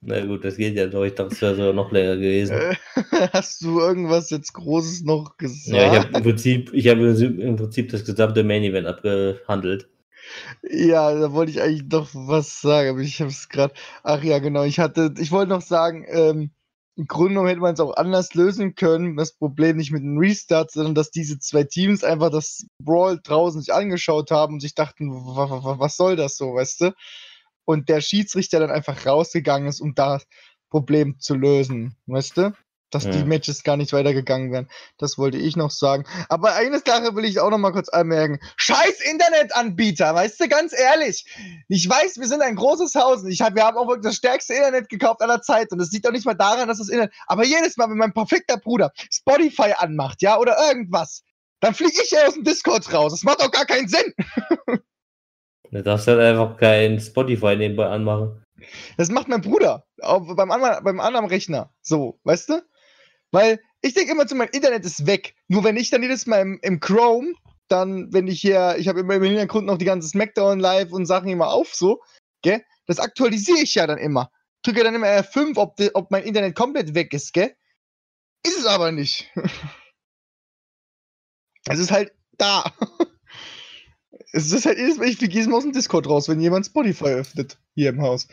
Na 0.00 0.24
gut, 0.24 0.44
das 0.44 0.56
geht 0.56 0.76
ja 0.76 0.86
doch. 0.86 1.04
Ich 1.04 1.14
dachte, 1.14 1.34
es 1.34 1.42
wäre 1.42 1.56
sogar 1.56 1.72
noch 1.72 1.92
länger 1.92 2.16
gewesen. 2.16 2.56
Äh, 2.56 2.74
hast 3.32 3.62
du 3.62 3.80
irgendwas 3.80 4.30
jetzt 4.30 4.52
Großes 4.52 5.02
noch 5.02 5.36
gesagt? 5.36 5.76
Ja, 5.76 5.92
ich 5.92 5.98
habe 5.98 6.16
im 6.16 6.22
Prinzip, 6.22 6.72
ich 6.72 6.88
habe 6.88 7.08
im 7.08 7.56
Prinzip 7.56 7.90
das 7.90 8.04
gesamte 8.04 8.44
Main 8.44 8.62
Event 8.62 8.86
abgehandelt. 8.86 9.88
Ja, 10.62 11.14
da 11.14 11.32
wollte 11.32 11.52
ich 11.52 11.62
eigentlich 11.62 11.90
noch 11.90 12.08
was 12.12 12.60
sagen, 12.60 12.90
aber 12.90 13.00
ich 13.00 13.20
habe 13.20 13.30
es 13.30 13.48
gerade. 13.48 13.74
Ach 14.02 14.22
ja, 14.22 14.38
genau. 14.38 14.64
Ich 14.64 14.78
hatte, 14.78 15.14
ich 15.18 15.30
wollte 15.30 15.50
noch 15.50 15.62
sagen, 15.62 16.04
ähm, 16.08 16.50
im 16.98 17.06
Grunde 17.06 17.30
genommen 17.30 17.48
hätte 17.48 17.60
man 17.60 17.74
es 17.74 17.80
auch 17.80 17.94
anders 17.94 18.34
lösen 18.34 18.74
können. 18.74 19.16
Das 19.16 19.32
Problem 19.32 19.76
nicht 19.76 19.92
mit 19.92 20.02
einem 20.02 20.18
Restart, 20.18 20.72
sondern 20.72 20.96
dass 20.96 21.12
diese 21.12 21.38
zwei 21.38 21.62
Teams 21.62 22.02
einfach 22.02 22.30
das 22.30 22.66
Brawl 22.82 23.20
draußen 23.22 23.60
sich 23.60 23.72
angeschaut 23.72 24.32
haben 24.32 24.54
und 24.54 24.60
sich 24.60 24.74
dachten, 24.74 25.08
was 25.12 25.96
soll 25.96 26.16
das 26.16 26.36
so, 26.36 26.54
weißt 26.54 26.80
du? 26.80 26.94
Und 27.68 27.90
der 27.90 28.00
Schiedsrichter 28.00 28.60
dann 28.60 28.70
einfach 28.70 29.04
rausgegangen 29.04 29.68
ist, 29.68 29.82
um 29.82 29.94
das 29.94 30.26
Problem 30.70 31.20
zu 31.20 31.34
lösen, 31.34 31.96
weißt 32.06 32.38
du? 32.38 32.52
dass 32.90 33.04
ja. 33.04 33.10
die 33.10 33.24
Matches 33.24 33.64
gar 33.64 33.76
nicht 33.76 33.92
weitergegangen 33.92 34.50
wären. 34.50 34.66
Das 34.96 35.18
wollte 35.18 35.36
ich 35.36 35.56
noch 35.56 35.70
sagen. 35.70 36.06
Aber 36.30 36.54
eine 36.54 36.78
Sache 36.78 37.14
will 37.14 37.26
ich 37.26 37.38
auch 37.38 37.50
noch 37.50 37.58
mal 37.58 37.72
kurz 37.72 37.90
anmerken. 37.90 38.38
Scheiß 38.56 39.02
Internetanbieter, 39.02 40.14
weißt 40.14 40.40
du, 40.40 40.48
ganz 40.48 40.72
ehrlich. 40.72 41.26
Ich 41.68 41.86
weiß, 41.86 42.16
wir 42.16 42.26
sind 42.26 42.40
ein 42.40 42.56
großes 42.56 42.94
Haus. 42.94 43.26
Ich 43.26 43.42
hab, 43.42 43.54
wir 43.54 43.64
haben 43.64 43.76
auch 43.76 43.88
wirklich 43.88 44.06
das 44.06 44.16
stärkste 44.16 44.54
Internet 44.54 44.88
gekauft 44.88 45.20
aller 45.20 45.42
Zeit. 45.42 45.70
Und 45.70 45.80
es 45.80 45.92
liegt 45.92 46.08
auch 46.08 46.12
nicht 46.12 46.24
mal 46.24 46.32
daran, 46.32 46.66
dass 46.66 46.78
das 46.78 46.88
Internet. 46.88 47.12
Aber 47.26 47.44
jedes 47.44 47.76
Mal, 47.76 47.90
wenn 47.90 47.98
mein 47.98 48.14
perfekter 48.14 48.56
Bruder 48.56 48.90
Spotify 49.12 49.74
anmacht, 49.76 50.22
ja, 50.22 50.38
oder 50.38 50.56
irgendwas, 50.66 51.24
dann 51.60 51.74
fliege 51.74 52.00
ich 52.02 52.12
ja 52.12 52.26
aus 52.26 52.32
dem 52.32 52.44
Discord 52.44 52.90
raus. 52.94 53.12
Das 53.12 53.22
macht 53.22 53.42
doch 53.42 53.50
gar 53.50 53.66
keinen 53.66 53.88
Sinn. 53.88 54.14
Du 55.70 55.82
darfst 55.82 56.06
halt 56.06 56.20
einfach 56.20 56.56
kein 56.56 57.00
Spotify 57.00 57.56
nebenbei 57.56 57.86
anmachen. 57.86 58.42
Das 58.96 59.10
macht 59.10 59.28
mein 59.28 59.40
Bruder. 59.40 59.84
Beim, 59.98 60.50
anderen, 60.50 60.84
beim 60.84 61.00
anderen 61.00 61.26
Rechner. 61.26 61.72
So, 61.82 62.20
weißt 62.24 62.50
du? 62.50 62.62
Weil 63.30 63.60
ich 63.82 63.94
denke 63.94 64.12
immer 64.12 64.26
zu, 64.26 64.34
mein 64.34 64.48
Internet 64.48 64.84
ist 64.84 65.06
weg. 65.06 65.34
Nur 65.48 65.64
wenn 65.64 65.76
ich 65.76 65.90
dann 65.90 66.02
jedes 66.02 66.26
Mal 66.26 66.40
im, 66.40 66.58
im 66.62 66.80
Chrome, 66.80 67.34
dann, 67.68 68.12
wenn 68.12 68.26
ich 68.26 68.40
hier, 68.40 68.76
ich 68.78 68.88
habe 68.88 69.00
immer 69.00 69.14
im 69.14 69.22
Hintergrund 69.22 69.66
noch 69.66 69.78
die 69.78 69.84
ganze 69.84 70.08
Smackdown 70.08 70.58
live 70.58 70.92
und 70.92 71.06
Sachen 71.06 71.28
immer 71.28 71.48
auf, 71.48 71.74
so, 71.74 72.00
gell? 72.42 72.64
Das 72.86 72.98
aktualisiere 72.98 73.58
ich 73.58 73.74
ja 73.74 73.86
dann 73.86 73.98
immer. 73.98 74.30
Drücke 74.62 74.82
dann 74.82 74.94
immer 74.94 75.06
R5, 75.06 75.58
ob, 75.58 75.76
de, 75.76 75.90
ob 75.94 76.10
mein 76.10 76.24
Internet 76.24 76.56
komplett 76.56 76.94
weg 76.94 77.12
ist, 77.12 77.32
gell? 77.32 77.54
Ist 78.44 78.58
es 78.58 78.66
aber 78.66 78.92
nicht. 78.92 79.30
es 81.68 81.78
ist 81.78 81.90
halt 81.90 82.12
da. 82.38 82.64
es 84.32 84.52
ist 84.52 84.66
halt 84.66 84.78
jedes 84.78 84.98
Mal, 84.98 85.08
ich 85.08 85.16
fliege 85.16 85.34
jedes 85.34 85.48
Mal 85.48 85.56
aus 85.56 85.64
dem 85.64 85.72
Discord 85.72 86.08
raus, 86.08 86.28
wenn 86.28 86.40
jemand 86.40 86.66
Spotify 86.66 87.06
öffnet, 87.06 87.58
hier 87.74 87.90
im 87.90 88.02
Haus. 88.02 88.28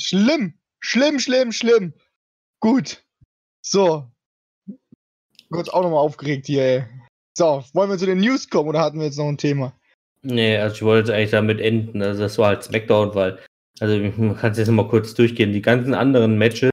Schlimm, 0.00 0.54
schlimm, 0.80 1.18
schlimm, 1.18 1.52
schlimm. 1.52 1.92
Gut. 2.60 3.04
So, 3.62 4.10
kurz 5.50 5.68
auch 5.68 5.82
nochmal 5.82 6.00
aufgeregt 6.00 6.46
hier, 6.46 6.62
ey. 6.62 6.84
So, 7.36 7.64
wollen 7.72 7.90
wir 7.90 7.98
zu 7.98 8.06
den 8.06 8.18
News 8.18 8.48
kommen 8.48 8.68
oder 8.68 8.80
hatten 8.80 8.98
wir 8.98 9.06
jetzt 9.06 9.18
noch 9.18 9.28
ein 9.28 9.38
Thema? 9.38 9.72
Nee, 10.22 10.56
also 10.56 10.74
ich 10.74 10.82
wollte 10.82 11.14
eigentlich 11.14 11.30
damit 11.30 11.60
enden. 11.60 12.02
Also 12.02 12.22
das 12.22 12.38
war 12.38 12.48
halt 12.48 12.64
Smackdown, 12.64 13.14
weil, 13.14 13.38
also 13.78 13.96
man 13.96 14.36
kann 14.36 14.52
es 14.52 14.58
jetzt 14.58 14.66
nochmal 14.66 14.88
kurz 14.88 15.14
durchgehen. 15.14 15.52
Die 15.52 15.62
ganzen 15.62 15.94
anderen 15.94 16.36
Matches 16.36 16.70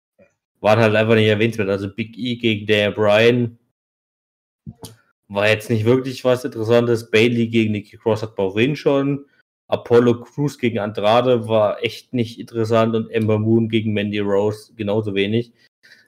waren 0.61 0.79
halt 0.79 0.95
einfach 0.95 1.15
nicht 1.15 1.27
erwähnt 1.27 1.59
Also 1.59 1.93
Big 1.93 2.17
E 2.17 2.37
gegen 2.37 2.65
der 2.65 2.91
Bryan 2.91 3.59
war 5.27 5.47
jetzt 5.47 5.69
nicht 5.69 5.85
wirklich 5.85 6.23
was 6.23 6.45
Interessantes. 6.45 7.09
Bailey 7.09 7.47
gegen 7.47 7.71
Nikki 7.71 7.97
Cross 7.97 8.21
hat 8.23 8.35
vorhin 8.35 8.75
schon. 8.75 9.25
Apollo 9.67 10.21
Crews 10.21 10.59
gegen 10.59 10.79
Andrade 10.79 11.47
war 11.47 11.83
echt 11.83 12.13
nicht 12.13 12.39
interessant 12.39 12.95
und 12.95 13.09
Ember 13.09 13.39
Moon 13.39 13.67
gegen 13.67 13.93
Mandy 13.93 14.19
Rose 14.19 14.73
genauso 14.75 15.15
wenig. 15.15 15.51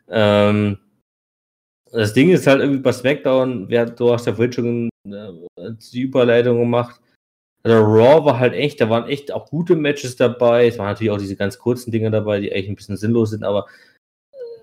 Ähm, 0.10 0.78
das 1.92 2.14
Ding 2.14 2.30
ist 2.30 2.46
halt 2.46 2.60
irgendwie 2.60 2.82
bei 2.82 2.92
SmackDown, 2.92 3.70
wer, 3.70 3.86
du 3.88 4.14
hast 4.14 4.28
ja 4.28 4.36
vorhin 4.36 4.54
schon 4.54 4.90
äh, 5.10 5.32
die 5.92 6.02
Überleitung 6.02 6.60
gemacht. 6.60 7.02
Also 7.64 7.80
Raw 7.80 8.26
war 8.26 8.40
halt 8.40 8.54
echt, 8.54 8.80
da 8.80 8.90
waren 8.90 9.10
echt 9.10 9.32
auch 9.32 9.50
gute 9.50 9.76
Matches 9.76 10.16
dabei. 10.16 10.68
Es 10.68 10.78
waren 10.78 10.88
natürlich 10.88 11.12
auch 11.12 11.18
diese 11.18 11.36
ganz 11.36 11.58
kurzen 11.58 11.92
Dinge 11.92 12.12
dabei, 12.12 12.40
die 12.40 12.54
eigentlich 12.54 12.70
ein 12.70 12.76
bisschen 12.76 12.98
sinnlos 12.98 13.32
sind, 13.32 13.44
aber 13.44 13.66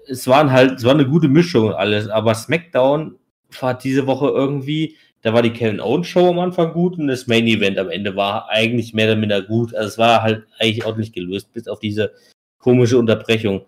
es 0.07 0.29
waren 0.29 0.53
halt, 0.53 0.79
es 0.79 0.85
war 0.85 0.93
eine 0.93 1.09
gute 1.09 1.29
Mischung 1.29 1.69
und 1.69 1.75
alles. 1.75 2.09
Aber 2.09 2.35
SmackDown 2.35 3.19
war 3.63 3.75
diese 3.77 4.07
Woche 4.07 4.29
irgendwie, 4.29 4.97
da 5.23 5.33
war 5.33 5.43
die 5.43 5.53
Kevin 5.53 5.81
Owens 5.81 6.07
Show 6.07 6.29
am 6.29 6.39
Anfang 6.39 6.73
gut 6.73 6.99
und 6.99 7.07
das 7.09 7.27
Main 7.27 7.47
Event 7.47 7.79
am 7.79 7.91
Ende 7.91 8.15
war 8.17 8.49
eigentlich 8.51 8.93
mehr 8.95 9.07
oder 9.07 9.17
minder 9.17 9.43
gut. 9.43 9.75
Also 9.75 9.89
es 9.89 9.99
war 9.99 10.23
halt 10.23 10.47
eigentlich 10.59 10.85
ordentlich 10.85 11.13
gelöst, 11.13 11.53
bis 11.53 11.67
auf 11.67 11.81
diese 11.81 12.13
komische 12.59 12.99
Unterbrechung. 12.99 13.65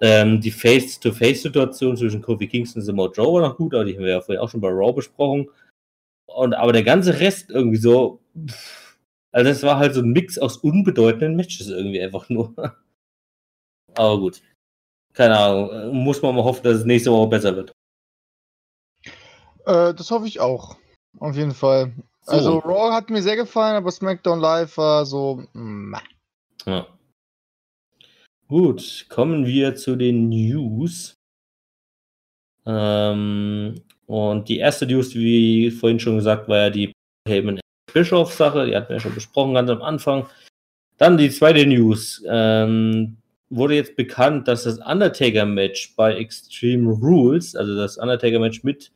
Ähm, 0.00 0.40
die 0.40 0.50
Face-to-Face-Situation 0.50 1.96
zwischen 1.96 2.22
Kofi 2.22 2.48
Kingston 2.48 2.80
und 2.80 2.86
Samoa 2.86 3.10
Joe 3.12 3.34
war 3.34 3.48
noch 3.48 3.56
gut, 3.56 3.72
aber 3.72 3.84
die 3.84 3.94
haben 3.94 4.04
wir 4.04 4.10
ja 4.10 4.20
vorhin 4.20 4.42
auch 4.42 4.50
schon 4.50 4.60
bei 4.60 4.68
Raw 4.68 4.92
besprochen. 4.92 5.48
Und, 6.26 6.54
aber 6.54 6.72
der 6.72 6.82
ganze 6.82 7.20
Rest 7.20 7.50
irgendwie 7.50 7.76
so, 7.76 8.20
also 9.32 9.50
es 9.50 9.62
war 9.62 9.78
halt 9.78 9.94
so 9.94 10.00
ein 10.00 10.10
Mix 10.10 10.38
aus 10.38 10.56
unbedeutenden 10.58 11.36
Matches 11.36 11.68
irgendwie 11.68 12.02
einfach 12.02 12.28
nur. 12.28 12.54
aber 13.94 14.18
gut. 14.18 14.42
Keine 15.14 15.38
Ahnung. 15.38 15.94
Muss 16.04 16.20
man 16.22 16.34
mal 16.34 16.44
hoffen, 16.44 16.64
dass 16.64 16.78
es 16.78 16.84
nächste 16.84 17.12
Woche 17.12 17.28
besser 17.28 17.54
wird. 17.54 17.72
Äh, 19.66 19.94
das 19.94 20.10
hoffe 20.10 20.26
ich 20.26 20.40
auch. 20.40 20.76
Auf 21.18 21.36
jeden 21.36 21.52
Fall. 21.52 21.92
So. 22.22 22.32
Also 22.32 22.58
Raw 22.58 22.92
hat 22.92 23.10
mir 23.10 23.22
sehr 23.22 23.36
gefallen, 23.36 23.76
aber 23.76 23.90
SmackDown 23.90 24.40
Live 24.40 24.76
war 24.76 25.04
so. 25.06 25.44
Mh. 25.52 26.00
Ja. 26.66 26.86
Gut, 28.48 29.06
kommen 29.08 29.46
wir 29.46 29.74
zu 29.74 29.96
den 29.96 30.28
News. 30.28 31.14
Ähm, 32.66 33.80
und 34.06 34.48
die 34.48 34.58
erste 34.58 34.86
News, 34.86 35.14
wie 35.14 35.70
vorhin 35.70 35.98
schon 35.98 36.16
gesagt, 36.16 36.48
war 36.48 36.58
ja 36.58 36.70
die 36.70 36.92
Heyman 37.26 37.60
Bischof 37.92 38.32
Sache. 38.32 38.66
Die 38.66 38.76
hatten 38.76 38.88
wir 38.90 38.96
ja 38.96 39.00
schon 39.00 39.14
besprochen 39.14 39.54
ganz 39.54 39.70
am 39.70 39.82
Anfang. 39.82 40.26
Dann 40.98 41.16
die 41.16 41.30
zweite 41.30 41.66
News. 41.66 42.22
Ähm, 42.28 43.16
wurde 43.50 43.74
jetzt 43.74 43.96
bekannt, 43.96 44.48
dass 44.48 44.64
das 44.64 44.78
Undertaker-Match 44.78 45.94
bei 45.96 46.14
Extreme 46.16 46.90
Rules, 46.90 47.54
also 47.54 47.76
das 47.76 47.98
Undertaker-Match 47.98 48.64
mit 48.64 48.92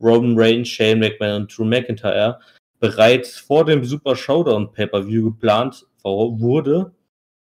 Roman 0.00 0.34
Reigns, 0.36 0.68
Shane 0.68 0.98
McMahon 0.98 1.42
und 1.42 1.56
Drew 1.56 1.64
McIntyre, 1.64 2.40
bereits 2.78 3.38
vor 3.38 3.64
dem 3.64 3.84
Super 3.84 4.16
Showdown 4.16 4.72
Pay-Per-View 4.72 5.32
geplant 5.32 5.86
wurde 6.02 6.92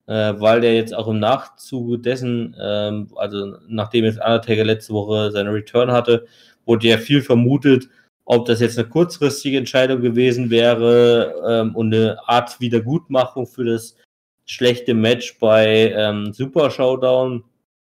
äh, 0.07 0.35
weil 0.39 0.61
der 0.61 0.75
jetzt 0.75 0.95
auch 0.95 1.09
im 1.09 1.19
Nachzug 1.19 2.03
dessen, 2.03 2.55
ähm, 2.61 3.09
also 3.17 3.57
nachdem 3.69 4.05
jetzt 4.05 4.19
Undertaker 4.19 4.65
letzte 4.65 4.93
Woche 4.93 5.31
seine 5.31 5.53
Return 5.53 5.93
hatte, 5.93 6.27
wurde 6.67 6.89
ja 6.89 6.99
viel 6.99 7.23
vermutet, 7.23 7.89
ob 8.25 8.47
das 8.47 8.61
jetzt 8.61 8.79
eine 8.79 8.89
kurzfristige 8.89 9.59
Entscheidung 9.59 10.01
gewesen 10.01 10.51
wäre 10.51 11.35
ähm, 11.47 11.75
und 11.75 11.95
eine 11.95 12.19
Art 12.27 12.61
Wiedergutmachung 12.61 13.47
für 13.47 13.65
das 13.65 13.97
schlechte 14.47 14.95
Match 14.95 15.39
bei 15.39 15.93
ähm, 15.93 16.33
Super 16.33 16.71
Showdown. 16.71 17.45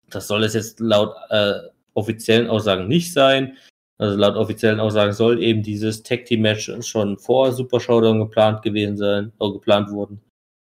Das 0.10 0.28
soll 0.28 0.43
es 0.43 0.54
jetzt 0.54 0.80
laut 0.80 1.16
äh, 1.30 1.54
offiziellen 1.93 2.50
Aussagen 2.50 2.88
nicht 2.88 3.14
sein. 3.14 3.58
Also 3.98 4.18
laut 4.18 4.36
offiziellen 4.36 4.80
Aussagen 4.80 5.14
soll 5.14 5.41
eben 5.41 5.64
dieses 5.64 6.04
Tag 6.04 6.26
Team 6.26 6.41
Match 6.41 6.70
schon 6.82 7.18
vor 7.18 7.52
Super 7.54 7.80
Showdown 7.80 8.20
geplant 8.20 8.62
gewesen 8.62 8.98
sein, 8.98 9.32
oder 9.39 9.54
geplant 9.54 9.89
worden 9.91 10.22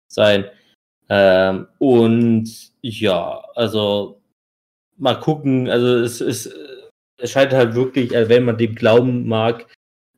sein. 0.08 0.46
Ähm, 1.08 1.68
und 1.78 2.72
ja, 2.82 3.42
also 3.54 4.20
mal 4.96 5.14
gucken, 5.14 5.68
also 5.68 5.98
es 5.98 6.20
ist, 6.20 6.54
es 7.18 7.30
scheint 7.30 7.52
halt 7.52 7.74
wirklich, 7.74 8.16
also 8.16 8.28
wenn 8.28 8.44
man 8.44 8.58
dem 8.58 8.74
glauben 8.74 9.26
mag, 9.28 9.66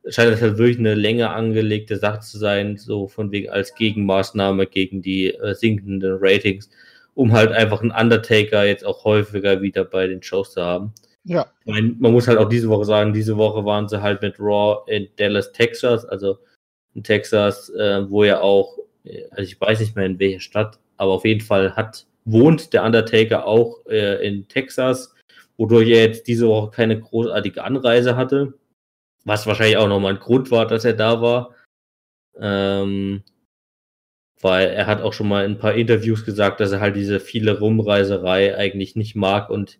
scheint 0.07 0.33
es 0.33 0.41
halt 0.41 0.57
wirklich 0.57 0.79
eine 0.79 0.95
länger 0.95 1.35
angelegte 1.35 1.97
Sache 1.97 2.19
zu 2.19 2.37
sein, 2.37 2.77
so 2.77 3.07
von 3.07 3.31
wegen 3.31 3.49
als 3.49 3.75
Gegenmaßnahme 3.75 4.67
gegen 4.67 5.01
die 5.01 5.33
äh, 5.33 5.53
sinkenden 5.55 6.17
Ratings, 6.19 6.69
um 7.15 7.31
halt 7.31 7.51
einfach 7.51 7.81
einen 7.81 7.91
Undertaker 7.91 8.65
jetzt 8.65 8.85
auch 8.85 9.03
häufiger 9.05 9.61
wieder 9.61 9.85
bei 9.85 10.07
den 10.07 10.23
Shows 10.23 10.53
zu 10.53 10.61
haben. 10.63 10.93
Ja. 11.25 11.47
Meine, 11.65 11.95
man 11.99 12.11
muss 12.11 12.27
halt 12.27 12.37
auch 12.37 12.49
diese 12.49 12.69
Woche 12.69 12.85
sagen, 12.85 13.13
diese 13.13 13.37
Woche 13.37 13.63
waren 13.65 13.87
sie 13.87 14.01
halt 14.01 14.21
mit 14.21 14.39
Raw 14.39 14.83
in 14.87 15.07
Dallas, 15.15 15.51
Texas, 15.53 16.05
also 16.05 16.37
in 16.93 17.03
Texas, 17.03 17.69
äh, 17.69 18.09
wo 18.09 18.23
ja 18.23 18.41
auch, 18.41 18.77
äh, 19.05 19.23
also 19.31 19.43
ich 19.43 19.59
weiß 19.59 19.79
nicht 19.79 19.95
mehr 19.95 20.05
in 20.05 20.19
welcher 20.19 20.41
Stadt, 20.41 20.79
aber 20.97 21.13
auf 21.13 21.25
jeden 21.25 21.41
Fall 21.41 21.75
hat, 21.75 22.05
wohnt 22.25 22.73
der 22.73 22.83
Undertaker 22.83 23.45
auch 23.45 23.85
äh, 23.87 24.25
in 24.27 24.47
Texas, 24.47 25.13
wodurch 25.57 25.87
er 25.89 26.05
jetzt 26.05 26.27
diese 26.27 26.47
Woche 26.47 26.71
keine 26.71 26.99
großartige 26.99 27.63
Anreise 27.63 28.15
hatte. 28.15 28.53
Was 29.25 29.47
wahrscheinlich 29.47 29.77
auch 29.77 29.87
nochmal 29.87 30.13
ein 30.13 30.19
Grund 30.19 30.51
war, 30.51 30.67
dass 30.67 30.83
er 30.83 30.93
da 30.93 31.21
war. 31.21 31.55
Ähm, 32.37 33.23
weil 34.41 34.67
er 34.69 34.87
hat 34.87 35.01
auch 35.01 35.13
schon 35.13 35.29
mal 35.29 35.45
in 35.45 35.53
ein 35.53 35.57
paar 35.57 35.75
Interviews 35.75 36.25
gesagt, 36.25 36.59
dass 36.59 36.73
er 36.73 36.81
halt 36.81 36.97
diese 36.97 37.21
viele 37.21 37.59
Rumreiserei 37.59 38.57
eigentlich 38.57 38.97
nicht 38.97 39.15
mag 39.15 39.49
und 39.49 39.79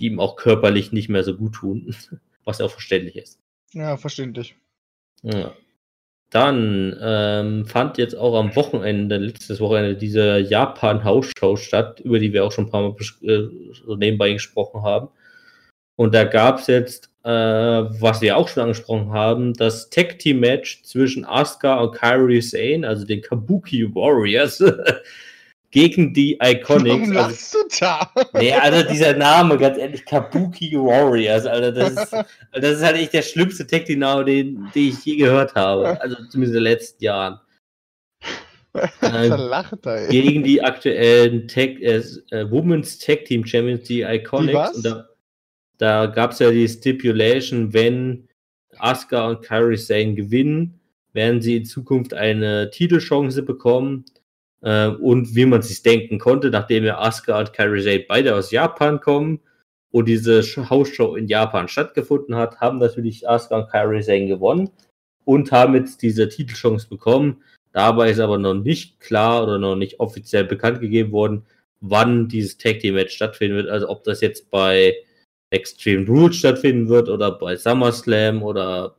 die 0.00 0.06
ihm 0.06 0.18
auch 0.18 0.36
körperlich 0.36 0.92
nicht 0.92 1.08
mehr 1.08 1.22
so 1.22 1.36
gut 1.36 1.54
tun, 1.54 1.94
was 2.44 2.60
auch 2.60 2.70
verständlich 2.70 3.16
ist. 3.16 3.38
Ja, 3.72 3.96
verständlich. 3.96 4.56
Ja. 5.22 5.52
Dann 6.30 6.96
ähm, 7.00 7.66
fand 7.66 7.98
jetzt 7.98 8.16
auch 8.16 8.38
am 8.38 8.54
Wochenende, 8.54 9.16
letztes 9.16 9.60
Wochenende, 9.60 9.96
diese 9.96 10.38
Japan-Hausshow 10.38 11.56
statt, 11.56 12.00
über 12.00 12.20
die 12.20 12.32
wir 12.32 12.44
auch 12.44 12.52
schon 12.52 12.66
ein 12.66 12.70
paar 12.70 12.82
Mal 12.82 12.96
äh, 13.22 13.48
so 13.84 13.96
nebenbei 13.96 14.32
gesprochen 14.32 14.82
haben. 14.82 15.08
Und 15.96 16.14
da 16.14 16.24
gab 16.24 16.60
es 16.60 16.68
jetzt, 16.68 17.10
äh, 17.24 17.30
was 17.30 18.20
wir 18.20 18.36
auch 18.36 18.48
schon 18.48 18.62
angesprochen 18.62 19.10
haben, 19.10 19.54
das 19.54 19.90
Tag-Team-Match 19.90 20.84
zwischen 20.84 21.24
Asuka 21.24 21.80
und 21.80 21.96
Kairi 21.96 22.40
Sane, 22.40 22.86
also 22.86 23.04
den 23.04 23.22
Kabuki 23.22 23.92
Warriors, 23.92 24.62
gegen 25.70 26.12
die 26.12 26.38
Iconics. 26.42 26.88
Warum 26.88 27.12
lachst 27.12 27.54
also, 27.54 27.68
du 27.68 27.76
da? 27.80 28.10
Nee, 28.34 28.52
also 28.52 28.88
dieser 28.88 29.14
Name, 29.16 29.56
ganz 29.56 29.78
ehrlich, 29.78 30.04
Kabuki 30.04 30.72
Warriors, 30.72 31.46
Alter, 31.46 31.72
das 31.72 31.90
ist, 31.92 32.12
das 32.52 32.76
ist 32.78 32.82
halt 32.82 32.96
echt 32.96 33.12
der 33.12 33.22
schlimmste 33.22 33.66
tag 33.66 33.88
name 33.90 34.24
den, 34.24 34.68
den 34.74 34.88
ich 34.88 35.04
je 35.04 35.16
gehört 35.16 35.54
habe. 35.54 36.00
Also 36.00 36.16
zumindest 36.28 36.56
in 36.56 36.64
den 36.64 36.72
letzten 36.72 37.04
Jahren. 37.04 37.40
äh, 39.02 39.26
lacht 39.28 39.86
ey. 39.86 40.08
Gegen 40.08 40.42
die 40.42 40.62
aktuellen 40.62 41.48
Tag, 41.48 41.80
äh, 41.80 42.02
äh, 42.30 42.50
Women's 42.50 42.98
Tag 42.98 43.24
Team 43.24 43.44
Champions, 43.44 43.84
die 43.84 44.02
Iconics. 44.02 44.72
Die 44.72 44.76
und 44.76 44.86
da, 44.86 45.08
da 45.78 46.06
gab 46.06 46.32
es 46.32 46.40
ja 46.40 46.50
die 46.50 46.68
Stipulation, 46.68 47.72
wenn 47.72 48.28
Asuka 48.78 49.28
und 49.28 49.42
Kairi 49.42 49.76
Sane 49.76 50.14
gewinnen, 50.14 50.80
werden 51.12 51.40
sie 51.40 51.56
in 51.56 51.64
Zukunft 51.64 52.14
eine 52.14 52.70
Titelchance 52.70 53.42
bekommen 53.42 54.04
äh, 54.62 54.88
und 54.88 55.34
wie 55.34 55.46
man 55.46 55.62
sich 55.62 55.82
denken 55.82 56.18
konnte, 56.18 56.50
nachdem 56.50 56.84
ja 56.84 56.98
Asuka 56.98 57.38
und 57.38 57.52
Kairi 57.52 57.80
Sane 57.80 58.04
beide 58.08 58.34
aus 58.34 58.50
Japan 58.50 59.00
kommen 59.00 59.40
und 59.90 60.06
diese 60.06 60.42
Hausshow 60.70 61.16
in 61.16 61.28
Japan 61.28 61.68
stattgefunden 61.68 62.34
hat, 62.36 62.60
haben 62.60 62.78
natürlich 62.78 63.28
Asuka 63.28 63.58
und 63.58 63.70
Kairi 63.70 64.02
Sane 64.02 64.26
gewonnen 64.26 64.70
und 65.24 65.52
haben 65.52 65.74
jetzt 65.74 66.02
diese 66.02 66.28
Titelchance 66.28 66.88
bekommen. 66.88 67.42
Dabei 67.72 68.10
ist 68.10 68.20
aber 68.20 68.38
noch 68.38 68.54
nicht 68.54 69.00
klar 69.00 69.42
oder 69.44 69.58
noch 69.58 69.76
nicht 69.76 70.00
offiziell 70.00 70.44
bekannt 70.44 70.80
gegeben 70.80 71.12
worden, 71.12 71.46
wann 71.80 72.28
dieses 72.28 72.58
Tag 72.58 72.80
Team 72.80 72.94
Match 72.94 73.14
stattfinden 73.14 73.56
wird. 73.56 73.68
Also 73.68 73.88
ob 73.88 74.04
das 74.04 74.20
jetzt 74.20 74.50
bei 74.50 74.94
Extreme 75.50 76.06
Rules 76.06 76.36
stattfinden 76.36 76.88
wird 76.88 77.08
oder 77.08 77.32
bei 77.32 77.56
SummerSlam 77.56 78.42
oder 78.42 78.96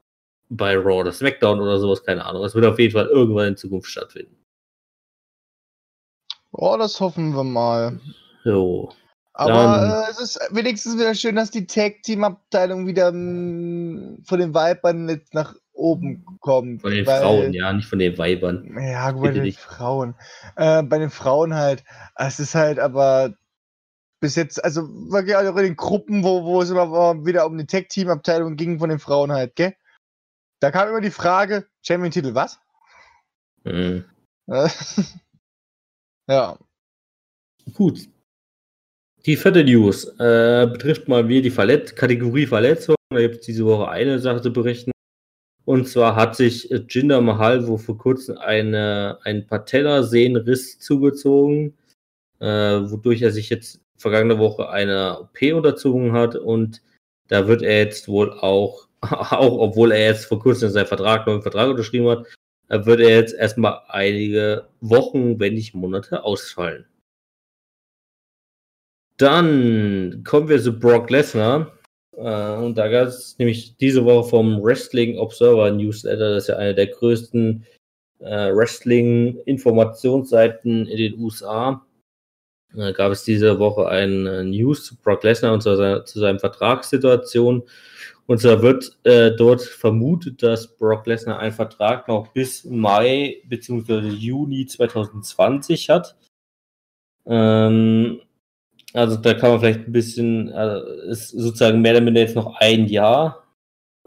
bei 0.49 0.75
Raw 0.75 0.99
oder 0.99 1.13
SmackDown 1.13 1.61
oder 1.61 1.79
sowas, 1.79 2.03
keine 2.03 2.25
Ahnung. 2.25 2.43
Es 2.43 2.55
wird 2.55 2.65
auf 2.65 2.79
jeden 2.79 2.93
Fall 2.93 3.07
irgendwann 3.07 3.49
in 3.49 3.57
Zukunft 3.57 3.89
stattfinden. 3.89 4.40
Oh, 6.51 6.75
das 6.77 6.99
hoffen 6.99 7.33
wir 7.35 7.43
mal. 7.43 7.99
So. 8.43 8.93
Aber 9.33 10.05
äh, 10.07 10.11
es 10.11 10.19
ist 10.19 10.39
wenigstens 10.51 10.97
wieder 10.97 11.15
schön, 11.15 11.35
dass 11.35 11.51
die 11.51 11.65
Tag-Team-Abteilung 11.65 12.85
wieder 12.85 13.11
mh, 13.11 13.17
mm, 13.17 14.23
von 14.25 14.39
den 14.39 14.53
Weibern 14.53 15.07
jetzt 15.07 15.33
nach 15.33 15.55
oben 15.73 16.25
kommt. 16.41 16.81
Von 16.81 16.91
den 16.91 17.07
weil, 17.07 17.21
Frauen, 17.21 17.53
ja, 17.53 17.71
nicht 17.71 17.87
von 17.87 17.99
den 17.99 18.17
Weibern. 18.17 18.77
Ja, 18.77 19.11
gut, 19.11 19.23
bei 19.23 19.31
den 19.31 19.43
nicht. 19.43 19.59
Frauen. 19.59 20.15
Äh, 20.57 20.83
bei 20.83 20.99
den 20.99 21.09
Frauen 21.09 21.55
halt. 21.55 21.83
Es 22.15 22.39
ist 22.39 22.55
halt 22.55 22.77
aber 22.77 23.33
bis 24.19 24.35
jetzt, 24.35 24.63
also 24.63 24.83
wirklich 25.11 25.35
auch 25.35 25.41
in 25.41 25.55
den 25.55 25.75
Gruppen, 25.75 26.23
wo, 26.23 26.43
wo 26.43 26.61
es 26.61 26.69
immer 26.69 27.25
wieder 27.25 27.45
um 27.45 27.57
die 27.57 27.65
Tag-Team-Abteilung 27.65 28.55
ging 28.55 28.79
von 28.79 28.89
den 28.89 28.99
Frauen 28.99 29.31
halt, 29.31 29.55
gell? 29.55 29.75
Da 30.59 30.69
kam 30.69 30.89
immer 30.89 31.01
die 31.01 31.09
Frage, 31.09 31.65
Champion-Titel, 31.81 32.35
was? 32.35 32.59
Mhm. 33.63 34.05
Ja. 36.31 36.57
Gut. 37.73 38.07
Die 39.25 39.35
vierte 39.35 39.65
News 39.65 40.05
äh, 40.17 40.65
betrifft 40.71 41.09
mal 41.09 41.27
wieder 41.27 41.41
die 41.41 41.51
Verlet 41.51 41.93
Kategorie 41.93 42.47
Verletzung. 42.47 42.95
Da 43.09 43.19
gibt 43.19 43.41
es 43.41 43.45
diese 43.45 43.65
Woche 43.65 43.89
eine 43.89 44.17
Sache 44.17 44.41
zu 44.41 44.53
berichten. 44.53 44.91
Und 45.65 45.89
zwar 45.89 46.15
hat 46.15 46.37
sich 46.37 46.69
Jinder 46.89 47.19
Mahal 47.19 47.67
wo 47.67 47.77
vor 47.77 47.97
kurzem 47.97 48.37
eine, 48.37 49.19
einen 49.23 49.45
Patellasehnenriss 49.45 50.79
zugezogen, 50.79 51.77
äh, 52.39 52.45
wodurch 52.47 53.21
er 53.21 53.31
sich 53.31 53.49
jetzt 53.49 53.81
vergangene 53.97 54.39
Woche 54.39 54.69
eine 54.69 55.19
OP 55.19 55.41
unterzogen 55.53 56.13
hat 56.13 56.37
und 56.37 56.81
da 57.27 57.47
wird 57.49 57.61
er 57.61 57.79
jetzt 57.79 58.07
wohl 58.07 58.31
auch, 58.31 58.87
auch 59.01 59.59
obwohl 59.59 59.91
er 59.91 60.07
jetzt 60.07 60.25
vor 60.25 60.39
kurzem 60.39 60.69
seinen 60.69 60.87
Vertrag, 60.87 61.27
neuen 61.27 61.41
Vertrag 61.41 61.69
unterschrieben 61.69 62.07
hat, 62.07 62.25
wird 62.71 63.01
er 63.01 63.09
jetzt 63.09 63.33
erstmal 63.33 63.81
einige 63.89 64.69
Wochen, 64.79 65.39
wenn 65.39 65.55
nicht 65.55 65.75
Monate 65.75 66.23
ausfallen. 66.23 66.85
Dann 69.17 70.23
kommen 70.23 70.47
wir 70.49 70.61
zu 70.61 70.79
Brock 70.79 71.09
Lesnar. 71.09 71.73
Äh, 72.15 72.55
und 72.55 72.77
da 72.77 72.87
gab 72.87 73.07
es 73.07 73.37
nämlich 73.37 73.75
diese 73.77 74.05
Woche 74.05 74.29
vom 74.29 74.63
Wrestling 74.63 75.17
Observer 75.17 75.71
Newsletter, 75.71 76.33
das 76.33 76.43
ist 76.43 76.49
ja 76.49 76.57
eine 76.57 76.75
der 76.75 76.87
größten 76.87 77.65
äh, 78.19 78.53
Wrestling-Informationsseiten 78.53 80.87
in 80.87 80.97
den 80.97 81.19
USA. 81.19 81.85
Da 82.73 82.91
gab 82.91 83.11
es 83.11 83.23
diese 83.23 83.59
Woche 83.59 83.87
ein 83.89 84.25
äh, 84.27 84.43
News 84.43 84.85
zu 84.85 84.95
Brock 84.95 85.23
Lesnar 85.23 85.53
und 85.53 85.61
zu, 85.61 85.75
seiner, 85.75 86.05
zu 86.05 86.19
seiner 86.19 86.39
Vertragssituation. 86.39 87.63
Und 88.27 88.39
zwar 88.39 88.61
wird 88.61 88.97
äh, 89.03 89.31
dort 89.35 89.61
vermutet, 89.61 90.41
dass 90.41 90.77
Brock 90.77 91.05
Lesnar 91.05 91.39
einen 91.39 91.51
Vertrag 91.51 92.07
noch 92.07 92.27
bis 92.29 92.63
Mai 92.63 93.41
bzw. 93.47 94.07
Juni 94.07 94.65
2020 94.65 95.89
hat. 95.89 96.15
Ähm, 97.25 98.21
also 98.93 99.17
da 99.17 99.33
kann 99.33 99.51
man 99.51 99.59
vielleicht 99.59 99.87
ein 99.87 99.91
bisschen, 99.91 100.51
also 100.51 100.85
ist 101.03 101.29
sozusagen 101.29 101.81
mehr 101.81 101.93
oder 101.93 102.05
weniger 102.05 102.21
jetzt 102.21 102.35
noch 102.35 102.55
ein 102.59 102.87
Jahr, 102.87 103.47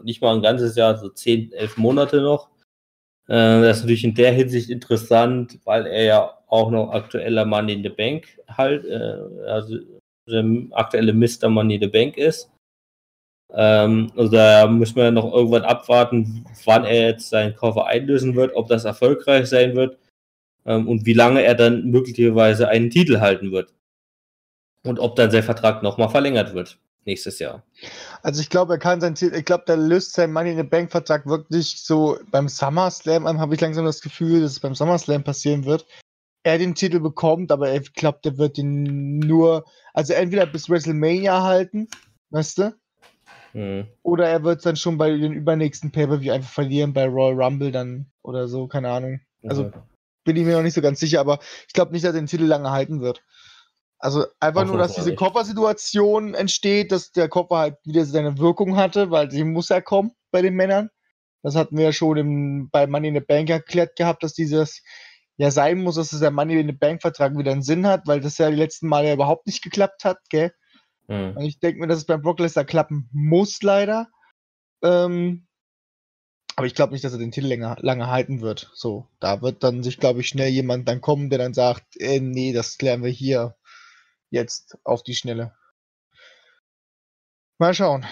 nicht 0.03 0.21
mal 0.21 0.35
ein 0.35 0.41
ganzes 0.41 0.75
Jahr, 0.75 0.97
so 0.97 1.09
zehn, 1.09 1.51
elf 1.53 1.77
Monate 1.77 2.21
noch. 2.21 2.49
Äh, 3.27 3.61
das 3.61 3.77
ist 3.77 3.83
natürlich 3.83 4.03
in 4.03 4.15
der 4.15 4.31
Hinsicht 4.31 4.69
interessant, 4.69 5.59
weil 5.65 5.87
er 5.87 6.03
ja 6.03 6.37
auch 6.47 6.69
noch 6.69 6.91
aktueller 6.91 7.45
Money 7.45 7.73
in 7.73 7.83
the 7.83 7.89
Bank 7.89 8.27
halt, 8.47 8.85
äh, 8.85 9.17
also 9.47 9.77
der 10.27 10.45
aktuelle 10.71 11.13
Mr. 11.13 11.49
Money 11.49 11.75
in 11.75 11.81
the 11.81 11.87
Bank 11.87 12.17
ist. 12.17 12.51
Ähm, 13.55 14.11
also 14.17 14.31
da 14.31 14.67
müssen 14.67 14.97
wir 14.97 15.11
noch 15.11 15.33
irgendwann 15.33 15.63
abwarten, 15.63 16.45
wann 16.65 16.83
er 16.83 17.09
jetzt 17.09 17.29
seinen 17.29 17.55
Koffer 17.55 17.85
einlösen 17.85 18.35
wird, 18.35 18.53
ob 18.55 18.67
das 18.67 18.83
erfolgreich 18.83 19.47
sein 19.47 19.75
wird 19.75 19.97
ähm, 20.65 20.87
und 20.89 21.05
wie 21.05 21.13
lange 21.13 21.41
er 21.43 21.55
dann 21.55 21.85
möglicherweise 21.85 22.67
einen 22.67 22.89
Titel 22.89 23.21
halten 23.21 23.51
wird. 23.51 23.73
Und 24.83 24.99
ob 24.99 25.15
dann 25.15 25.31
sein 25.31 25.41
Vertrag 25.43 25.81
nochmal 25.83 26.09
verlängert 26.09 26.53
wird 26.53 26.77
nächstes 27.05 27.39
Jahr. 27.39 27.63
Also 28.23 28.41
ich 28.41 28.49
glaube, 28.49 28.73
er 28.73 28.79
kann 28.79 28.99
sein 28.99 29.15
Ziel, 29.15 29.33
ich 29.33 29.45
glaube, 29.45 29.63
der 29.67 29.77
löst 29.77 30.13
sein 30.13 30.33
Money 30.33 30.51
in 30.51 30.57
the 30.57 30.63
Bank 30.63 30.91
Vertrag 30.91 31.25
wirklich 31.25 31.81
so 31.81 32.17
beim 32.31 32.49
SummerSlam 32.49 33.25
an, 33.27 33.39
habe 33.39 33.55
ich 33.55 33.61
langsam 33.61 33.85
das 33.85 34.01
Gefühl, 34.01 34.41
dass 34.41 34.53
es 34.53 34.59
beim 34.59 34.75
SummerSlam 34.75 35.23
passieren 35.23 35.65
wird. 35.65 35.85
Er 36.43 36.57
den 36.57 36.75
Titel 36.75 36.99
bekommt, 36.99 37.51
aber 37.51 37.73
ich 37.73 37.93
glaube, 37.93 38.19
der 38.23 38.37
wird 38.37 38.57
ihn 38.57 39.19
nur, 39.19 39.65
also 39.93 40.13
entweder 40.13 40.45
bis 40.45 40.69
WrestleMania 40.69 41.41
halten, 41.43 41.87
weißt 42.31 42.59
du? 42.59 42.75
Hm. 43.55 43.87
Oder 44.03 44.27
er 44.27 44.43
wird 44.43 44.65
dann 44.65 44.75
schon 44.75 44.97
bei 44.97 45.09
den 45.09 45.31
übernächsten 45.31 45.89
Pay-Per-View 45.89 46.33
einfach 46.33 46.51
verlieren, 46.51 46.91
bei 46.91 47.07
Royal 47.07 47.41
Rumble 47.41 47.71
dann 47.71 48.11
oder 48.21 48.49
so, 48.49 48.67
keine 48.67 48.89
Ahnung. 48.89 49.21
Also 49.47 49.63
mhm. 49.63 49.73
bin 50.25 50.35
ich 50.35 50.43
mir 50.43 50.57
noch 50.57 50.61
nicht 50.61 50.73
so 50.73 50.81
ganz 50.81 50.99
sicher, 50.99 51.21
aber 51.21 51.39
ich 51.65 51.73
glaube 51.73 51.93
nicht, 51.93 52.03
dass 52.03 52.13
er 52.13 52.19
den 52.19 52.27
Titel 52.27 52.43
lange 52.43 52.71
halten 52.71 52.99
wird. 52.99 53.23
Also 53.97 54.25
einfach 54.41 54.63
Auf 54.63 54.67
nur, 54.67 54.77
dass 54.77 54.95
diese 54.95 55.15
Koffersituation 55.15 56.33
entsteht, 56.33 56.91
dass 56.91 57.13
der 57.13 57.29
Koffer 57.29 57.57
halt 57.57 57.77
wieder 57.85 58.03
seine 58.03 58.37
Wirkung 58.37 58.75
hatte, 58.75 59.09
weil 59.09 59.31
sie 59.31 59.45
muss 59.45 59.69
ja 59.69 59.79
kommen 59.79 60.11
bei 60.31 60.41
den 60.41 60.55
Männern. 60.55 60.89
Das 61.41 61.55
hatten 61.55 61.77
wir 61.77 61.85
ja 61.85 61.93
schon 61.93 62.17
im, 62.17 62.69
bei 62.71 62.87
Money 62.87 63.07
in 63.07 63.13
the 63.13 63.21
Bank 63.21 63.49
erklärt 63.49 63.95
gehabt, 63.95 64.21
dass 64.21 64.33
dieses 64.33 64.83
ja 65.37 65.49
sein 65.49 65.81
muss, 65.81 65.95
dass 65.95 66.09
der 66.09 66.31
Money 66.31 66.59
in 66.59 66.67
the 66.67 66.73
Bank 66.73 67.01
Vertrag 67.01 67.37
wieder 67.37 67.53
einen 67.53 67.61
Sinn 67.61 67.87
hat, 67.87 68.05
weil 68.05 68.19
das 68.19 68.37
ja 68.37 68.49
die 68.49 68.57
letzten 68.57 68.89
Male 68.89 69.07
ja 69.07 69.13
überhaupt 69.13 69.47
nicht 69.47 69.63
geklappt 69.63 70.03
hat, 70.03 70.17
gell? 70.29 70.51
Mhm. 71.07 71.37
Ich 71.39 71.59
denke 71.59 71.79
mir, 71.79 71.87
dass 71.87 71.99
es 71.99 72.05
beim 72.05 72.21
Brock 72.21 72.39
Lesnar 72.39 72.65
klappen 72.65 73.09
muss, 73.11 73.61
leider. 73.61 74.07
Ähm, 74.83 75.47
aber 76.55 76.67
ich 76.67 76.75
glaube 76.75 76.93
nicht, 76.93 77.03
dass 77.03 77.13
er 77.13 77.19
den 77.19 77.31
Titel 77.31 77.47
länger, 77.47 77.75
lange 77.81 78.07
halten 78.07 78.41
wird. 78.41 78.71
So, 78.73 79.07
da 79.19 79.41
wird 79.41 79.63
dann 79.63 79.83
sich, 79.83 79.99
glaube 79.99 80.21
ich, 80.21 80.29
schnell 80.29 80.49
jemand 80.49 80.87
dann 80.87 81.01
kommen, 81.01 81.29
der 81.29 81.39
dann 81.39 81.53
sagt, 81.53 81.99
äh, 81.99 82.19
nee, 82.19 82.53
das 82.53 82.77
klären 82.77 83.03
wir 83.03 83.11
hier 83.11 83.55
jetzt 84.29 84.77
auf 84.83 85.03
die 85.03 85.15
Schnelle. 85.15 85.53
Mal 87.57 87.73
schauen. 87.73 88.05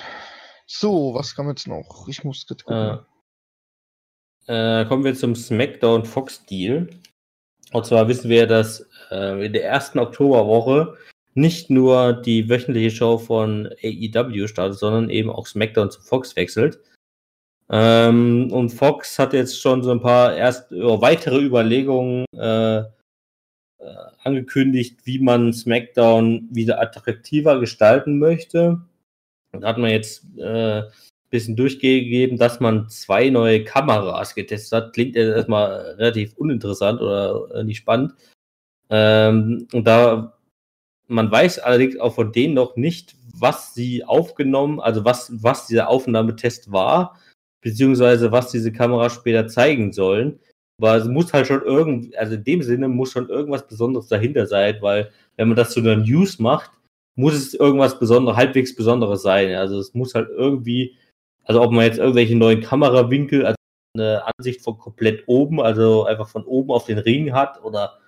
So, 0.65 1.14
was 1.14 1.36
kam 1.36 1.49
jetzt 1.49 1.68
noch? 1.68 2.07
Ich 2.07 2.24
muss 2.24 2.45
gucken. 2.48 2.99
Äh, 4.48 4.82
äh, 4.82 4.86
kommen 4.86 5.03
wir 5.03 5.15
zum 5.15 5.36
SmackDown 5.36 6.06
Fox 6.06 6.45
Deal. 6.45 6.90
Und 7.72 7.86
zwar 7.86 8.07
wissen 8.07 8.30
wir, 8.30 8.45
dass 8.45 8.88
äh, 9.10 9.45
in 9.45 9.53
der 9.53 9.65
ersten 9.65 9.99
Oktoberwoche 9.99 10.98
nicht 11.35 11.69
nur 11.69 12.14
die 12.14 12.49
wöchentliche 12.49 12.91
Show 12.91 13.18
von 13.18 13.69
AEW 13.84 14.47
startet, 14.47 14.80
sondern 14.80 15.10
eben 15.10 15.30
auch 15.30 15.47
SmackDown 15.47 15.91
zu 15.91 16.01
Fox 16.01 16.35
wechselt. 16.35 16.80
Ähm, 17.69 18.51
und 18.51 18.69
Fox 18.69 19.18
hat 19.18 19.34
jetzt 19.34 19.60
schon 19.60 19.84
so 19.84 19.91
ein 19.91 20.01
paar 20.01 20.35
erst 20.35 20.72
weitere 20.72 21.39
Überlegungen 21.39 22.26
äh, 22.35 22.80
äh, 22.80 22.85
angekündigt, 24.23 24.99
wie 25.05 25.19
man 25.19 25.53
SmackDown 25.53 26.47
wieder 26.51 26.81
attraktiver 26.81 27.60
gestalten 27.60 28.19
möchte. 28.19 28.81
Da 29.51 29.68
hat 29.68 29.77
man 29.77 29.91
jetzt 29.91 30.26
äh, 30.38 30.84
bisschen 31.34 31.55
durchgegeben, 31.55 32.38
dass 32.38 32.60
man 32.60 32.88
zwei 32.89 33.30
neue 33.30 33.64
Kameras 33.64 34.35
getestet 34.35 34.72
hat. 34.72 34.93
Klingt 34.93 35.15
erstmal 35.15 35.95
relativ 35.97 36.38
uninteressant 36.38 37.01
oder 37.01 37.49
äh, 37.55 37.64
nicht 37.64 37.80
spannend. 37.80 38.14
Ähm, 38.91 39.68
und 39.73 39.88
da 39.88 40.38
man 41.14 41.31
weiß 41.31 41.60
allerdings 41.60 41.99
auch 41.99 42.15
von 42.15 42.31
denen 42.31 42.56
noch 42.56 42.76
nicht, 42.76 43.15
was 43.38 43.73
sie 43.73 44.03
aufgenommen, 44.03 44.80
also 44.80 45.06
was, 45.06 45.31
was 45.44 45.68
dieser 45.68 45.90
Aufnahmetest 45.90 46.72
war, 46.72 47.19
beziehungsweise 47.61 48.31
was 48.31 48.52
diese 48.52 48.72
Kameras 48.72 49.14
später 49.14 49.48
zeigen 49.48 49.94
sollen. 49.94 50.40
Aber 50.80 50.98
es 50.98 51.06
muss 51.06 51.31
halt 51.34 51.48
schon 51.48 51.61
irgendwie, 51.61 52.18
also 52.18 52.35
in 52.35 52.44
dem 52.44 52.64
Sinne 52.64 52.88
muss 52.88 53.11
schon 53.11 53.30
irgendwas 53.30 53.68
Besonderes 53.68 54.07
dahinter 54.07 54.48
sein, 54.48 54.77
weil 54.81 55.11
wenn 55.38 55.48
man 55.48 55.57
das 55.57 55.72
zu 55.72 55.80
einer 55.80 55.98
News 55.98 56.40
macht, 56.40 56.72
muss 57.15 57.35
es 57.35 57.53
irgendwas 57.53 57.99
Besonderes, 57.99 58.38
halbwegs 58.38 58.76
Besonderes 58.76 59.22
sein. 59.22 59.53
Also 59.56 59.80
es 59.80 59.94
muss 59.94 60.15
halt 60.15 60.30
irgendwie, 60.30 60.98
also 61.44 61.61
ob 61.61 61.72
man 61.72 61.85
jetzt 61.85 61.99
irgendwelche 61.99 62.35
neuen 62.35 62.61
Kamerawinkel, 62.61 63.45
also 63.45 63.56
eine 63.95 64.23
Ansicht 64.35 64.61
von 64.61 64.80
komplett 64.80 65.23
oben, 65.27 65.61
also 65.61 66.06
einfach 66.06 66.27
von 66.27 66.44
oben 66.44 66.72
auf 66.72 66.85
den 66.85 66.98
Ring 66.98 67.34
hat 67.34 67.64
oder 67.64 67.99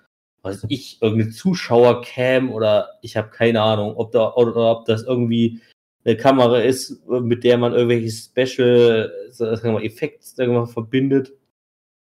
was 0.46 0.64
ich, 0.68 1.02
irgendeine 1.02 1.30
Zuschauercam 1.30 2.50
oder 2.50 2.98
ich 3.02 3.16
habe 3.16 3.28
keine 3.30 3.62
Ahnung, 3.62 3.96
ob 3.96 4.12
da 4.12 4.32
oder 4.34 4.78
ob 4.78 4.86
das 4.86 5.02
irgendwie 5.02 5.60
eine 6.04 6.16
Kamera 6.16 6.58
ist, 6.60 7.06
mit 7.08 7.44
der 7.44 7.58
man 7.58 7.72
irgendwelche 7.72 8.10
Special 8.10 9.12
sagen 9.30 9.74
wir, 9.74 9.84
Effekte 9.84 10.66
verbindet. 10.66 11.32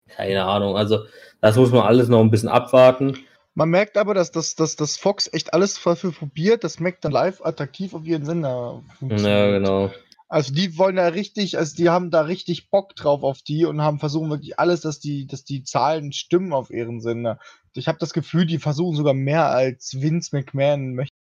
Keine 0.09 0.45
Ahnung. 0.45 0.77
Also, 0.77 1.05
das 1.41 1.57
muss 1.57 1.73
man 1.73 1.83
alles 1.83 2.09
noch 2.09 2.21
ein 2.21 2.31
bisschen 2.31 2.51
abwarten. 2.51 3.19
Man 3.55 3.71
merkt 3.71 3.97
aber, 3.97 4.15
dass 4.15 4.33
das, 4.33 4.57
dass, 4.57 4.77
dass 4.77 4.97
Fox 4.97 5.31
echt 5.33 5.55
alles 5.55 5.81
dafür 5.83 6.13
probiert, 6.13 6.65
dass 6.65 6.81
Mac 6.81 7.01
dann 7.01 7.13
live 7.13 7.41
attraktiv 7.45 7.95
auf 7.95 8.05
ihren 8.05 8.25
Sender 8.25 8.83
funktioniert. 8.99 9.39
Ja, 9.39 9.51
genau. 9.59 9.91
Also 10.29 10.53
die 10.53 10.77
wollen 10.77 10.97
da 10.97 11.07
richtig, 11.09 11.57
also 11.59 11.77
die 11.77 11.89
haben 11.89 12.11
da 12.11 12.23
richtig 12.23 12.71
Bock 12.71 12.97
drauf 12.97 13.23
auf 13.23 13.43
die 13.43 13.65
und 13.65 13.83
haben 13.83 14.01
versuchen 14.01 14.31
wirklich 14.31 14.59
alles, 14.59 14.81
dass 14.81 14.99
die, 14.99 15.27
dass 15.27 15.45
die 15.45 15.63
Zahlen 15.63 16.13
stimmen 16.13 16.53
auf 16.53 16.71
ihren 16.71 17.01
Sender. 17.01 17.39
Ich 17.77 17.89
habe 17.89 17.99
das 17.99 18.13
Gefühl, 18.13 18.47
die 18.47 18.59
versuchen 18.59 18.97
sogar 18.97 19.15
mehr 19.15 19.51
als 19.51 20.01
Vince 20.01 20.35
McMahon 20.35 20.95
möchte. 20.95 21.15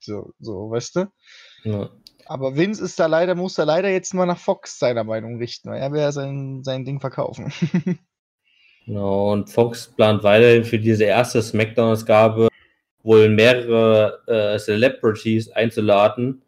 So, 0.00 0.32
so 0.38 0.70
weißt 0.70 0.96
du? 0.96 1.06
Ja. 1.64 1.90
Aber 2.26 2.56
Vince 2.56 2.84
ist 2.84 2.98
da 3.00 3.06
leider, 3.06 3.34
muss 3.34 3.54
da 3.54 3.64
leider 3.64 3.90
jetzt 3.90 4.14
mal 4.14 4.26
nach 4.26 4.38
Fox 4.38 4.78
seiner 4.78 5.04
Meinung 5.04 5.38
richten, 5.38 5.70
weil 5.70 5.80
er 5.80 5.92
will 5.92 6.00
ja 6.00 6.12
sein, 6.12 6.62
sein 6.62 6.84
Ding 6.84 7.00
verkaufen. 7.00 7.52
Genau, 8.86 9.32
und 9.32 9.48
Fox 9.48 9.86
plant 9.86 10.24
weiterhin 10.24 10.64
für 10.64 10.78
diese 10.78 11.04
erste 11.04 11.40
Smackdown-Ausgabe 11.42 12.48
wohl 13.04 13.28
mehrere 13.28 14.20
äh, 14.26 14.58
Celebrities 14.58 15.48
einzuladen, 15.50 16.42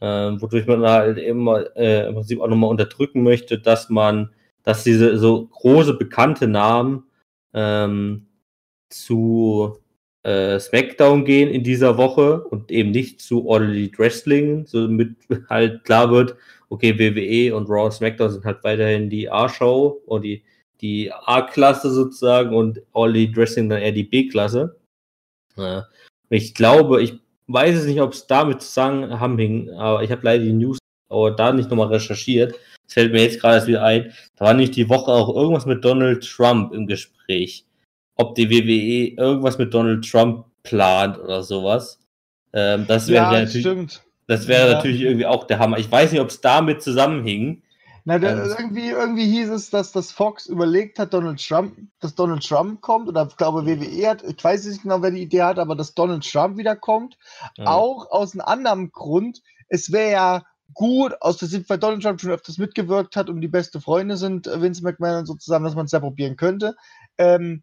äh, 0.00 0.06
wodurch 0.06 0.66
man 0.66 0.82
halt 0.82 1.18
immer 1.18 1.74
äh, 1.76 2.08
im 2.08 2.14
Prinzip 2.14 2.40
auch 2.40 2.48
nochmal 2.48 2.70
unterdrücken 2.70 3.22
möchte, 3.22 3.58
dass 3.58 3.88
man, 3.88 4.34
dass 4.64 4.84
diese 4.84 5.18
so 5.18 5.46
große 5.46 5.94
bekannte 5.94 6.46
Namen 6.46 7.04
ähm, 7.54 8.27
zu 8.90 9.78
äh, 10.22 10.58
SmackDown 10.58 11.24
gehen 11.24 11.50
in 11.50 11.62
dieser 11.62 11.96
Woche 11.96 12.44
und 12.44 12.70
eben 12.70 12.90
nicht 12.90 13.20
zu 13.20 13.50
All 13.50 13.64
Elite 13.64 13.98
Wrestling, 13.98 14.66
somit 14.66 15.16
halt 15.48 15.84
klar 15.84 16.10
wird, 16.10 16.36
okay, 16.68 16.98
WWE 16.98 17.54
und 17.54 17.68
Raw 17.68 17.86
und 17.86 17.92
SmackDown 17.92 18.30
sind 18.30 18.44
halt 18.44 18.62
weiterhin 18.64 19.10
die 19.10 19.30
A-Show 19.30 20.02
und 20.06 20.22
die 20.22 20.42
die 20.80 21.12
A-Klasse 21.12 21.90
sozusagen 21.90 22.54
und 22.54 22.80
Ollie 22.92 23.30
Dressing 23.30 23.68
dann 23.68 23.82
eher 23.82 23.92
die 23.92 24.04
B-Klasse. 24.04 24.76
Ja. 25.56 25.86
Ich 26.30 26.54
glaube, 26.54 27.02
ich 27.02 27.18
weiß 27.46 27.76
es 27.76 27.86
nicht, 27.86 28.00
ob 28.00 28.12
es 28.12 28.26
damit 28.26 28.62
zusammenhing, 28.62 29.70
aber 29.70 30.02
ich 30.02 30.10
habe 30.10 30.22
leider 30.24 30.44
die 30.44 30.52
News 30.52 30.78
aber 31.10 31.30
da 31.30 31.52
nicht 31.52 31.70
nochmal 31.70 31.88
recherchiert, 31.88 32.52
das 32.84 32.94
fällt 32.94 33.12
mir 33.12 33.22
jetzt 33.22 33.40
gerade 33.40 33.66
wieder 33.66 33.82
ein, 33.82 34.12
da 34.36 34.46
war 34.46 34.54
nicht 34.54 34.76
die 34.76 34.88
Woche 34.90 35.10
auch 35.10 35.34
irgendwas 35.34 35.64
mit 35.64 35.82
Donald 35.82 36.22
Trump 36.22 36.74
im 36.74 36.86
Gespräch. 36.86 37.64
Ob 38.18 38.34
die 38.34 38.50
WWE 38.50 39.14
irgendwas 39.16 39.56
mit 39.56 39.72
Donald 39.72 40.08
Trump 40.08 40.44
plant 40.62 41.18
oder 41.18 41.42
sowas. 41.42 41.98
Ähm, 42.52 42.86
das 42.86 43.08
wäre 43.08 43.32
ja, 43.32 43.40
natürlich, 43.40 43.60
stimmt. 43.60 44.02
Das 44.26 44.46
wäre 44.46 44.68
ja. 44.68 44.74
natürlich 44.74 45.00
irgendwie 45.00 45.26
auch 45.26 45.44
der 45.44 45.58
Hammer. 45.58 45.78
Ich 45.78 45.90
weiß 45.90 46.12
nicht, 46.12 46.20
ob 46.20 46.28
es 46.28 46.40
damit 46.40 46.82
zusammenhing. 46.82 47.62
Na, 48.04 48.18
der, 48.18 48.42
ähm, 48.42 48.54
irgendwie, 48.58 48.88
irgendwie 48.88 49.26
hieß 49.26 49.50
es, 49.50 49.70
dass 49.70 49.92
das 49.92 50.12
Fox 50.12 50.46
überlegt 50.46 50.98
hat, 50.98 51.12
Donald 51.12 51.46
Trump, 51.46 51.76
dass 52.00 52.14
Donald 52.14 52.46
Trump 52.46 52.80
kommt, 52.80 53.08
oder 53.08 53.26
ich 53.28 53.36
glaube 53.36 53.66
WWE 53.66 54.08
hat, 54.08 54.22
ich 54.22 54.42
weiß 54.42 54.66
nicht 54.66 54.82
genau, 54.82 55.02
wer 55.02 55.10
die 55.10 55.22
Idee 55.22 55.42
hat, 55.42 55.58
aber 55.58 55.76
dass 55.76 55.94
Donald 55.94 56.30
Trump 56.30 56.56
wiederkommt. 56.56 57.18
Ja. 57.56 57.66
Auch 57.66 58.10
aus 58.10 58.32
einem 58.32 58.42
anderen 58.42 58.92
Grund. 58.92 59.42
Es 59.68 59.92
wäre 59.92 60.10
ja 60.10 60.42
gut, 60.74 61.20
aus 61.20 61.38
der 61.38 61.48
Sicht, 61.48 61.68
weil 61.68 61.78
Donald 61.78 62.02
Trump 62.02 62.20
schon 62.20 62.30
öfters 62.30 62.58
mitgewirkt 62.58 63.16
hat 63.16 63.28
und 63.28 63.40
die 63.40 63.48
beste 63.48 63.80
Freunde 63.80 64.16
sind, 64.16 64.46
äh, 64.46 64.60
Vince 64.60 64.82
McMahon 64.82 65.20
und 65.20 65.26
so 65.26 65.34
zusammen, 65.34 65.64
dass 65.64 65.74
man 65.74 65.86
es 65.86 65.92
ja 65.92 66.00
probieren 66.00 66.36
könnte. 66.36 66.76
Ähm, 67.18 67.62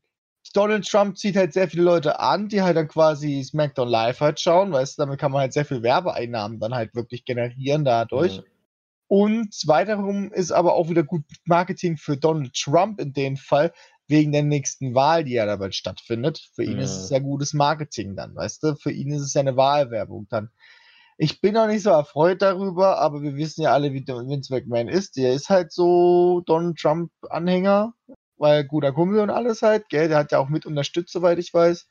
Donald 0.53 0.87
Trump 0.87 1.17
zieht 1.17 1.35
halt 1.35 1.53
sehr 1.53 1.69
viele 1.69 1.83
Leute 1.83 2.19
an, 2.19 2.47
die 2.47 2.61
halt 2.61 2.77
dann 2.77 2.87
quasi 2.87 3.43
SmackDown 3.43 3.89
Live 3.89 4.19
halt 4.21 4.39
schauen, 4.39 4.71
weißt 4.71 4.97
du, 4.97 5.03
damit 5.03 5.19
kann 5.19 5.31
man 5.31 5.41
halt 5.41 5.53
sehr 5.53 5.65
viel 5.65 5.83
Werbeeinnahmen 5.83 6.59
dann 6.59 6.73
halt 6.73 6.95
wirklich 6.95 7.25
generieren 7.25 7.83
dadurch. 7.83 8.37
Ja. 8.37 8.43
Und 9.07 9.53
zweiterum 9.53 10.31
ist 10.31 10.51
aber 10.51 10.73
auch 10.73 10.89
wieder 10.89 11.03
gut 11.03 11.23
Marketing 11.45 11.97
für 11.97 12.17
Donald 12.17 12.53
Trump 12.53 12.99
in 12.99 13.13
dem 13.13 13.37
Fall, 13.37 13.71
wegen 14.07 14.31
der 14.31 14.43
nächsten 14.43 14.93
Wahl, 14.93 15.23
die 15.23 15.33
ja 15.33 15.45
dabei 15.45 15.71
stattfindet. 15.71 16.49
Für 16.53 16.63
ihn 16.63 16.77
ja. 16.77 16.83
ist 16.83 16.97
es 16.97 17.09
ja 17.09 17.19
gutes 17.19 17.53
Marketing 17.53 18.15
dann, 18.15 18.35
weißt 18.35 18.63
du? 18.63 18.75
Für 18.75 18.91
ihn 18.91 19.11
ist 19.11 19.21
es 19.21 19.33
ja 19.33 19.41
eine 19.41 19.57
Wahlwerbung 19.57 20.27
dann. 20.29 20.49
Ich 21.17 21.39
bin 21.39 21.53
noch 21.53 21.67
nicht 21.67 21.83
so 21.83 21.91
erfreut 21.91 22.41
darüber, 22.41 22.99
aber 22.99 23.21
wir 23.21 23.35
wissen 23.35 23.61
ja 23.61 23.71
alle, 23.71 23.93
wie 23.93 24.05
Vince 24.05 24.53
McMahon 24.53 24.89
ist. 24.89 25.15
Der 25.15 25.33
ist 25.33 25.49
halt 25.49 25.71
so 25.71 26.41
Donald 26.45 26.77
Trump-Anhänger, 26.77 27.93
weil 28.37 28.63
guter 28.65 28.91
Kumpel 28.91 29.19
und 29.19 29.29
alles 29.29 29.61
halt, 29.61 29.89
gell? 29.89 30.07
Der 30.07 30.17
hat 30.17 30.31
ja 30.31 30.39
auch 30.39 30.49
mit 30.49 30.65
unterstützt, 30.65 31.13
soweit 31.13 31.39
ich 31.39 31.53
weiß. 31.53 31.87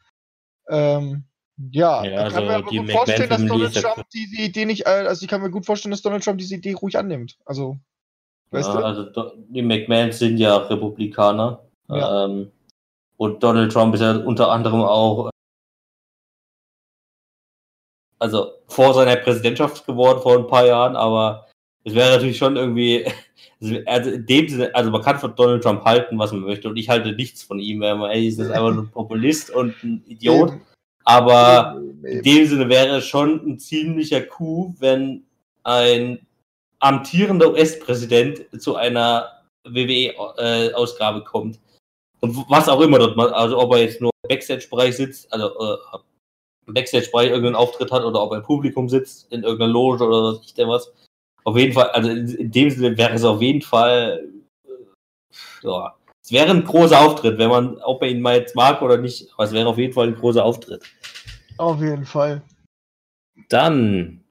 Ähm, 0.68 1.24
ja, 1.70 2.04
ja 2.04 2.26
ich 2.26 2.34
kann 2.34 2.48
also 2.48 2.70
mir 2.70 2.82
gut 2.82 2.90
vorstellen, 2.90 3.30
dass 3.30 3.46
Donald 3.46 3.74
Trump 3.74 4.06
diese 4.12 4.42
Idee 4.42 4.64
nicht, 4.66 4.86
äh, 4.86 5.04
also 5.06 5.22
ich 5.22 5.28
kann 5.28 5.40
mir 5.40 5.50
gut 5.50 5.66
vorstellen, 5.66 5.92
dass 5.92 6.02
Donald 6.02 6.24
Trump 6.24 6.38
diese 6.38 6.56
Idee 6.56 6.72
ruhig 6.74 6.98
annimmt. 6.98 7.38
Also, 7.44 7.78
weißt 8.50 8.68
ja, 8.68 8.74
du? 8.74 8.84
Also 8.84 9.32
die 9.48 9.62
McMahons 9.62 10.18
sind 10.18 10.38
ja 10.38 10.56
Republikaner. 10.56 11.60
Ja. 11.88 12.24
Ähm, 12.24 12.50
und 13.16 13.42
Donald 13.42 13.72
Trump 13.72 13.94
ist 13.94 14.00
ja 14.00 14.16
unter 14.16 14.50
anderem 14.50 14.82
auch 14.82 15.30
also 18.24 18.52
vor 18.68 18.94
seiner 18.94 19.16
Präsidentschaft 19.16 19.86
geworden 19.86 20.22
vor 20.22 20.38
ein 20.38 20.46
paar 20.46 20.64
Jahren, 20.64 20.96
aber 20.96 21.46
es 21.84 21.94
wäre 21.94 22.14
natürlich 22.14 22.38
schon 22.38 22.56
irgendwie, 22.56 23.04
also 23.86 24.10
in 24.10 24.26
dem 24.26 24.48
Sinne, 24.48 24.74
also 24.74 24.90
man 24.90 25.02
kann 25.02 25.18
von 25.18 25.34
Donald 25.34 25.62
Trump 25.62 25.84
halten, 25.84 26.18
was 26.18 26.32
man 26.32 26.42
möchte, 26.42 26.68
und 26.68 26.76
ich 26.76 26.88
halte 26.88 27.12
nichts 27.12 27.42
von 27.42 27.58
ihm, 27.58 27.80
weil 27.80 27.96
man, 27.96 28.10
ey, 28.10 28.26
ist 28.26 28.40
einfach 28.40 28.72
nur 28.72 28.84
ein 28.84 28.90
Populist 28.90 29.50
und 29.50 29.74
ein 29.82 30.04
Idiot. 30.06 30.54
Aber 31.04 31.80
in 32.02 32.22
dem 32.22 32.46
Sinne 32.46 32.68
wäre 32.68 32.96
es 32.96 33.04
schon 33.04 33.46
ein 33.46 33.58
ziemlicher 33.58 34.22
Coup, 34.22 34.74
wenn 34.78 35.24
ein 35.62 36.26
amtierender 36.78 37.52
US-Präsident 37.52 38.46
zu 38.60 38.76
einer 38.76 39.28
WWE-Ausgabe 39.64 41.20
äh, 41.20 41.24
kommt. 41.24 41.58
Und 42.20 42.36
was 42.48 42.68
auch 42.68 42.80
immer 42.80 42.98
dort, 42.98 43.18
also 43.34 43.58
ob 43.58 43.72
er 43.74 43.82
jetzt 43.82 44.00
nur 44.00 44.10
im 44.22 44.28
Backstage-Bereich 44.28 44.96
sitzt, 44.96 45.30
also 45.32 45.48
äh, 45.48 46.72
Backstage-Bereich 46.72 47.28
irgendeinen 47.28 47.56
Auftritt 47.56 47.92
hat 47.92 48.04
oder 48.04 48.22
ob 48.22 48.32
er 48.32 48.38
im 48.38 48.44
Publikum 48.44 48.88
sitzt, 48.88 49.30
in 49.30 49.42
irgendeiner 49.42 49.72
Loge 49.72 50.04
oder 50.04 50.34
was 50.34 50.46
ich 50.46 50.54
denn 50.54 50.68
was. 50.68 50.92
Auf 51.44 51.56
jeden 51.56 51.74
Fall, 51.74 51.90
also 51.90 52.10
in 52.10 52.50
dem 52.50 52.70
Sinne 52.70 52.96
wäre 52.96 53.12
es 53.12 53.24
auf 53.24 53.40
jeden 53.42 53.60
Fall, 53.60 54.26
äh, 54.64 55.66
ja, 55.66 55.94
es 56.22 56.32
wäre 56.32 56.50
ein 56.50 56.64
großer 56.64 56.98
Auftritt, 56.98 57.36
wenn 57.36 57.50
man, 57.50 57.76
ob 57.78 58.02
er 58.02 58.08
ihn 58.08 58.22
mal 58.22 58.36
jetzt 58.36 58.56
mag 58.56 58.80
oder 58.80 58.96
nicht, 58.96 59.30
aber 59.34 59.44
es 59.44 59.52
wäre 59.52 59.68
auf 59.68 59.76
jeden 59.76 59.92
Fall 59.92 60.08
ein 60.08 60.14
großer 60.14 60.42
Auftritt. 60.42 60.82
Auf 61.58 61.80
jeden 61.80 62.06
Fall. 62.06 62.42
Dann 63.50 64.24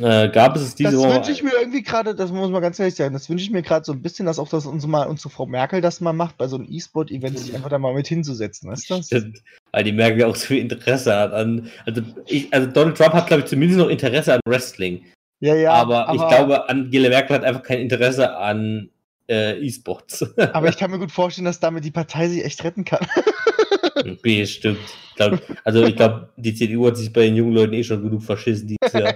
äh, 0.00 0.30
gab 0.30 0.56
es 0.56 0.74
diese 0.74 0.92
Das 0.92 1.14
wünsche 1.14 1.30
ich 1.30 1.42
mir 1.42 1.52
irgendwie 1.52 1.82
gerade, 1.82 2.14
das 2.14 2.32
muss 2.32 2.50
man 2.50 2.62
ganz 2.62 2.78
ehrlich 2.78 2.94
sagen, 2.94 3.12
das 3.12 3.28
wünsche 3.28 3.44
ich 3.44 3.50
mir 3.50 3.62
gerade 3.62 3.84
so 3.84 3.92
ein 3.92 4.00
bisschen, 4.00 4.24
dass 4.24 4.38
auch 4.38 4.48
das 4.48 4.64
unsere, 4.64 4.90
mal, 4.90 5.06
unsere 5.06 5.28
Frau 5.28 5.44
Merkel 5.44 5.82
das 5.82 6.00
mal 6.00 6.14
macht, 6.14 6.38
bei 6.38 6.48
so 6.48 6.56
einem 6.56 6.66
E-Sport-Event 6.70 7.38
sich 7.38 7.54
einfach 7.54 7.68
da 7.68 7.78
mal 7.78 7.92
mit 7.94 8.08
hinzusetzen, 8.08 8.70
weißt 8.70 8.90
du? 8.90 9.02
Stimmt, 9.02 9.42
weil 9.72 9.84
die 9.84 9.92
Merkel 9.92 10.24
auch 10.24 10.36
so 10.36 10.46
viel 10.46 10.58
Interesse 10.58 11.14
hat 11.14 11.32
an, 11.32 11.70
also, 11.84 12.00
ich, 12.26 12.52
also 12.52 12.70
Donald 12.70 12.96
Trump 12.96 13.12
hat, 13.12 13.26
glaube 13.26 13.42
ich, 13.42 13.48
zumindest 13.48 13.78
noch 13.78 13.88
Interesse 13.88 14.34
an 14.34 14.40
Wrestling. 14.46 15.04
Ja, 15.40 15.54
ja. 15.54 15.72
Aber, 15.72 16.08
aber 16.08 16.14
ich 16.14 16.28
glaube, 16.28 16.68
Angela 16.68 17.08
Merkel 17.08 17.36
hat 17.36 17.44
einfach 17.44 17.62
kein 17.62 17.80
Interesse 17.80 18.36
an 18.36 18.90
äh, 19.28 19.58
E-Sports. 19.58 20.26
aber 20.52 20.68
ich 20.68 20.76
kann 20.76 20.90
mir 20.90 20.98
gut 20.98 21.12
vorstellen, 21.12 21.46
dass 21.46 21.60
damit 21.60 21.84
die 21.84 21.90
Partei 21.90 22.28
sich 22.28 22.44
echt 22.44 22.62
retten 22.64 22.84
kann. 22.84 23.06
Bestimmt. 24.22 24.78
Glaub, 25.16 25.40
also 25.62 25.84
ich 25.84 25.96
glaube, 25.96 26.28
die 26.36 26.54
CDU 26.54 26.86
hat 26.86 26.96
sich 26.96 27.12
bei 27.12 27.22
den 27.22 27.36
jungen 27.36 27.54
Leuten 27.54 27.72
eh 27.74 27.84
schon 27.84 28.02
genug 28.02 28.22
verschissen 28.22 28.68
dieses 28.68 28.92
Jahr. 28.92 29.14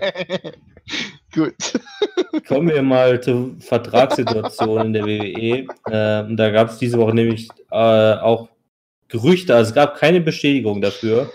Gut. 1.34 1.54
Kommen 2.46 2.68
wir 2.68 2.82
mal 2.82 3.20
zur 3.20 3.56
Vertragssituation 3.58 4.86
in 4.86 4.92
der 4.92 5.04
WWE. 5.04 5.66
Ähm, 5.90 6.36
da 6.36 6.50
gab 6.50 6.70
es 6.70 6.78
diese 6.78 6.98
Woche 6.98 7.14
nämlich 7.14 7.48
äh, 7.70 8.14
auch 8.14 8.48
Gerüchte, 9.08 9.54
also 9.54 9.70
es 9.70 9.74
gab 9.74 9.96
keine 9.96 10.20
Bestätigung 10.20 10.80
dafür, 10.80 11.30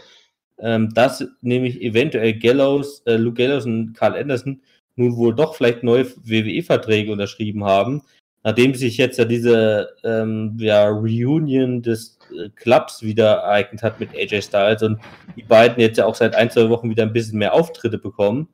ähm, 0.59 0.93
dass 0.93 1.25
nämlich 1.41 1.81
eventuell 1.81 2.33
Gallows, 2.33 3.01
äh, 3.05 3.15
Luke 3.15 3.35
Gallows 3.35 3.65
und 3.65 3.93
Carl 3.93 4.15
Anderson 4.15 4.61
nun 4.95 5.15
wohl 5.17 5.33
doch 5.33 5.55
vielleicht 5.55 5.83
neue 5.83 6.05
WWE-Verträge 6.05 7.11
unterschrieben 7.11 7.63
haben, 7.63 8.03
nachdem 8.43 8.75
sich 8.75 8.97
jetzt 8.97 9.17
ja 9.17 9.25
diese 9.25 9.89
ähm, 10.03 10.55
ja, 10.59 10.87
Reunion 10.87 11.81
des 11.81 12.19
äh, 12.31 12.49
Clubs 12.49 13.01
wieder 13.01 13.31
ereignet 13.35 13.81
hat 13.81 13.99
mit 13.99 14.13
AJ 14.15 14.43
Styles 14.43 14.83
und 14.83 14.99
die 15.35 15.43
beiden 15.43 15.79
jetzt 15.79 15.97
ja 15.97 16.05
auch 16.05 16.15
seit 16.15 16.35
ein, 16.35 16.51
zwei 16.51 16.69
Wochen 16.69 16.89
wieder 16.89 17.03
ein 17.03 17.13
bisschen 17.13 17.39
mehr 17.39 17.53
Auftritte 17.53 17.97
bekommen. 17.97 18.49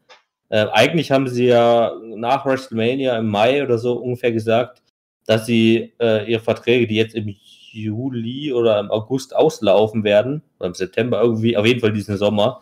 Äh, 0.49 0.68
eigentlich 0.72 1.11
haben 1.11 1.28
sie 1.28 1.48
ja 1.48 1.94
nach 2.03 2.45
WrestleMania 2.45 3.18
im 3.18 3.28
Mai 3.28 3.64
oder 3.64 3.78
so 3.78 3.94
ungefähr 3.94 4.32
gesagt, 4.32 4.82
dass 5.26 5.45
sie 5.45 5.94
äh, 5.99 6.30
ihre 6.30 6.41
Verträge, 6.41 6.88
die 6.88 6.95
jetzt 6.95 7.16
im 7.16 7.36
Juli 7.72 8.52
oder 8.52 8.80
im 8.80 8.90
August 8.90 9.36
auslaufen 9.36 10.03
werden, 10.03 10.41
oder 10.57 10.70
im 10.70 10.74
September 10.74 11.22
irgendwie, 11.22 11.56
auf 11.56 11.68
jeden 11.68 11.80
Fall 11.80 11.94
diesen 11.94 12.18
Sommer, 12.18 12.61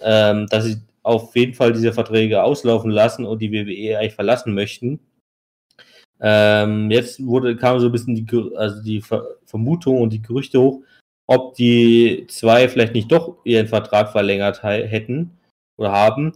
ähm, 0.00 0.46
dass 0.48 0.64
sie 0.64 0.76
auf 1.04 1.36
jeden 1.36 1.54
Fall 1.54 1.72
diese 1.72 1.92
Verträge 1.92 2.42
auslaufen 2.42 2.90
lassen 2.90 3.24
und 3.24 3.40
die 3.40 3.52
WWE 3.52 3.98
eigentlich 3.98 4.14
verlassen 4.14 4.54
möchten. 4.54 5.00
Ähm, 6.20 6.90
jetzt 6.90 7.24
wurde, 7.24 7.56
kam 7.56 7.78
so 7.78 7.86
ein 7.86 7.92
bisschen 7.92 8.14
die, 8.14 8.26
also 8.56 8.82
die 8.82 9.00
Ver 9.00 9.24
Vermutung 9.44 10.00
und 10.00 10.12
die 10.12 10.22
Gerüchte 10.22 10.60
hoch, 10.60 10.82
ob 11.26 11.54
die 11.54 12.26
zwei 12.28 12.68
vielleicht 12.68 12.94
nicht 12.94 13.12
doch 13.12 13.36
ihren 13.44 13.68
Vertrag 13.68 14.10
verlängert 14.10 14.62
hätten 14.62 15.38
oder 15.76 15.92
haben. 15.92 16.32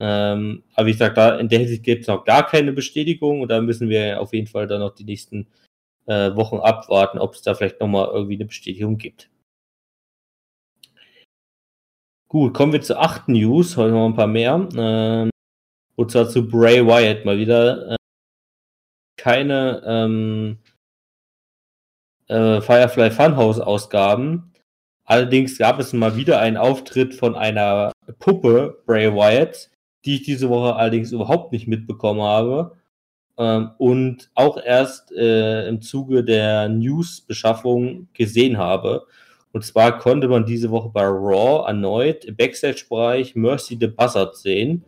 Ähm, 0.00 0.62
aber 0.74 0.86
wie 0.86 0.92
gesagt, 0.92 1.16
da 1.18 1.38
in 1.38 1.48
der 1.48 1.60
Hinsicht 1.60 1.82
gibt 1.82 2.02
es 2.02 2.08
noch 2.08 2.24
gar 2.24 2.46
keine 2.46 2.72
Bestätigung 2.72 3.40
und 3.40 3.48
da 3.50 3.60
müssen 3.60 3.88
wir 3.88 4.20
auf 4.20 4.32
jeden 4.32 4.46
Fall 4.46 4.66
dann 4.66 4.80
noch 4.80 4.94
die 4.94 5.04
nächsten 5.04 5.46
äh, 6.06 6.34
Wochen 6.36 6.56
abwarten, 6.58 7.18
ob 7.18 7.34
es 7.34 7.42
da 7.42 7.54
vielleicht 7.54 7.80
nochmal 7.80 8.08
irgendwie 8.12 8.34
eine 8.34 8.46
Bestätigung 8.46 8.98
gibt. 8.98 9.31
Gut, 12.32 12.54
kommen 12.54 12.72
wir 12.72 12.80
zur 12.80 12.98
achten 12.98 13.32
News, 13.34 13.76
heute 13.76 13.92
noch 13.92 14.06
ein 14.06 14.14
paar 14.14 14.26
mehr. 14.26 14.66
Ähm, 14.74 15.28
und 15.96 16.10
zwar 16.10 16.30
zu 16.30 16.48
Bray 16.48 16.82
Wyatt 16.86 17.26
mal 17.26 17.36
wieder. 17.36 17.90
Äh, 17.90 17.96
keine 19.18 19.82
ähm, 19.84 20.58
äh, 22.28 22.62
Firefly 22.62 23.10
Funhouse 23.10 23.60
Ausgaben. 23.60 24.50
Allerdings 25.04 25.58
gab 25.58 25.78
es 25.78 25.92
mal 25.92 26.16
wieder 26.16 26.40
einen 26.40 26.56
Auftritt 26.56 27.14
von 27.14 27.34
einer 27.34 27.92
Puppe, 28.18 28.82
Bray 28.86 29.14
Wyatt, 29.14 29.68
die 30.06 30.14
ich 30.14 30.22
diese 30.22 30.48
Woche 30.48 30.74
allerdings 30.76 31.12
überhaupt 31.12 31.52
nicht 31.52 31.68
mitbekommen 31.68 32.22
habe. 32.22 32.78
Ähm, 33.36 33.72
und 33.76 34.30
auch 34.34 34.56
erst 34.56 35.12
äh, 35.12 35.68
im 35.68 35.82
Zuge 35.82 36.24
der 36.24 36.70
News-Beschaffung 36.70 38.08
gesehen 38.14 38.56
habe. 38.56 39.06
Und 39.52 39.64
zwar 39.64 39.98
konnte 39.98 40.28
man 40.28 40.46
diese 40.46 40.70
Woche 40.70 40.88
bei 40.88 41.04
Raw 41.04 41.66
erneut 41.66 42.24
im 42.24 42.36
Backstage-Bereich 42.36 43.34
Mercy 43.36 43.76
the 43.78 43.86
Buzzard 43.86 44.36
sehen. 44.36 44.84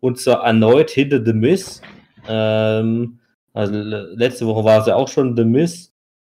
Und 0.00 0.18
zwar 0.18 0.44
erneut 0.44 0.90
hinter 0.90 1.24
The 1.24 1.32
Miz. 1.32 1.80
Ähm, 2.28 3.18
also 3.54 3.74
letzte 3.74 4.46
Woche 4.46 4.64
war 4.64 4.80
es 4.80 4.86
ja 4.86 4.96
auch 4.96 5.08
schon 5.08 5.36
The 5.36 5.44
Miz. 5.44 5.92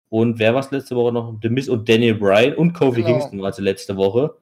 Und 0.09 0.39
wer 0.39 0.53
war 0.53 0.61
es 0.61 0.71
letzte 0.71 0.95
Woche 0.95 1.13
noch? 1.13 1.35
The 1.41 1.49
Miz 1.49 1.69
und 1.69 1.87
Daniel 1.87 2.15
Bryan 2.15 2.55
und 2.55 2.73
Kofi 2.73 3.01
genau. 3.01 3.19
Kingston 3.19 3.41
war 3.41 3.49
es 3.49 3.59
letzte 3.59 3.95
Woche. 3.95 4.35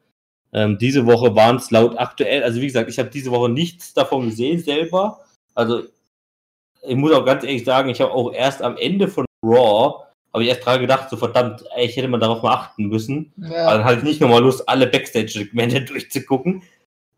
Ähm, 0.54 0.78
diese 0.78 1.06
Woche 1.06 1.36
waren 1.36 1.58
es 1.58 1.72
laut 1.72 1.98
aktuell, 1.98 2.42
also 2.44 2.62
wie 2.62 2.68
gesagt, 2.68 2.90
ich 2.90 2.98
habe 3.00 3.10
diese 3.10 3.32
Woche 3.32 3.50
nichts 3.50 3.94
davon 3.94 4.30
gesehen 4.30 4.60
selber. 4.60 5.20
Also 5.54 5.84
ich 6.84 6.96
muss 6.96 7.12
auch 7.12 7.26
ganz 7.26 7.44
ehrlich 7.44 7.66
sagen, 7.66 7.90
ich 7.90 8.00
habe 8.00 8.14
auch 8.14 8.32
erst 8.32 8.62
am 8.62 8.78
Ende 8.78 9.10
von 9.10 9.26
Raw, 9.44 10.07
habe 10.34 10.44
ich 10.44 10.50
erst 10.50 10.66
dran 10.66 10.82
gedacht, 10.82 11.10
so 11.10 11.18
verdammt, 11.18 11.64
ich 11.78 11.96
hätte 11.96 12.08
man 12.08 12.20
darauf 12.20 12.44
mal 12.44 12.54
achten 12.54 12.88
müssen. 12.88 13.34
Ja. 13.38 13.68
Also 13.68 13.84
hatte 13.84 13.98
ich 14.00 14.04
nicht 14.04 14.22
nochmal 14.22 14.42
Lust, 14.42 14.68
alle 14.68 14.88
Backstage-Segmente 14.88 15.82
durchzugucken. 15.86 16.64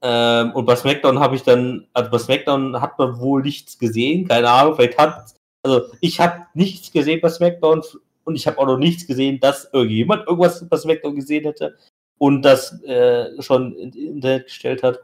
Ähm, 0.01 0.51
und 0.53 0.65
bei 0.65 0.75
SmackDown 0.75 1.19
habe 1.19 1.35
ich 1.35 1.43
dann, 1.43 1.87
also 1.93 2.09
bei 2.09 2.17
SmackDown 2.17 2.81
hat 2.81 2.97
man 2.97 3.19
wohl 3.19 3.41
nichts 3.41 3.77
gesehen, 3.77 4.27
keine 4.27 4.49
Ahnung, 4.49 4.75
vielleicht 4.75 4.97
hat 4.97 5.35
Also 5.63 5.87
ich 5.99 6.19
habe 6.21 6.45
nichts 6.53 6.91
gesehen 6.91 7.19
bei 7.21 7.29
SmackDown 7.29 7.83
und 8.23 8.35
ich 8.35 8.47
habe 8.47 8.57
auch 8.59 8.65
noch 8.65 8.77
nichts 8.77 9.05
gesehen, 9.05 9.39
dass 9.41 9.69
irgendjemand 9.73 10.25
irgendwas 10.25 10.67
bei 10.69 10.77
SmackDown 10.77 11.15
gesehen 11.15 11.43
hätte 11.43 11.77
und 12.17 12.43
das 12.43 12.81
äh, 12.83 13.41
schon 13.41 13.75
ins 13.75 13.95
Internet 13.95 14.45
gestellt 14.45 14.83
hat. 14.83 14.99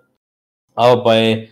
Aber 0.76 1.04
bei 1.04 1.50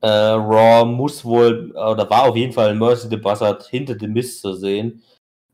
äh, 0.00 0.08
Raw 0.08 0.84
muss 0.86 1.24
wohl, 1.24 1.72
oder 1.72 2.08
war 2.08 2.24
auf 2.24 2.36
jeden 2.36 2.52
Fall 2.52 2.74
Mercy 2.74 3.08
the 3.08 3.16
Buzzard 3.16 3.64
hinter 3.64 3.94
dem 3.94 4.12
Mist 4.12 4.40
zu 4.40 4.54
sehen, 4.54 5.02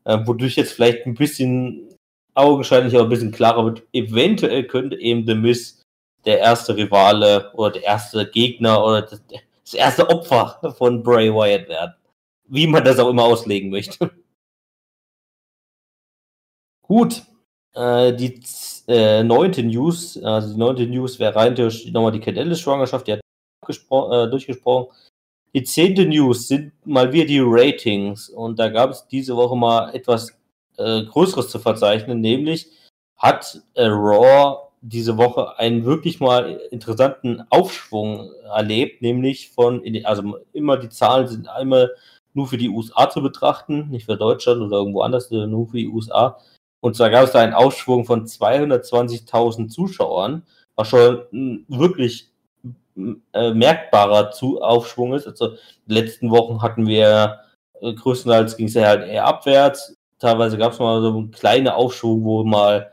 äh, 0.05 0.19
wodurch 0.25 0.55
jetzt 0.55 0.73
vielleicht 0.73 1.05
ein 1.05 1.15
bisschen 1.15 1.89
augenscheinlich, 2.33 2.95
aber 2.95 3.03
ein 3.03 3.09
bisschen 3.09 3.31
klarer 3.31 3.65
wird. 3.65 3.83
Eventuell 3.93 4.65
könnte 4.65 4.97
eben 4.97 5.25
The 5.25 5.35
Miz 5.35 5.81
der 6.25 6.39
erste 6.39 6.75
Rivale 6.75 7.51
oder 7.53 7.71
der 7.71 7.83
erste 7.83 8.29
Gegner 8.29 8.83
oder 8.83 9.01
das, 9.01 9.21
das 9.63 9.73
erste 9.73 10.09
Opfer 10.09 10.73
von 10.77 11.03
Bray 11.03 11.33
Wyatt 11.33 11.67
werden. 11.67 11.93
Wie 12.47 12.67
man 12.67 12.83
das 12.83 12.99
auch 12.99 13.09
immer 13.09 13.23
auslegen 13.23 13.69
möchte. 13.69 14.11
Gut. 16.81 17.23
Äh, 17.73 18.13
die 18.13 18.39
äh, 18.87 19.23
neunte 19.23 19.63
News, 19.63 20.21
also 20.21 20.53
die 20.53 20.59
neunte 20.59 20.85
News 20.85 21.17
wäre 21.17 21.35
rein 21.35 21.55
nochmal 21.91 22.11
die 22.11 22.19
Cat 22.19 22.37
Ellis-Schwangerschaft, 22.37 23.07
die 23.07 23.13
hat 23.13 23.21
äh, 23.67 24.29
durchgesprochen. 24.29 24.95
Die 25.55 25.63
zehnte 25.63 26.05
News 26.05 26.47
sind 26.47 26.73
mal 26.85 27.13
wieder 27.13 27.25
die 27.25 27.41
Ratings. 27.41 28.29
Und 28.29 28.57
da 28.57 28.69
gab 28.69 28.89
es 28.89 29.07
diese 29.07 29.35
Woche 29.35 29.55
mal 29.55 29.93
etwas 29.93 30.35
äh, 30.77 31.03
Größeres 31.03 31.49
zu 31.49 31.59
verzeichnen, 31.59 32.21
nämlich 32.21 32.67
hat 33.17 33.61
äh, 33.75 33.85
Raw 33.85 34.69
diese 34.81 35.17
Woche 35.17 35.57
einen 35.59 35.85
wirklich 35.85 36.19
mal 36.19 36.59
interessanten 36.71 37.43
Aufschwung 37.49 38.31
erlebt, 38.43 39.01
nämlich 39.01 39.51
von, 39.51 39.81
also 40.03 40.39
immer 40.51 40.77
die 40.77 40.89
Zahlen 40.89 41.27
sind 41.27 41.47
einmal 41.47 41.91
nur 42.33 42.47
für 42.47 42.57
die 42.57 42.67
USA 42.67 43.09
zu 43.09 43.21
betrachten, 43.21 43.89
nicht 43.89 44.07
für 44.07 44.17
Deutschland 44.17 44.61
oder 44.61 44.77
irgendwo 44.77 45.01
anders, 45.01 45.29
sondern 45.29 45.51
nur 45.51 45.67
für 45.67 45.77
die 45.77 45.87
USA. 45.87 46.37
Und 46.81 46.97
zwar 46.97 47.11
gab 47.11 47.23
es 47.23 47.31
da 47.31 47.39
einen 47.39 47.53
Aufschwung 47.53 48.03
von 48.03 48.25
220.000 48.25 49.69
Zuschauern, 49.69 50.43
was 50.75 50.89
schon 50.89 51.21
ein 51.31 51.65
wirklich 51.69 52.32
äh, 53.33 53.53
merkbarer 53.53 54.31
zu 54.31 54.61
Aufschwung 54.61 55.13
ist. 55.13 55.27
Also 55.27 55.55
die 55.87 55.93
letzten 55.93 56.29
Wochen 56.31 56.61
hatten 56.61 56.87
wir 56.87 57.39
äh, 57.81 57.93
größtenteils 57.93 58.57
ging 58.57 58.67
es 58.67 58.73
ja 58.75 58.87
halt 58.87 59.07
eher 59.07 59.25
abwärts. 59.25 59.97
Teilweise 60.19 60.57
gab 60.57 60.73
es 60.73 60.79
mal 60.79 61.01
so 61.01 61.09
einen 61.09 61.31
kleinen 61.31 61.67
Aufschwung, 61.67 62.23
wo 62.23 62.43
mal 62.43 62.91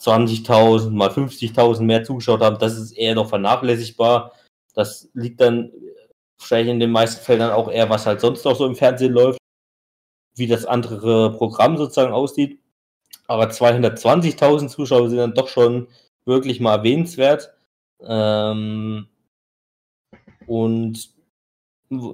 20.000, 0.00 0.90
mal 0.90 1.08
50.000 1.08 1.82
mehr 1.82 2.04
zugeschaut 2.04 2.40
haben. 2.40 2.58
Das 2.58 2.76
ist 2.78 2.92
eher 2.92 3.14
noch 3.14 3.28
vernachlässigbar. 3.28 4.32
Das 4.74 5.08
liegt 5.12 5.40
dann 5.40 5.72
wahrscheinlich 6.38 6.72
in 6.72 6.80
den 6.80 6.92
meisten 6.92 7.24
Fällen 7.24 7.40
dann 7.40 7.50
auch 7.50 7.68
eher, 7.68 7.90
was 7.90 8.06
halt 8.06 8.20
sonst 8.20 8.44
noch 8.44 8.54
so 8.54 8.64
im 8.64 8.76
Fernsehen 8.76 9.12
läuft, 9.12 9.38
wie 10.36 10.46
das 10.46 10.64
andere 10.64 11.32
Programm 11.32 11.76
sozusagen 11.76 12.12
aussieht. 12.12 12.60
Aber 13.26 13.46
220.000 13.46 14.68
Zuschauer 14.68 15.08
sind 15.08 15.18
dann 15.18 15.34
doch 15.34 15.48
schon 15.48 15.88
wirklich 16.24 16.60
mal 16.60 16.76
erwähnenswert. 16.76 17.52
Ähm, 18.00 19.08
und 20.48 21.10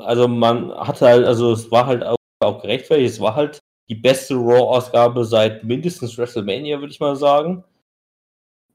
also 0.01 0.28
man 0.28 0.73
hatte 0.73 1.06
halt, 1.06 1.27
also 1.27 1.52
es 1.52 1.70
war 1.70 1.86
halt 1.86 2.02
auch, 2.05 2.16
auch 2.40 2.61
gerechtfertigt, 2.62 3.15
es 3.15 3.20
war 3.20 3.35
halt 3.35 3.61
die 3.89 3.94
beste 3.94 4.35
Raw-Ausgabe 4.35 5.24
seit 5.24 5.65
mindestens 5.65 6.16
WrestleMania, 6.19 6.81
würde 6.81 6.93
ich 6.93 7.01
mal 7.01 7.16
sagen. 7.16 7.65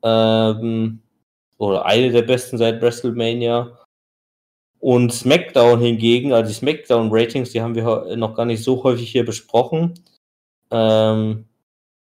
Ähm, 0.04 1.02
oder 1.58 1.86
eine 1.86 2.12
der 2.12 2.22
besten 2.22 2.58
seit 2.58 2.82
WrestleMania. 2.82 3.78
Und 4.80 5.14
SmackDown 5.14 5.82
hingegen, 5.82 6.32
also 6.32 6.48
die 6.48 6.56
SmackDown-Ratings, 6.56 7.52
die 7.52 7.62
haben 7.62 7.76
wir 7.76 8.16
noch 8.16 8.34
gar 8.36 8.46
nicht 8.46 8.64
so 8.64 8.82
häufig 8.84 9.12
hier 9.12 9.26
besprochen. 9.26 9.96
Ähm, 10.72 11.46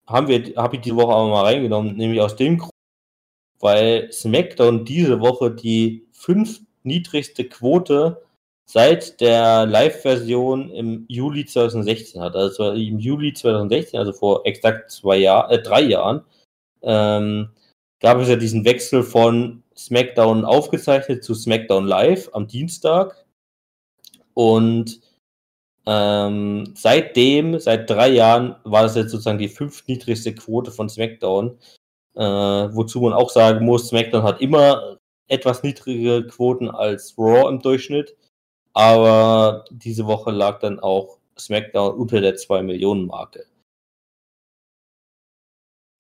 haben 0.07 0.29
wir, 0.29 0.55
habe 0.57 0.77
ich 0.77 0.83
die 0.83 0.95
Woche 0.95 1.13
aber 1.13 1.29
mal 1.29 1.45
reingenommen, 1.45 1.97
nämlich 1.97 2.21
aus 2.21 2.37
dem 2.37 2.59
Grund, 2.59 2.73
weil 3.59 4.13
SmackDown 4.13 4.85
diese 4.85 5.21
Woche 5.21 5.51
die 5.51 6.07
fünf 6.13 6.61
niedrigste 6.89 7.45
Quote 7.45 8.21
seit 8.71 9.21
der 9.21 9.65
Live-Version 9.67 10.71
im 10.71 11.07
Juli 11.09 11.47
2016 11.47 12.21
hat. 12.21 12.37
Also 12.37 12.73
im 12.73 12.99
Juli 12.99 13.33
2016, 13.33 13.99
also 13.99 14.13
vor 14.13 14.45
exakt 14.45 14.91
zwei 14.91 15.17
Jahren, 15.17 15.51
äh, 15.51 15.63
drei 15.63 15.81
Jahren, 15.83 16.23
ähm, 16.83 17.51
gab 18.01 18.19
es 18.19 18.29
ja 18.29 18.37
diesen 18.37 18.65
Wechsel 18.65 19.03
von 19.03 19.63
SmackDown 19.77 20.45
aufgezeichnet 20.45 21.25
zu 21.25 21.35
SmackDown 21.35 21.87
Live 21.87 22.29
am 22.35 22.47
Dienstag. 22.47 23.25
Und 24.35 25.01
ähm, 25.87 26.75
seitdem, 26.77 27.59
seit 27.61 27.89
drei 27.89 28.09
Jahren, 28.09 28.57
war 28.65 28.83
das 28.83 28.97
jetzt 28.97 29.11
sozusagen 29.11 29.39
die 29.39 29.49
fünftniedrigste 29.49 30.35
Quote 30.35 30.71
von 30.71 30.91
SmackDown. 30.91 31.59
Äh, 32.15 32.21
wozu 32.21 33.01
man 33.01 33.15
auch 33.15 33.31
sagen 33.31 33.65
muss, 33.65 33.89
SmackDown 33.89 34.25
hat 34.25 34.43
immer 34.43 34.99
etwas 35.29 35.63
niedrigere 35.63 36.27
Quoten 36.27 36.69
als 36.69 37.17
Raw 37.19 37.49
im 37.49 37.61
Durchschnitt. 37.61 38.17
Aber 38.73 39.65
diese 39.71 40.07
Woche 40.07 40.31
lag 40.31 40.61
dann 40.61 40.81
auch 40.81 41.19
SmackDown 41.39 41.95
unter 41.95 42.21
der 42.21 42.37
2 42.37 42.63
Millionen 42.63 43.07
Marke. 43.07 43.47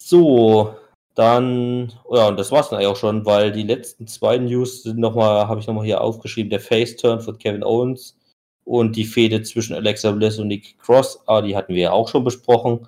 So, 0.00 0.74
dann, 1.14 1.92
ja, 2.10 2.28
und 2.28 2.38
das 2.38 2.52
war's 2.52 2.68
dann 2.70 2.78
eigentlich 2.78 2.88
auch 2.88 2.96
schon, 2.96 3.26
weil 3.26 3.50
die 3.50 3.64
letzten 3.64 4.06
zwei 4.06 4.38
News 4.38 4.84
sind 4.84 4.98
nochmal, 4.98 5.48
habe 5.48 5.60
ich 5.60 5.66
nochmal 5.66 5.84
hier 5.84 6.00
aufgeschrieben, 6.00 6.48
der 6.48 6.60
Face-Turn 6.60 7.20
von 7.20 7.36
Kevin 7.38 7.64
Owens 7.64 8.16
und 8.64 8.94
die 8.94 9.04
Fehde 9.04 9.42
zwischen 9.42 9.74
Alexa 9.74 10.12
Bliss 10.12 10.38
und 10.38 10.46
Nick 10.46 10.78
Cross, 10.78 11.20
ah, 11.26 11.42
die 11.42 11.56
hatten 11.56 11.74
wir 11.74 11.82
ja 11.82 11.90
auch 11.90 12.08
schon 12.08 12.22
besprochen, 12.22 12.86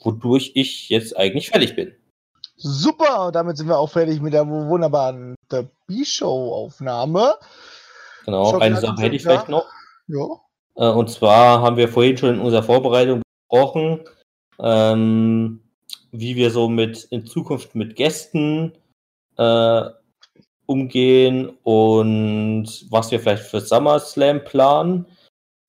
wodurch 0.00 0.52
ich 0.56 0.88
jetzt 0.88 1.16
eigentlich 1.16 1.50
fertig 1.50 1.76
bin. 1.76 1.94
Super, 2.56 3.30
damit 3.32 3.56
sind 3.56 3.68
wir 3.68 3.78
auch 3.78 3.90
fertig 3.90 4.20
mit 4.20 4.32
der 4.32 4.48
wunderbaren 4.48 5.36
The 5.50 5.66
B-Show-Aufnahme. 5.86 7.34
Genau, 8.24 8.58
eine 8.58 8.80
Sache 8.80 9.00
hätte 9.02 9.16
ich 9.16 9.22
vielleicht 9.22 9.48
noch. 9.48 9.66
Ja. 10.06 10.40
Äh, 10.76 10.90
und 10.90 11.10
zwar 11.10 11.62
haben 11.62 11.76
wir 11.76 11.88
vorhin 11.88 12.16
schon 12.16 12.34
in 12.34 12.40
unserer 12.40 12.62
Vorbereitung 12.62 13.22
besprochen, 13.48 14.04
ähm, 14.60 15.60
wie 16.12 16.36
wir 16.36 16.50
so 16.50 16.68
mit 16.68 17.04
in 17.04 17.26
Zukunft 17.26 17.74
mit 17.74 17.96
Gästen 17.96 18.72
äh, 19.36 19.82
umgehen 20.66 21.56
und 21.62 22.86
was 22.90 23.10
wir 23.10 23.20
vielleicht 23.20 23.44
für 23.44 23.60
SummerSlam 23.60 24.44
planen. 24.44 25.06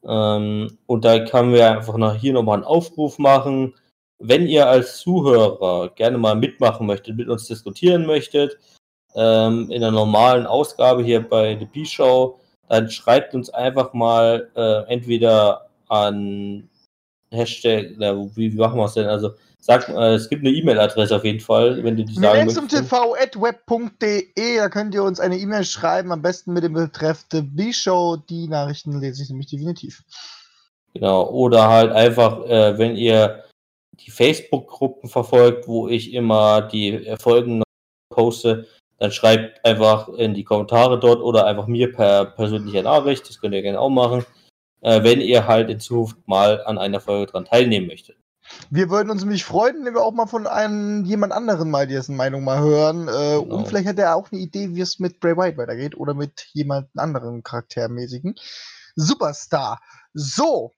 Ähm, 0.03 0.77
und 0.85 1.06
da 1.06 1.19
können 1.26 1.53
wir 1.53 1.72
einfach 1.72 1.97
nach 1.97 2.15
hier 2.15 2.34
nochmal 2.34 2.56
einen 2.56 2.64
Aufruf 2.65 3.18
machen. 3.18 3.76
Wenn 4.19 4.47
ihr 4.47 4.68
als 4.68 4.97
Zuhörer 4.99 5.89
gerne 5.95 6.18
mal 6.18 6.35
mitmachen 6.35 6.85
möchtet, 6.88 7.15
mit 7.15 7.30
uns 7.30 7.47
diskutieren 7.47 8.06
möchtet, 8.06 8.57
ähm, 9.15 9.69
in 9.72 9.81
der 9.81 9.91
normalen 9.91 10.45
Ausgabe 10.45 11.03
hier 11.03 11.27
bei 11.27 11.57
The 11.57 11.65
B-Show, 11.65 12.40
dann 12.68 12.90
schreibt 12.90 13.34
uns 13.34 13.49
einfach 13.49 13.94
mal 13.94 14.49
äh, 14.56 14.91
entweder 14.91 15.69
an 15.88 16.69
Hashtag, 17.31 17.91
wie, 18.36 18.53
wie 18.53 18.57
machen 18.57 18.77
wir 18.77 18.86
es 18.86 18.94
denn? 18.94 19.07
Also 19.07 19.31
Sag, 19.61 19.90
äh, 19.90 20.14
es 20.14 20.30
gibt 20.30 20.45
eine 20.45 20.56
E-Mail-Adresse 20.56 21.18
auf 21.18 21.26
jeden 21.26 21.41
Fall, 21.41 21.84
wenn 21.84 21.98
du 21.98 22.06
die 22.06 22.14
sagen 22.14 22.45
möchtest. 22.45 22.69
tv.web.de, 22.90 24.57
da 24.57 24.69
könnt 24.69 24.95
ihr 24.95 25.03
uns 25.03 25.19
eine 25.19 25.38
E-Mail 25.38 25.65
schreiben, 25.65 26.14
am 26.14 26.22
besten 26.22 26.53
mit 26.53 26.64
dem 26.64 26.73
Betreff 26.73 27.26
The 27.31 27.41
B-Show. 27.41 28.18
Die 28.30 28.48
Nachrichten 28.48 28.99
lese 29.02 29.22
ich 29.22 29.30
nämlich 29.30 29.49
definitiv. 29.49 30.03
Genau, 30.94 31.30
oder 31.30 31.68
halt 31.68 31.91
einfach, 31.91 32.45
äh, 32.45 32.77
wenn 32.77 32.95
ihr 32.95 33.44
die 33.99 34.11
Facebook-Gruppen 34.11 35.10
verfolgt, 35.10 35.68
wo 35.68 35.90
ich 35.90 36.14
immer 36.14 36.61
die 36.61 37.14
Folgen 37.19 37.61
poste, 38.10 38.65
dann 38.99 39.11
schreibt 39.11 39.65
einfach 39.65 40.09
in 40.09 40.34
die 40.34 40.43
Kommentare 40.43 40.99
dort 40.99 41.21
oder 41.21 41.45
einfach 41.45 41.67
mir 41.67 41.91
per 41.91 42.26
persönlicher 42.26 42.84
Nachricht, 42.84 43.27
das 43.30 43.39
könnt 43.39 43.53
ihr 43.53 43.61
gerne 43.61 43.80
auch 43.80 43.89
machen, 43.89 44.26
äh, 44.81 45.03
wenn 45.03 45.21
ihr 45.21 45.47
halt 45.47 45.69
in 45.69 45.80
Zukunft 45.80 46.17
mal 46.27 46.63
an 46.65 46.77
einer 46.77 46.99
Folge 46.99 47.31
dran 47.31 47.45
teilnehmen 47.45 47.88
möchtet. 47.88 48.17
Wir 48.69 48.89
würden 48.89 49.11
uns 49.11 49.21
nämlich 49.21 49.45
freuen, 49.45 49.85
wenn 49.85 49.93
wir 49.93 50.01
auch 50.01 50.11
mal 50.11 50.26
von 50.26 50.47
einem 50.47 51.05
jemand 51.05 51.34
anderen 51.34 51.69
mal 51.69 51.88
dessen 51.88 52.15
Meinung 52.15 52.43
mal 52.43 52.59
hören. 52.59 53.07
Äh, 53.07 53.11
genau. 53.11 53.55
Und 53.55 53.67
vielleicht 53.67 53.88
hat 53.88 53.99
er 53.99 54.15
auch 54.15 54.31
eine 54.31 54.41
Idee, 54.41 54.73
wie 54.73 54.81
es 54.81 54.99
mit 54.99 55.19
Bray 55.19 55.38
White 55.38 55.57
weitergeht 55.57 55.95
oder 55.95 56.13
mit 56.13 56.47
jemand 56.53 56.89
anderen 56.97 57.43
charaktermäßigen 57.43 58.35
Superstar. 58.95 59.81
So. 60.13 60.73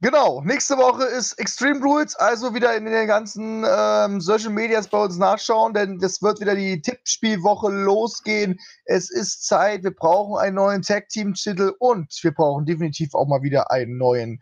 Genau, 0.00 0.42
nächste 0.42 0.76
Woche 0.76 1.04
ist 1.04 1.32
Extreme 1.40 1.80
Rules, 1.80 2.14
also 2.14 2.54
wieder 2.54 2.76
in 2.76 2.84
den 2.84 3.08
ganzen 3.08 3.64
ähm, 3.68 4.20
Social 4.20 4.50
Medias 4.50 4.86
bei 4.86 5.02
uns 5.02 5.18
nachschauen, 5.18 5.74
denn 5.74 5.98
es 6.00 6.22
wird 6.22 6.40
wieder 6.40 6.54
die 6.54 6.80
Tippspielwoche 6.80 7.68
losgehen. 7.68 8.60
Es 8.84 9.10
ist 9.10 9.44
Zeit, 9.44 9.82
wir 9.82 9.90
brauchen 9.90 10.38
einen 10.38 10.54
neuen 10.54 10.82
Tag 10.82 11.08
Team 11.08 11.34
Titel 11.34 11.72
und 11.80 12.16
wir 12.22 12.32
brauchen 12.32 12.64
definitiv 12.64 13.12
auch 13.12 13.26
mal 13.26 13.42
wieder 13.42 13.72
einen 13.72 13.96
neuen 13.98 14.40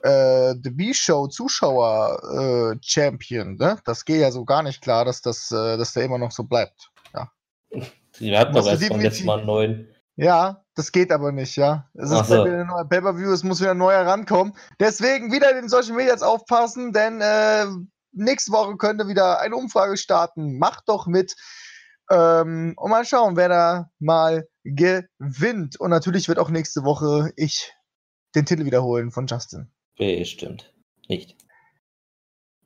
äh, 0.00 0.54
The 0.62 0.70
B-Show 0.70 1.26
Zuschauer 1.26 2.72
äh, 2.72 2.78
Champion, 2.80 3.56
ne? 3.56 3.78
Das 3.84 4.06
geht 4.06 4.22
ja 4.22 4.30
so 4.30 4.46
gar 4.46 4.62
nicht 4.62 4.80
klar, 4.80 5.04
dass 5.04 5.20
das, 5.20 5.50
äh, 5.52 5.76
dass 5.76 5.92
der 5.92 6.04
immer 6.04 6.18
noch 6.18 6.32
so 6.32 6.44
bleibt. 6.44 6.90
Ja. 7.12 7.30
Sie 8.12 8.34
hatten 8.34 8.54
doch 8.54 8.66
erst 8.66 8.88
beim 8.88 9.00
letzten 9.02 9.26
Mal 9.26 9.38
einen 9.38 9.46
neuen. 9.46 9.88
Ja, 10.16 10.64
Das 10.76 10.92
geht 10.92 11.10
aber 11.10 11.32
nicht, 11.32 11.56
ja. 11.56 11.88
Es 11.94 12.10
ist 12.10 12.16
Ach 12.16 12.24
so. 12.26 12.44
wieder 12.44 12.60
ein 12.60 12.66
neuer 12.66 12.84
Pay-Per-View, 12.84 13.32
es 13.32 13.42
muss 13.42 13.62
wieder 13.62 13.74
neu 13.74 13.92
herankommen. 13.92 14.52
Deswegen 14.78 15.32
wieder 15.32 15.50
in 15.50 15.56
den 15.56 15.68
Social 15.70 15.96
Medias 15.96 16.22
aufpassen, 16.22 16.92
denn 16.92 17.20
äh, 17.22 17.64
nächste 18.12 18.52
Woche 18.52 18.76
könnte 18.76 19.08
wieder 19.08 19.40
eine 19.40 19.56
Umfrage 19.56 19.96
starten. 19.96 20.58
Macht 20.58 20.84
doch 20.86 21.06
mit. 21.06 21.34
Ähm, 22.10 22.74
und 22.76 22.90
mal 22.90 23.06
schauen, 23.06 23.36
wer 23.36 23.48
da 23.48 23.90
mal 23.98 24.46
gewinnt. 24.64 25.80
Und 25.80 25.90
natürlich 25.90 26.28
wird 26.28 26.38
auch 26.38 26.50
nächste 26.50 26.84
Woche 26.84 27.32
ich 27.36 27.72
den 28.34 28.44
Titel 28.44 28.66
wiederholen 28.66 29.10
von 29.10 29.26
Justin. 29.26 29.72
Bestimmt. 29.96 30.74
Nicht. 31.08 31.36